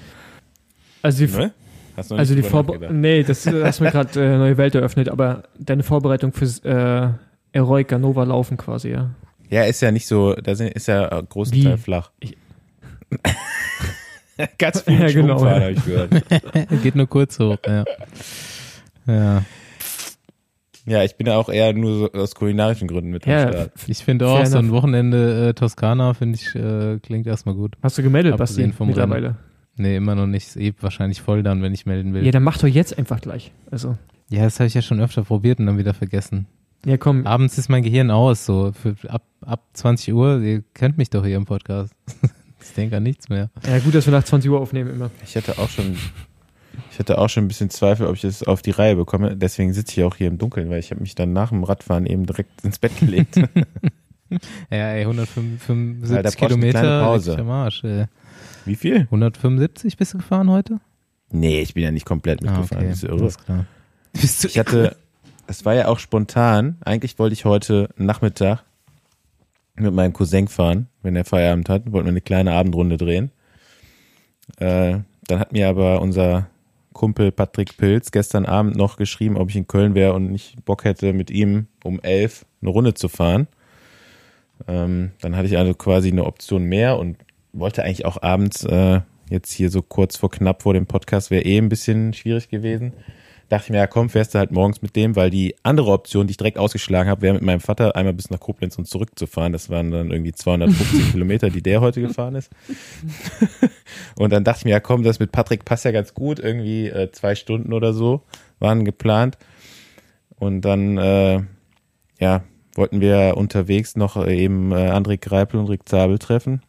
Also 1.02 1.26
die, 1.26 1.32
Ne? 1.32 1.52
Hast 1.96 2.10
du 2.10 2.14
noch 2.14 2.18
also 2.20 2.34
die 2.34 2.40
drüber 2.42 2.50
Vorbe 2.50 2.72
nachgedacht? 2.74 2.94
Nee, 2.94 3.22
das 3.22 3.46
äh, 3.46 3.64
hast 3.64 3.80
mir 3.80 3.90
gerade 3.90 4.20
äh, 4.24 4.36
neue 4.38 4.56
Welt 4.56 4.74
eröffnet, 4.74 5.08
aber 5.08 5.44
deine 5.58 5.82
Vorbereitung 5.82 6.32
fürs 6.32 6.58
äh, 6.60 7.08
Eroica 7.52 7.98
Nova 7.98 8.24
laufen 8.24 8.56
quasi, 8.56 8.90
ja. 8.90 9.10
Ja, 9.48 9.62
ist 9.64 9.80
ja 9.80 9.90
nicht 9.92 10.06
so, 10.06 10.34
da 10.34 10.54
sind- 10.54 10.72
ist 10.74 10.86
ja 10.88 11.08
großenteils 11.28 11.80
Wie? 11.80 11.82
flach. 11.82 12.10
Ich- 12.20 12.36
Ganz 14.58 14.82
viel 14.82 15.00
Ja, 15.00 15.10
genau, 15.12 15.44
habe 15.44 15.72
ich 15.72 15.84
gehört. 15.84 16.10
Geht 16.82 16.94
nur 16.96 17.06
kurz 17.06 17.38
hoch, 17.38 17.58
ja. 17.66 17.84
Ja. 19.06 19.42
Ja, 20.86 21.02
ich 21.02 21.16
bin 21.16 21.26
ja 21.26 21.36
auch 21.38 21.48
eher 21.48 21.72
nur 21.72 21.98
so 21.98 22.12
aus 22.12 22.34
kulinarischen 22.34 22.88
Gründen 22.88 23.10
mit 23.10 23.24
am 23.26 23.32
Ja, 23.32 23.48
Start. 23.48 23.70
Ich 23.86 24.04
finde 24.04 24.28
auch, 24.28 24.36
Fair 24.36 24.46
so 24.46 24.58
ein. 24.58 24.70
Wochenende 24.70 25.48
äh, 25.48 25.54
Toskana, 25.54 26.12
finde 26.12 26.38
ich, 26.38 26.54
äh, 26.54 26.98
klingt 26.98 27.26
erstmal 27.26 27.54
gut. 27.54 27.76
Hast 27.82 27.96
du 27.96 28.02
gemeldet, 28.02 28.36
Basti, 28.36 28.70
vom 28.72 28.88
mittlerweile? 28.88 29.36
Nee, 29.76 29.96
immer 29.96 30.14
noch 30.14 30.26
nicht. 30.26 30.48
Ist 30.48 30.56
eh 30.56 30.74
wahrscheinlich 30.80 31.22
voll 31.22 31.42
dann, 31.42 31.62
wenn 31.62 31.72
ich 31.72 31.86
melden 31.86 32.12
will. 32.12 32.24
Ja, 32.24 32.32
dann 32.32 32.42
mach 32.42 32.58
doch 32.58 32.68
jetzt 32.68 32.96
einfach 32.98 33.20
gleich. 33.20 33.50
Also, 33.70 33.96
Ja, 34.28 34.42
das 34.44 34.60
habe 34.60 34.66
ich 34.66 34.74
ja 34.74 34.82
schon 34.82 35.00
öfter 35.00 35.22
probiert 35.24 35.58
und 35.58 35.66
dann 35.66 35.78
wieder 35.78 35.94
vergessen. 35.94 36.46
ja 36.84 36.96
komm, 36.98 37.26
Abends 37.26 37.56
ist 37.56 37.68
mein 37.70 37.82
Gehirn 37.82 38.10
aus, 38.10 38.44
so 38.44 38.72
für, 38.72 38.94
ab, 39.10 39.22
ab 39.40 39.62
20 39.72 40.12
Uhr. 40.12 40.40
Ihr 40.42 40.62
kennt 40.74 40.98
mich 40.98 41.08
doch 41.08 41.24
hier 41.24 41.36
im 41.36 41.46
Podcast. 41.46 41.94
ich 42.64 42.72
denke 42.74 42.96
an 42.96 43.02
nichts 43.02 43.28
mehr. 43.28 43.50
ja 43.66 43.78
gut, 43.78 43.94
dass 43.94 44.06
wir 44.06 44.12
nach 44.12 44.24
20 44.24 44.50
Uhr 44.50 44.60
aufnehmen 44.60 44.90
immer. 44.90 45.10
Ich 45.24 45.36
hatte 45.36 45.58
auch 45.58 45.68
schon, 45.68 45.96
ich 46.90 46.98
hatte 46.98 47.18
auch 47.18 47.28
schon 47.28 47.44
ein 47.44 47.48
bisschen 47.48 47.70
Zweifel, 47.70 48.06
ob 48.06 48.16
ich 48.16 48.24
es 48.24 48.42
auf 48.42 48.62
die 48.62 48.70
Reihe 48.72 48.96
bekomme. 48.96 49.36
Deswegen 49.36 49.72
sitze 49.72 50.00
ich 50.00 50.04
auch 50.04 50.16
hier 50.16 50.28
im 50.28 50.38
Dunkeln, 50.38 50.70
weil 50.70 50.78
ich 50.80 50.90
habe 50.90 51.00
mich 51.00 51.14
dann 51.14 51.32
nach 51.32 51.50
dem 51.50 51.64
Radfahren 51.64 52.06
eben 52.06 52.26
direkt 52.26 52.64
ins 52.64 52.78
Bett 52.78 52.98
gelegt. 52.98 53.36
Ja, 54.70 54.88
ey, 54.94 55.02
175 55.02 56.10
Ja, 56.10 56.22
da 56.22 56.30
brauchst 56.30 56.40
du 56.40 56.44
eine 56.44 56.48
Kilometer. 56.54 56.80
kleine 56.80 57.02
Pause. 57.04 57.38
am 57.38 57.50
Arsch, 57.50 57.84
ey. 57.84 58.06
Wie 58.64 58.74
viel? 58.74 59.00
175 59.02 59.96
bist 59.96 60.14
du 60.14 60.18
gefahren 60.18 60.50
heute? 60.50 60.80
Nee, 61.30 61.60
ich 61.60 61.74
bin 61.74 61.84
ja 61.84 61.92
nicht 61.92 62.06
komplett 62.06 62.42
mitgefahren. 62.42 62.88
Bist 62.88 63.02
du 63.04 63.08
irre? 63.08 63.20
alles 63.20 63.38
klar. 63.38 63.66
Bist 64.12 64.42
du 64.42 64.48
Ich 64.48 64.58
hatte, 64.58 64.96
es 65.46 65.64
war 65.64 65.74
ja 65.74 65.86
auch 65.88 65.98
spontan. 66.00 66.78
Eigentlich 66.84 67.18
wollte 67.18 67.34
ich 67.34 67.44
heute 67.44 67.90
Nachmittag 67.96 68.64
mit 69.76 69.92
meinem 69.92 70.12
Cousin 70.12 70.48
fahren, 70.48 70.88
wenn 71.02 71.16
er 71.16 71.24
Feierabend 71.24 71.68
hat. 71.68 71.90
Wollten 71.92 72.06
wir 72.06 72.10
eine 72.10 72.20
kleine 72.20 72.52
Abendrunde 72.52 72.96
drehen. 72.96 73.30
Äh, 74.58 74.98
dann 75.26 75.38
hat 75.38 75.52
mir 75.52 75.68
aber 75.68 76.00
unser 76.00 76.48
Kumpel 76.92 77.32
Patrick 77.32 77.76
Pilz 77.76 78.12
gestern 78.12 78.46
Abend 78.46 78.76
noch 78.76 78.96
geschrieben, 78.96 79.36
ob 79.36 79.50
ich 79.50 79.56
in 79.56 79.66
Köln 79.66 79.94
wäre 79.94 80.12
und 80.12 80.30
nicht 80.30 80.64
Bock 80.64 80.84
hätte, 80.84 81.12
mit 81.12 81.30
ihm 81.30 81.66
um 81.82 82.00
elf 82.00 82.46
eine 82.62 82.70
Runde 82.70 82.94
zu 82.94 83.08
fahren. 83.08 83.48
Ähm, 84.68 85.10
dann 85.20 85.36
hatte 85.36 85.48
ich 85.48 85.58
also 85.58 85.74
quasi 85.74 86.10
eine 86.10 86.24
Option 86.24 86.64
mehr 86.64 86.98
und 86.98 87.18
wollte 87.52 87.82
eigentlich 87.82 88.06
auch 88.06 88.22
abends, 88.22 88.64
äh, 88.64 89.00
jetzt 89.28 89.52
hier 89.52 89.70
so 89.70 89.82
kurz 89.82 90.16
vor 90.16 90.30
knapp 90.30 90.62
vor 90.62 90.74
dem 90.74 90.86
Podcast, 90.86 91.30
wäre 91.30 91.44
eh 91.44 91.58
ein 91.58 91.68
bisschen 91.68 92.12
schwierig 92.12 92.48
gewesen. 92.48 92.92
Dachte 93.48 93.66
ich 93.66 93.70
mir, 93.70 93.78
ja 93.78 93.86
komm, 93.86 94.08
fährst 94.08 94.34
du 94.34 94.38
halt 94.38 94.50
morgens 94.50 94.80
mit 94.80 94.96
dem, 94.96 95.16
weil 95.16 95.30
die 95.30 95.54
andere 95.62 95.90
Option, 95.90 96.26
die 96.26 96.32
ich 96.32 96.36
direkt 96.36 96.58
ausgeschlagen 96.58 97.10
habe, 97.10 97.22
wäre 97.22 97.34
mit 97.34 97.42
meinem 97.42 97.60
Vater 97.60 97.94
einmal 97.94 98.14
bis 98.14 98.30
nach 98.30 98.40
Koblenz 98.40 98.76
und 98.78 98.86
zurückzufahren. 98.86 99.52
Das 99.52 99.70
waren 99.70 99.90
dann 99.90 100.10
irgendwie 100.10 100.32
250 100.32 101.10
Kilometer, 101.12 101.50
die 101.50 101.62
der 101.62 101.80
heute 101.80 102.00
gefahren 102.00 102.34
ist. 102.34 102.50
und 104.16 104.32
dann 104.32 104.44
dachte 104.44 104.60
ich 104.60 104.64
mir, 104.64 104.70
ja 104.72 104.80
komm, 104.80 105.02
das 105.02 105.18
mit 105.18 105.32
Patrick 105.32 105.64
passt 105.64 105.84
ja 105.84 105.90
ganz 105.90 106.14
gut, 106.14 106.38
irgendwie 106.38 106.88
äh, 106.88 107.10
zwei 107.12 107.34
Stunden 107.34 107.72
oder 107.72 107.92
so 107.92 108.22
waren 108.58 108.84
geplant. 108.84 109.38
Und 110.36 110.62
dann, 110.62 110.98
äh, 110.98 111.42
ja, 112.18 112.44
wollten 112.74 113.00
wir 113.00 113.34
unterwegs 113.36 113.96
noch 113.96 114.16
äh, 114.16 114.36
eben 114.36 114.72
äh, 114.72 114.90
André 114.90 115.18
Greipel 115.18 115.60
und 115.60 115.68
Rick 115.68 115.88
Zabel 115.88 116.18
treffen. 116.18 116.62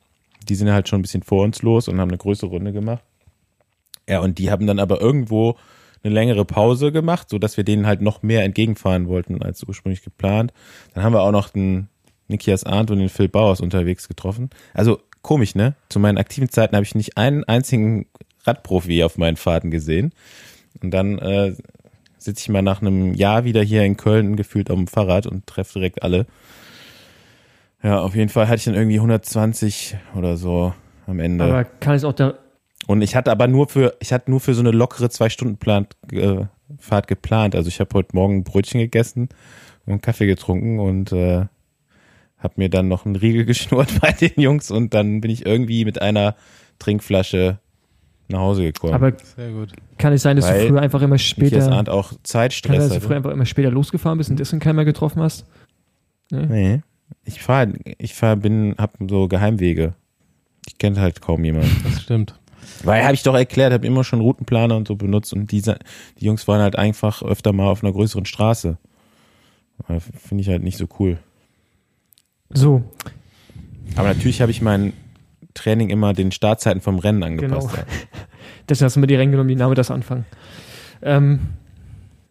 Die 0.48 0.56
sind 0.56 0.72
halt 0.72 0.88
schon 0.88 1.00
ein 1.00 1.02
bisschen 1.02 1.24
vor 1.24 1.44
uns 1.44 1.62
los 1.62 1.88
und 1.88 2.00
haben 2.00 2.10
eine 2.10 2.18
größere 2.18 2.50
Runde 2.50 2.74
gemacht. 2.74 3.04
Ja, 4.08 4.20
und 4.20 4.38
die 4.38 4.52
haben 4.52 4.68
dann 4.68 4.80
aber 4.80 5.02
irgendwo 5.02 5.56
eine 6.06 6.14
längere 6.14 6.46
Pause 6.46 6.92
gemacht, 6.92 7.30
so 7.30 7.40
dass 7.40 7.58
wir 7.58 7.64
denen 7.64 7.88
halt 7.88 8.02
noch 8.02 8.22
mehr 8.22 8.44
entgegenfahren 8.44 9.08
wollten 9.08 9.42
als 9.42 9.64
ursprünglich 9.64 10.04
geplant. 10.04 10.54
Dann 10.94 11.04
haben 11.04 11.14
wir 11.14 11.22
auch 11.22 11.32
noch 11.32 11.50
den 11.50 11.88
Nikias 12.28 12.64
Arndt 12.64 12.92
und 12.92 13.00
den 13.00 13.10
Phil 13.10 13.28
Bauers 13.28 13.62
unterwegs 13.62 14.08
getroffen. 14.08 14.50
Also 14.74 15.00
komisch, 15.22 15.56
ne? 15.56 15.76
Zu 15.90 16.00
meinen 16.00 16.18
aktiven 16.18 16.50
Zeiten 16.50 16.76
habe 16.76 16.86
ich 16.86 16.96
nicht 16.96 17.18
einen 17.18 17.44
einzigen 17.44 18.08
Radprofi 18.44 19.04
auf 19.04 19.18
meinen 19.18 19.38
Fahrten 19.38 19.72
gesehen. 19.72 20.14
Und 20.82 20.92
dann 20.92 21.18
äh, 21.20 21.56
sitze 22.18 22.42
ich 22.42 22.50
mal 22.50 22.62
nach 22.62 22.82
einem 22.82 23.14
Jahr 23.14 23.44
wieder 23.44 23.62
hier 23.62 23.84
in 23.84 23.98
Köln 23.98 24.36
gefühlt 24.36 24.70
auf 24.70 24.78
dem 24.78 24.88
Fahrrad 24.88 25.28
und 25.28 25.48
treffe 25.48 25.74
direkt 25.74 26.04
alle. 26.04 26.26
Ja, 27.84 28.00
auf 28.00 28.16
jeden 28.16 28.30
Fall 28.30 28.48
hatte 28.48 28.58
ich 28.58 28.66
dann 28.66 28.76
irgendwie 28.76 28.98
120 28.98 29.96
oder 30.16 30.38
so 30.38 30.74
am 31.08 31.20
Ende. 31.20 31.44
Aber 31.46 31.64
kann 31.64 31.96
es 31.96 32.04
auch 32.04 32.14
der. 32.14 32.36
Und 32.88 33.02
ich 33.02 33.16
hatte 33.16 33.32
aber 33.32 33.48
nur 33.48 33.68
für, 33.68 33.96
ich 34.00 34.14
hatte 34.14 34.30
nur 34.30 34.40
für 34.40 34.54
so 34.54 34.62
eine 34.62 34.72
lockere 34.72 35.10
zwei 35.10 35.30
Stunden 35.30 35.58
Plan, 35.58 35.88
äh, 36.12 36.46
Fahrt 36.80 37.08
geplant. 37.08 37.56
Also 37.56 37.68
ich 37.68 37.80
habe 37.80 37.90
heute 37.94 38.16
Morgen 38.16 38.38
ein 38.38 38.44
Brötchen 38.44 38.80
gegessen 38.80 39.30
und 39.86 39.92
einen 39.92 40.02
Kaffee 40.02 40.26
getrunken 40.28 40.80
und 40.80 41.12
äh, 41.12 41.46
habe 42.38 42.54
mir 42.58 42.70
dann 42.70 42.88
noch 42.88 43.06
einen 43.06 43.16
Riegel 43.16 43.46
geschnurrt 43.46 44.00
bei 44.02 44.12
den 44.12 44.34
Jungs 44.36 44.72
und 44.72 44.94
dann 44.94 45.22
bin 45.22 45.32
ich 45.32 45.46
irgendwie 45.46 45.86
mit 45.86 46.02
einer 46.02 46.36
Trinkflasche 46.80 47.60
nach 48.28 48.40
Hause 48.40 48.64
gekommen. 48.64 48.94
Aber 48.94 49.14
Sehr 49.36 49.52
gut. 49.52 49.74
kann 49.98 50.14
es 50.14 50.24
sein, 50.24 50.36
dass 50.36 50.48
Weil 50.48 50.62
du 50.62 50.68
früher 50.70 50.82
einfach 50.82 51.02
immer 51.02 51.18
später. 51.18 51.72
Arndt 51.72 51.90
auch 51.90 52.10
Kann 52.10 52.18
es 52.24 52.32
sein, 52.32 52.42
Zeitstress 52.42 52.78
dass 52.78 52.88
du 52.90 52.96
hatte. 52.96 53.06
früher 53.06 53.18
einfach 53.18 53.32
immer 53.32 53.46
später 53.46 53.70
losgefahren 53.72 54.18
bist 54.18 54.30
und 54.30 54.40
deswegen 54.40 54.60
keinen 54.60 54.78
mehr 54.78 54.86
getroffen 54.86 55.22
hast? 55.22 55.46
Nee. 56.32 56.82
Ich 57.24 57.42
fahre, 57.42 57.74
ich 58.00 58.16
fahr, 58.16 58.36
bin, 58.36 58.76
hab 58.80 58.98
so 59.08 59.28
Geheimwege. 59.28 59.94
Ich 60.68 60.80
kenne 60.80 61.00
halt 61.00 61.22
kaum 61.22 61.44
jemanden. 61.44 61.84
Das 61.84 62.02
stimmt. 62.02 62.34
Weil 62.84 63.04
habe 63.04 63.14
ich 63.14 63.24
doch 63.24 63.36
erklärt, 63.36 63.74
habe 63.74 63.86
immer 63.88 64.04
schon 64.04 64.22
Routenplaner 64.22 64.76
und 64.76 64.88
so 64.88 64.96
benutzt 64.96 65.34
und 65.34 65.52
diese, 65.52 65.78
die 66.20 66.26
Jungs 66.26 66.48
waren 66.48 66.62
halt 66.62 66.76
einfach 66.78 67.22
öfter 67.24 67.54
mal 67.54 67.68
auf 67.68 67.84
einer 67.84 67.94
größeren 67.94 68.26
Straße. 68.26 68.78
Aber 69.80 70.00
Finde 70.00 70.42
ich 70.42 70.50
halt 70.50 70.64
nicht 70.64 70.78
so 70.78 70.88
cool. 71.00 71.18
So, 72.50 72.84
Aber 73.96 74.08
natürlich 74.08 74.42
habe 74.42 74.52
ich 74.52 74.62
mein 74.62 74.94
Training 75.54 75.90
immer 75.90 76.14
den 76.14 76.32
Startzeiten 76.32 76.82
vom 76.82 77.00
Rennen 77.00 77.24
angepasst. 77.24 77.70
Genau. 77.70 77.84
deswegen 78.70 78.86
hast 78.86 78.96
du 78.96 79.00
mir 79.00 79.08
die 79.08 79.16
Rennen 79.16 79.32
genommen, 79.32 79.50
die 79.50 79.56
Name 79.56 79.76
das 79.76 79.92
anfangen. 79.92 80.26
Ähm, 81.02 81.40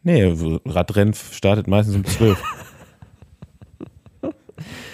Nee, 0.06 0.34
Radrennen 0.66 1.14
startet 1.14 1.66
meistens 1.66 1.96
um 1.96 2.04
12. 2.04 2.42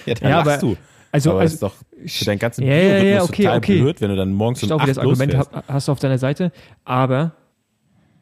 ja, 0.06 0.14
da 0.14 0.28
Ja, 0.28 0.40
aber- 0.40 0.58
du. 0.58 0.76
Also, 1.12 1.32
aber 1.32 1.42
das 1.42 1.54
ist 1.54 1.62
also 1.62 1.74
doch 1.76 2.08
für 2.08 2.24
deinen 2.24 2.38
ganzen 2.38 2.64
Ja, 2.64 2.74
ja, 2.74 2.82
ja, 2.82 3.00
Biorhythmus 3.00 3.28
okay, 3.30 3.42
total 3.44 3.58
okay. 3.58 3.80
blöd, 3.80 4.00
wenn 4.00 4.08
du 4.10 4.16
dann 4.16 4.32
morgens 4.32 4.58
ich 4.58 4.64
um 4.64 4.68
glaube, 4.68 4.82
8 4.82 4.88
das 4.90 4.98
Argument 4.98 5.36
ha- 5.36 5.64
hast 5.68 5.88
du 5.88 5.92
auf 5.92 5.98
deiner 6.00 6.18
Seite, 6.18 6.52
aber 6.84 7.32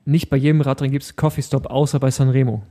nicht 0.05 0.31
bei 0.31 0.37
jedem 0.37 0.61
Radrennen 0.63 0.91
gibt 0.93 1.05
es 1.05 1.17
Coffee 1.17 1.43
Stop, 1.43 1.67
außer 1.67 2.01
bei 2.01 2.11
Sanremo. 2.11 2.63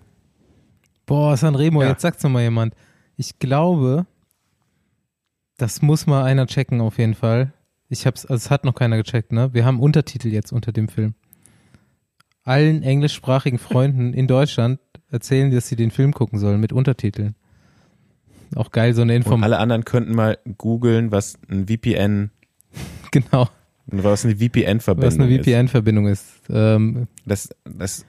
Boah, 1.05 1.37
Sanremo, 1.37 1.81
Ja. 1.83 1.89
jetzt 1.89 2.01
sagt's 2.01 2.23
noch 2.23 2.31
mal 2.31 2.41
jemand. 2.41 2.73
Ich 3.15 3.39
glaube, 3.39 4.05
das 5.57 5.81
muss 5.81 6.05
mal 6.07 6.23
einer 6.23 6.45
checken 6.47 6.81
auf 6.81 6.97
jeden 6.97 7.13
Fall. 7.15 7.53
Ich 7.89 8.05
hab's, 8.05 8.25
also 8.25 8.35
es 8.43 8.51
hat 8.51 8.65
noch 8.65 8.73
keiner 8.75 8.97
gecheckt, 8.97 9.31
ne? 9.31 9.53
Wir 9.53 9.65
haben 9.65 9.79
Untertitel 9.79 10.27
jetzt 10.27 10.51
unter 10.51 10.71
dem 10.71 10.89
Film. 10.89 11.13
Allen 12.43 12.83
englischsprachigen 12.83 13.59
Freunden 13.59 14.13
in 14.13 14.27
Deutschland 14.27 14.79
erzählen, 15.09 15.51
dass 15.51 15.67
sie 15.69 15.75
den 15.77 15.91
Film 15.91 16.13
gucken 16.13 16.37
sollen 16.39 16.59
mit 16.59 16.73
Untertiteln. 16.73 17.35
Auch 18.55 18.71
geil, 18.71 18.93
so 18.93 19.01
eine 19.01 19.13
Und 19.13 19.17
Inform. 19.17 19.43
alle 19.43 19.57
anderen 19.59 19.85
könnten 19.85 20.13
mal 20.15 20.37
googeln, 20.57 21.11
was 21.11 21.37
ein 21.49 21.67
VPN, 21.67 22.31
Genau, 23.11 23.47
was 23.87 24.25
eine 24.25 24.35
VPN-Verbindung 24.35 25.07
was 25.11 25.19
eine 25.19 25.33
ist. 25.37 25.45
VPN-Verbindung 25.45 26.07
ist. 26.07 26.25
Ähm, 26.49 27.07
Das, 27.25 27.49
das, 27.65 28.05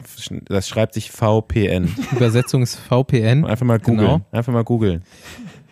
das 0.47 0.69
schreibt 0.69 0.95
sich 0.95 1.11
VPN. 1.11 1.89
Übersetzung 2.13 2.63
ist 2.63 2.77
VPN. 2.77 3.45
Einfach 3.45 3.65
mal 3.67 3.79
googeln. 3.79 3.99
Genau. 3.99 4.21
Einfach 4.33 4.53
mal 4.53 4.65
googeln. 4.65 5.03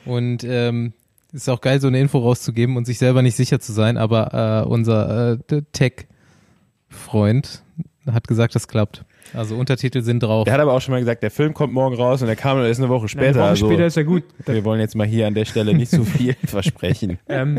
Und 0.05 0.45
ähm, 0.45 0.93
ist 1.33 1.49
auch 1.51 1.61
geil, 1.61 1.81
so 1.81 1.89
eine 1.89 1.99
Info 2.01 2.19
rauszugeben 2.19 2.77
und 2.77 2.85
sich 2.87 2.99
selber 2.99 3.21
nicht 3.23 3.35
sicher 3.37 3.59
zu 3.61 3.73
sein, 3.73 3.97
aber 3.99 4.63
äh, 4.65 4.69
unser 4.69 5.33
äh, 5.51 5.63
Tech-Freund 5.73 7.63
hat 8.11 8.29
gesagt, 8.29 8.55
das 8.55 8.69
klappt. 8.69 9.05
Also 9.35 9.57
Untertitel 9.57 10.03
sind 10.03 10.23
drauf. 10.23 10.45
Der 10.45 10.55
hat 10.55 10.61
aber 10.61 10.73
auch 10.73 10.81
schon 10.81 10.93
mal 10.93 10.99
gesagt, 11.01 11.23
der 11.23 11.31
Film 11.31 11.55
kommt 11.55 11.73
morgen 11.73 11.97
raus 11.97 12.21
und 12.23 12.27
der 12.27 12.37
kam 12.37 12.59
erst 12.59 12.81
eine 12.81 12.89
Woche 12.89 13.03
Eine 13.03 13.09
später. 13.09 13.41
Woche 13.41 13.49
also 13.49 13.67
später 13.67 13.87
ist 13.87 13.97
ja 13.97 14.03
gut. 14.03 14.25
wir 14.45 14.65
wollen 14.65 14.81
jetzt 14.81 14.95
mal 14.97 15.07
hier 15.07 15.27
an 15.27 15.35
der 15.35 15.45
Stelle 15.45 15.75
nicht 15.75 15.91
zu 15.91 16.05
viel 16.05 16.35
versprechen. 16.45 17.19
Ähm, 17.29 17.59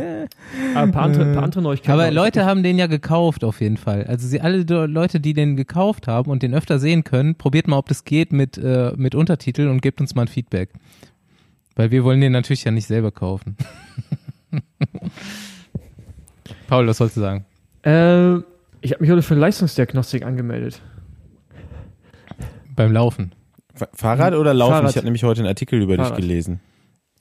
aber 0.73 0.83
ein 0.83 0.91
paar 0.91 1.03
andere, 1.03 1.33
paar 1.33 1.43
andere 1.43 1.61
Neuigkeiten. 1.61 1.91
Aber. 1.91 2.11
Leute 2.11 2.45
haben 2.45 2.63
den 2.63 2.77
ja 2.77 2.87
gekauft 2.87 3.43
auf 3.43 3.61
jeden 3.61 3.77
Fall. 3.77 4.05
Also 4.05 4.27
sie 4.27 4.41
alle 4.41 4.63
Leute, 4.85 5.19
die 5.19 5.33
den 5.33 5.55
gekauft 5.55 6.07
haben 6.07 6.31
und 6.31 6.43
den 6.43 6.53
öfter 6.53 6.79
sehen 6.79 7.03
können, 7.03 7.35
probiert 7.35 7.67
mal, 7.67 7.77
ob 7.77 7.87
das 7.87 8.03
geht 8.05 8.31
mit 8.31 8.57
äh, 8.57 8.93
mit 8.95 9.15
Untertiteln 9.15 9.69
und 9.69 9.81
gebt 9.81 10.01
uns 10.01 10.15
mal 10.15 10.23
ein 10.23 10.27
Feedback. 10.27 10.69
Weil 11.75 11.91
wir 11.91 12.03
wollen 12.03 12.21
den 12.21 12.31
natürlich 12.31 12.63
ja 12.63 12.71
nicht 12.71 12.87
selber 12.87 13.11
kaufen. 13.11 13.55
Paul, 16.67 16.87
was 16.87 16.97
sollst 16.97 17.17
du 17.17 17.21
sagen? 17.21 17.45
Äh, 17.83 18.37
ich 18.81 18.91
habe 18.93 19.01
mich 19.01 19.11
heute 19.11 19.21
für 19.21 19.35
Leistungsdiagnostik 19.35 20.25
angemeldet. 20.25 20.81
Beim 22.77 22.93
Laufen. 22.93 23.33
Fa- 23.73 23.89
Fahrrad 23.93 24.33
oder 24.35 24.53
Laufen? 24.53 24.71
Fahrrad. 24.71 24.89
Ich 24.91 24.95
habe 24.95 25.05
nämlich 25.05 25.23
heute 25.25 25.41
einen 25.41 25.49
Artikel 25.49 25.81
über 25.81 25.95
Fahrrad. 25.97 26.17
dich 26.17 26.25
gelesen. 26.25 26.61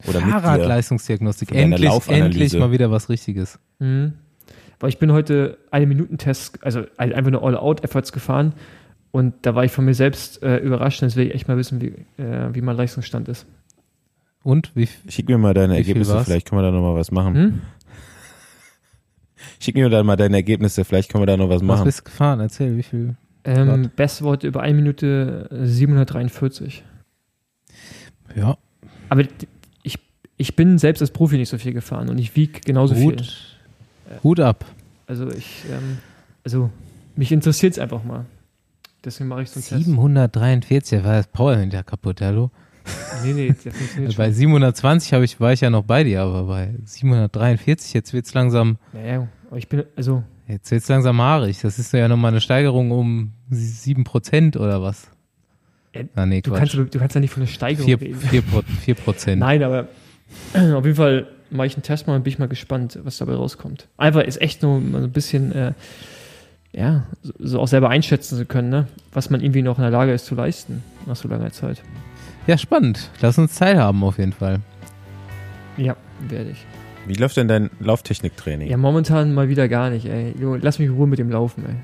Oder. 0.07 0.21
Fahrradleistungsdiagnostik. 0.21 1.53
Endlich, 1.53 1.91
endlich 2.09 2.55
mal 2.57 2.71
wieder 2.71 2.91
was 2.93 3.09
Richtiges. 3.09 3.59
Mhm. 3.81 4.13
Weil 4.79 4.91
ich 4.91 4.99
bin 4.99 5.11
heute 5.13 5.57
eine 5.71 5.87
Minutentest, 5.87 6.63
also 6.63 6.83
ein- 6.99 7.13
einfach 7.15 7.31
nur 7.31 7.43
All-Out-Efforts 7.43 8.13
gefahren 8.13 8.53
und 9.11 9.35
da 9.43 9.55
war 9.55 9.65
ich 9.65 9.73
von 9.73 9.87
mir 9.87 9.95
selbst 9.95 10.43
äh, 10.43 10.59
überrascht. 10.59 11.01
Jetzt 11.03 11.17
will 11.17 11.27
ich 11.29 11.35
echt 11.35 11.49
mal 11.49 11.57
wissen, 11.57 11.81
wie, 11.81 11.95
äh, 12.23 12.55
wie 12.55 12.61
mein 12.61 12.77
Leistungsstand 12.77 13.29
ist. 13.29 13.47
Und 14.43 14.71
wie 14.77 14.87
Schick 15.09 15.29
mir 15.29 15.39
mal 15.39 15.55
deine 15.55 15.77
Ergebnisse, 15.77 16.23
vielleicht 16.25 16.49
können 16.49 16.61
wir 16.61 16.67
da 16.67 16.71
noch 16.71 16.83
mal 16.83 16.95
was 16.95 17.11
machen. 17.11 17.35
Hm? 17.35 17.63
Schick 19.61 19.75
mir 19.77 19.89
dann 19.89 20.05
mal 20.07 20.17
deine 20.17 20.37
Ergebnisse, 20.37 20.85
vielleicht 20.85 21.11
können 21.11 21.23
wir 21.23 21.27
da 21.27 21.37
noch 21.39 21.49
was 21.49 21.57
was 21.57 21.63
machen. 21.63 21.85
bist 21.85 22.01
du 22.01 22.05
gefahren? 22.05 22.41
Erzähl, 22.41 22.77
wie 22.77 22.83
viel? 22.83 23.17
Ähm, 23.47 23.85
Watt. 23.85 23.97
Beste 23.97 24.25
Worte 24.25 24.47
über 24.47 24.61
1 24.63 24.75
Minute 24.77 25.49
äh, 25.51 25.67
743. 25.67 26.85
Ja, 28.35 28.57
Aber 29.09 29.23
ich, 29.83 29.99
ich 30.37 30.57
bin 30.57 30.79
selbst 30.79 31.01
als 31.01 31.11
Profi 31.11 31.37
nicht 31.39 31.49
so 31.49 31.59
viel 31.59 31.73
gefahren 31.73 32.09
und 32.09 32.19
ich 32.19 32.35
wiege 32.37 32.61
genauso 32.61 32.95
viel. 32.95 33.17
gut. 33.17 33.57
Hut 34.23 34.41
ab. 34.41 34.65
Also 35.07 35.31
ich, 35.31 35.65
ähm, 35.71 35.99
also 36.45 36.71
mich 37.15 37.33
interessiert 37.33 37.73
es 37.75 37.79
einfach 37.79 38.05
mal. 38.05 38.27
Deswegen 39.05 39.29
mache 39.29 39.43
ich 39.43 39.51
so 39.51 39.61
einen 39.61 39.65
Test. 39.65 39.85
743, 39.85 40.99
da 40.99 41.05
war 41.05 41.13
das 41.15 41.29
Powermeter 41.29 41.83
kaputt, 41.85 42.21
hallo? 42.21 42.51
Nee, 43.25 43.33
nee, 43.33 43.55
der 43.65 43.73
funktioniert 43.73 44.17
Bei 44.17 44.27
schon. 44.27 44.35
720 44.35 45.13
habe 45.13 45.25
ich, 45.25 45.41
war 45.41 45.53
ich 45.53 45.61
ja 45.61 45.71
noch 45.71 45.85
bei 45.85 46.05
dir, 46.05 46.23
aber 46.23 46.45
bei 46.45 46.75
743, 46.85 47.95
jetzt 47.95 48.13
wird's 48.13 48.35
langsam, 48.35 48.79
Naja, 48.93 49.27
aber 49.49 49.59
ich 49.59 49.69
bin, 49.69 49.85
also, 49.97 50.23
jetzt 50.49 50.71
wird's 50.71 50.89
langsam 50.89 51.21
haarig. 51.21 51.61
Das 51.63 51.79
ist 51.79 51.93
ja 51.93 52.09
nochmal 52.09 52.33
eine 52.33 52.41
Steigerung 52.41 52.91
um 52.91 53.33
7% 53.51 54.57
oder 54.57 54.83
was? 54.83 55.09
Ja, 55.95 56.03
Ah, 56.15 56.27
nee, 56.27 56.41
du 56.43 56.51
Quatsch. 56.51 56.59
kannst, 56.59 56.75
du 56.95 56.99
kannst 56.99 57.15
ja 57.15 57.21
nicht 57.21 57.33
von 57.33 57.43
einer 57.43 57.51
Steigerung 57.51 57.87
4, 57.87 58.01
reden. 58.01 58.21
4, 58.21 58.43
4 58.43 58.95
Prozent. 58.95 59.41
Nein, 59.41 59.63
aber 59.63 59.89
auf 60.53 60.85
jeden 60.85 60.97
Fall 60.97 61.27
mache 61.51 61.69
ich 61.69 61.75
einen 61.75 61.83
Test 61.85 62.07
mal 62.07 62.17
und 62.17 62.23
bin 62.25 62.33
ich 62.33 62.39
mal 62.39 62.49
gespannt, 62.49 62.99
was 63.03 63.19
dabei 63.19 63.35
rauskommt. 63.35 63.89
Einfach 63.97 64.23
ist 64.23 64.41
echt 64.41 64.63
nur 64.63 64.81
mal 64.81 65.01
so 65.01 65.07
ein 65.07 65.13
bisschen, 65.13 65.53
äh, 65.53 65.73
ja, 66.73 67.07
so, 67.23 67.33
so 67.39 67.61
auch 67.61 67.69
selber 67.69 67.89
einschätzen 67.89 68.37
zu 68.37 68.45
können, 68.45 68.69
ne? 68.69 68.89
was 69.13 69.31
man 69.31 69.41
irgendwie 69.41 69.63
noch 69.63 69.79
in 69.79 69.83
der 69.83 69.91
Lage 69.91 70.13
ist 70.13 70.27
zu 70.27 70.35
leisten 70.35 70.83
nach 71.07 71.17
so 71.17 71.29
langer 71.29 71.53
Zeit. 71.53 71.83
Ja, 72.47 72.59
spannend. 72.59 73.11
Lass 73.23 73.39
uns 73.39 73.55
teilhaben 73.55 74.03
auf 74.05 74.19
jeden 74.19 74.33
Fall. 74.33 74.61
Ja, 75.77 75.97
werde 76.29 76.51
ich. 76.51 76.65
Wie 77.07 77.15
läuft 77.15 77.37
denn 77.37 77.49
dein 77.49 77.71
Lauftechniktraining? 77.81 78.69
Ja, 78.69 78.77
momentan 78.77 79.33
mal 79.33 79.49
wieder 79.49 79.69
gar 79.69 79.91
nicht, 79.91 80.07
ey. 80.07 80.35
Junge, 80.41 80.59
lass 80.59 80.79
mich 80.79 80.89
in 80.89 80.95
Ruhe 80.95 81.07
mit 81.07 81.19
dem 81.21 81.31
Laufen, 81.31 81.65
ey. 81.67 81.75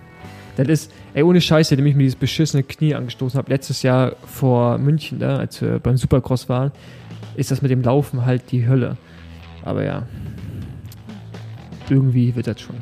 Das 0.57 0.69
ist, 0.69 0.93
ey, 1.15 1.23
ohne 1.23 1.41
Scheiß, 1.41 1.69
seitdem 1.70 1.87
ich 1.87 1.95
mir 1.95 2.03
dieses 2.03 2.16
beschissene 2.19 2.62
Knie 2.62 2.95
angestoßen 2.95 3.39
habe, 3.39 3.51
letztes 3.51 3.83
Jahr 3.83 4.16
vor 4.27 4.77
München, 4.79 5.19
da, 5.19 5.37
als 5.37 5.61
wir 5.62 5.79
beim 5.79 5.97
Supercross 5.97 6.49
waren, 6.49 6.73
ist 7.37 7.51
das 7.51 7.62
mit 7.62 7.70
dem 7.70 7.83
Laufen 7.83 8.27
halt 8.27 8.53
die 8.53 8.66
Hölle. 8.69 8.97
Aber 9.65 9.83
ja, 9.85 10.03
irgendwie 11.89 12.35
wird 12.35 12.47
das 12.47 12.61
schon. 12.61 12.77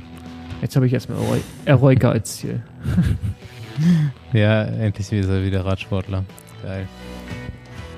Jetzt 0.62 0.74
habe 0.76 0.86
ich 0.86 0.92
erstmal 0.92 1.18
Eroica 1.64 2.10
als 2.10 2.36
Ziel. 2.38 2.62
Ja, 4.32 4.62
endlich 4.64 5.10
ist 5.10 5.28
er 5.28 5.42
wieder 5.42 5.64
Radsportler. 5.64 6.24
Geil. 6.62 6.86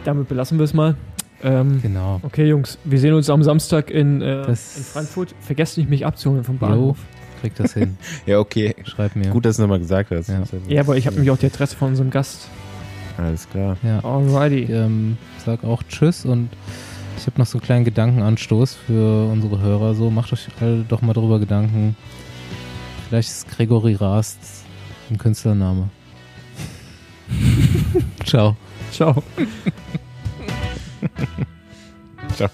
Damit 0.05 0.28
belassen 0.28 0.59
wir 0.59 0.65
es 0.65 0.74
mal. 0.74 0.94
Ähm, 1.43 1.81
Genau. 1.82 2.20
okay, 2.23 2.47
Jungs, 2.47 2.78
wir 2.85 3.01
sehen 3.01 3.15
uns 3.15 3.28
am 3.28 3.43
Samstag 3.43 3.90
in, 3.90 4.23
äh, 4.23 4.44
in 4.47 4.55
Frankfurt. 4.55 5.35
Vergesst 5.40 5.78
nicht, 5.78 5.90
mich 5.90 6.07
abzuholen 6.07 6.44
vom 6.44 6.55
Jo, 6.57 6.61
Bahnhof. 6.61 6.99
Krieg 7.43 7.55
das 7.56 7.74
hin. 7.74 7.97
Ja, 8.27 8.39
okay. 8.39 8.74
Schreib 8.85 9.16
mir. 9.16 9.31
Gut, 9.31 9.44
dass 9.44 9.56
du 9.56 9.62
nochmal 9.62 9.81
gesagt 9.81 10.10
hast. 10.10 10.28
Ja. 10.28 10.43
Ja, 10.69 10.81
aber 10.81 10.97
ich 10.97 11.06
habe 11.06 11.16
nämlich 11.16 11.31
auch 11.31 11.39
die 11.39 11.47
Adresse 11.47 11.77
von 11.77 11.89
unserem 11.89 12.10
Gast. 12.10 12.48
Alles 13.19 13.48
klar. 13.51 13.77
Ja. 13.82 14.02
Alrighty. 14.05 14.64
Ich 14.64 14.70
ähm, 14.70 15.19
sag 15.44 15.64
auch 15.64 15.82
Tschüss 15.82 16.24
und 16.24 16.48
ich 17.19 17.27
habe 17.27 17.39
noch 17.39 17.47
so 17.47 17.59
einen 17.59 17.64
kleinen 17.64 17.85
Gedankenanstoß 17.85 18.74
für 18.86 19.31
unsere 19.31 19.60
Hörer. 19.60 19.94
So, 19.94 20.10
macht 20.10 20.32
euch 20.32 20.48
alle 20.60 20.85
doch 20.89 21.02
mal 21.02 21.12
drüber 21.12 21.39
Gedanken. 21.39 21.97
Vielleicht 23.09 23.28
ist 23.28 23.51
Gregory 23.51 23.94
Rast 23.94 24.62
ein 25.12 25.19
Künstlername. 25.19 25.90
Ciao. 28.24 28.56
Ciao. 28.90 29.23
Ciao. 32.35 32.51